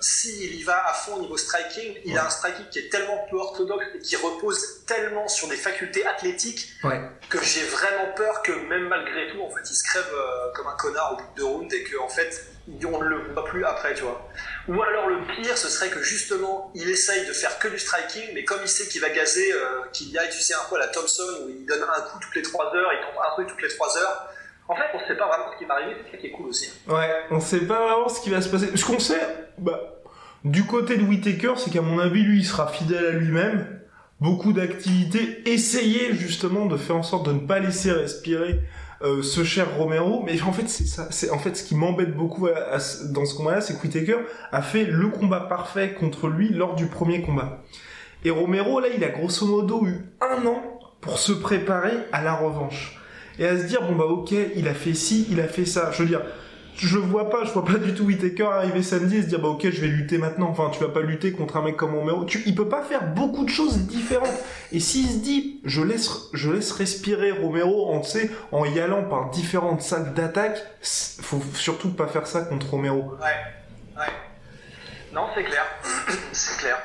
s'il 0.00 0.54
y 0.54 0.62
va 0.62 0.88
à 0.88 0.92
fond 0.94 1.14
au 1.16 1.20
niveau 1.20 1.36
striking, 1.36 1.94
il 2.04 2.16
a 2.18 2.26
un 2.26 2.30
striking 2.30 2.66
qui 2.70 2.78
est 2.78 2.88
tellement 2.88 3.26
peu 3.30 3.36
orthodoxe 3.36 3.84
et 3.94 3.98
qui 3.98 4.16
repose 4.16 4.84
tellement 4.86 5.28
sur 5.28 5.48
des 5.48 5.56
facultés 5.56 6.04
athlétiques 6.06 6.68
Ouais. 6.84 7.00
que 7.28 7.42
j'ai 7.42 7.62
vraiment 7.64 8.12
peur 8.16 8.42
que 8.42 8.52
même 8.52 8.88
malgré 8.88 9.30
tout, 9.32 9.42
en 9.42 9.50
fait, 9.50 9.60
il 9.68 9.74
se 9.74 9.84
crève 9.84 10.10
euh, 10.12 10.52
comme 10.54 10.66
un 10.66 10.76
connard 10.76 11.12
au 11.12 11.16
bout 11.16 11.22
de 11.32 11.36
deux 11.36 11.44
rounds 11.44 11.74
et 11.74 11.84
qu'en 11.84 12.08
fait, 12.08 12.46
on 12.86 12.98
ne 12.98 13.04
le 13.08 13.32
voit 13.32 13.44
plus 13.44 13.64
après, 13.64 13.94
tu 13.94 14.02
vois. 14.02 14.28
Ou 14.68 14.80
alors 14.82 15.08
le 15.08 15.26
pire, 15.42 15.58
ce 15.58 15.68
serait 15.68 15.90
que 15.90 16.02
justement, 16.02 16.70
il 16.74 16.88
essaye 16.88 17.26
de 17.26 17.32
faire 17.32 17.58
que 17.58 17.68
du 17.68 17.78
striking, 17.78 18.30
mais 18.32 18.44
comme 18.44 18.60
il 18.62 18.68
sait 18.68 18.86
qu'il 18.86 19.00
va 19.00 19.10
gazer, 19.10 19.52
euh, 19.52 19.82
qu'il 19.92 20.08
y 20.10 20.18
aille, 20.18 20.30
tu 20.30 20.40
sais, 20.40 20.54
un 20.54 20.64
peu 20.68 20.76
à 20.76 20.78
la 20.78 20.88
Thompson, 20.88 21.26
où 21.42 21.48
il 21.50 21.66
donne 21.66 21.82
un 21.82 22.00
coup 22.02 22.18
toutes 22.20 22.34
les 22.36 22.42
trois 22.42 22.74
heures, 22.74 22.90
il 22.92 23.00
tente 23.00 23.22
un 23.26 23.30
truc 23.34 23.48
toutes 23.48 23.62
les 23.62 23.68
trois 23.76 23.96
heures. 23.98 24.29
En 24.70 24.76
fait, 24.76 24.84
on 24.94 25.00
sait 25.08 25.16
pas 25.16 25.26
vraiment 25.26 25.50
ce 25.52 25.58
qui 25.58 25.64
va 25.64 25.74
arriver, 25.74 25.96
c'est 26.04 26.12
ça 26.12 26.16
qui 26.16 26.28
est 26.28 26.30
cool 26.30 26.46
aussi. 26.46 26.70
Ouais, 26.88 27.10
on 27.32 27.40
sait 27.40 27.66
pas 27.66 27.84
vraiment 27.88 28.08
ce 28.08 28.20
qui 28.20 28.30
va 28.30 28.40
se 28.40 28.48
passer. 28.48 28.76
Ce 28.76 28.84
qu'on 28.84 29.00
sait, 29.00 29.20
bah, 29.58 29.80
du 30.44 30.64
côté 30.64 30.96
de 30.96 31.02
Whitaker, 31.02 31.54
c'est 31.56 31.72
qu'à 31.72 31.82
mon 31.82 31.98
avis, 31.98 32.22
lui, 32.22 32.38
il 32.38 32.44
sera 32.44 32.68
fidèle 32.68 33.04
à 33.04 33.10
lui-même. 33.10 33.80
Beaucoup 34.20 34.52
d'activités, 34.52 35.42
essayer 35.50 36.14
justement 36.14 36.66
de 36.66 36.76
faire 36.76 36.96
en 36.96 37.02
sorte 37.02 37.26
de 37.26 37.32
ne 37.32 37.40
pas 37.40 37.58
laisser 37.58 37.90
respirer 37.90 38.60
euh, 39.02 39.24
ce 39.24 39.42
cher 39.42 39.66
Romero. 39.76 40.22
Mais 40.24 40.40
en 40.42 40.52
fait, 40.52 40.68
c'est 40.68 41.30
en 41.30 41.38
fait 41.40 41.56
ce 41.56 41.64
qui 41.64 41.74
m'embête 41.74 42.14
beaucoup 42.14 42.46
dans 42.46 43.24
ce 43.24 43.34
combat-là, 43.34 43.62
c'est 43.62 43.76
que 43.76 43.82
Whitaker 43.82 44.18
a 44.52 44.62
fait 44.62 44.84
le 44.84 45.08
combat 45.08 45.40
parfait 45.40 45.94
contre 45.94 46.28
lui 46.28 46.50
lors 46.50 46.76
du 46.76 46.86
premier 46.86 47.22
combat. 47.22 47.64
Et 48.24 48.30
Romero, 48.30 48.78
là, 48.78 48.86
il 48.94 49.02
a 49.02 49.08
grosso 49.08 49.46
modo 49.46 49.84
eu 49.84 50.04
un 50.20 50.46
an 50.46 50.62
pour 51.00 51.18
se 51.18 51.32
préparer 51.32 51.94
à 52.12 52.22
la 52.22 52.34
revanche. 52.34 52.99
Et 53.40 53.46
à 53.46 53.58
se 53.58 53.64
dire, 53.64 53.82
bon 53.82 53.96
bah 53.96 54.04
ok, 54.04 54.32
il 54.54 54.68
a 54.68 54.74
fait 54.74 54.94
ci, 54.94 55.26
il 55.30 55.40
a 55.40 55.48
fait 55.48 55.64
ça. 55.64 55.90
Je 55.92 56.02
veux 56.02 56.08
dire, 56.08 56.20
je 56.76 56.98
vois 56.98 57.30
pas, 57.30 57.44
je 57.44 57.50
vois 57.50 57.64
pas 57.64 57.78
du 57.78 57.94
tout 57.94 58.04
Whitaker 58.04 58.44
arriver 58.44 58.82
samedi 58.82 59.16
et 59.16 59.22
se 59.22 59.26
dire 59.28 59.40
bah 59.40 59.48
ok 59.48 59.68
je 59.70 59.80
vais 59.80 59.86
lutter 59.86 60.18
maintenant. 60.18 60.48
Enfin 60.50 60.70
tu 60.70 60.78
vas 60.78 60.90
pas 60.90 61.00
lutter 61.00 61.32
contre 61.32 61.56
un 61.56 61.62
mec 61.62 61.76
comme 61.76 61.94
Romero. 61.94 62.24
Tu, 62.24 62.42
il 62.44 62.54
peut 62.54 62.68
pas 62.68 62.82
faire 62.82 63.06
beaucoup 63.14 63.44
de 63.44 63.50
choses 63.50 63.78
différentes. 63.86 64.38
Et 64.72 64.80
s'il 64.80 65.06
se 65.06 65.16
dit 65.16 65.60
je 65.64 65.82
laisse 65.82 66.28
je 66.34 66.50
laisse 66.50 66.70
respirer 66.72 67.32
Romero 67.32 67.92
en 67.92 68.02
en 68.52 68.64
y 68.66 68.78
allant 68.78 69.04
par 69.04 69.30
différentes 69.30 69.82
salles 69.82 70.12
d'attaque, 70.14 70.58
faut 70.82 71.42
surtout 71.54 71.90
pas 71.90 72.06
faire 72.08 72.26
ça 72.26 72.42
contre 72.42 72.70
Romero. 72.70 73.14
Ouais, 73.20 73.98
ouais. 73.98 74.12
Non, 75.14 75.26
c'est 75.34 75.44
clair. 75.44 75.64
c'est 76.32 76.58
clair. 76.58 76.78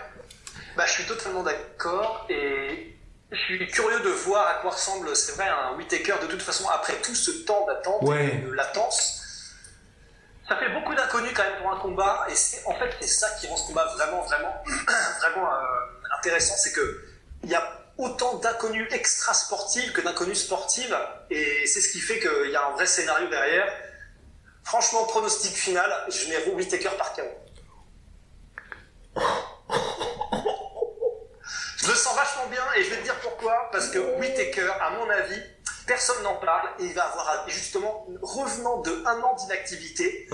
Bah, 0.78 0.84
je 0.88 0.92
suis 0.92 1.04
totalement 1.06 1.44
d'accord 1.44 2.28
et 2.30 2.95
je 3.32 3.38
suis 3.38 3.68
curieux 3.68 4.00
de 4.02 4.10
voir 4.10 4.48
à 4.48 4.54
quoi 4.62 4.72
ressemble, 4.72 5.16
c'est 5.16 5.34
vrai, 5.34 5.48
un 5.48 5.76
Whitaker 5.78 6.16
de 6.22 6.28
toute 6.28 6.42
façon 6.42 6.68
après 6.70 6.94
tout 7.02 7.16
ce 7.16 7.32
temps 7.46 7.66
d'attente 7.66 8.02
Ouais. 8.04 8.38
de 8.38 8.52
latence. 8.52 9.22
Ça 10.48 10.58
fait 10.58 10.70
beaucoup 10.70 10.94
d'inconnus 10.94 11.32
quand 11.36 11.44
même 11.44 11.58
pour 11.62 11.72
un 11.72 11.80
combat 11.80 12.28
et 12.30 12.36
c'est 12.36 12.64
en 12.68 12.76
fait 12.76 12.96
c'est 13.02 13.08
ça 13.08 13.28
qui 13.40 13.48
rend 13.48 13.58
ce 13.58 13.66
combat 13.68 13.86
vraiment 13.96 14.22
vraiment 14.22 14.64
vraiment 15.20 15.52
euh, 15.52 16.18
intéressant, 16.20 16.54
c'est 16.56 16.72
que 16.72 17.04
il 17.44 17.50
y 17.50 17.56
a 17.56 17.82
autant 17.98 18.36
d'inconnus 18.36 18.88
extra 18.92 19.34
sportifs 19.34 19.92
que 19.94 20.02
d'inconnus 20.02 20.44
sportives 20.46 20.96
et 21.32 21.66
c'est 21.66 21.82
ce 21.82 21.90
qui 21.90 22.00
fait 22.00 22.20
qu'il 22.20 22.52
y 22.52 22.56
a 22.56 22.68
un 22.68 22.72
vrai 22.74 22.86
scénario 22.86 23.28
derrière. 23.28 23.68
Franchement, 24.64 25.04
pronostic 25.06 25.54
final, 25.56 25.92
je 26.10 26.28
mets 26.30 26.44
Whitaker 26.48 26.90
par 26.98 27.14
KO. 27.14 27.24
Je 31.78 31.88
le 31.92 31.96
sens 31.96 32.16
vachement 32.16 32.48
bien 32.48 32.64
et 32.76 32.84
je 32.84 32.90
vais 32.90 33.02
pourquoi. 33.46 33.70
Parce 33.72 33.90
que 33.90 34.00
Whitaker, 34.20 34.70
à 34.82 34.92
mon 34.92 35.10
avis, 35.10 35.42
personne 35.88 36.22
n'en 36.24 36.36
parle 36.36 36.70
et 36.80 36.86
il 36.86 36.94
va 36.94 37.04
avoir 37.04 37.46
justement, 37.48 38.08
revenant 38.22 38.82
de 38.82 38.92
un 39.06 39.22
an 39.22 39.36
d'inactivité, 39.36 40.28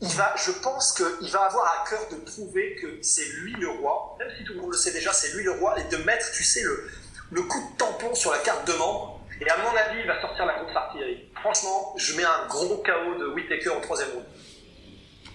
il 0.00 0.08
va, 0.08 0.34
je 0.36 0.52
pense 0.52 0.92
qu'il 0.92 1.30
va 1.30 1.44
avoir 1.44 1.64
à 1.64 1.88
cœur 1.88 2.00
de 2.10 2.16
prouver 2.16 2.76
que 2.76 2.98
c'est 3.02 3.28
lui 3.40 3.52
le 3.54 3.68
roi, 3.68 4.16
même 4.18 4.28
si 4.36 4.44
tout 4.44 4.54
le 4.54 4.60
monde 4.60 4.72
le 4.72 4.76
sait 4.76 4.92
déjà, 4.92 5.12
c'est 5.12 5.34
lui 5.34 5.44
le 5.44 5.52
roi, 5.52 5.78
et 5.78 5.84
de 5.84 5.96
mettre, 6.04 6.30
tu 6.32 6.44
sais, 6.44 6.62
le, 6.62 6.88
le 7.32 7.42
coup 7.42 7.58
de 7.58 7.76
tampon 7.76 8.14
sur 8.14 8.30
la 8.30 8.38
carte 8.38 8.66
de 8.66 8.72
membre. 8.74 9.20
Et 9.40 9.48
à 9.48 9.56
mon 9.58 9.76
avis, 9.76 10.00
il 10.00 10.06
va 10.06 10.20
sortir 10.20 10.46
la 10.46 10.58
grosse 10.58 10.74
artillerie. 10.74 11.30
Franchement, 11.40 11.94
je 11.96 12.16
mets 12.16 12.24
un 12.24 12.46
gros 12.48 12.76
KO 12.78 13.18
de 13.20 13.28
Whitaker 13.34 13.70
au 13.70 13.80
troisième 13.80 14.10
round. 14.10 14.24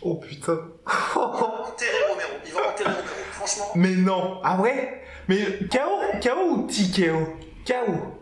Oh 0.01 0.15
putain. 0.15 0.59
Il 0.85 1.15
va 1.15 1.21
enterrer 1.21 2.03
Romero. 2.09 2.33
Il 2.45 2.51
va 2.51 2.67
enterrer 2.67 2.89
Romero. 2.89 3.15
Franchement, 3.31 3.71
Mais 3.75 3.95
non. 3.95 4.41
Ah 4.43 4.59
ouais? 4.59 5.01
Mais 5.27 5.59
KO, 5.71 6.19
KO 6.21 6.41
ou 6.49 6.67
TKO 6.67 7.37
KO. 7.65 8.19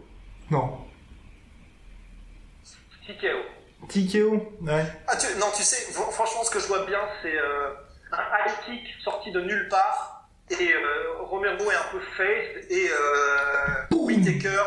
Non. 0.51 0.77
TKO. 3.07 3.87
TKO. 3.87 4.53
Ouais. 4.61 4.85
Ah, 5.07 5.15
tu- 5.17 5.37
non, 5.39 5.47
tu 5.55 5.63
sais, 5.63 5.91
franchement, 6.11 6.43
ce 6.43 6.51
que 6.51 6.59
je 6.59 6.67
vois 6.67 6.85
bien, 6.85 6.99
c'est 7.21 7.35
euh, 7.37 7.73
un 8.11 8.17
high 8.17 8.53
kick 8.65 8.87
sorti 9.03 9.31
de 9.31 9.41
nulle 9.41 9.67
part. 9.69 10.27
Et 10.49 10.73
euh, 10.73 11.21
Romero 11.21 11.71
est 11.71 11.75
un 11.75 11.91
peu 11.91 11.99
phased. 12.17 12.69
Et 12.71 12.89
euh, 12.89 13.95
Whitaker 13.95 14.63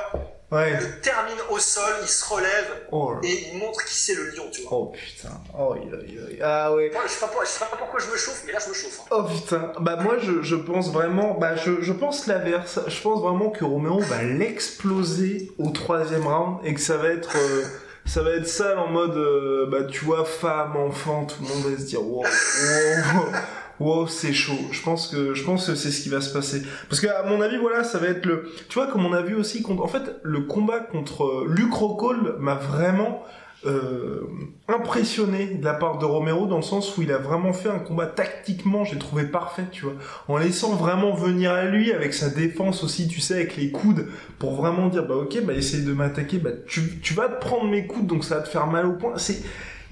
Ouais. 0.54 0.78
le 0.80 1.00
termine 1.00 1.36
au 1.50 1.58
sol, 1.58 1.94
il 2.02 2.08
se 2.08 2.24
relève. 2.32 2.86
Oh, 2.92 3.14
Et 3.22 3.50
il 3.52 3.58
montre 3.58 3.84
qui 3.84 3.94
c'est 3.94 4.14
le 4.14 4.30
lion, 4.30 4.44
tu 4.52 4.62
vois. 4.62 4.72
oh 4.72 4.92
putain. 4.92 5.40
Oh, 5.58 5.74
il 5.76 5.90
il 6.08 6.42
Ah 6.42 6.72
ouais. 6.74 6.90
Moi, 6.92 7.02
je 7.06 7.10
sais 7.12 7.20
pas, 7.20 7.30
je 7.42 7.48
sais 7.48 7.58
pas 7.60 7.76
pourquoi 7.76 7.98
je 8.00 8.10
me 8.10 8.16
chauffe, 8.16 8.42
mais 8.46 8.52
là, 8.52 8.58
je 8.62 8.68
me 8.68 8.74
chauffe. 8.74 9.00
hein. 9.02 9.06
Oh 9.10 9.22
putain, 9.24 9.72
bah 9.80 9.96
moi 9.96 10.16
je, 10.18 10.42
je 10.42 10.56
pense 10.56 10.90
vraiment, 10.92 11.34
bah 11.34 11.56
je, 11.56 11.80
je 11.82 11.92
pense 11.92 12.26
l'inverse. 12.26 12.78
Je 12.86 13.00
pense 13.02 13.20
vraiment 13.20 13.50
que 13.50 13.64
Romero 13.64 14.00
va 14.00 14.22
l'exploser 14.22 15.50
au 15.58 15.70
troisième 15.70 16.26
round 16.26 16.58
et 16.64 16.74
que 16.74 16.80
ça 16.80 16.96
va 16.96 17.08
être, 17.08 17.36
euh, 17.36 17.64
ça 18.06 18.22
va 18.22 18.30
être 18.32 18.46
sale 18.48 18.78
en 18.78 18.88
mode, 18.88 19.16
euh, 19.16 19.66
bah 19.70 19.84
tu 19.84 20.04
vois, 20.04 20.24
femme, 20.24 20.76
enfant, 20.76 21.24
tout 21.26 21.42
le 21.42 21.48
monde 21.48 21.64
va 21.72 21.78
se 21.78 21.84
dire, 21.86 22.02
wow, 22.02 22.22
wow, 22.22 23.32
wow, 23.80 24.06
c'est 24.06 24.32
chaud. 24.32 24.58
Je 24.70 24.82
pense 24.82 25.08
que, 25.08 25.34
je 25.34 25.44
pense 25.44 25.66
que 25.66 25.74
c'est 25.74 25.90
ce 25.90 26.02
qui 26.02 26.08
va 26.08 26.20
se 26.20 26.32
passer. 26.32 26.62
Parce 26.88 27.00
que 27.00 27.06
à 27.06 27.24
mon 27.24 27.40
avis, 27.40 27.56
voilà, 27.56 27.84
ça 27.84 27.98
va 27.98 28.08
être 28.08 28.26
le, 28.26 28.50
tu 28.68 28.74
vois, 28.74 28.86
comme 28.86 29.04
on 29.04 29.12
a 29.12 29.22
vu 29.22 29.34
aussi 29.34 29.64
en 29.68 29.88
fait, 29.88 30.16
le 30.22 30.40
combat 30.40 30.80
contre 30.80 31.24
euh, 31.24 31.46
Luke 31.48 31.74
Rockhold 31.74 32.36
m'a 32.38 32.54
vraiment 32.54 33.22
euh, 33.66 34.20
impressionné 34.68 35.46
de 35.46 35.64
la 35.64 35.72
part 35.72 35.98
de 35.98 36.04
Romero 36.04 36.46
dans 36.46 36.56
le 36.56 36.62
sens 36.62 36.96
où 36.96 37.02
il 37.02 37.10
a 37.10 37.16
vraiment 37.16 37.54
fait 37.54 37.70
un 37.70 37.78
combat 37.78 38.06
tactiquement, 38.06 38.84
j'ai 38.84 38.98
trouvé 38.98 39.24
parfait, 39.24 39.64
tu 39.72 39.84
vois, 39.84 39.94
en 40.28 40.36
laissant 40.36 40.74
vraiment 40.74 41.14
venir 41.14 41.50
à 41.50 41.64
lui 41.64 41.90
avec 41.92 42.12
sa 42.12 42.28
défense 42.28 42.84
aussi, 42.84 43.08
tu 43.08 43.20
sais, 43.20 43.34
avec 43.34 43.56
les 43.56 43.70
coudes 43.70 44.08
pour 44.38 44.54
vraiment 44.54 44.88
dire 44.88 45.06
bah 45.06 45.16
ok, 45.16 45.42
bah 45.44 45.54
essaye 45.54 45.82
de 45.82 45.94
m'attaquer, 45.94 46.38
bah 46.38 46.50
tu, 46.66 47.00
tu 47.00 47.14
vas 47.14 47.28
te 47.28 47.40
prendre 47.40 47.64
mes 47.70 47.86
coudes 47.86 48.06
donc 48.06 48.24
ça 48.24 48.36
va 48.36 48.42
te 48.42 48.48
faire 48.48 48.66
mal 48.66 48.86
au 48.86 48.92
point. 48.92 49.14
C'est 49.16 49.42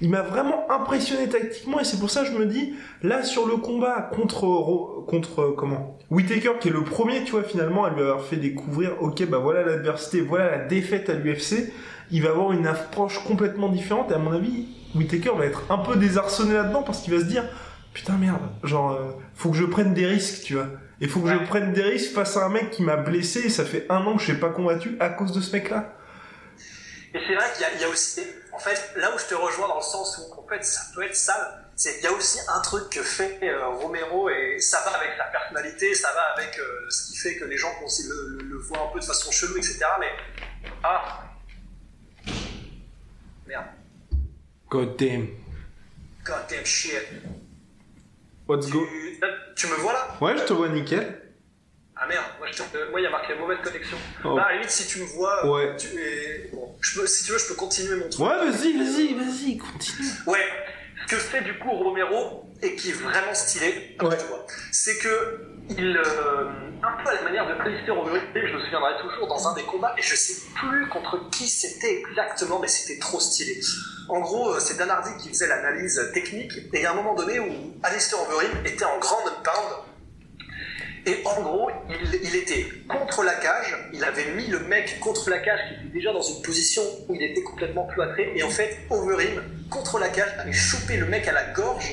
il 0.03 0.09
m'a 0.09 0.21
vraiment 0.21 0.69
impressionné 0.69 1.29
tactiquement 1.29 1.79
et 1.79 1.85
c'est 1.85 1.97
pour 1.97 2.09
ça 2.09 2.23
que 2.23 2.27
je 2.27 2.33
me 2.33 2.45
dis 2.45 2.73
là 3.03 3.23
sur 3.23 3.47
le 3.47 3.55
combat 3.55 4.01
contre 4.13 5.05
contre 5.07 5.41
euh, 5.41 5.55
comment? 5.57 5.97
Whitaker 6.09 6.59
qui 6.59 6.67
est 6.67 6.71
le 6.71 6.83
premier 6.83 7.23
tu 7.23 7.31
vois 7.31 7.43
finalement 7.43 7.85
à 7.85 7.89
lui 7.89 8.01
avoir 8.01 8.21
fait 8.21 8.35
découvrir 8.35 9.01
ok 9.01 9.25
bah 9.29 9.37
voilà 9.37 9.63
l'adversité 9.63 10.19
voilà 10.19 10.51
la 10.51 10.65
défaite 10.65 11.09
à 11.09 11.13
l'UFC 11.13 11.71
il 12.11 12.21
va 12.21 12.31
avoir 12.31 12.51
une 12.51 12.67
approche 12.67 13.23
complètement 13.23 13.69
différente 13.69 14.11
et 14.11 14.15
à 14.15 14.17
mon 14.17 14.33
avis 14.33 14.67
Whitaker 14.93 15.31
va 15.37 15.45
être 15.45 15.63
un 15.69 15.77
peu 15.77 15.95
désarçonné 15.95 16.53
là-dedans 16.53 16.83
parce 16.83 17.01
qu'il 17.01 17.13
va 17.13 17.21
se 17.21 17.25
dire 17.25 17.45
putain 17.93 18.17
merde 18.17 18.41
genre 18.61 18.91
euh, 18.91 19.11
faut 19.35 19.51
que 19.51 19.57
je 19.57 19.63
prenne 19.63 19.93
des 19.93 20.05
risques 20.05 20.43
tu 20.43 20.55
vois. 20.55 20.67
Et 20.99 21.07
faut 21.07 21.21
que 21.21 21.29
je 21.29 21.37
prenne 21.47 21.71
des 21.71 21.81
risques 21.81 22.13
face 22.13 22.37
à 22.37 22.45
un 22.45 22.49
mec 22.49 22.71
qui 22.71 22.83
m'a 22.83 22.97
blessé 22.97 23.39
et 23.45 23.49
ça 23.49 23.63
fait 23.65 23.85
un 23.89 24.05
an 24.05 24.17
que 24.17 24.21
je 24.21 24.31
n'ai 24.31 24.37
pas 24.37 24.49
combattu 24.49 24.97
à 24.99 25.09
cause 25.09 25.31
de 25.31 25.39
ce 25.41 25.53
mec 25.53 25.69
là 25.69 25.97
Et 27.13 27.19
c'est 27.27 27.35
vrai 27.35 27.45
qu'il 27.57 27.81
y 27.81 27.83
a 27.83 27.89
aussi, 27.89 28.21
en 28.53 28.59
fait, 28.59 28.91
là 28.95 29.13
où 29.13 29.17
je 29.17 29.25
te 29.25 29.33
rejoins 29.35 29.67
dans 29.67 29.77
le 29.77 29.81
sens 29.81 30.17
où, 30.19 30.39
en 30.39 30.47
fait, 30.47 30.63
ça 30.63 30.81
peut 30.93 31.03
être 31.03 31.15
sale, 31.15 31.65
c'est 31.75 31.95
qu'il 31.95 32.03
y 32.03 32.07
a 32.07 32.11
aussi 32.11 32.37
un 32.47 32.61
truc 32.61 32.89
que 32.89 33.01
fait 33.01 33.39
euh, 33.43 33.67
Romero 33.69 34.29
et 34.29 34.59
ça 34.59 34.81
va 34.85 34.91
avec 34.97 35.11
sa 35.17 35.23
personnalité, 35.25 35.93
ça 35.95 36.11
va 36.13 36.21
avec 36.37 36.57
euh, 36.59 36.89
ce 36.89 37.11
qui 37.11 37.17
fait 37.17 37.35
que 37.37 37.45
les 37.45 37.57
gens 37.57 37.71
le, 37.81 38.37
le- 38.37 38.43
le 38.43 38.57
voient 38.57 38.87
un 38.89 38.93
peu 38.93 38.99
de 38.99 39.05
façon 39.05 39.31
chelou, 39.31 39.57
etc. 39.57 39.79
Mais, 39.99 40.11
ah, 40.83 41.23
merde, 43.47 43.65
God 44.69 44.97
damn. 44.97 45.27
God 46.23 46.47
damn 46.49 46.65
shit. 46.65 47.07
let's 48.47 48.69
go. 48.69 48.85
Tu 49.55 49.67
me 49.67 49.75
vois 49.75 49.93
là? 49.93 50.07
Ouais 50.21 50.37
je 50.37 50.43
te 50.43 50.53
vois 50.53 50.69
nickel 50.69 51.21
Ah 51.95 52.07
merde, 52.07 52.25
moi 52.39 52.47
euh, 52.47 52.89
il 52.97 53.03
y 53.03 53.05
a 53.05 53.09
marqué 53.11 53.35
mauvaise 53.35 53.59
connexion. 53.63 53.97
Oh. 54.25 54.37
À 54.37 54.47
la 54.47 54.53
limite, 54.53 54.69
si 54.71 54.87
tu 54.87 54.99
me 54.99 55.05
vois, 55.05 55.45
Ouais. 55.47 55.75
tu 55.77 55.87
es... 55.99 56.49
bon, 56.51 56.75
je 56.81 56.99
peux, 56.99 57.05
si 57.07 57.23
tu 57.25 57.31
veux, 57.31 57.37
je 57.37 57.47
peux 57.47 57.53
continuer 57.55 57.95
mon 57.95 58.09
truc. 58.09 58.25
ouais 58.25 58.49
vas-y 58.49 58.77
vas-y 58.77 59.13
vas-y 59.13 59.57
continue 59.57 60.07
Ouais, 60.25 60.43
ce 61.07 61.15
que 61.15 61.21
fait 61.21 61.41
du 61.41 61.57
coup 61.59 61.71
Romero 61.71 62.45
et 62.61 62.75
qui 62.75 62.89
est 62.89 62.93
vraiment 62.93 63.33
stylé, 63.33 63.95
Ouais. 64.01 64.17
c'est 64.71 64.97
que 64.97 65.47
il, 65.69 65.95
euh, 65.97 66.49
un 66.81 67.03
peu 67.03 67.09
à 67.09 67.13
la 67.15 67.21
manière 67.21 67.47
de 67.47 67.53
Alistair 67.61 67.97
Overeem, 67.97 68.21
je 68.35 68.53
me 68.53 68.59
souviendrai 68.59 68.91
toujours 69.01 69.27
dans 69.27 69.47
un 69.47 69.53
des 69.53 69.63
combats, 69.63 69.93
et 69.97 70.01
je 70.01 70.15
sais 70.15 70.41
plus 70.55 70.89
contre 70.89 71.29
qui 71.29 71.47
c'était 71.47 72.01
exactement, 72.09 72.59
mais 72.59 72.67
c'était 72.67 72.99
trop 72.99 73.19
stylé. 73.19 73.59
En 74.09 74.19
gros, 74.19 74.53
euh, 74.53 74.59
c'est 74.59 74.77
Dan 74.77 74.89
Hardy 74.89 75.11
qui 75.21 75.29
faisait 75.29 75.47
l'analyse 75.47 76.09
technique, 76.13 76.51
et 76.57 76.69
il 76.73 76.81
y 76.81 76.85
a 76.85 76.91
un 76.91 76.95
moment 76.95 77.13
donné 77.15 77.39
où 77.39 77.73
Alistair 77.83 78.19
Overeem 78.21 78.65
était 78.65 78.83
en 78.83 78.97
grand 78.99 79.21
pound, 79.43 79.73
et 81.05 81.21
en 81.25 81.41
gros, 81.41 81.69
il, 81.89 82.19
il 82.23 82.35
était 82.35 82.65
contre 82.87 83.23
la 83.23 83.35
cage, 83.35 83.75
il 83.93 84.03
avait 84.03 84.31
mis 84.35 84.47
le 84.47 84.59
mec 84.59 84.99
contre 84.99 85.29
la 85.29 85.39
cage 85.39 85.59
qui 85.67 85.73
était 85.75 85.93
déjà 85.93 86.13
dans 86.13 86.21
une 86.21 86.41
position 86.41 86.81
où 87.07 87.15
il 87.15 87.23
était 87.23 87.43
complètement 87.43 87.85
cloîtré, 87.87 88.31
et 88.35 88.43
en 88.43 88.49
fait, 88.49 88.77
Overeem, 88.89 89.41
contre 89.69 89.99
la 89.99 90.09
cage, 90.09 90.29
avait 90.39 90.53
chopé 90.53 90.97
le 90.97 91.05
mec 91.05 91.27
à 91.27 91.31
la 91.33 91.43
gorge, 91.51 91.91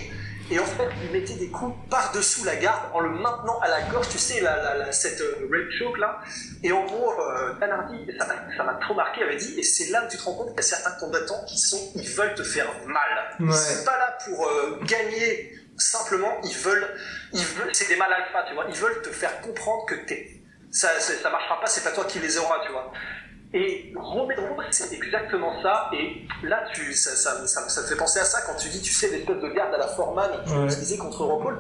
et 0.53 0.59
en 0.59 0.65
fait, 0.65 0.89
il 1.05 1.13
mettait 1.17 1.35
des 1.35 1.47
coups 1.49 1.77
par-dessous 1.91 2.45
la 2.45 2.57
garde 2.57 2.83
en 2.93 2.99
le 3.01 3.11
maintenant 3.11 3.61
à 3.61 3.69
la 3.69 3.83
gorge, 3.83 4.09
tu 4.09 4.19
sais, 4.19 4.41
la, 4.41 4.57
la- 4.57 4.75
la- 4.79 4.91
cette 4.93 5.21
euh, 5.21 5.49
red 5.49 5.71
choke 5.79 5.97
là. 5.99 6.19
Et 6.65 6.73
en 6.73 6.85
gros, 6.87 7.13
euh, 7.21 7.55
Dan 7.61 7.71
Hardy, 7.71 8.05
ça 8.19 8.27
m'a- 8.27 8.57
ça 8.57 8.65
m'a 8.65 8.75
trop 8.75 8.95
marqué, 8.95 9.23
avait 9.23 9.37
dit, 9.37 9.55
et 9.61 9.63
c'est 9.63 9.91
là 9.93 10.05
où 10.05 10.09
tu 10.11 10.17
te 10.17 10.23
rends 10.25 10.35
compte 10.35 10.49
qu'il 10.49 10.57
y 10.57 10.59
a 10.59 10.63
certains 10.63 10.91
combattants 10.99 11.45
qui 11.47 11.57
sont, 11.57 11.79
ils 11.95 12.09
veulent 12.09 12.35
te 12.35 12.43
faire 12.43 12.67
mal. 12.87 13.37
Ils 13.39 13.47
Ouais. 13.47 13.53
sont 13.57 13.85
pas 13.85 13.97
là 13.97 14.19
pour 14.27 14.45
euh, 14.49 14.81
gagner 14.87 15.53
simplement, 15.81 16.41
ils 16.45 16.57
veulent, 16.57 16.89
ils 17.33 17.45
veulent, 17.45 17.71
c'est 17.73 17.89
des 17.89 17.97
mal 17.97 18.13
alpha, 18.13 18.45
tu 18.49 18.55
vois, 18.55 18.67
ils 18.69 18.75
veulent 18.77 19.03
te 19.03 19.09
faire 19.11 19.41
comprendre 19.41 19.87
que 19.87 19.95
t'es, 20.07 20.43
ça, 20.71 20.89
ça, 21.01 21.31
marchera 21.31 21.61
pas, 21.61 21.67
c'est 21.67 21.83
pas 21.83 21.91
toi 21.93 22.05
qui 22.05 22.19
les 22.21 22.39
auras, 22.39 22.65
tu 22.65 22.73
vois. 22.73 22.93
Et 23.53 23.93
Romero, 23.97 24.57
c'est 24.71 24.93
exactement 24.93 25.61
ça. 25.63 25.91
Et 25.93 26.23
là, 26.45 26.63
tu, 26.73 26.93
ça, 26.93 27.17
ça, 27.17 27.45
ça, 27.49 27.69
ça 27.69 27.83
te 27.83 27.89
fait 27.89 27.97
penser 27.97 28.21
à 28.21 28.25
ça 28.25 28.43
quand 28.43 28.55
tu 28.55 28.69
dis, 28.69 28.81
tu 28.81 28.93
sais, 28.93 29.09
l'espèce 29.11 29.41
de 29.43 29.49
garde 29.49 29.75
à 29.75 29.79
la 29.79 29.89
Foreman 29.89 30.31
Ouais. 30.47 30.67
utilisait 30.67 30.99
contre 30.99 31.25
Rockhold. 31.25 31.59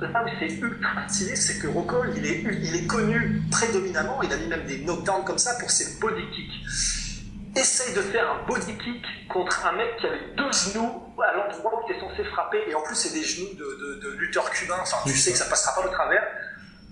Là 0.00 0.24
où 0.24 0.28
c'est 0.38 0.54
ultra 0.54 1.08
stylé, 1.08 1.36
c'est 1.36 1.58
que 1.58 1.66
Rockhold, 1.68 2.16
il 2.16 2.26
est, 2.26 2.38
il 2.40 2.76
est 2.76 2.86
connu 2.86 3.42
prédominamment, 3.50 4.22
il 4.22 4.32
a 4.32 4.36
mis 4.36 4.46
même 4.46 4.64
des 4.64 4.78
knockdowns 4.78 5.24
comme 5.24 5.38
ça 5.38 5.54
pour 5.58 5.70
ses 5.70 5.98
body 6.00 6.22
kicks. 6.30 7.56
Essaye 7.56 7.94
de 7.94 8.00
faire 8.02 8.30
un 8.30 8.46
body 8.46 8.76
kick 8.78 9.04
contre 9.28 9.66
un 9.66 9.72
mec 9.72 9.96
qui 9.98 10.06
a 10.06 10.10
les 10.12 10.34
deux 10.36 10.52
genoux 10.52 11.02
à 11.22 11.32
l'endroit 11.34 11.82
où 11.82 11.86
tu 11.86 11.94
es 11.94 12.00
censé 12.00 12.24
frapper, 12.24 12.62
et 12.68 12.74
en 12.74 12.82
plus 12.82 12.94
c'est 12.94 13.12
des 13.12 13.22
genoux 13.22 13.54
de, 13.54 13.64
de, 13.64 14.00
de 14.00 14.08
lutteur 14.16 14.50
cubain, 14.50 14.78
enfin 14.80 14.98
tu 15.06 15.16
sais 15.16 15.32
que 15.32 15.38
ça 15.38 15.46
passera 15.46 15.74
pas 15.74 15.88
au 15.88 15.90
travers. 15.90 16.26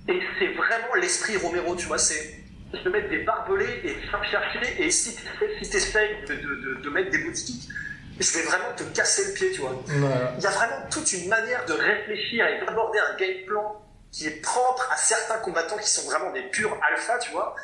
Et 0.08 0.20
c'est 0.38 0.48
vraiment 0.48 0.94
l'esprit 0.96 1.36
Romero, 1.36 1.74
tu 1.76 1.86
vois, 1.86 1.98
c'est 1.98 2.40
de 2.72 2.90
mettre 2.90 3.08
des 3.08 3.22
barbelés 3.24 3.80
et 3.84 3.94
faire 4.10 4.24
chercher, 4.24 4.82
et 4.82 4.90
si 4.90 5.16
tu 5.16 5.76
essayes 5.76 6.24
de, 6.26 6.34
de, 6.34 6.54
de, 6.54 6.74
de 6.82 6.90
mettre 6.90 7.10
des 7.10 7.32
kicks, 7.32 7.70
je 8.18 8.32
vais 8.38 8.42
vraiment 8.44 8.72
te 8.76 8.82
casser 8.84 9.26
le 9.28 9.32
pied, 9.32 9.50
tu 9.52 9.60
vois. 9.60 9.82
Il 9.88 10.42
y 10.42 10.46
a 10.46 10.50
vraiment 10.50 10.88
toute 10.90 11.12
une 11.12 11.28
manière 11.28 11.64
de 11.66 11.72
réfléchir 11.72 12.46
et 12.46 12.64
d'aborder 12.64 12.98
un 12.98 13.16
game 13.16 13.44
plan 13.46 13.80
qui 14.12 14.28
est 14.28 14.40
propre 14.42 14.88
à 14.92 14.96
certains 14.96 15.38
combattants 15.38 15.78
qui 15.78 15.90
sont 15.90 16.08
vraiment 16.08 16.30
des 16.32 16.42
purs 16.42 16.78
alpha, 16.88 17.18
tu 17.18 17.32
vois. 17.32 17.56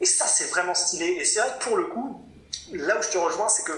Et 0.00 0.04
ça, 0.04 0.26
c'est 0.26 0.50
vraiment 0.50 0.74
stylé. 0.74 1.06
Et 1.18 1.24
c'est 1.24 1.40
vrai 1.40 1.50
que 1.58 1.64
pour 1.64 1.76
le 1.76 1.86
coup, 1.86 2.24
là 2.72 2.96
où 2.98 3.02
je 3.02 3.08
te 3.08 3.18
rejoins, 3.18 3.48
c'est 3.48 3.64
que 3.64 3.72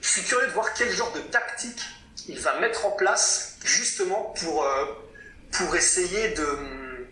je 0.00 0.08
suis 0.08 0.22
curieux 0.22 0.46
de 0.46 0.52
voir 0.52 0.72
quel 0.74 0.90
genre 0.90 1.12
de 1.12 1.20
tactique 1.20 1.80
il 2.28 2.38
va 2.38 2.60
mettre 2.60 2.86
en 2.86 2.90
place 2.92 3.56
justement 3.64 4.34
pour, 4.40 4.64
euh, 4.64 4.84
pour 5.52 5.74
essayer 5.74 6.30
de 6.30 6.44
hum, 6.44 7.06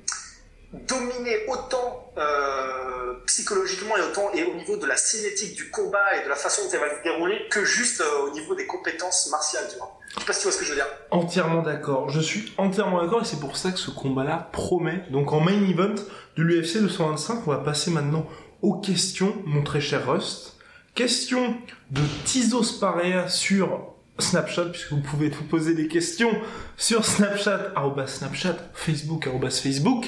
dominer 0.87 1.47
autant 1.49 2.13
euh, 2.19 3.15
psychologiquement 3.27 3.97
et 3.97 4.03
autant 4.03 4.33
et 4.35 4.45
au 4.45 4.55
niveau 4.55 4.77
de 4.77 4.87
la 4.87 4.97
cinétique 4.97 5.55
du 5.55 5.71
combat 5.71 6.17
et 6.17 6.25
de 6.25 6.29
la 6.29 6.35
façon 6.35 6.63
dont 6.65 6.71
elle 6.73 6.81
va 6.81 6.99
se 6.99 7.03
dérouler 7.03 7.49
que 7.51 7.65
juste 7.65 8.01
euh, 8.01 8.27
au 8.27 8.31
niveau 8.31 8.55
des 8.55 8.67
compétences 8.67 9.29
martiales, 9.31 9.67
tu 9.71 9.79
vois. 9.79 9.99
Sais 10.19 10.25
pas 10.25 10.33
si 10.33 10.41
tu 10.41 10.45
vois 10.45 10.53
ce 10.53 10.59
que 10.59 10.65
je 10.65 10.71
veux 10.71 10.77
dire. 10.77 10.87
Entièrement 11.11 11.63
d'accord. 11.63 12.11
Je 12.11 12.21
suis 12.21 12.53
entièrement 12.59 13.03
d'accord 13.03 13.23
et 13.23 13.25
c'est 13.25 13.41
pour 13.41 13.57
ça 13.57 13.71
que 13.71 13.79
ce 13.79 13.91
combat-là 13.91 14.49
promet. 14.53 15.05
Donc 15.11 15.33
en 15.33 15.41
main 15.41 15.69
event 15.69 15.95
de 16.37 16.43
l'UFC 16.43 16.79
225, 16.79 17.47
on 17.47 17.51
va 17.51 17.59
passer 17.59 17.91
maintenant 17.91 18.27
aux 18.63 18.75
questions, 18.75 19.35
mon 19.45 19.63
très 19.63 19.81
cher 19.81 20.11
Rust. 20.11 20.56
Question 20.97 21.59
de 21.91 22.01
Tizos 22.25 22.79
Parea 22.81 23.29
sur 23.29 23.93
Snapchat, 24.19 24.71
puisque 24.71 24.93
vous 24.93 25.03
pouvez 25.03 25.29
vous 25.29 25.45
poser 25.45 25.75
des 25.75 25.89
questions 25.89 26.31
sur 26.79 27.05
Snapchat, 27.05 27.73
arrobas 27.77 28.07
Snapchat, 28.07 28.57
Facebook, 28.73 29.27
arrobas 29.27 29.61
Facebook, 29.63 30.07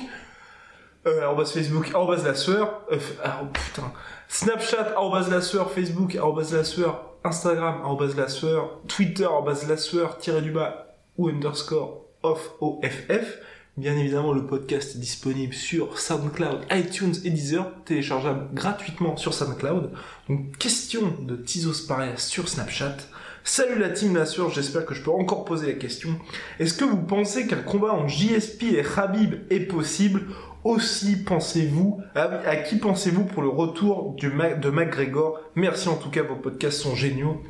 euh, 1.06 1.24
arrobas 1.24 1.52
Facebook, 1.52 1.90
arrobas 1.94 2.22
la 2.24 2.34
sueur, 2.34 2.86
euh, 2.90 2.96
ah, 3.22 3.42
oh, 3.42 3.48
putain, 3.52 3.92
Snapchat, 4.28 4.94
arrobas 4.96 5.28
la 5.28 5.42
sueur, 5.42 5.70
Facebook, 5.70 6.16
arrobas 6.16 6.52
la 6.52 6.64
sueur, 6.64 7.18
Instagram, 7.22 7.82
arrobas 7.82 8.14
la 8.16 8.28
sueur, 8.28 8.80
Twitter, 8.88 9.26
arrobas 9.26 9.66
la 9.68 9.76
sueur, 9.76 10.16
tiré 10.16 10.40
du 10.40 10.52
bas, 10.52 10.96
ou 11.18 11.28
underscore, 11.28 12.06
off, 12.22 12.52
OFF. 12.62 13.36
Bien 13.78 13.96
évidemment, 13.96 14.32
le 14.32 14.44
podcast 14.44 14.96
est 14.96 14.98
disponible 14.98 15.54
sur 15.54 16.00
SoundCloud, 16.00 16.62
iTunes 16.72 17.14
et 17.22 17.30
Deezer, 17.30 17.70
téléchargeable 17.84 18.48
gratuitement 18.52 19.16
sur 19.16 19.32
SoundCloud. 19.32 19.92
Donc, 20.28 20.58
question 20.58 21.14
de 21.20 21.36
Tizos 21.36 21.86
Pareas 21.86 22.16
sur 22.16 22.48
Snapchat. 22.48 22.96
Salut 23.44 23.78
la 23.78 23.90
team 23.90 24.14
Nassur, 24.14 24.50
j'espère 24.50 24.84
que 24.84 24.94
je 24.94 25.02
peux 25.04 25.12
encore 25.12 25.44
poser 25.44 25.68
la 25.68 25.74
question. 25.74 26.18
Est-ce 26.58 26.74
que 26.74 26.84
vous 26.84 27.00
pensez 27.00 27.46
qu'un 27.46 27.62
combat 27.62 27.92
en 27.92 28.08
JSP 28.08 28.64
et 28.64 28.82
Khabib 28.82 29.36
est 29.48 29.60
possible? 29.60 30.22
Aussi 30.64 31.22
pensez-vous 31.22 32.00
à, 32.16 32.56
qui 32.56 32.78
pensez-vous 32.78 33.26
pour 33.26 33.42
le 33.42 33.48
retour 33.48 34.16
de 34.20 34.70
McGregor? 34.70 35.38
Merci 35.54 35.88
en 35.88 35.94
tout 35.94 36.10
cas, 36.10 36.24
vos 36.24 36.34
podcasts 36.34 36.80
sont 36.80 36.96
géniaux. 36.96 37.40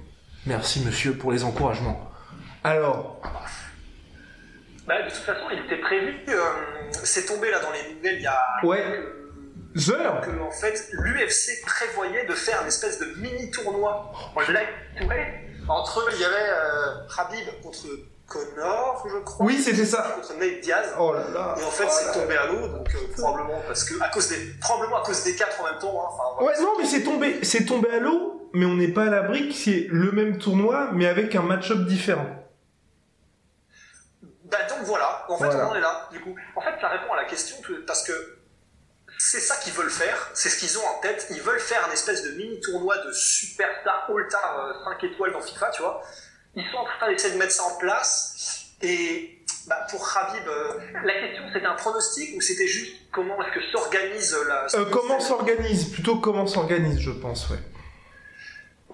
Merci 0.44 0.84
monsieur 0.84 1.14
pour 1.14 1.32
les 1.32 1.42
encouragements. 1.42 1.98
Alors, 2.64 3.22
bah, 4.88 5.02
de 5.02 5.10
toute 5.10 5.18
façon, 5.18 5.44
il 5.52 5.58
était 5.64 5.76
prévu. 5.76 6.16
Euh, 6.28 6.40
c'est 7.04 7.26
tombé 7.26 7.50
là 7.50 7.60
dans 7.60 7.70
les 7.70 7.94
nouvelles 7.94 8.16
il 8.16 8.22
y 8.22 8.26
a. 8.26 8.42
Ouais. 8.62 8.82
Heures. 9.90 10.22
Que 10.22 10.30
en 10.40 10.50
fait, 10.50 10.88
l'UFC 10.92 11.62
prévoyait 11.64 12.24
de 12.24 12.32
faire 12.32 12.62
une 12.62 12.68
espèce 12.68 12.98
de 12.98 13.06
mini 13.20 13.50
tournoi 13.50 14.10
en 14.34 14.40
entre 15.70 16.08
il 16.14 16.20
y 16.20 16.24
avait 16.24 16.34
euh, 16.34 17.06
Habib 17.18 17.46
contre 17.62 17.86
Connor, 18.26 19.06
je 19.06 19.18
crois. 19.18 19.46
Oui, 19.46 19.58
c'était 19.58 19.84
ça. 19.84 20.14
Contre 20.14 20.38
Nate 20.38 20.60
Diaz. 20.62 20.94
Oh 20.98 21.12
là 21.12 21.26
là. 21.32 21.54
Et 21.60 21.64
en 21.64 21.70
fait, 21.70 21.84
oh 21.86 21.90
c'est 21.90 22.18
tombé 22.18 22.36
à 22.36 22.46
l'eau, 22.46 22.68
donc 22.68 22.88
euh, 22.94 22.98
probablement 23.16 23.60
parce 23.66 23.84
que 23.84 24.02
à 24.02 24.08
cause 24.08 24.28
des, 24.30 24.36
probablement 24.60 25.02
à 25.02 25.04
cause 25.04 25.22
des 25.24 25.34
quatre 25.36 25.60
en 25.60 25.64
même 25.64 25.78
temps. 25.78 26.00
Hein, 26.00 26.08
enfin, 26.10 26.44
ouais, 26.44 26.54
non, 26.60 26.72
mais 26.78 26.86
c'est 26.86 27.02
tombé, 27.02 27.38
c'est 27.42 27.66
tombé 27.66 27.90
à 27.90 27.98
l'eau, 27.98 28.48
mais 28.54 28.64
on 28.64 28.74
n'est 28.74 28.88
pas 28.88 29.04
à 29.04 29.10
l'abri 29.10 29.48
que 29.48 29.54
c'est 29.54 29.86
le 29.90 30.10
même 30.12 30.38
tournoi, 30.38 30.90
mais 30.94 31.06
avec 31.06 31.34
un 31.34 31.42
match-up 31.42 31.84
différent. 31.86 32.47
Bah 34.50 34.62
donc 34.68 34.78
voilà, 34.82 35.26
en 35.28 35.36
fait 35.36 35.46
on 35.46 35.68
en 35.68 35.74
est 35.74 35.80
là, 35.80 36.08
du 36.10 36.20
coup. 36.20 36.34
En 36.56 36.60
fait 36.60 36.74
ça 36.80 36.88
répond 36.88 37.12
à 37.12 37.16
la 37.16 37.24
question, 37.24 37.56
parce 37.86 38.02
que 38.02 38.38
c'est 39.18 39.40
ça 39.40 39.56
qu'ils 39.56 39.72
veulent 39.72 39.90
faire, 39.90 40.30
c'est 40.32 40.48
ce 40.48 40.58
qu'ils 40.58 40.78
ont 40.78 40.86
en 40.86 41.00
tête, 41.00 41.26
ils 41.30 41.42
veulent 41.42 41.60
faire 41.60 41.86
un 41.86 41.92
espèce 41.92 42.22
de 42.22 42.30
mini 42.30 42.60
tournoi 42.60 42.96
de 42.98 43.12
superstar 43.12 44.08
all-star 44.08 44.74
5 44.84 45.04
euh, 45.04 45.06
étoiles 45.06 45.32
dans 45.32 45.40
FIFA, 45.40 45.70
tu 45.70 45.82
vois. 45.82 46.02
Ils 46.54 46.64
sont 46.70 46.78
en 46.78 46.84
train 46.84 47.10
d'essayer 47.10 47.34
de 47.34 47.38
mettre 47.38 47.52
ça 47.52 47.64
en 47.64 47.76
place, 47.76 48.72
et 48.80 49.44
bah, 49.66 49.86
pour 49.90 50.16
Habib, 50.16 50.48
euh, 50.48 50.80
la 51.04 51.20
question 51.20 51.42
c'était 51.52 51.66
un 51.66 51.74
pronostic 51.74 52.36
ou 52.36 52.40
c'était 52.40 52.66
juste 52.66 53.10
comment 53.12 53.42
est-ce 53.42 53.54
que 53.54 53.70
s'organise 53.70 54.36
la... 54.46 54.66
Euh, 54.76 54.86
comment 54.90 55.20
s'organise, 55.20 55.92
plutôt 55.92 56.20
comment 56.20 56.46
s'organise 56.46 57.00
je 57.00 57.10
pense, 57.10 57.50
ouais. 57.50 57.58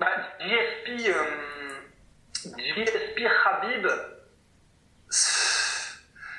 Bah, 0.01 0.09
GSP, 0.41 1.15
GSP 2.43 3.21
Habib 3.45 3.87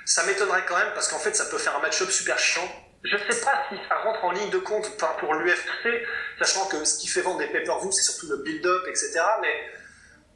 ça 0.06 0.24
m'étonnerait 0.24 0.66
quand 0.66 0.78
même 0.78 0.94
parce 0.94 1.08
qu'en 1.08 1.20
fait 1.20 1.36
ça 1.36 1.46
peut 1.46 1.58
faire 1.58 1.76
un 1.76 1.82
match-up 1.82 2.10
super 2.10 2.38
chiant. 2.38 2.70
Je 3.04 3.18
sais 3.18 3.42
pas 3.42 3.64
si 3.70 3.76
ça 3.88 3.98
rentre 4.04 4.24
en 4.24 4.32
ligne 4.32 4.50
de 4.50 4.58
compte 4.58 4.90
pour 5.20 5.34
l'UFC, 5.36 6.08
sachant 6.40 6.66
que 6.68 6.84
ce 6.84 6.98
qui 6.98 7.08
fait 7.08 7.22
vendre 7.22 7.40
des 7.40 7.48
pay-per-view 7.48 7.92
c'est 7.92 8.02
surtout 8.02 8.28
le 8.28 8.38
build-up, 8.38 8.84
etc. 8.88 9.20
Mais 9.42 9.54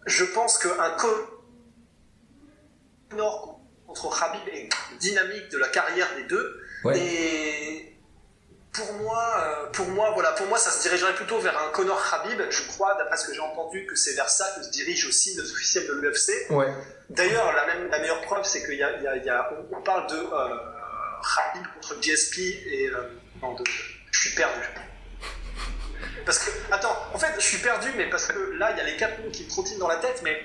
je 0.06 0.24
pense 0.26 0.58
qu'un 0.58 0.96
Nord 3.16 3.60
contre 3.88 4.20
Khabib 4.20 4.48
est 4.54 4.70
dynamique 5.00 5.50
de 5.50 5.58
la 5.58 5.68
carrière 5.68 6.08
des 6.16 6.24
deux. 6.24 6.62
Et 6.94 7.96
pour 8.72 8.94
moi, 8.94 9.34
euh, 9.40 9.72
pour 9.72 9.88
moi, 9.88 10.12
voilà, 10.12 10.32
pour 10.34 10.46
moi, 10.48 10.58
ça 10.58 10.70
se 10.70 10.82
dirigerait 10.84 11.16
plutôt 11.16 11.40
vers 11.40 11.58
un 11.58 11.70
Conor 11.72 12.02
Khabib. 12.10 12.42
Je 12.50 12.68
crois, 12.68 12.96
d'après 12.98 13.18
ce 13.18 13.28
que 13.28 13.34
j'ai 13.34 13.42
entendu, 13.42 13.86
que 13.88 13.96
c'est 13.96 14.14
vers 14.14 14.30
ça 14.30 14.46
que 14.56 14.64
se 14.64 14.70
dirigent 14.70 15.08
aussi 15.08 15.36
les 15.36 15.52
officiels 15.52 15.88
de 15.88 15.94
l'UFC. 15.94 16.52
Ouais. 16.52 16.72
D'ailleurs, 17.10 17.54
la, 17.54 17.66
même, 17.66 17.90
la 17.90 18.00
meilleure 18.00 18.22
preuve, 18.22 18.44
c'est 18.44 18.64
qu'il 18.66 18.78
y 18.78 18.84
a, 18.84 18.98
il 18.98 19.04
y 19.04 19.08
a, 19.08 19.18
il 19.18 19.24
y 19.24 19.30
a 19.30 19.50
on, 19.72 19.82
parle 19.82 20.08
de 20.10 20.16
euh, 20.16 20.56
Khabib 21.22 21.66
contre 21.76 22.00
GSP 22.02 22.38
et 22.40 22.90
euh, 22.90 23.20
non, 23.42 23.56
de, 23.56 23.64
je 24.12 24.20
suis 24.20 24.36
perdu. 24.36 24.60
Parce 26.26 26.40
que, 26.40 26.52
attends, 26.72 26.96
en 27.14 27.18
fait, 27.18 27.34
je 27.38 27.44
suis 27.44 27.58
perdu, 27.58 27.88
mais 27.98 28.10
parce 28.10 28.28
que 28.28 28.38
là, 28.58 28.72
il 28.72 28.78
y 28.78 28.82
a 28.82 28.84
les 28.84 28.96
quatre 28.96 29.24
noms 29.24 29.32
qui 29.32 29.46
me 29.46 29.50
trottinent 29.50 29.80
dans 29.80 29.88
la 29.88 29.96
tête, 29.96 30.22
mais 30.24 30.40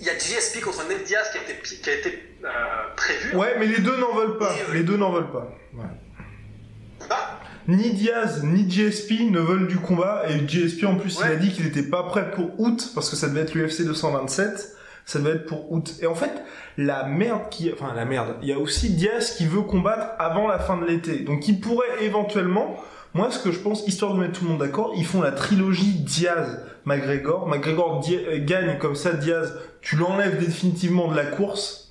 il 0.00 0.06
y 0.06 0.10
a 0.10 0.14
GSP 0.14 0.60
contre 0.60 0.86
Ned 0.88 1.02
Diaz 1.04 1.30
qui 1.32 1.38
a 1.38 1.42
été, 1.42 1.54
qui 1.62 1.90
a 1.90 1.94
été 1.94 2.36
euh, 2.44 2.48
prévu. 2.96 3.36
Ouais, 3.36 3.56
mais 3.58 3.66
les 3.66 3.78
deux 3.78 3.96
n'en 3.96 4.14
veulent 4.14 4.38
pas. 4.38 4.52
Et, 4.54 4.70
euh, 4.70 4.74
les 4.74 4.82
deux 4.82 4.96
n'en 4.96 5.10
veulent 5.10 5.30
pas. 5.30 5.50
Ouais. 5.74 7.08
Bah, 7.08 7.40
Ni 7.66 7.94
Diaz 7.94 8.42
ni 8.44 8.68
GSP 8.68 9.30
ne 9.30 9.40
veulent 9.40 9.66
du 9.66 9.78
combat 9.78 10.24
et 10.28 10.46
GSP 10.46 10.84
en 10.84 10.96
plus 10.96 11.18
il 11.18 11.30
a 11.30 11.36
dit 11.36 11.50
qu'il 11.50 11.64
n'était 11.64 11.82
pas 11.82 12.02
prêt 12.02 12.30
pour 12.30 12.60
août 12.60 12.90
parce 12.94 13.08
que 13.08 13.16
ça 13.16 13.28
devait 13.28 13.40
être 13.40 13.54
l'UFC 13.54 13.84
227 13.84 14.76
ça 15.04 15.18
devait 15.18 15.36
être 15.36 15.46
pour 15.46 15.70
août. 15.72 15.94
Et 16.00 16.06
en 16.06 16.14
fait 16.14 16.42
la 16.76 17.04
merde 17.04 17.48
qui 17.50 17.72
enfin 17.72 17.94
la 17.94 18.04
merde. 18.04 18.36
Il 18.42 18.48
y 18.48 18.52
a 18.52 18.58
aussi 18.58 18.90
Diaz 18.90 19.36
qui 19.36 19.46
veut 19.46 19.62
combattre 19.62 20.14
avant 20.18 20.48
la 20.48 20.58
fin 20.58 20.76
de 20.76 20.86
l'été. 20.86 21.20
Donc 21.20 21.48
il 21.48 21.60
pourrait 21.60 22.02
éventuellement 22.02 22.76
moi 23.12 23.30
ce 23.30 23.38
que 23.38 23.52
je 23.52 23.60
pense 23.60 23.86
histoire 23.86 24.14
de 24.14 24.20
mettre 24.20 24.38
tout 24.38 24.44
le 24.44 24.50
monde 24.50 24.60
d'accord 24.60 24.92
ils 24.96 25.06
font 25.06 25.22
la 25.22 25.32
trilogie 25.32 26.00
Diaz 26.00 26.60
McGregor. 26.84 27.46
McGregor 27.46 28.04
euh, 28.10 28.44
gagne 28.44 28.78
comme 28.78 28.96
ça 28.96 29.12
Diaz 29.12 29.54
tu 29.80 29.96
l'enlèves 29.96 30.38
définitivement 30.38 31.08
de 31.08 31.16
la 31.16 31.24
course. 31.24 31.84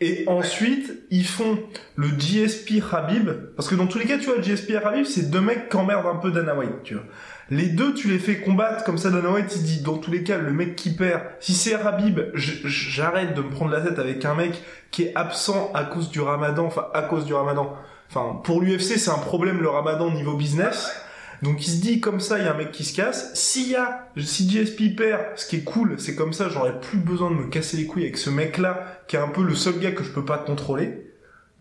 Et 0.00 0.24
ensuite, 0.26 0.92
ils 1.10 1.24
font 1.24 1.60
le 1.94 2.08
GSP 2.08 2.82
Habib, 2.90 3.30
parce 3.54 3.68
que 3.68 3.76
dans 3.76 3.86
tous 3.86 3.98
les 3.98 4.04
cas, 4.04 4.18
tu 4.18 4.24
vois, 4.24 4.40
GSP 4.40 4.70
et 4.70 4.76
Habib, 4.76 5.04
c'est 5.04 5.30
deux 5.30 5.40
mecs 5.40 5.68
qui 5.68 5.76
emmerdent 5.76 6.08
un 6.08 6.16
peu 6.16 6.32
Dana 6.32 6.56
tu 6.82 6.94
vois. 6.94 7.04
Les 7.52 7.66
deux, 7.68 7.92
tu 7.92 8.08
les 8.08 8.18
fais 8.18 8.38
combattre, 8.38 8.82
comme 8.82 8.96
ça, 8.96 9.10
Dana 9.10 9.30
White, 9.30 9.54
il 9.56 9.62
dit, 9.62 9.80
dans 9.82 9.98
tous 9.98 10.10
les 10.10 10.22
cas, 10.22 10.38
le 10.38 10.52
mec 10.52 10.74
qui 10.74 10.94
perd, 10.94 11.20
si 11.38 11.52
c'est 11.52 11.74
Habib, 11.74 12.18
j- 12.32 12.62
j'arrête 12.64 13.34
de 13.34 13.42
me 13.42 13.50
prendre 13.50 13.70
la 13.72 13.82
tête 13.82 13.98
avec 13.98 14.24
un 14.24 14.34
mec 14.34 14.62
qui 14.90 15.02
est 15.02 15.12
absent 15.14 15.70
à 15.74 15.84
cause 15.84 16.08
du 16.08 16.20
ramadan, 16.22 16.64
enfin, 16.64 16.86
à 16.94 17.02
cause 17.02 17.26
du 17.26 17.34
ramadan. 17.34 17.76
Enfin, 18.08 18.40
pour 18.42 18.62
l'UFC, 18.62 18.96
c'est 18.98 19.10
un 19.10 19.18
problème, 19.18 19.60
le 19.60 19.68
ramadan, 19.68 20.10
niveau 20.10 20.34
business. 20.34 20.96
Donc 21.42 21.66
il 21.66 21.70
se 21.70 21.82
dit 21.82 22.00
comme 22.00 22.20
ça, 22.20 22.38
il 22.38 22.46
y 22.46 22.48
a 22.48 22.54
un 22.54 22.56
mec 22.56 22.70
qui 22.70 22.84
se 22.84 22.96
casse. 22.96 23.34
S'il 23.34 23.68
y 23.68 23.76
a, 23.76 24.08
si 24.16 24.48
GSP 24.48 24.96
perd, 24.96 25.20
ce 25.36 25.46
qui 25.46 25.56
est 25.56 25.64
cool, 25.64 25.96
c'est 25.98 26.14
comme 26.14 26.32
ça, 26.32 26.48
j'aurais 26.48 26.80
plus 26.80 26.98
besoin 26.98 27.30
de 27.30 27.36
me 27.36 27.48
casser 27.48 27.76
les 27.76 27.84
couilles 27.86 28.04
avec 28.04 28.16
ce 28.16 28.30
mec-là, 28.30 29.02
qui 29.08 29.16
est 29.16 29.18
un 29.18 29.28
peu 29.28 29.42
le 29.42 29.54
seul 29.54 29.78
gars 29.78 29.92
que 29.92 30.04
je 30.04 30.10
peux 30.12 30.24
pas 30.24 30.38
contrôler. 30.38 31.10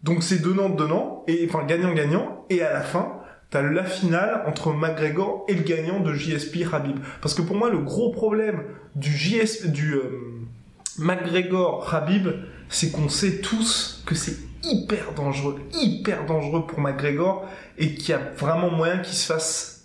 Donc 0.04 0.24
c'est 0.24 0.42
donnant 0.42 0.70
donnant, 0.70 1.24
et 1.28 1.46
enfin 1.50 1.66
gagnant 1.66 1.92
gagnant, 1.94 2.46
et 2.50 2.62
à 2.62 2.72
la 2.72 2.82
fin, 2.82 3.21
t'as 3.52 3.62
la 3.62 3.84
finale 3.84 4.44
entre 4.48 4.74
McGregor 4.74 5.46
et 5.48 5.54
le 5.54 5.62
gagnant 5.62 6.00
de 6.00 6.14
JSP 6.14 6.66
Habib. 6.74 6.98
Parce 7.22 7.36
que 7.36 7.42
pour 7.42 7.56
moi, 7.56 7.70
le 7.70 7.80
gros 7.80 8.12
problème 8.12 8.64
du 8.96 9.12
JS, 9.12 9.68
du 9.68 9.94
euh, 9.94 10.04
McGregor 10.98 11.94
Habib, 11.94 12.30
c'est 12.70 12.92
qu'on 12.92 13.10
sait 13.10 13.40
tous 13.42 14.02
que 14.06 14.16
c'est 14.16 14.38
hyper 14.64 15.14
dangereux, 15.16 15.60
hyper 15.74 16.26
dangereux 16.26 16.66
pour 16.66 16.80
McGregor, 16.80 17.46
et 17.78 17.94
qu'il 17.94 18.10
y 18.10 18.14
a 18.14 18.22
vraiment 18.38 18.72
moyen 18.72 19.00
qu'il 19.00 19.16
se 19.16 19.26
fasse 19.26 19.82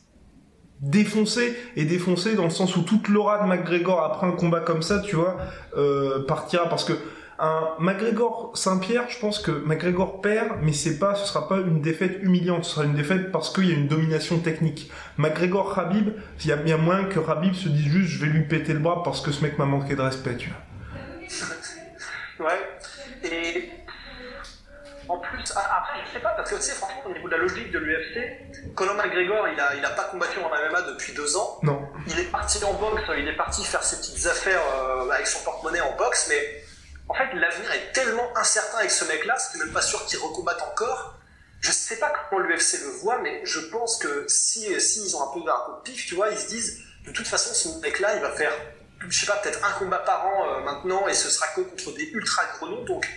défoncer 0.81 1.57
et 1.75 1.85
défoncer 1.85 2.35
dans 2.35 2.45
le 2.45 2.51
sens 2.51 2.77
où 2.77 2.83
toute 2.83 3.09
l'aura 3.09 3.43
de 3.43 3.49
McGregor 3.49 4.03
après 4.05 4.27
un 4.27 4.33
combat 4.33 4.61
comme 4.61 4.83
ça 4.83 4.99
tu 4.99 5.17
vois 5.17 5.39
euh, 5.79 6.27
partira 6.27 6.69
parce 6.69 6.85
que 6.85 6.93
un 7.39 7.75
McGregor 7.79 8.53
Saint-Pierre, 8.55 9.09
je 9.09 9.19
pense 9.19 9.39
que 9.39 9.51
McGregor 9.51 10.21
perd, 10.21 10.59
mais 10.63 10.73
c'est 10.73 10.99
pas, 10.99 11.15
ce 11.15 11.27
sera 11.27 11.49
pas 11.49 11.59
une 11.59 11.81
défaite 11.81 12.19
humiliante, 12.23 12.65
ce 12.65 12.75
sera 12.77 12.85
une 12.85 12.95
défaite 12.95 13.31
parce 13.31 13.53
qu'il 13.53 13.67
y 13.67 13.73
a 13.73 13.75
une 13.75 13.89
domination 13.89 14.39
technique. 14.39 14.91
McGregor 15.19 15.79
Habib, 15.79 16.15
il 16.41 16.47
y 16.47 16.53
a 16.53 16.57
bien 16.57 16.79
moins 16.79 17.05
que 17.05 17.21
Habib 17.21 17.55
se 17.55 17.69
dise 17.69 17.87
juste 17.87 18.09
je 18.09 18.25
vais 18.25 18.31
lui 18.31 18.45
péter 18.45 18.73
le 18.73 18.79
bras 18.79 19.03
parce 19.03 19.21
que 19.21 19.33
ce 19.33 19.43
mec 19.43 19.59
m'a 19.59 19.67
manqué 19.67 19.95
de 19.97 20.03
respect, 20.03 20.37
tu 20.37 20.51
vois. 20.51 22.49
Ouais. 22.49 22.61
Et 23.25 23.71
en 25.09 25.19
plus, 25.19 25.53
ah, 25.55 25.79
après, 25.79 26.05
je 26.07 26.13
sais 26.13 26.21
pas, 26.21 26.31
parce 26.31 26.51
que 26.51 26.57
tu 26.57 26.63
sais, 26.63 26.75
franchement, 26.75 27.03
au 27.07 27.13
niveau 27.13 27.29
de 27.29 27.33
la 27.35 27.39
logique 27.39 27.71
de 27.71 27.79
l'UFC, 27.79 28.75
Conor 28.75 28.97
McGregor, 28.97 29.49
il 29.49 29.61
a, 29.61 29.75
il 29.77 29.85
a 29.85 29.91
pas 29.91 30.05
combattu 30.05 30.39
en 30.41 30.49
MMA 30.49 30.83
depuis 30.93 31.13
deux 31.13 31.37
ans. 31.37 31.59
Non. 31.63 31.89
Il 32.09 32.19
est 32.19 32.31
parti 32.31 32.63
en 32.65 32.75
boxe, 32.75 33.03
il 33.17 33.29
est 33.29 33.37
parti 33.37 33.65
faire 33.65 33.83
ses 33.83 33.99
petites 33.99 34.27
affaires 34.27 34.61
euh, 34.75 35.11
avec 35.11 35.27
son 35.27 35.45
porte-monnaie 35.45 35.81
en 35.81 35.97
boxe, 35.97 36.27
mais 36.29 36.66
en 37.09 37.15
fait, 37.15 37.33
l'avenir 37.35 37.71
est 37.73 37.93
tellement 37.93 38.37
incertain 38.37 38.79
avec 38.79 38.91
ce 38.91 39.05
mec-là, 39.05 39.37
c'est 39.39 39.59
même 39.59 39.73
pas 39.73 39.83
sûr 39.83 40.05
qu'il 40.07 40.19
recombatte 40.19 40.61
encore. 40.63 41.15
Je 41.61 41.71
sais 41.71 41.99
pas 41.99 42.13
comment 42.31 42.43
l'UFC 42.43 42.81
le 42.83 42.91
voit, 43.01 43.21
mais 43.21 43.41
je 43.45 43.61
pense 43.61 43.99
que 43.99 44.27
si, 44.29 44.81
si 44.81 45.05
ils 45.05 45.17
ont 45.17 45.23
un 45.23 45.33
peu 45.33 45.51
un 45.51 45.65
coup 45.65 45.77
de 45.77 45.83
pif, 45.91 46.07
tu 46.07 46.15
vois, 46.15 46.31
ils 46.31 46.39
se 46.39 46.49
disent, 46.49 46.83
de 47.07 47.13
toute 47.13 47.27
façon, 47.27 47.55
ce 47.55 47.81
mec-là, 47.81 48.17
il 48.17 48.23
va 48.23 48.33
faire, 48.33 48.53
je 49.09 49.19
sais 49.19 49.27
pas, 49.27 49.37
peut-être 49.37 49.65
un 49.65 49.73
combat 49.79 49.99
par 49.99 50.27
an 50.27 50.47
euh, 50.47 50.61
maintenant, 50.65 51.07
et 51.07 51.15
ce 51.15 51.31
sera 51.31 51.47
que 51.49 51.61
contre 51.61 51.93
des 51.95 52.11
ultra 52.11 52.43
gros 52.57 52.69
noms, 52.69 52.85
donc 52.85 53.09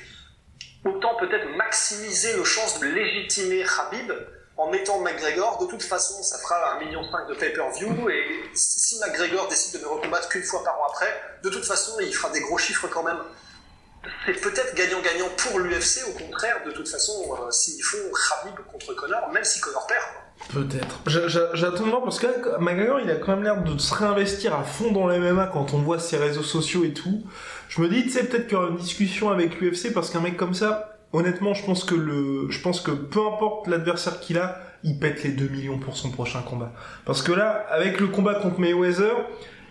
autant 0.85 1.15
peut-être 1.17 1.49
maximiser 1.57 2.35
nos 2.37 2.45
chances 2.45 2.79
de 2.79 2.87
légitimer 2.87 3.63
Khabib 3.63 4.13
en 4.55 4.69
mettant 4.69 4.99
McGregor. 4.99 5.57
De 5.57 5.65
toute 5.67 5.83
façon, 5.83 6.21
ça 6.21 6.37
fera 6.37 6.75
un 6.75 6.79
million 6.79 7.01
de 7.01 7.33
pay-per-view, 7.33 8.09
et 8.09 8.49
si 8.53 8.99
McGregor 8.99 9.47
décide 9.47 9.79
de 9.79 9.79
ne 9.79 9.89
recombattre 9.89 10.29
qu'une 10.29 10.43
fois 10.43 10.63
par 10.63 10.79
an 10.79 10.85
après, 10.89 11.39
de 11.43 11.49
toute 11.49 11.65
façon, 11.65 11.99
il 11.99 12.13
fera 12.13 12.29
des 12.29 12.41
gros 12.41 12.57
chiffres 12.57 12.87
quand 12.87 13.03
même 13.03 13.19
c'est 14.25 14.39
peut-être 14.39 14.75
gagnant-gagnant 14.75 15.29
pour 15.37 15.59
l'UFC, 15.59 16.07
au 16.07 16.17
contraire, 16.17 16.57
de 16.65 16.71
toute 16.71 16.87
façon, 16.87 17.13
euh, 17.33 17.51
s'ils 17.51 17.83
font 17.83 17.97
Khabib 17.97 18.55
contre 18.71 18.93
Connor, 18.93 19.29
même 19.33 19.43
si 19.43 19.59
Connor 19.59 19.87
perd. 19.87 20.03
Peut-être. 20.53 21.01
J'attends 21.53 21.83
de 21.83 21.89
voir 21.89 22.03
parce 22.03 22.19
que 22.19 22.59
McGregor, 22.59 23.01
il 23.01 23.11
a 23.11 23.15
quand 23.15 23.35
même 23.35 23.43
l'air 23.43 23.61
de 23.61 23.77
se 23.77 23.93
réinvestir 23.93 24.55
à 24.55 24.63
fond 24.63 24.91
dans 24.91 25.05
le 25.05 25.19
MMA 25.19 25.47
quand 25.47 25.73
on 25.73 25.79
voit 25.79 25.99
ses 25.99 26.17
réseaux 26.17 26.43
sociaux 26.43 26.85
et 26.85 26.93
tout. 26.93 27.23
Je 27.67 27.81
me 27.81 27.89
dis, 27.89 28.03
tu 28.03 28.11
sais, 28.11 28.23
peut-être 28.23 28.47
qu'il 28.47 28.53
y 28.53 28.55
aura 28.55 28.69
une 28.69 28.77
discussion 28.77 29.29
avec 29.29 29.59
l'UFC 29.59 29.93
parce 29.93 30.09
qu'un 30.09 30.21
mec 30.21 30.37
comme 30.37 30.53
ça, 30.53 30.97
honnêtement, 31.11 31.53
je 31.53 31.65
pense 31.65 31.83
que 31.83 31.95
le, 31.95 32.49
je 32.49 32.61
pense 32.61 32.79
que 32.79 32.91
peu 32.91 33.19
importe 33.19 33.67
l'adversaire 33.67 34.19
qu'il 34.21 34.37
a, 34.37 34.59
il 34.83 34.97
pète 34.97 35.23
les 35.23 35.31
2 35.31 35.49
millions 35.49 35.77
pour 35.77 35.97
son 35.97 36.09
prochain 36.09 36.41
combat. 36.41 36.71
Parce 37.05 37.21
que 37.21 37.33
là, 37.33 37.65
avec 37.69 37.99
le 37.99 38.07
combat 38.07 38.35
contre 38.35 38.59
Mayweather, 38.59 39.13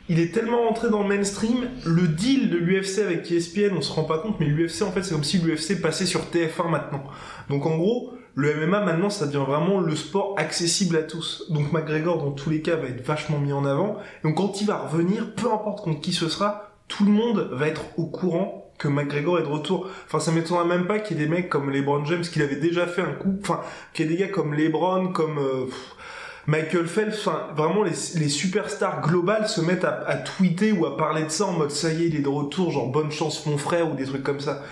il 0.08 0.20
est 0.20 0.32
tellement 0.32 0.68
entré 0.68 0.88
dans 0.90 1.02
le 1.02 1.08
mainstream, 1.08 1.68
le 1.84 2.08
deal 2.08 2.50
de 2.50 2.56
l'UFC 2.56 3.00
avec 3.00 3.30
ESPN, 3.30 3.76
on 3.76 3.82
se 3.82 3.92
rend 3.92 4.04
pas 4.04 4.18
compte, 4.18 4.40
mais 4.40 4.46
l'UFC 4.46 4.82
en 4.82 4.90
fait 4.90 5.02
c'est 5.02 5.12
comme 5.12 5.24
si 5.24 5.38
l'UFC 5.38 5.80
passait 5.80 6.06
sur 6.06 6.20
TF1 6.32 6.70
maintenant. 6.70 7.04
Donc 7.50 7.66
en 7.66 7.76
gros, 7.76 8.12
le 8.34 8.66
MMA 8.66 8.84
maintenant 8.84 9.10
ça 9.10 9.26
devient 9.26 9.44
vraiment 9.46 9.80
le 9.80 9.94
sport 9.94 10.34
accessible 10.38 10.96
à 10.96 11.02
tous. 11.02 11.50
Donc 11.50 11.72
McGregor 11.72 12.18
dans 12.18 12.32
tous 12.32 12.50
les 12.50 12.62
cas 12.62 12.76
va 12.76 12.88
être 12.88 13.04
vachement 13.04 13.38
mis 13.38 13.52
en 13.52 13.64
avant. 13.64 13.98
donc 14.24 14.36
quand 14.36 14.60
il 14.60 14.66
va 14.66 14.78
revenir, 14.78 15.34
peu 15.34 15.52
importe 15.52 15.84
contre 15.84 16.00
qui 16.00 16.12
ce 16.12 16.28
sera, 16.28 16.72
tout 16.88 17.04
le 17.04 17.12
monde 17.12 17.50
va 17.52 17.68
être 17.68 17.82
au 17.98 18.06
courant 18.06 18.64
que 18.78 18.88
McGregor 18.88 19.40
est 19.40 19.42
de 19.42 19.48
retour. 19.48 19.88
Enfin, 20.06 20.20
ça 20.20 20.30
m'étonnerait 20.30 20.64
même 20.64 20.86
pas 20.86 21.00
qu'il 21.00 21.18
y 21.18 21.20
ait 21.20 21.24
des 21.24 21.30
mecs 21.30 21.48
comme 21.48 21.70
LeBron 21.70 22.04
James, 22.04 22.22
qu'il 22.22 22.42
avait 22.42 22.56
déjà 22.56 22.86
fait 22.86 23.02
un 23.02 23.12
coup, 23.12 23.36
enfin, 23.42 23.60
qu'il 23.92 24.06
y 24.06 24.08
ait 24.08 24.16
des 24.16 24.20
gars 24.22 24.28
comme 24.28 24.54
LeBron, 24.54 25.08
comme... 25.08 25.38
Euh, 25.38 25.66
Michael 26.48 26.86
Phelps, 26.86 27.26
enfin, 27.26 27.48
vraiment 27.54 27.82
les, 27.82 27.92
superstars 27.92 29.02
globales 29.02 29.46
se 29.48 29.60
mettent 29.60 29.84
à, 29.84 30.16
tweeter 30.16 30.72
ou 30.72 30.86
à 30.86 30.96
parler 30.96 31.24
de 31.24 31.28
ça 31.28 31.44
en 31.44 31.52
mode 31.52 31.70
ça 31.70 31.92
y 31.92 32.04
est, 32.04 32.06
il 32.06 32.16
est 32.16 32.22
de 32.22 32.28
retour, 32.28 32.70
genre 32.70 32.88
bonne 32.88 33.10
chance 33.10 33.44
mon 33.44 33.58
frère 33.58 33.92
ou 33.92 33.94
des 33.94 34.06
trucs 34.06 34.22
comme 34.22 34.40
ça. 34.40 34.62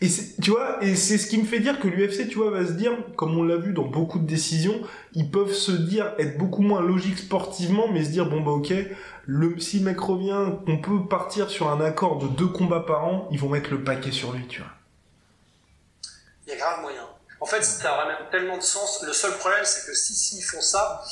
Et 0.00 0.06
tu 0.40 0.52
vois, 0.52 0.78
et 0.80 0.94
c'est 0.94 1.18
ce 1.18 1.26
qui 1.26 1.38
me 1.38 1.44
fait 1.44 1.58
dire 1.58 1.80
que 1.80 1.88
l'UFC, 1.88 2.28
tu 2.28 2.36
vois, 2.36 2.52
va 2.52 2.64
se 2.64 2.74
dire, 2.74 2.92
comme 3.16 3.36
on 3.36 3.42
l'a 3.42 3.56
vu 3.56 3.72
dans 3.72 3.84
beaucoup 3.84 4.20
de 4.20 4.26
décisions, 4.28 4.80
ils 5.12 5.28
peuvent 5.28 5.52
se 5.52 5.72
dire 5.72 6.14
être 6.20 6.38
beaucoup 6.38 6.62
moins 6.62 6.80
logiques 6.80 7.18
sportivement, 7.18 7.88
mais 7.92 8.04
se 8.04 8.10
dire 8.10 8.30
bon 8.30 8.40
bah 8.40 8.52
ok, 8.52 8.72
le, 9.26 9.58
si 9.58 9.80
le 9.80 9.86
mec 9.86 9.98
revient, 9.98 10.52
on 10.68 10.78
peut 10.78 11.04
partir 11.08 11.50
sur 11.50 11.68
un 11.68 11.80
accord 11.80 12.18
de 12.18 12.28
deux 12.28 12.46
combats 12.46 12.84
par 12.86 13.04
an, 13.04 13.28
ils 13.32 13.40
vont 13.40 13.48
mettre 13.48 13.72
le 13.72 13.82
paquet 13.82 14.12
sur 14.12 14.32
lui, 14.32 14.46
tu 14.46 14.60
vois. 14.60 14.70
Il 16.46 16.50
y 16.50 16.52
a 16.52 16.58
grave 16.58 16.80
moyen. 16.80 17.17
En 17.40 17.46
fait, 17.46 17.62
ça 17.62 17.94
aurait 17.94 18.06
même 18.06 18.30
tellement 18.30 18.56
de 18.56 18.62
sens. 18.62 19.02
Le 19.02 19.12
seul 19.12 19.32
problème, 19.38 19.64
c'est 19.64 19.86
que 19.86 19.94
si, 19.94 20.14
si 20.14 20.38
ils 20.38 20.42
font 20.42 20.60
ça, 20.60 21.04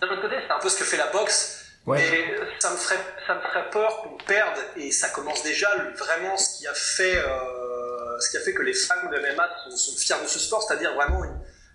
d'un 0.00 0.08
autre 0.08 0.22
côté, 0.22 0.36
c'est 0.46 0.52
un 0.52 0.58
peu 0.58 0.68
ce 0.68 0.78
que 0.78 0.84
fait 0.84 0.96
la 0.96 1.08
boxe. 1.08 1.56
Mais 1.86 2.36
ça 2.58 2.70
me 2.70 2.76
ferait, 2.76 3.00
ça 3.26 3.34
me 3.34 3.40
ferait 3.40 3.70
peur 3.70 4.02
qu'on 4.02 4.16
perde, 4.24 4.58
et 4.76 4.92
ça 4.92 5.08
commence 5.08 5.42
déjà 5.42 5.68
vraiment 5.96 6.36
ce 6.36 6.58
qui 6.58 6.66
a 6.66 6.74
fait, 6.74 7.16
euh, 7.16 8.18
ce 8.20 8.30
qui 8.30 8.36
a 8.36 8.40
fait 8.40 8.52
que 8.52 8.62
les 8.62 8.74
fans 8.74 9.08
de 9.10 9.18
MMA 9.18 9.48
sont, 9.74 9.96
fiers 9.96 10.22
de 10.22 10.28
ce 10.28 10.38
sport, 10.38 10.62
c'est-à-dire 10.62 10.94
vraiment 10.94 11.22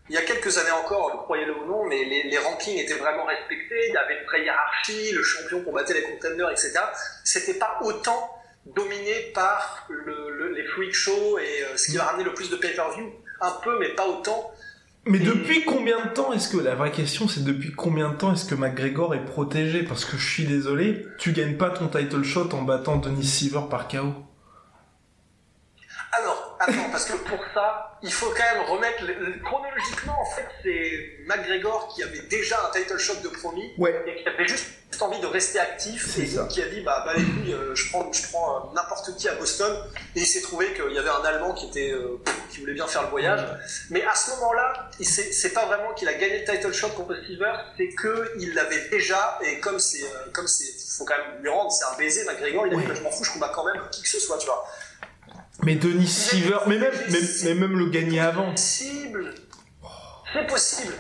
il 0.08 0.16
y 0.16 0.18
a 0.18 0.22
quelques 0.22 0.58
années 0.60 0.72
encore, 0.72 1.24
croyez-le 1.24 1.56
ou 1.58 1.66
non, 1.66 1.86
mais 1.86 2.06
les, 2.06 2.24
les, 2.24 2.38
rankings 2.38 2.78
étaient 2.78 2.94
vraiment 2.94 3.26
respectés, 3.26 3.88
il 3.88 3.94
y 3.94 3.98
avait 3.98 4.20
une 4.20 4.26
vraie 4.26 4.44
hiérarchie, 4.44 5.12
le 5.12 5.24
champion 5.24 5.64
combattait 5.64 5.96
les 5.96 6.04
contenders, 6.04 6.52
etc. 6.52 6.74
C'était 7.24 7.56
pas 7.56 7.80
autant 7.82 8.30
dominé 8.66 9.32
par 9.34 9.88
le, 9.90 10.54
les 10.56 10.64
freak 10.64 10.94
shows 10.94 11.38
et 11.40 11.64
euh, 11.64 11.78
ce 11.78 11.92
qui 11.92 11.98
va 11.98 12.06
ramener 12.06 12.24
le 12.24 12.34
plus 12.34 12.50
de 12.50 12.56
pay-per-view. 12.56 13.12
Un 13.42 13.52
peu, 13.64 13.78
mais 13.80 13.90
pas 13.90 14.08
autant. 14.08 14.52
Mais 15.08 15.20
depuis 15.20 15.64
combien 15.66 16.04
de 16.04 16.10
temps 16.10 16.34
est-ce 16.34 16.50
que 16.50 16.58
la 16.58 16.74
vraie 16.74 16.92
question 16.92 17.28
c'est 17.28 17.44
depuis 17.44 17.72
combien 17.72 18.10
de 18.10 18.16
temps 18.16 18.34
est-ce 18.34 18.46
que 18.46 18.56
McGregor 18.56 19.14
est 19.14 19.24
protégé? 19.24 19.84
Parce 19.84 20.04
que 20.04 20.18
je 20.18 20.28
suis 20.28 20.46
désolé, 20.46 21.06
tu 21.20 21.32
gagnes 21.32 21.58
pas 21.58 21.70
ton 21.70 21.88
title 21.88 22.24
shot 22.24 22.50
en 22.54 22.64
battant 22.64 22.98
Denis 22.98 23.24
Seaver 23.24 23.68
par 23.70 23.88
KO. 23.88 24.25
Alors, 26.18 26.58
attends, 26.60 26.90
parce 26.92 27.06
que 27.06 27.18
pour 27.18 27.40
ça, 27.54 27.98
il 28.02 28.12
faut 28.12 28.30
quand 28.30 28.56
même 28.56 28.64
remettre. 28.70 29.04
Chronologiquement, 29.44 30.22
en 30.22 30.26
fait, 30.26 30.48
c'est 30.64 31.26
McGregor 31.26 31.94
qui 31.94 32.04
avait 32.04 32.22
déjà 32.30 32.58
un 32.66 32.72
title 32.72 32.98
shot 32.98 33.16
de 33.24 33.30
promis 33.30 33.74
et 34.08 34.16
qui 34.16 34.28
avait 34.28 34.48
juste 34.48 34.68
envie 35.02 35.20
de 35.20 35.26
rester 35.26 35.60
actif 35.60 36.18
et 36.18 36.26
qui 36.48 36.62
a 36.62 36.68
dit 36.68 36.82
bah, 36.82 37.04
bah 37.06 37.14
les 37.18 37.54
euh, 37.54 37.76
je 37.76 37.90
prends, 37.90 38.12
je 38.14 38.28
prends 38.30 38.56
euh, 38.56 38.74
n'importe 38.76 39.16
qui 39.18 39.28
à 39.28 39.36
Boston 39.36 39.76
et 40.16 40.22
il 40.22 40.26
s'est 40.26 40.42
trouvé 40.42 40.74
qu'il 40.74 40.94
y 40.94 40.98
avait 40.98 41.10
un 41.10 41.24
Allemand 41.26 41.54
qui 41.54 41.68
était 41.68 41.92
euh, 41.92 42.22
qui 42.50 42.60
voulait 42.62 42.74
bien 42.74 42.88
faire 42.88 43.04
le 43.04 43.10
voyage. 43.10 43.42
Mais 43.90 44.04
à 44.06 44.16
ce 44.16 44.32
moment-là, 44.32 44.90
c'est 45.02 45.54
pas 45.54 45.66
vraiment 45.66 45.94
qu'il 45.94 46.08
a 46.08 46.14
gagné 46.14 46.46
le 46.46 46.46
title 46.46 46.72
shot 46.72 46.90
contre 46.90 47.16
Steve, 47.24 47.44
c'est 47.78 47.90
que 47.90 48.32
il 48.40 48.54
l'avait 48.54 48.90
déjà 48.90 49.40
et 49.44 49.60
comme 49.60 49.80
c'est 49.80 50.06
comme 50.32 50.48
c'est 50.48 50.72
faut 50.98 51.04
quand 51.04 51.18
même 51.18 51.42
lui 51.42 51.50
rendre, 51.50 51.72
c'est 51.72 51.86
un 51.86 51.98
baiser 51.98 52.24
McGregor, 52.26 52.68
il 52.68 52.74
a 52.74 52.78
dit 52.78 52.86
bah, 52.88 52.94
je 52.94 53.02
m'en 53.02 53.12
fous, 53.12 53.24
je 53.24 53.32
combats 53.34 53.52
quand 53.54 53.66
même 53.66 53.82
qui 53.92 54.02
que 54.02 54.08
ce 54.08 54.20
soit, 54.20 54.38
tu 54.38 54.46
vois. 54.46 54.66
Mais 55.64 55.76
Denis 55.76 56.08
Seaver, 56.08 56.60
mais 56.68 56.78
même, 56.78 56.94
mais 57.44 57.54
même 57.54 57.78
le 57.78 57.90
gagner 57.90 58.20
avant. 58.20 58.56
C'est 58.56 59.12
possible. 59.12 59.36
C'est 60.34 60.48
possible. 60.48 60.94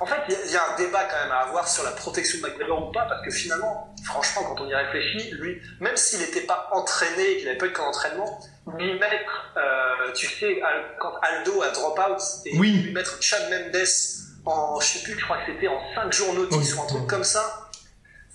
En 0.00 0.06
fait, 0.06 0.16
il 0.28 0.50
y, 0.50 0.56
a 0.56 0.72
un 0.72 0.76
débat 0.76 1.04
quand 1.04 1.22
même 1.24 1.32
à 1.32 1.40
avoir 1.40 1.68
sur 1.68 1.84
la 1.84 1.90
protection 1.90 2.38
de 2.38 2.46
McGregor 2.46 2.88
ou 2.88 2.90
pas, 2.90 3.04
parce 3.04 3.22
que 3.22 3.30
finalement, 3.30 3.94
franchement, 4.02 4.44
quand 4.44 4.62
on 4.62 4.66
y 4.66 4.74
réfléchit, 4.74 5.30
lui, 5.32 5.60
même 5.78 5.94
s'il 5.94 6.20
n'était 6.20 6.40
pas 6.40 6.70
entraîné 6.72 7.22
et 7.22 7.36
qu'il 7.36 7.44
n'avait 7.44 7.58
pas 7.58 7.66
eu 7.66 7.72
qu'un 7.74 7.82
entraînement, 7.82 8.40
lui 8.78 8.98
mettre, 8.98 9.52
euh, 9.58 10.10
tu 10.14 10.26
sais, 10.26 10.62
quand 10.98 11.12
Aldo 11.20 11.62
a 11.62 11.70
drop 11.70 11.98
out, 11.98 12.22
et 12.46 12.56
lui 12.56 12.92
mettre 12.92 13.22
Chad 13.22 13.50
Mendes 13.50 13.84
en, 14.46 14.80
je 14.80 14.86
sais 14.86 15.02
plus, 15.04 15.18
je 15.18 15.24
crois 15.24 15.36
que 15.38 15.52
c'était 15.52 15.68
en 15.68 15.80
5 15.94 16.12
jours 16.14 16.32
notice 16.32 16.74
ou 16.74 16.80
un 16.80 16.86
truc 16.86 17.06
comme 17.06 17.24
ça, 17.24 17.69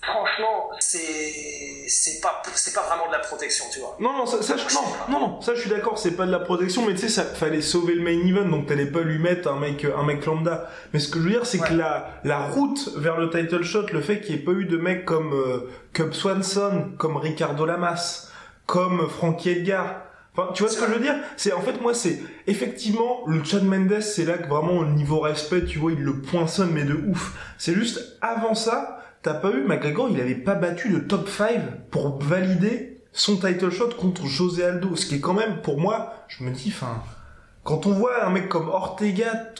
franchement, 0.06 0.70
c'est 0.80 1.84
c'est 1.88 2.20
pas 2.20 2.42
c'est 2.54 2.74
pas 2.74 2.82
vraiment 2.82 3.06
de 3.08 3.12
la 3.12 3.18
protection, 3.18 3.64
tu 3.72 3.80
vois. 3.80 3.96
Non 4.00 4.12
non, 4.12 4.26
ça, 4.26 4.42
ça 4.42 4.56
je, 4.56 4.74
non, 4.74 4.82
non, 5.08 5.20
non, 5.20 5.40
ça 5.40 5.54
je 5.54 5.60
suis 5.60 5.70
d'accord, 5.70 5.98
c'est 5.98 6.12
pas 6.12 6.26
de 6.26 6.32
la 6.32 6.40
protection, 6.40 6.86
mais 6.86 6.94
tu 6.94 7.00
sais 7.00 7.08
ça 7.08 7.24
fallait 7.24 7.60
sauver 7.60 7.94
le 7.94 8.02
main 8.02 8.26
event, 8.26 8.48
donc 8.48 8.66
t'allais 8.66 8.86
pas 8.86 9.00
lui 9.00 9.18
mettre 9.18 9.48
un 9.50 9.58
mec 9.58 9.84
un 9.84 10.02
mec 10.04 10.24
lambda. 10.24 10.70
Mais 10.92 10.98
ce 11.00 11.08
que 11.08 11.18
je 11.18 11.24
veux 11.24 11.30
dire, 11.30 11.46
c'est 11.46 11.58
que 11.58 11.74
la 11.74 12.08
la 12.24 12.38
route 12.38 12.90
vers 12.96 13.18
le 13.18 13.30
title 13.30 13.62
shot, 13.62 13.86
le 13.92 14.00
fait 14.00 14.20
qu'il 14.20 14.34
n'y 14.36 14.42
ait 14.42 14.44
pas 14.44 14.52
eu 14.52 14.64
de 14.64 14.76
mecs 14.76 15.04
comme 15.04 15.32
euh, 15.32 15.70
Cub 15.92 16.12
Swanson, 16.12 16.92
comme 16.98 17.16
Ricardo 17.16 17.66
Lamas, 17.66 18.30
comme 18.66 19.08
Frankie 19.08 19.50
Edgar. 19.50 20.02
Enfin, 20.38 20.52
tu 20.52 20.62
vois 20.62 20.70
ce 20.70 20.78
que 20.78 20.86
je 20.86 20.92
veux 20.92 21.00
dire? 21.00 21.14
C'est 21.38 21.52
en 21.54 21.62
fait 21.62 21.80
moi 21.80 21.94
c'est 21.94 22.20
effectivement 22.46 23.22
le 23.26 23.42
Chad 23.42 23.64
Mendes, 23.64 24.00
c'est 24.02 24.26
là 24.26 24.36
que 24.36 24.46
vraiment 24.46 24.74
au 24.74 24.84
niveau 24.84 25.20
respect, 25.20 25.64
tu 25.64 25.78
vois, 25.78 25.92
il 25.92 26.02
le 26.02 26.20
poinçonne 26.20 26.72
mais 26.72 26.84
de 26.84 26.94
ouf. 27.08 27.32
C'est 27.56 27.72
juste 27.72 28.18
avant 28.20 28.54
ça, 28.54 28.95
T'as 29.26 29.34
pas 29.34 29.50
eu 29.50 29.64
McGregor, 29.64 30.08
il 30.08 30.20
avait 30.20 30.36
pas 30.36 30.54
battu 30.54 30.88
le 30.88 31.08
top 31.08 31.28
5 31.28 31.88
pour 31.90 32.16
valider 32.22 33.00
son 33.10 33.34
title 33.34 33.70
shot 33.70 33.88
contre 33.98 34.24
José 34.24 34.62
Aldo, 34.62 34.94
ce 34.94 35.04
qui 35.04 35.16
est 35.16 35.20
quand 35.20 35.34
même 35.34 35.62
pour 35.62 35.80
moi, 35.80 36.14
je 36.28 36.44
me 36.44 36.52
dis, 36.52 36.72
enfin, 36.72 37.02
quand 37.64 37.86
on 37.86 37.90
voit 37.90 38.24
un 38.24 38.30
mec 38.30 38.48
comme 38.48 38.68
Ortega 38.68 39.50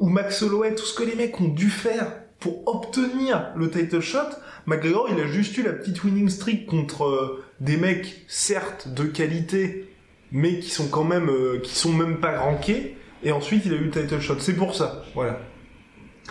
ou 0.00 0.08
Max 0.08 0.42
Holloway, 0.42 0.74
tout 0.74 0.84
ce 0.84 0.94
que 0.94 1.04
les 1.04 1.14
mecs 1.14 1.40
ont 1.40 1.46
dû 1.46 1.70
faire 1.70 2.12
pour 2.40 2.66
obtenir 2.66 3.52
le 3.54 3.70
title 3.70 4.00
shot, 4.00 4.26
McGregor, 4.66 5.08
il 5.08 5.20
a 5.20 5.28
juste 5.28 5.56
eu 5.56 5.62
la 5.62 5.72
petite 5.72 6.02
winning 6.02 6.28
streak 6.28 6.66
contre 6.66 7.04
euh, 7.04 7.44
des 7.60 7.76
mecs, 7.76 8.24
certes, 8.26 8.88
de 8.88 9.04
qualité, 9.04 9.88
mais 10.32 10.58
qui 10.58 10.70
sont 10.70 10.88
quand 10.88 11.04
même, 11.04 11.30
euh, 11.30 11.60
qui 11.62 11.76
sont 11.76 11.92
même 11.92 12.18
pas 12.18 12.40
rankés, 12.40 12.96
et 13.22 13.30
ensuite 13.30 13.66
il 13.66 13.72
a 13.72 13.76
eu 13.76 13.84
le 13.84 13.90
title 13.92 14.18
shot. 14.18 14.40
C'est 14.40 14.56
pour 14.56 14.74
ça, 14.74 15.04
voilà. 15.14 15.38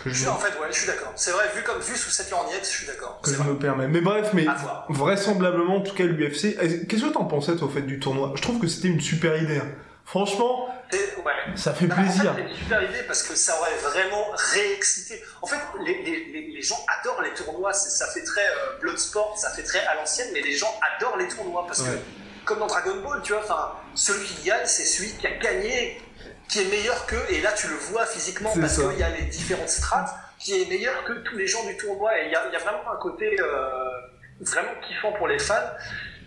Que 0.02 0.08
Je 0.10 0.26
en 0.28 0.36
fait, 0.36 0.48
ouais, 0.58 0.68
je 0.70 0.78
suis 0.78 0.86
d'accord. 0.86 1.12
C'est 1.16 1.32
vrai, 1.32 1.44
vu 1.54 1.62
comme 1.62 1.78
vu 1.80 1.94
sous 1.96 2.10
cette 2.10 2.30
lorgnette, 2.30 2.64
je 2.64 2.68
suis 2.70 2.86
d'accord. 2.86 3.20
que 3.22 3.30
je 3.30 3.36
vrai. 3.36 3.48
me 3.50 3.58
permets. 3.58 3.88
Mais 3.88 4.00
bref, 4.00 4.30
mais 4.32 4.46
vraisemblablement, 4.88 5.76
en 5.76 5.80
tout 5.80 5.94
cas, 5.94 6.04
l'UFC. 6.04 6.56
Eh, 6.60 6.86
Qu'est-ce 6.86 7.02
que 7.04 7.08
t'en 7.12 7.24
pensais, 7.24 7.56
toi, 7.56 7.68
au 7.68 7.70
fait 7.70 7.82
du 7.82 7.98
tournoi? 8.00 8.32
Je 8.36 8.42
trouve 8.42 8.58
que 8.60 8.66
c'était 8.66 8.88
une 8.88 9.00
super 9.00 9.40
idée. 9.40 9.58
hein. 9.58 9.68
Franchement, 10.04 10.68
Et- 10.92 10.96
ouais. 10.96 11.32
ça 11.56 11.72
fait 11.72 11.86
Non, 11.86 11.94
en 11.94 12.02
plaisir. 12.02 12.34
fait, 12.34 12.42
c'est 12.42 12.48
une 12.50 12.56
super 12.56 12.82
idée 12.82 13.02
parce 13.06 13.22
que 13.22 13.36
ça 13.36 13.56
aurait 13.60 13.76
vraiment 13.82 14.26
réexcité. 14.52 15.22
En 15.40 15.46
fait, 15.46 15.56
les, 15.84 16.02
les, 16.02 16.24
les, 16.32 16.52
les 16.54 16.62
gens 16.62 16.84
adorent 17.00 17.22
les 17.22 17.32
tournois. 17.34 17.72
Ça 17.72 18.06
fait 18.08 18.24
très 18.24 18.40
euh, 18.46 18.80
Bloodsport, 18.80 19.38
ça 19.38 19.50
fait 19.50 19.62
très 19.62 19.80
à 19.86 19.94
l'ancienne, 19.94 20.28
mais 20.32 20.40
les 20.40 20.56
gens 20.56 20.74
adorent 20.96 21.16
les 21.18 21.28
tournois 21.28 21.64
parce 21.66 21.80
Ouais. 21.82 21.86
que, 21.90 22.44
comme 22.44 22.58
dans 22.58 22.66
Dragon 22.66 22.96
Ball, 23.02 23.20
tu 23.22 23.32
vois, 23.32 23.80
celui 23.94 24.26
qui 24.26 24.42
gagne, 24.48 24.66
c'est 24.66 24.84
celui 24.84 25.12
qui 25.12 25.26
a 25.26 25.36
gagné, 25.36 26.00
qui 26.48 26.60
est 26.60 26.64
meilleur 26.66 27.06
qu'eux. 27.06 27.24
Et 27.30 27.40
là, 27.40 27.52
tu 27.52 27.68
le 27.68 27.74
vois 27.74 28.06
physiquement 28.06 28.52
parce 28.60 28.78
qu'il 28.78 28.98
y 28.98 29.02
a 29.02 29.10
les 29.10 29.24
différentes 29.24 29.68
strates 29.68 30.14
qui 30.38 30.60
est 30.60 30.68
meilleur 30.68 31.04
que 31.04 31.12
tous 31.24 31.36
les 31.36 31.46
gens 31.46 31.64
du 31.64 31.76
tournoi. 31.76 32.18
Et 32.20 32.26
il 32.26 32.32
y 32.32 32.34
a, 32.34 32.46
il 32.48 32.52
y 32.52 32.56
a 32.56 32.58
vraiment 32.58 32.90
un 32.90 32.96
côté 32.96 33.36
euh, 33.40 34.00
vraiment 34.40 34.74
kiffant 34.86 35.12
pour 35.12 35.28
les 35.28 35.38
fans. 35.38 35.54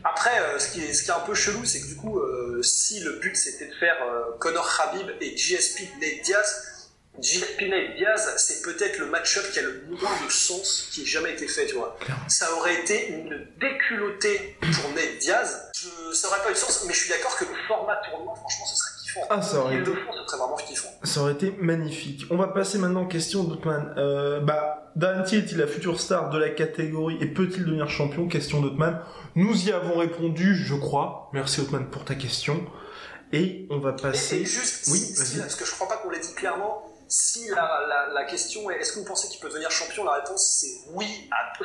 Après, 0.03 0.39
euh, 0.39 0.59
ce, 0.59 0.71
qui 0.71 0.83
est, 0.83 0.93
ce 0.93 1.03
qui 1.03 1.09
est 1.09 1.13
un 1.13 1.19
peu 1.19 1.33
chelou, 1.33 1.65
c'est 1.65 1.81
que 1.81 1.87
du 1.87 1.95
coup, 1.95 2.19
euh, 2.19 2.61
si 2.61 2.99
le 3.01 3.13
but 3.13 3.35
c'était 3.35 3.67
de 3.67 3.73
faire 3.75 3.97
Conor 4.39 4.69
Khabib 4.77 5.09
et 5.19 5.35
GSP 5.35 5.81
Nate 5.99 6.21
Diaz, 6.23 6.75
GSP 7.19 7.61
Nate 7.69 7.95
Diaz, 7.95 8.33
c'est 8.37 8.61
peut-être 8.61 8.99
le 8.99 9.07
match-up 9.07 9.45
qui 9.51 9.59
a 9.59 9.61
le 9.61 9.85
moins 9.89 10.25
de 10.25 10.29
sens 10.29 10.89
qui 10.91 11.03
ait 11.03 11.05
jamais 11.05 11.33
été 11.33 11.47
fait, 11.47 11.65
tu 11.65 11.75
vois. 11.75 11.97
Ça 12.27 12.53
aurait 12.53 12.75
été 12.75 13.09
une 13.09 13.47
déculottée 13.57 14.57
pour 14.61 14.91
Nate 14.91 15.17
Diaz. 15.19 15.71
Je, 15.75 16.13
ça 16.13 16.27
aurait 16.27 16.41
pas 16.41 16.49
eu 16.49 16.53
de 16.53 16.57
sens, 16.57 16.83
mais 16.85 16.93
je 16.93 16.99
suis 16.99 17.09
d'accord 17.09 17.35
que 17.37 17.45
le 17.45 17.55
format 17.67 17.95
tournoi, 18.09 18.35
franchement, 18.35 18.65
ce 18.65 18.75
serait 18.75 18.94
Ah, 19.29 19.41
ça 19.41 19.59
aurait 19.59 19.77
été 19.79 19.85
le 19.91 19.95
font, 19.95 20.11
ce 20.13 20.25
serait 20.27 20.37
vraiment 20.37 20.55
kiffant. 20.55 20.89
Ça 21.03 21.21
aurait 21.21 21.33
été 21.33 21.51
magnifique. 21.59 22.25
On 22.31 22.37
va 22.37 22.47
passer 22.47 22.77
maintenant 22.77 23.03
aux 23.03 23.07
questions 23.07 23.43
d'Otman. 23.43 23.93
Euh, 23.97 24.39
bah, 24.41 24.91
Dante 24.95 25.31
est-il 25.33 25.57
la 25.57 25.67
future 25.67 25.99
star 25.99 26.29
de 26.29 26.37
la 26.37 26.49
catégorie 26.49 27.17
et 27.21 27.27
peut-il 27.27 27.65
devenir 27.65 27.89
champion? 27.89 28.27
Question 28.27 28.61
d'Otman. 28.61 28.99
Nous 29.35 29.67
y 29.67 29.71
avons 29.71 29.97
répondu, 29.99 30.55
je 30.55 30.75
crois. 30.75 31.29
Merci 31.33 31.61
Otman 31.61 31.89
pour 31.89 32.05
ta 32.05 32.15
question. 32.15 32.65
Et 33.33 33.67
on 33.69 33.79
va 33.79 33.93
passer. 33.93 34.37
et 34.41 34.45
juste, 34.45 34.87
Oui, 34.91 34.97
si- 34.99 35.39
parce 35.39 35.55
que 35.55 35.65
je 35.65 35.71
crois 35.71 35.87
pas 35.87 35.97
qu'on 35.97 36.09
l'ait 36.09 36.19
dit 36.19 36.33
clairement, 36.35 36.83
si 37.07 37.47
la, 37.49 37.79
la, 37.87 38.13
la 38.13 38.23
question 38.25 38.69
est 38.71 38.75
est-ce 38.79 38.93
que 38.93 38.99
vous 38.99 39.05
pensez 39.05 39.27
qu'il 39.29 39.39
peut 39.41 39.49
devenir 39.49 39.69
champion, 39.71 40.03
la 40.05 40.13
réponse 40.13 40.59
c'est 40.61 40.89
oui 40.93 41.05
à 41.31 41.51
200%. 41.61 41.63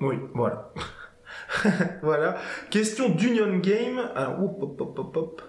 Oui, 0.00 0.16
voilà. 0.34 0.72
voilà. 2.02 2.36
Question 2.70 3.08
d'Union 3.10 3.58
Game. 3.58 3.98
Alors, 4.16 4.42
hop, 4.42 4.58
hop, 4.62 4.80
hop, 4.80 4.98
hop, 4.98 5.16
hop. 5.16 5.42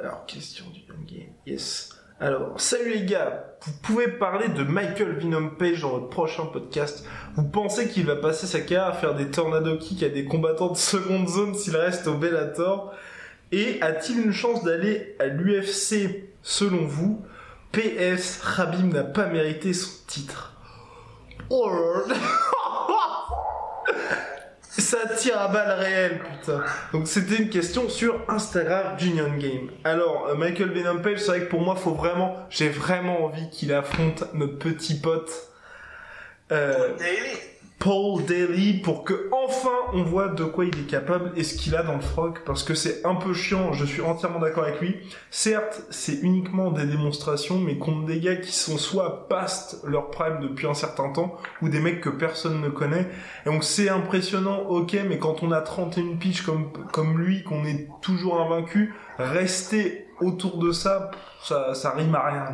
Alors, 0.00 0.26
question 0.26 0.64
d'Union 0.72 1.02
Game. 1.06 1.32
Yes. 1.46 1.90
Alors, 2.20 2.60
salut 2.60 2.92
les 2.92 3.04
gars. 3.04 3.56
Vous 3.62 3.72
pouvez 3.82 4.08
parler 4.08 4.48
de 4.48 4.62
Michael 4.62 5.18
Venom 5.18 5.50
Page 5.50 5.80
dans 5.82 5.90
votre 5.90 6.08
prochain 6.08 6.46
podcast. 6.46 7.04
Vous 7.34 7.48
pensez 7.48 7.88
qu'il 7.88 8.06
va 8.06 8.16
passer 8.16 8.46
sa 8.46 8.60
carrière 8.60 8.86
à 8.86 8.92
faire 8.92 9.14
des 9.14 9.30
tornado 9.30 9.76
kicks 9.76 10.02
à 10.02 10.08
des 10.08 10.24
combattants 10.24 10.70
de 10.70 10.76
seconde 10.76 11.28
zone 11.28 11.54
s'il 11.54 11.76
reste 11.76 12.06
au 12.06 12.14
Bellator? 12.14 12.92
Et 13.50 13.82
a-t-il 13.82 14.24
une 14.24 14.32
chance 14.32 14.62
d'aller 14.64 15.16
à 15.18 15.26
l'UFC 15.26 16.28
selon 16.42 16.86
vous 16.86 17.24
PS, 17.72 18.40
Khabib 18.56 18.92
n'a 18.92 19.02
pas 19.02 19.26
mérité 19.26 19.72
son 19.72 19.90
titre. 20.06 20.54
Oh. 21.50 21.70
Ça 24.78 25.06
tire 25.18 25.38
à 25.38 25.48
balles 25.48 25.78
réelles, 25.78 26.18
putain. 26.18 26.64
Donc 26.92 27.06
c'était 27.06 27.42
une 27.42 27.50
question 27.50 27.90
sur 27.90 28.24
Instagram 28.28 28.96
d'Union 28.96 29.36
Game. 29.36 29.70
Alors, 29.84 30.28
euh, 30.28 30.34
Michael 30.34 30.70
Venom 30.70 31.00
Page, 31.02 31.18
c'est 31.18 31.26
vrai 31.26 31.40
que 31.40 31.50
pour 31.50 31.60
moi, 31.60 31.76
faut 31.76 31.92
vraiment, 31.92 32.36
j'ai 32.48 32.70
vraiment 32.70 33.24
envie 33.24 33.50
qu'il 33.50 33.74
affronte 33.74 34.24
notre 34.32 34.58
petit 34.58 34.98
pote 34.98 35.30
euh, 36.52 36.88
Paul 37.82 38.24
Daly 38.26 38.74
pour 38.74 39.02
que 39.02 39.28
enfin 39.32 39.70
on 39.92 40.04
voit 40.04 40.28
de 40.28 40.44
quoi 40.44 40.66
il 40.66 40.78
est 40.78 40.86
capable 40.86 41.32
et 41.34 41.42
ce 41.42 41.56
qu'il 41.56 41.74
a 41.74 41.82
dans 41.82 41.96
le 41.96 42.00
froc 42.00 42.44
parce 42.46 42.62
que 42.62 42.74
c'est 42.74 43.04
un 43.04 43.16
peu 43.16 43.34
chiant, 43.34 43.72
je 43.72 43.84
suis 43.84 44.00
entièrement 44.00 44.38
d'accord 44.38 44.62
avec 44.62 44.80
lui. 44.80 44.98
Certes, 45.32 45.82
c'est 45.90 46.20
uniquement 46.22 46.70
des 46.70 46.86
démonstrations 46.86 47.58
mais 47.58 47.78
contre 47.78 48.06
des 48.06 48.20
gars 48.20 48.36
qui 48.36 48.52
sont 48.52 48.78
soit 48.78 49.28
past 49.28 49.82
leur 49.84 50.10
prime 50.10 50.38
depuis 50.40 50.68
un 50.68 50.74
certain 50.74 51.10
temps 51.10 51.36
ou 51.60 51.68
des 51.68 51.80
mecs 51.80 52.00
que 52.00 52.08
personne 52.08 52.60
ne 52.60 52.68
connaît. 52.68 53.08
Et 53.44 53.50
donc 53.50 53.64
c'est 53.64 53.88
impressionnant, 53.88 54.60
OK, 54.68 54.96
mais 55.08 55.18
quand 55.18 55.42
on 55.42 55.50
a 55.50 55.60
31 55.60 56.18
pitches 56.18 56.42
comme 56.42 56.70
comme 56.92 57.18
lui 57.18 57.42
qu'on 57.42 57.64
est 57.64 57.88
toujours 58.00 58.40
invaincu, 58.40 58.94
rester 59.18 60.06
autour 60.20 60.58
de 60.58 60.70
ça, 60.70 61.10
ça 61.42 61.74
ça 61.74 61.90
rime 61.90 62.14
à 62.14 62.30
rien. 62.30 62.44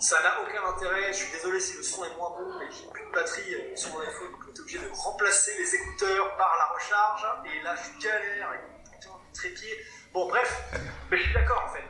Ça 0.00 0.22
n'a 0.22 0.40
aucun 0.42 0.64
intérêt, 0.74 1.08
je 1.12 1.18
suis 1.18 1.32
désolé 1.32 1.58
si 1.58 1.76
le 1.76 1.82
son 1.82 2.04
est 2.04 2.14
moins 2.16 2.30
bon, 2.30 2.56
mais 2.58 2.66
j'ai 2.70 2.86
plus 2.88 3.04
de 3.04 3.10
batterie 3.10 3.56
sur 3.76 3.90
mon 3.94 4.00
iPhone, 4.00 4.30
donc 4.30 4.44
j'étais 4.46 4.60
obligé 4.60 4.78
de 4.78 4.88
remplacer 4.92 5.56
les 5.58 5.74
écouteurs 5.74 6.36
par 6.36 6.54
la 6.56 6.66
recharge, 6.66 7.26
et 7.46 7.62
là 7.62 7.74
je 7.74 8.04
galère 8.06 8.48
avec 8.48 8.60
mon 8.70 8.90
putain 8.90 9.10
trépied. 9.34 9.76
Bon 10.12 10.28
bref, 10.28 10.62
mais 11.10 11.18
je 11.18 11.22
suis 11.24 11.34
d'accord 11.34 11.64
en 11.68 11.72
fait. 11.74 11.82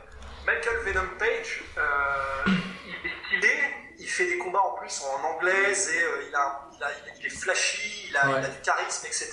Michael 0.47 0.79
Venom 0.79 1.09
Page, 1.19 1.63
euh, 1.77 2.45
il 2.87 3.07
est 3.11 3.27
stylé, 3.27 3.75
il 3.99 4.09
fait 4.09 4.27
des 4.27 4.39
combats 4.39 4.63
en 4.63 4.73
plus 4.79 5.03
en 5.03 5.23
anglaise, 5.25 5.91
et 5.91 6.03
euh, 6.03 6.25
il, 6.29 6.35
a, 6.35 6.63
il, 6.79 6.83
a- 6.85 6.91
il 7.19 7.27
est 7.27 7.29
flashy, 7.29 8.07
il 8.09 8.17
a, 8.17 8.27
Ouais. 8.31 8.39
il 8.41 8.45
a 8.47 8.49
du 8.49 8.61
charisme, 8.63 9.07
etc. 9.07 9.33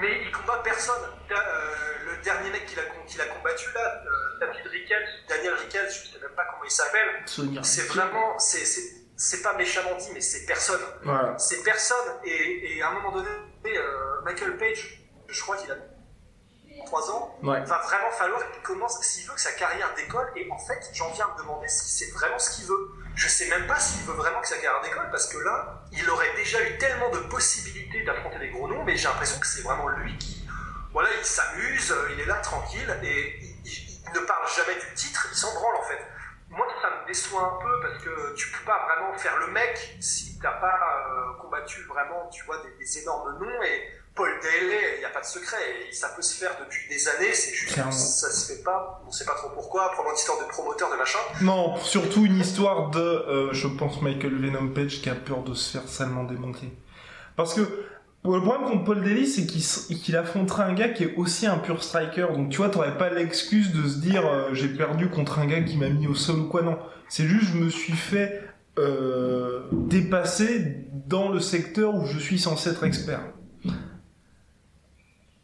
Mais 0.00 0.22
il 0.22 0.32
combat 0.32 0.60
personne. 0.64 1.02
Euh, 1.30 1.34
le 2.06 2.22
dernier 2.22 2.50
mec 2.50 2.66
qu'il 2.66 2.78
a, 2.78 2.82
a 2.82 3.26
combattu 3.26 3.68
là, 3.74 4.02
euh, 4.06 4.38
David 4.40 4.66
Rickels, 4.66 5.08
Daniel 5.28 5.54
Rickels, 5.54 5.88
je 5.90 6.12
sais 6.12 6.20
même 6.20 6.34
pas 6.34 6.44
comment 6.50 6.64
il 6.64 6.70
s'appelle, 6.70 7.22
c'est 7.62 7.86
vraiment, 7.88 8.38
c'est, 8.38 9.42
pas 9.42 9.54
méchamment 9.54 9.94
dit, 9.96 10.10
mais 10.14 10.20
c'est 10.20 10.46
personne. 10.46 10.80
Voilà. 11.04 11.36
C'est 11.38 11.62
personne. 11.62 11.96
Et, 12.24 12.76
et 12.76 12.82
à 12.82 12.88
un 12.88 12.92
moment 12.92 13.12
donné, 13.12 13.28
euh, 13.66 14.20
Michael 14.24 14.56
Page, 14.56 15.02
je 15.28 15.42
crois 15.42 15.56
qu'il 15.56 15.70
a 15.70 15.76
3 16.86 17.10
ans, 17.10 17.36
Ouais. 17.42 17.60
va 17.64 17.78
vraiment 17.78 18.10
falloir 18.12 18.50
qu'il 18.52 18.62
commence, 18.62 19.00
s'il 19.02 19.26
veut 19.28 19.34
que 19.34 19.40
sa 19.40 19.52
carrière 19.52 19.92
décolle. 19.94 20.30
Et 20.36 20.48
en 20.50 20.58
fait, 20.58 20.88
j'en 20.92 21.10
viens 21.10 21.26
à 21.26 21.34
me 21.34 21.38
demander 21.42 21.68
si 21.68 21.90
c'est 22.04 22.12
vraiment 22.12 22.38
ce 22.38 22.50
qu'il 22.56 22.66
veut. 22.66 22.90
Je 23.18 23.26
sais 23.26 23.48
même 23.48 23.66
pas 23.66 23.80
s'il 23.80 24.06
veut 24.06 24.12
vraiment 24.12 24.40
que 24.40 24.46
sa 24.46 24.58
carrière 24.58 24.80
décolle, 24.80 25.10
parce 25.10 25.26
que 25.26 25.38
là, 25.38 25.82
il 25.90 26.08
aurait 26.08 26.32
déjà 26.36 26.62
eu 26.62 26.78
tellement 26.78 27.10
de 27.10 27.18
possibilités 27.18 28.04
d'affronter 28.04 28.38
des 28.38 28.50
gros 28.50 28.68
noms, 28.68 28.84
mais 28.84 28.96
j'ai 28.96 29.08
l'impression 29.08 29.40
que 29.40 29.46
c'est 29.46 29.62
vraiment 29.62 29.88
lui 29.88 30.16
qui. 30.18 30.46
Voilà, 30.92 31.08
il 31.18 31.24
s'amuse, 31.24 31.90
euh, 31.90 32.10
il 32.12 32.20
est 32.20 32.26
là 32.26 32.36
tranquille, 32.36 32.88
et 33.02 33.40
il, 33.64 34.12
ne 34.14 34.20
parle 34.20 34.46
jamais 34.56 34.78
du 34.78 34.94
titre, 34.94 35.26
il 35.32 35.36
s'en 35.36 35.52
branle 35.52 35.74
en 35.74 35.82
fait. 35.82 35.98
Moi, 36.48 36.64
ça 36.80 36.90
me 36.90 37.06
déçoit 37.08 37.42
un 37.42 37.60
peu 37.60 37.80
parce 37.82 38.04
que 38.04 38.34
tu 38.36 38.52
peux 38.52 38.64
pas 38.64 38.86
vraiment 38.86 39.12
faire 39.18 39.36
le 39.38 39.48
mec 39.48 39.96
si 39.98 40.38
t'as 40.38 40.52
pas 40.52 41.08
euh, 41.10 41.42
combattu 41.42 41.82
vraiment, 41.86 42.28
tu 42.28 42.44
vois, 42.44 42.62
des, 42.62 42.70
des 42.78 42.98
énormes 42.98 43.36
noms. 43.40 43.62
Et 43.64 43.97
Paul 44.18 44.28
Daly, 44.42 44.74
il 44.96 44.98
n'y 44.98 45.04
a 45.06 45.08
pas 45.10 45.20
de 45.20 45.24
secret, 45.26 45.56
et 45.88 45.92
ça 45.92 46.08
peut 46.14 46.20
se 46.22 46.34
faire 46.34 46.50
depuis 46.60 46.86
des 46.90 47.08
années. 47.08 47.32
C'est 47.32 47.54
juste 47.54 47.74
que 47.74 47.80
ça 47.90 48.30
se 48.30 48.52
fait 48.52 48.62
pas. 48.62 49.00
On 49.06 49.10
sait 49.12 49.24
pas 49.24 49.34
trop 49.36 49.48
pourquoi. 49.50 49.84
Probablement 49.92 50.10
une 50.10 50.18
histoire 50.18 50.38
de 50.40 50.44
promoteur 50.50 50.90
de 50.90 50.96
machin. 50.96 51.18
Non, 51.40 51.76
surtout 51.78 52.26
une 52.26 52.36
histoire 52.38 52.90
de, 52.90 52.98
euh, 53.00 53.52
je 53.52 53.68
pense, 53.68 54.02
Michael 54.02 54.34
Venom 54.34 54.68
Page 54.74 55.00
qui 55.00 55.08
a 55.08 55.14
peur 55.14 55.42
de 55.44 55.54
se 55.54 55.70
faire 55.78 55.88
salement 55.88 56.24
démonter. 56.24 56.70
Parce 57.36 57.54
que 57.54 57.60
le 57.60 58.40
problème 58.42 58.64
contre 58.68 58.84
Paul 58.84 59.02
Daly, 59.04 59.26
c'est 59.26 59.46
qu'il 59.46 59.60
s- 59.60 59.86
qu'il 60.04 60.16
affrontera 60.16 60.64
un 60.64 60.74
gars 60.74 60.88
qui 60.88 61.04
est 61.04 61.14
aussi 61.16 61.46
un 61.46 61.56
pur 61.58 61.82
striker. 61.84 62.26
Donc 62.34 62.50
tu 62.50 62.56
vois, 62.58 62.68
t'aurais 62.68 62.98
pas 62.98 63.08
l'excuse 63.10 63.72
de 63.72 63.88
se 63.88 63.98
dire 64.00 64.26
euh, 64.26 64.52
j'ai 64.52 64.68
perdu 64.68 65.08
contre 65.08 65.38
un 65.38 65.46
gars 65.46 65.62
qui 65.62 65.76
m'a 65.78 65.88
mis 65.88 66.08
au 66.08 66.16
sol 66.16 66.40
ou 66.40 66.48
quoi. 66.48 66.62
Non, 66.62 66.78
c'est 67.08 67.24
juste 67.24 67.52
je 67.52 67.56
me 67.58 67.70
suis 67.70 67.92
fait 67.94 68.42
euh, 68.78 69.62
dépasser 69.72 70.84
dans 71.06 71.28
le 71.30 71.38
secteur 71.40 71.94
où 71.94 72.04
je 72.06 72.18
suis 72.18 72.38
censé 72.40 72.70
être 72.70 72.82
expert. 72.84 73.20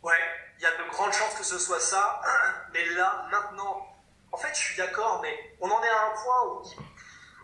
Ouais, 0.03 0.13
il 0.59 0.63
y 0.63 0.67
a 0.67 0.71
de 0.71 0.91
grandes 0.91 1.13
chances 1.13 1.34
que 1.45 1.51
ce 1.51 1.59
soit 1.59 1.81
ça. 1.81 2.21
Mais 2.73 2.85
là, 2.87 3.27
maintenant, 3.31 3.87
en 4.33 4.37
fait, 4.37 4.49
je 4.55 4.61
suis 4.61 4.77
d'accord, 4.77 5.21
mais 5.23 5.57
on 5.61 5.71
en 5.71 5.83
est 5.83 5.89
à 5.89 6.07
un 6.07 6.11
point 6.11 6.43
où 6.49 6.62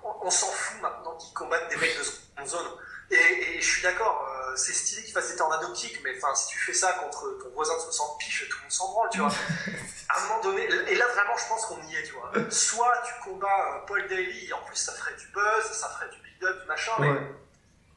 on, 0.03 0.27
on 0.27 0.31
s'en 0.31 0.49
fout 0.49 0.81
maintenant 0.83 1.15
qu'ils 1.17 1.33
combattent 1.35 1.69
des 1.69 1.77
mecs 1.77 1.97
de 1.97 2.03
seconde 2.03 2.49
zone. 2.49 2.67
Et, 3.13 3.15
et 3.57 3.61
je 3.61 3.67
suis 3.67 3.83
d'accord, 3.83 4.27
euh, 4.29 4.57
c'est 4.57 4.73
stylé 4.73 5.05
qu'ils 5.05 5.13
fassent 5.13 5.31
des 5.31 5.37
tornado 5.37 5.73
kicks, 5.73 6.01
mais 6.03 6.17
enfin, 6.17 6.35
si 6.35 6.49
tu 6.49 6.59
fais 6.59 6.73
ça 6.75 6.93
contre 6.95 7.39
ton 7.43 7.51
voisin 7.51 7.75
de 7.77 7.81
60 7.81 8.19
piges, 8.19 8.49
tout 8.51 8.57
le 8.57 8.63
monde 8.63 8.73
s'en 8.73 8.89
branle, 8.91 9.09
tu 9.11 9.19
vois. 9.19 9.29
à 10.09 10.19
un 10.19 10.23
moment 10.29 10.41
donné, 10.43 10.63
et 10.65 10.95
là 10.97 11.07
vraiment, 11.09 11.37
je 11.37 11.47
pense 11.49 11.67
qu'on 11.67 11.81
y 11.83 11.95
est, 11.97 12.03
tu 12.05 12.13
vois. 12.15 12.33
Soit 12.51 13.03
tu 13.05 13.13
combats 13.23 13.77
euh, 13.77 13.87
Paul 13.87 14.09
Daly, 14.09 14.53
en 14.53 14.63
plus 14.65 14.77
ça 14.77 14.93
ferait 14.93 15.15
du 15.15 15.27
buzz, 15.29 15.71
ça 15.73 15.89
ferait 15.91 16.09
du 16.11 16.19
build-up, 16.23 16.61
du 16.63 16.67
machin, 16.67 16.93
mais 16.99 17.09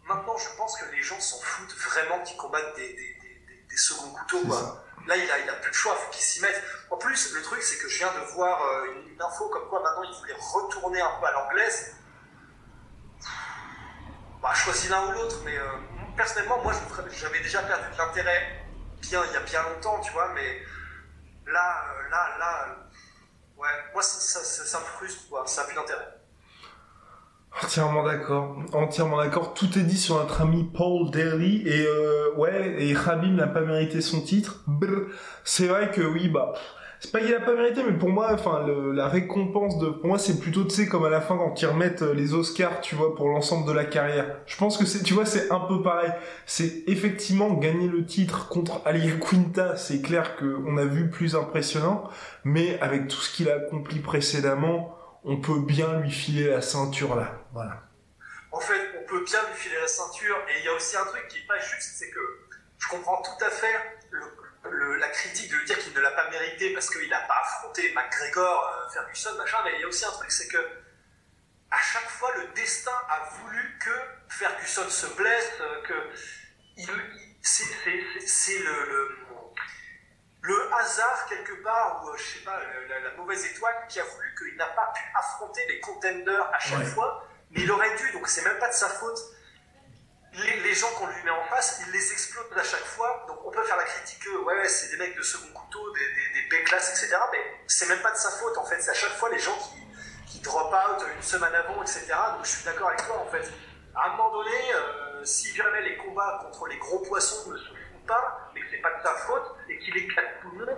maintenant 0.05 0.37
je 0.37 0.49
pense 0.57 0.77
que 0.77 0.85
les 0.91 1.01
gens 1.01 1.19
s'en 1.19 1.39
foutent 1.39 1.75
vraiment 1.77 2.19
qu'ils 2.23 2.37
combattent 2.37 2.75
des, 2.75 2.89
des, 2.89 2.95
des, 2.95 3.43
des- 3.47 3.65
des 3.69 3.77
seconds 3.77 4.11
couteaux, 4.11 4.45
quoi. 4.47 4.59
ça. 4.59 4.82
Là, 5.07 5.17
il 5.17 5.29
a, 5.29 5.39
il 5.39 5.49
a 5.49 5.53
plus 5.53 5.69
de 5.69 5.75
choix, 5.75 5.95
faut 5.95 6.11
qu'il 6.11 6.23
s'y 6.23 6.41
mette. 6.41 6.63
En 6.89 6.97
plus, 6.97 7.33
le 7.33 7.41
truc, 7.41 7.61
c'est 7.61 7.77
que 7.77 7.89
je 7.89 7.97
viens 7.97 8.13
de 8.13 8.33
voir 8.33 8.61
euh, 8.63 8.85
une, 9.07 9.21
info 9.21 9.49
comme 9.49 9.67
quoi 9.67 9.81
maintenant 9.81 10.03
il 10.03 10.15
voulait 10.17 10.35
retourner 10.39 11.01
un 11.01 11.11
peu 11.19 11.25
à 11.25 11.31
l'anglaise. 11.31 11.95
Bah, 14.41 14.53
choisis 14.53 14.89
l'un 14.89 15.07
ou 15.07 15.11
l'autre, 15.11 15.37
mais 15.45 15.57
euh, 15.57 15.67
personnellement, 16.15 16.61
moi, 16.61 16.73
j'avais 17.11 17.39
déjà 17.39 17.61
perdu 17.63 17.91
de 17.93 17.97
l'intérêt 17.97 18.63
bien 19.01 19.23
il 19.25 19.33
y 19.33 19.35
a 19.35 19.41
bien 19.41 19.61
longtemps, 19.63 19.99
tu 19.99 20.11
vois, 20.13 20.29
mais 20.33 20.61
là, 21.45 21.85
euh, 21.89 22.09
là, 22.09 22.37
là, 22.39 22.77
Ouais, 23.55 23.69
moi 23.93 24.01
ça, 24.01 24.19
ça, 24.43 24.65
ça 24.65 24.79
me 24.79 24.85
frustre, 24.85 25.29
quoi. 25.29 25.45
ça 25.45 25.61
n'a 25.61 25.67
plus 25.67 25.75
d'intérêt. 25.75 26.07
Entièrement 27.61 28.03
d'accord, 28.03 28.57
entièrement 28.73 29.17
d'accord. 29.17 29.53
Tout 29.53 29.77
est 29.77 29.83
dit 29.83 29.97
sur 29.97 30.15
notre 30.15 30.41
ami 30.41 30.69
Paul 30.73 31.11
Daly 31.11 31.67
et 31.67 31.85
euh, 31.85 32.33
ouais, 32.35 32.75
et 32.79 32.93
Khabib 32.93 33.35
n'a 33.35 33.47
pas 33.47 33.61
mérité 33.61 34.01
son 34.01 34.21
titre. 34.21 34.63
C'est 35.43 35.67
vrai 35.67 35.91
que 35.91 36.01
oui, 36.01 36.29
bah 36.29 36.53
c'est 36.99 37.11
pas 37.11 37.19
qu'il 37.19 37.35
a 37.35 37.41
pas 37.41 37.53
mérité, 37.53 37.81
mais 37.85 37.97
pour 37.97 38.09
moi, 38.09 38.29
enfin 38.31 38.65
la 38.93 39.07
récompense 39.07 39.77
de, 39.77 39.87
pour 39.89 40.07
moi 40.07 40.17
c'est 40.17 40.39
plutôt 40.39 40.63
tu 40.63 40.73
sais 40.73 40.87
comme 40.87 41.03
à 41.03 41.09
la 41.09 41.19
fin 41.19 41.37
quand 41.37 41.61
ils 41.61 41.65
remettent 41.65 42.01
euh, 42.01 42.13
les 42.13 42.33
Oscars, 42.33 42.79
tu 42.79 42.95
vois, 42.95 43.13
pour 43.13 43.27
l'ensemble 43.27 43.67
de 43.67 43.73
la 43.73 43.83
carrière. 43.83 44.37
Je 44.45 44.55
pense 44.57 44.77
que 44.77 44.85
c'est, 44.85 45.03
tu 45.03 45.13
vois, 45.13 45.25
c'est 45.25 45.51
un 45.51 45.59
peu 45.59 45.81
pareil. 45.81 46.11
C'est 46.45 46.83
effectivement 46.87 47.53
gagner 47.53 47.87
le 47.87 48.05
titre 48.05 48.47
contre 48.47 48.81
Ali 48.85 49.11
Quinta, 49.19 49.75
c'est 49.75 50.01
clair 50.01 50.37
que 50.37 50.57
on 50.65 50.77
a 50.77 50.85
vu 50.85 51.09
plus 51.09 51.35
impressionnant, 51.35 52.09
mais 52.45 52.79
avec 52.79 53.09
tout 53.09 53.19
ce 53.19 53.35
qu'il 53.35 53.49
a 53.49 53.55
accompli 53.55 53.99
précédemment 53.99 54.97
on 55.23 55.37
peut 55.37 55.59
bien 55.59 55.99
lui 55.99 56.11
filer 56.11 56.49
la 56.49 56.61
ceinture 56.61 57.15
là. 57.15 57.31
Voilà. 57.53 57.83
En 58.51 58.59
fait, 58.59 58.91
on 59.01 59.07
peut 59.07 59.23
bien 59.23 59.39
lui 59.49 59.55
filer 59.55 59.79
la 59.79 59.87
ceinture, 59.87 60.37
et 60.49 60.59
il 60.59 60.65
y 60.65 60.67
a 60.67 60.73
aussi 60.73 60.95
un 60.95 61.05
truc 61.05 61.27
qui 61.27 61.39
est 61.39 61.47
pas 61.47 61.59
juste, 61.59 61.97
c'est 61.97 62.09
que 62.09 62.19
je 62.77 62.87
comprends 62.87 63.21
tout 63.21 63.43
à 63.43 63.49
fait 63.49 63.99
la 64.99 65.09
critique 65.09 65.51
de 65.51 65.57
lui 65.57 65.65
dire 65.65 65.79
qu'il 65.79 65.93
ne 65.93 65.99
l'a 65.99 66.11
pas 66.11 66.29
mérité 66.29 66.73
parce 66.73 66.89
qu'il 66.89 67.09
n'a 67.09 67.21
pas 67.21 67.35
affronté 67.41 67.93
McGregor, 67.93 68.67
euh, 68.67 68.89
Ferguson, 68.89 69.35
machin, 69.37 69.57
mais 69.65 69.71
il 69.75 69.81
y 69.81 69.83
a 69.83 69.87
aussi 69.87 70.05
un 70.05 70.11
truc, 70.11 70.31
c'est 70.31 70.47
que 70.47 70.57
à 71.71 71.81
chaque 71.81 72.09
fois, 72.09 72.31
le 72.37 72.53
destin 72.53 72.95
a 73.09 73.29
voulu 73.31 73.79
que 73.79 73.89
Ferguson 74.29 74.87
se 74.89 75.07
blesse, 75.15 75.53
euh, 75.59 75.81
que 75.81 75.93
il, 76.77 76.87
c'est 77.41 78.59
le 78.59 79.17
le 80.43 80.73
hasard 80.73 81.25
quelque 81.27 81.53
part, 81.63 82.03
ou 82.03 82.09
euh, 82.09 82.17
je 82.17 82.23
sais 82.23 82.43
pas, 82.43 82.59
la, 82.89 83.11
mauvaise 83.11 83.45
étoile 83.45 83.75
qui 83.87 83.99
a 84.01 84.03
voulu 84.03 84.35
qu'il 84.35 84.57
n'a 84.57 84.67
pas 84.67 84.91
pu 84.93 85.01
affronter 85.15 85.65
les 85.67 85.79
contenders 85.79 86.49
à 86.53 86.59
chaque 86.59 86.85
fois, 86.87 87.25
mais 87.51 87.61
il 87.61 87.71
aurait 87.71 87.95
dû, 87.95 88.11
donc 88.11 88.27
c'est 88.27 88.43
même 88.43 88.59
pas 88.59 88.67
de 88.67 88.73
sa 88.73 88.89
faute. 88.89 89.19
Les, 90.33 90.73
gens 90.73 90.89
qu'on 90.97 91.07
lui 91.07 91.23
met 91.23 91.31
en 91.31 91.45
face, 91.45 91.81
il 91.85 91.93
les 91.93 92.11
explose 92.11 92.45
à 92.57 92.63
chaque 92.63 92.83
fois, 92.83 93.23
donc 93.27 93.39
on 93.45 93.51
peut 93.51 93.63
faire 93.63 93.77
la 93.77 93.83
critique 93.85 94.19
que 94.19 94.35
ouais, 94.43 94.67
c'est 94.67 94.89
des 94.89 94.97
mecs 94.97 95.15
de 95.15 95.21
second 95.21 95.53
couteau, 95.53 95.93
des, 95.93 95.99
des, 95.99 96.41
des 96.41 96.63
B-classes, 96.63 96.89
etc. 96.89 97.21
Mais 97.31 97.39
c'est 97.67 97.87
même 97.87 98.01
pas 98.01 98.11
de 98.11 98.17
sa 98.17 98.31
faute 98.31 98.57
en 98.57 98.65
fait, 98.65 98.81
c'est 98.81 98.91
à 98.91 98.95
chaque 98.95 99.13
fois 99.13 99.29
les 99.29 99.39
gens 99.39 99.57
qui, 99.57 100.33
qui 100.33 100.39
drop 100.39 100.73
out 100.73 101.05
une 101.15 101.21
semaine 101.21 101.53
avant, 101.53 101.81
etc. 101.83 102.07
Donc 102.35 102.45
je 102.45 102.49
suis 102.49 102.65
d'accord 102.65 102.89
avec 102.89 103.05
toi 103.05 103.19
en 103.19 103.31
fait. 103.31 103.49
À 103.95 104.07
un 104.07 104.09
moment 104.17 104.33
donné, 104.33 104.73
euh, 104.73 105.23
si 105.23 105.55
jamais 105.55 105.83
les 105.83 105.97
combats 105.97 106.39
contre 106.43 106.65
les 106.65 106.77
gros 106.77 106.99
poissons 106.99 107.51
ne 107.51 107.57
pas, 108.05 108.51
mais 108.53 108.61
que 108.61 108.67
c'est 108.71 108.81
pas 108.81 108.91
de 108.97 109.03
sa 109.03 109.13
faute, 109.13 109.55
et 109.69 109.77
qu'il 109.79 109.95
éclate 109.97 110.41
tout 110.41 110.51
le 110.51 110.65
monde, 110.65 110.75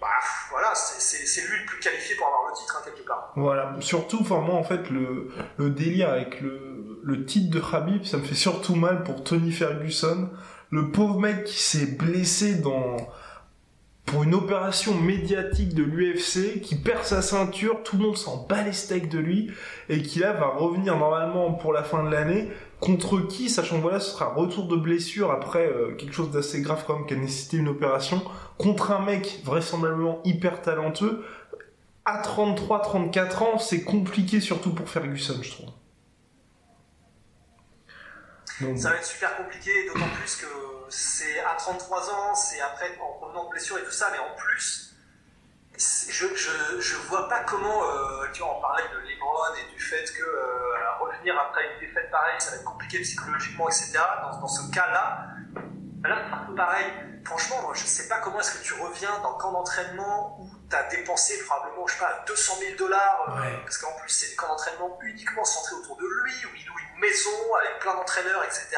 bah 0.00 0.08
voilà, 0.50 0.74
c'est 0.74 1.42
lui 1.42 1.60
le 1.60 1.66
plus 1.66 1.78
qualifié 1.78 2.16
pour 2.16 2.26
avoir 2.26 2.48
le 2.48 2.54
titre, 2.54 2.76
hein, 2.76 2.82
quelque 2.84 3.06
part. 3.06 3.32
Voilà, 3.36 3.76
surtout, 3.80 4.18
enfin 4.20 4.40
moi 4.40 4.56
en 4.56 4.64
fait, 4.64 4.90
le, 4.90 5.30
le 5.58 5.70
délire 5.70 6.10
avec 6.10 6.40
le, 6.40 7.00
le 7.04 7.24
titre 7.24 7.54
de 7.54 7.60
Khabib, 7.60 8.04
ça 8.04 8.16
me 8.16 8.24
fait 8.24 8.34
surtout 8.34 8.74
mal 8.74 9.04
pour 9.04 9.22
Tony 9.22 9.52
Ferguson, 9.52 10.30
le 10.70 10.90
pauvre 10.90 11.20
mec 11.20 11.44
qui 11.44 11.62
s'est 11.62 11.96
blessé 11.96 12.56
dans 12.56 12.96
pour 14.12 14.24
une 14.24 14.34
opération 14.34 14.94
médiatique 14.94 15.74
de 15.74 15.82
l'UFC, 15.82 16.60
qui 16.60 16.74
perd 16.74 17.02
sa 17.02 17.22
ceinture, 17.22 17.82
tout 17.82 17.96
le 17.96 18.02
monde 18.02 18.18
s'en 18.18 18.46
bat 18.46 18.62
les 18.62 18.74
steaks 18.74 19.08
de 19.08 19.18
lui, 19.18 19.50
et 19.88 20.02
qui 20.02 20.18
là 20.18 20.34
va 20.34 20.48
revenir 20.48 20.98
normalement 20.98 21.54
pour 21.54 21.72
la 21.72 21.82
fin 21.82 22.04
de 22.04 22.10
l'année, 22.10 22.48
contre 22.78 23.20
qui, 23.20 23.48
sachant 23.48 23.78
voilà, 23.78 24.00
ce 24.00 24.10
sera 24.10 24.34
retour 24.34 24.68
de 24.68 24.76
blessure 24.76 25.30
après 25.30 25.66
euh, 25.66 25.94
quelque 25.96 26.12
chose 26.12 26.30
d'assez 26.30 26.60
grave 26.60 26.84
quand 26.86 26.98
même 26.98 27.06
qui 27.06 27.14
a 27.14 27.16
nécessité 27.16 27.56
une 27.56 27.68
opération, 27.68 28.20
contre 28.58 28.90
un 28.90 29.02
mec 29.02 29.40
vraisemblablement 29.46 30.20
hyper 30.24 30.60
talentueux, 30.60 31.24
à 32.04 32.20
33-34 32.20 33.42
ans, 33.42 33.58
c'est 33.58 33.82
compliqué 33.82 34.40
surtout 34.40 34.74
pour 34.74 34.90
Ferguson, 34.90 35.38
je 35.40 35.52
trouve. 35.52 35.70
Ça 38.76 38.90
va 38.90 38.96
être 38.96 39.04
super 39.04 39.36
compliqué, 39.36 39.86
d'autant 39.86 40.08
plus 40.16 40.36
que 40.36 40.46
c'est 40.88 41.40
à 41.40 41.54
33 41.56 42.10
ans, 42.10 42.34
c'est 42.34 42.60
après 42.60 42.96
en 43.00 43.18
revenant 43.18 43.44
de 43.44 43.50
blessure 43.50 43.78
et 43.78 43.84
tout 43.84 43.90
ça, 43.90 44.08
mais 44.12 44.18
en 44.18 44.34
plus, 44.36 44.94
je, 45.76 46.26
je, 46.34 46.80
je, 46.80 46.96
vois 47.08 47.28
pas 47.28 47.40
comment, 47.44 47.82
euh, 47.84 48.26
tu 48.32 48.42
vois, 48.42 48.58
on 48.58 48.60
parlait 48.60 48.84
de 48.92 49.08
Lebron 49.08 49.32
et 49.56 49.74
du 49.74 49.80
fait 49.80 50.04
que 50.12 50.22
euh, 50.22 50.98
revenir 51.00 51.38
après 51.38 51.62
une 51.72 51.80
défaite 51.80 52.10
pareille, 52.10 52.38
ça 52.38 52.50
va 52.50 52.56
être 52.56 52.64
compliqué 52.64 53.00
psychologiquement, 53.00 53.68
etc. 53.68 53.98
Dans, 54.22 54.40
dans 54.40 54.48
ce 54.48 54.70
cas-là, 54.70 55.26
là, 56.04 56.18
c'est 56.28 56.34
un 56.34 56.46
peu 56.46 56.54
pareil. 56.54 56.86
Franchement, 57.24 57.62
moi, 57.62 57.72
je 57.74 57.84
sais 57.84 58.08
pas 58.08 58.18
comment 58.20 58.40
est-ce 58.40 58.58
que 58.58 58.64
tu 58.64 58.74
reviens 58.74 59.18
dans 59.20 59.32
le 59.32 59.38
camp 59.38 59.52
d'entraînement 59.52 60.38
où 60.40 60.48
as 60.74 60.84
dépensé 60.84 61.38
probablement, 61.44 61.86
je 61.86 61.94
sais 61.94 62.00
pas, 62.00 62.24
200 62.26 62.56
000 62.60 62.76
dollars, 62.76 63.38
euh, 63.38 63.58
parce 63.62 63.78
qu'en 63.78 63.92
plus, 63.98 64.10
c'est 64.10 64.30
des 64.30 64.36
camps 64.36 64.48
d'entraînement 64.48 64.98
uniquement 65.02 65.44
centrés 65.44 65.76
autour 65.76 65.96
de 65.96 66.06
lui, 66.06 66.34
où 66.46 66.48
il 66.56 66.66
loue 66.66 66.78
une 66.78 67.00
maison 67.00 67.54
avec 67.60 67.78
plein 67.80 67.94
d'entraîneurs, 67.94 68.44
etc. 68.44 68.68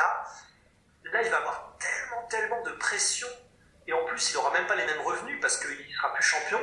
Là, 1.13 1.23
il 1.23 1.31
va 1.31 1.37
avoir 1.39 1.77
tellement, 1.79 2.27
tellement 2.29 2.63
de 2.63 2.73
pression 2.73 3.29
et 3.87 3.93
en 3.93 4.05
plus, 4.05 4.31
il 4.31 4.35
n'aura 4.35 4.51
même 4.53 4.67
pas 4.67 4.77
les 4.77 4.87
mêmes 4.87 5.01
revenus 5.03 5.39
parce 5.41 5.59
qu'il 5.59 5.95
sera 5.95 6.13
plus 6.15 6.23
champion. 6.23 6.61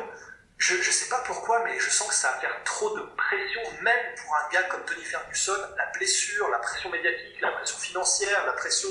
Je 0.58 0.76
ne 0.76 0.82
sais 0.82 1.10
pas 1.10 1.20
pourquoi, 1.26 1.64
mais 1.64 1.80
je 1.80 1.90
sens 1.90 2.08
que 2.08 2.14
ça 2.14 2.32
va 2.32 2.40
faire 2.40 2.64
trop 2.64 2.96
de 2.96 3.02
pression, 3.18 3.62
même 3.82 4.16
pour 4.16 4.36
un 4.36 4.50
gars 4.52 4.64
comme 4.64 4.84
Tony 4.86 5.04
Ferguson. 5.04 5.58
La 5.76 5.88
blessure, 5.88 6.50
la 6.50 6.60
pression 6.60 6.90
médiatique, 6.90 7.42
la 7.42 7.52
pression 7.52 7.78
financière, 7.78 8.46
la 8.46 8.54
pression. 8.54 8.90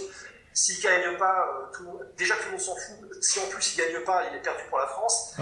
S'il 0.52 0.80
gagne 0.82 1.16
pas, 1.16 1.70
euh, 1.82 2.04
déjà 2.16 2.34
tout 2.36 2.46
le 2.46 2.50
monde 2.52 2.60
s'en 2.60 2.74
fout. 2.74 3.22
Si 3.22 3.38
en 3.38 3.46
plus 3.46 3.74
il 3.74 3.78
gagne 3.78 4.04
pas, 4.04 4.24
il 4.30 4.36
est 4.36 4.42
perdu 4.42 4.64
pour 4.68 4.78
la 4.78 4.86
France. 4.88 5.36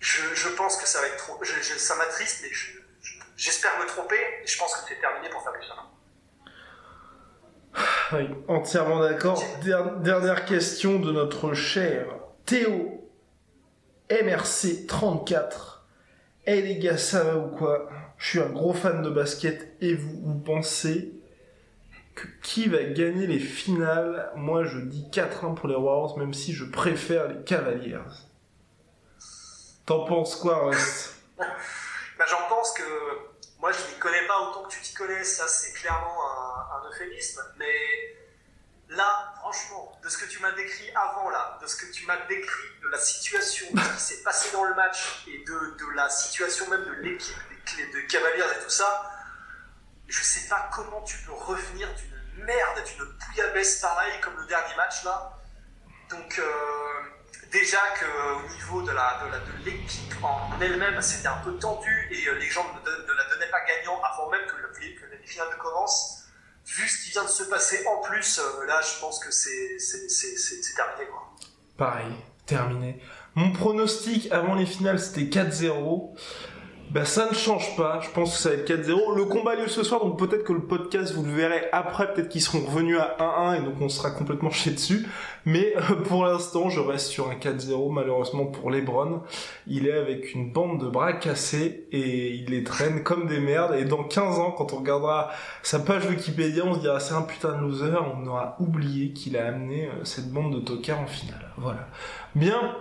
Je, 0.00 0.48
pense 0.56 0.78
que 0.78 0.88
ça 0.88 1.00
va 1.00 1.06
être 1.08 1.18
trop. 1.18 1.38
ça 1.44 1.96
m'attriste, 1.96 2.40
mais 2.42 2.48
j'espère 3.36 3.78
me 3.78 3.86
tromper. 3.86 4.16
Et 4.42 4.46
je 4.46 4.58
pense 4.58 4.74
que 4.74 4.80
c'est 4.88 4.98
terminé 5.00 5.28
pour 5.28 5.42
Ferguson. 5.42 5.74
Oui, 8.12 8.28
entièrement 8.48 9.00
d'accord. 9.00 9.42
Dernière 9.62 10.44
question 10.46 10.98
de 10.98 11.12
notre 11.12 11.52
cher 11.54 12.06
Théo 12.46 13.08
MRC34. 14.08 15.80
Eh 16.46 16.62
les 16.62 16.78
gars, 16.78 16.96
ça 16.96 17.22
va 17.22 17.36
ou 17.36 17.48
quoi? 17.48 17.88
Je 18.16 18.28
suis 18.28 18.40
un 18.40 18.48
gros 18.48 18.72
fan 18.72 19.02
de 19.02 19.10
basket 19.10 19.76
et 19.80 19.94
vous, 19.94 20.20
vous 20.22 20.38
pensez 20.38 21.12
que 22.14 22.26
qui 22.42 22.68
va 22.68 22.82
gagner 22.84 23.26
les 23.26 23.38
finales? 23.38 24.30
Moi 24.34 24.64
je 24.64 24.78
dis 24.78 25.06
4-1 25.12 25.54
pour 25.54 25.68
les 25.68 25.76
Warriors, 25.76 26.18
même 26.18 26.34
si 26.34 26.52
je 26.52 26.64
préfère 26.64 27.28
les 27.28 27.42
Cavaliers. 27.44 27.98
T'en 29.90 30.04
penses 30.04 30.36
quoi, 30.36 30.66
Russ 30.66 31.14
bah, 31.36 32.24
J'en 32.28 32.48
pense 32.48 32.72
que 32.74 32.84
moi 33.58 33.72
je 33.72 33.92
ne 33.92 34.00
connais 34.00 34.24
pas 34.28 34.38
autant 34.38 34.62
que 34.62 34.68
tu 34.68 34.80
t'y 34.82 34.94
connais, 34.94 35.24
ça 35.24 35.48
c'est 35.48 35.72
clairement 35.72 36.16
un, 36.76 36.88
euphémisme, 36.88 37.42
mais 37.56 38.16
Là, 38.90 39.34
franchement, 39.38 39.98
de 40.02 40.08
ce 40.08 40.18
que 40.18 40.26
tu 40.26 40.38
m'as 40.40 40.52
décrit 40.52 40.90
avant, 40.94 41.28
là, 41.30 41.58
de 41.60 41.66
ce 41.66 41.74
que 41.74 41.92
tu 41.92 42.06
m'as 42.06 42.24
décrit, 42.28 42.68
de 42.82 42.88
la 42.88 42.98
situation, 42.98 43.66
de 43.72 43.80
ce 43.80 43.92
qui 43.94 44.00
s'est 44.14 44.22
passé 44.22 44.52
dans 44.52 44.62
le 44.62 44.74
match 44.74 45.24
et 45.26 45.38
de, 45.38 45.76
de 45.76 45.94
la 45.96 46.08
situation 46.08 46.68
même 46.68 46.84
de 46.84 46.92
l'équipe 47.02 47.36
de 47.92 48.00
Cavaliers 48.02 48.42
et 48.42 48.64
tout 48.64 48.70
ça, 48.70 49.10
je 50.06 50.22
sais 50.22 50.48
pas 50.48 50.70
comment 50.72 51.02
tu 51.02 51.18
peux 51.18 51.32
revenir 51.32 51.88
d'une 51.94 52.44
merde, 52.44 52.84
d'une 52.84 53.04
bouillabaisse 53.04 53.80
pareille 53.80 54.20
comme 54.20 54.36
le 54.36 54.46
dernier 54.46 54.74
match 54.76 55.02
là. 55.02 55.36
Donc, 56.10 56.38
euh, 56.38 57.02
déjà 57.50 57.78
qu'au 57.98 58.54
niveau 58.54 58.82
de 58.82 58.92
l'équipe 59.64 60.14
en 60.22 60.60
elle-même, 60.60 61.00
c'était 61.02 61.28
un 61.28 61.40
peu 61.44 61.56
tendu 61.58 62.08
et 62.10 62.28
euh, 62.28 62.38
les 62.38 62.48
gens 62.48 62.64
ne, 62.64 62.90
la 62.90 63.24
donnaient 63.30 63.50
pas 63.50 63.64
gagnant 63.66 64.00
avant 64.02 64.30
même 64.30 64.46
que, 64.46 64.56
le, 64.56 64.68
que 64.68 65.06
les 65.10 65.26
finales 65.26 65.48
vu 66.64 66.88
ce 66.88 67.04
qui 67.04 67.10
vient 67.10 67.24
de 67.24 67.28
se 67.28 67.44
passer 67.44 67.84
en 67.86 68.00
plus, 68.02 68.38
euh, 68.38 68.66
là, 68.66 68.80
je 68.82 69.00
pense 69.00 69.18
que 69.18 69.30
c'est 69.30 69.78
terminé. 70.74 71.08
Pareil, 71.76 72.12
terminé. 72.46 73.02
Mon 73.34 73.52
pronostic 73.52 74.30
avant 74.32 74.54
les 74.54 74.66
finales, 74.66 74.98
c'était 74.98 75.22
4-0. 75.22 76.16
Bah 76.90 77.04
ça 77.04 77.28
ne 77.30 77.34
change 77.34 77.76
pas, 77.76 78.00
je 78.00 78.10
pense 78.10 78.32
que 78.32 78.42
ça 78.42 78.48
va 78.48 78.56
être 78.56 78.68
4-0. 78.68 79.16
Le 79.16 79.24
combat 79.24 79.52
a 79.52 79.54
lieu 79.54 79.68
ce 79.68 79.84
soir, 79.84 80.04
donc 80.04 80.18
peut-être 80.18 80.42
que 80.42 80.52
le 80.52 80.62
podcast, 80.62 81.14
vous 81.14 81.22
le 81.22 81.30
verrez 81.30 81.68
après, 81.70 82.12
peut-être 82.12 82.28
qu'ils 82.28 82.40
seront 82.40 82.66
revenus 82.66 82.98
à 82.98 83.16
1-1 83.54 83.60
et 83.60 83.64
donc 83.64 83.80
on 83.80 83.88
sera 83.88 84.10
complètement 84.10 84.50
chié 84.50 84.72
dessus. 84.72 85.06
Mais 85.44 85.72
euh, 85.76 85.94
pour 86.08 86.24
l'instant, 86.24 86.68
je 86.68 86.80
reste 86.80 87.06
sur 87.06 87.30
un 87.30 87.36
4-0 87.36 87.92
malheureusement 87.92 88.46
pour 88.46 88.72
Lebron. 88.72 89.22
Il 89.68 89.86
est 89.86 89.92
avec 89.92 90.34
une 90.34 90.50
bande 90.50 90.80
de 90.84 90.88
bras 90.88 91.12
cassés 91.12 91.86
et 91.92 92.34
il 92.34 92.46
les 92.46 92.64
traîne 92.64 93.04
comme 93.04 93.28
des 93.28 93.38
merdes. 93.38 93.76
Et 93.76 93.84
dans 93.84 94.02
15 94.02 94.40
ans, 94.40 94.50
quand 94.50 94.72
on 94.72 94.78
regardera 94.78 95.30
sa 95.62 95.78
page 95.78 96.06
Wikipédia, 96.06 96.64
on 96.66 96.74
se 96.74 96.80
dira 96.80 96.98
c'est 96.98 97.14
un 97.14 97.22
putain 97.22 97.52
de 97.52 97.60
loser, 97.60 97.92
on 98.16 98.26
aura 98.26 98.56
oublié 98.58 99.12
qu'il 99.12 99.36
a 99.36 99.46
amené 99.46 99.86
euh, 99.86 100.04
cette 100.04 100.32
bande 100.32 100.56
de 100.56 100.58
tocards 100.58 101.02
en 101.02 101.06
finale. 101.06 101.52
Voilà. 101.56 101.86
Bien, 102.34 102.74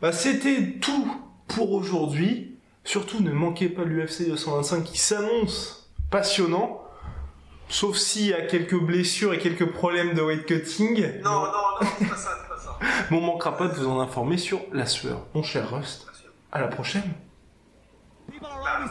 bah 0.00 0.12
c'était 0.12 0.78
tout 0.80 1.14
pour 1.46 1.72
aujourd'hui. 1.72 2.53
Surtout, 2.84 3.20
ne 3.20 3.32
manquez 3.32 3.68
pas 3.68 3.84
l'UFC 3.84 4.28
225 4.28 4.84
qui 4.84 4.98
s'annonce 4.98 5.90
passionnant. 6.10 6.82
Sauf 7.70 7.96
s'il 7.96 8.26
y 8.26 8.34
a 8.34 8.42
quelques 8.42 8.78
blessures 8.78 9.32
et 9.32 9.38
quelques 9.38 9.72
problèmes 9.72 10.12
de 10.12 10.20
weight 10.20 10.44
cutting. 10.44 11.20
Non, 11.22 11.30
non, 11.30 11.46
non, 11.46 11.88
c'est 11.98 12.08
pas 12.08 12.16
ça, 12.16 12.38
c'est 12.40 12.48
pas 12.48 12.60
ça. 12.60 12.78
Mais 13.10 13.16
on 13.16 13.22
manquera 13.22 13.56
pas 13.56 13.68
de 13.68 13.74
vous 13.74 13.88
en 13.88 14.00
informer 14.00 14.36
sur 14.36 14.60
la 14.72 14.84
sueur. 14.84 15.26
Mon 15.34 15.42
cher 15.42 15.74
Rust, 15.74 16.06
à 16.52 16.60
la 16.60 16.68
prochaine. 16.68 17.14
People 18.30 18.48
are 18.48 18.60
always 18.66 18.90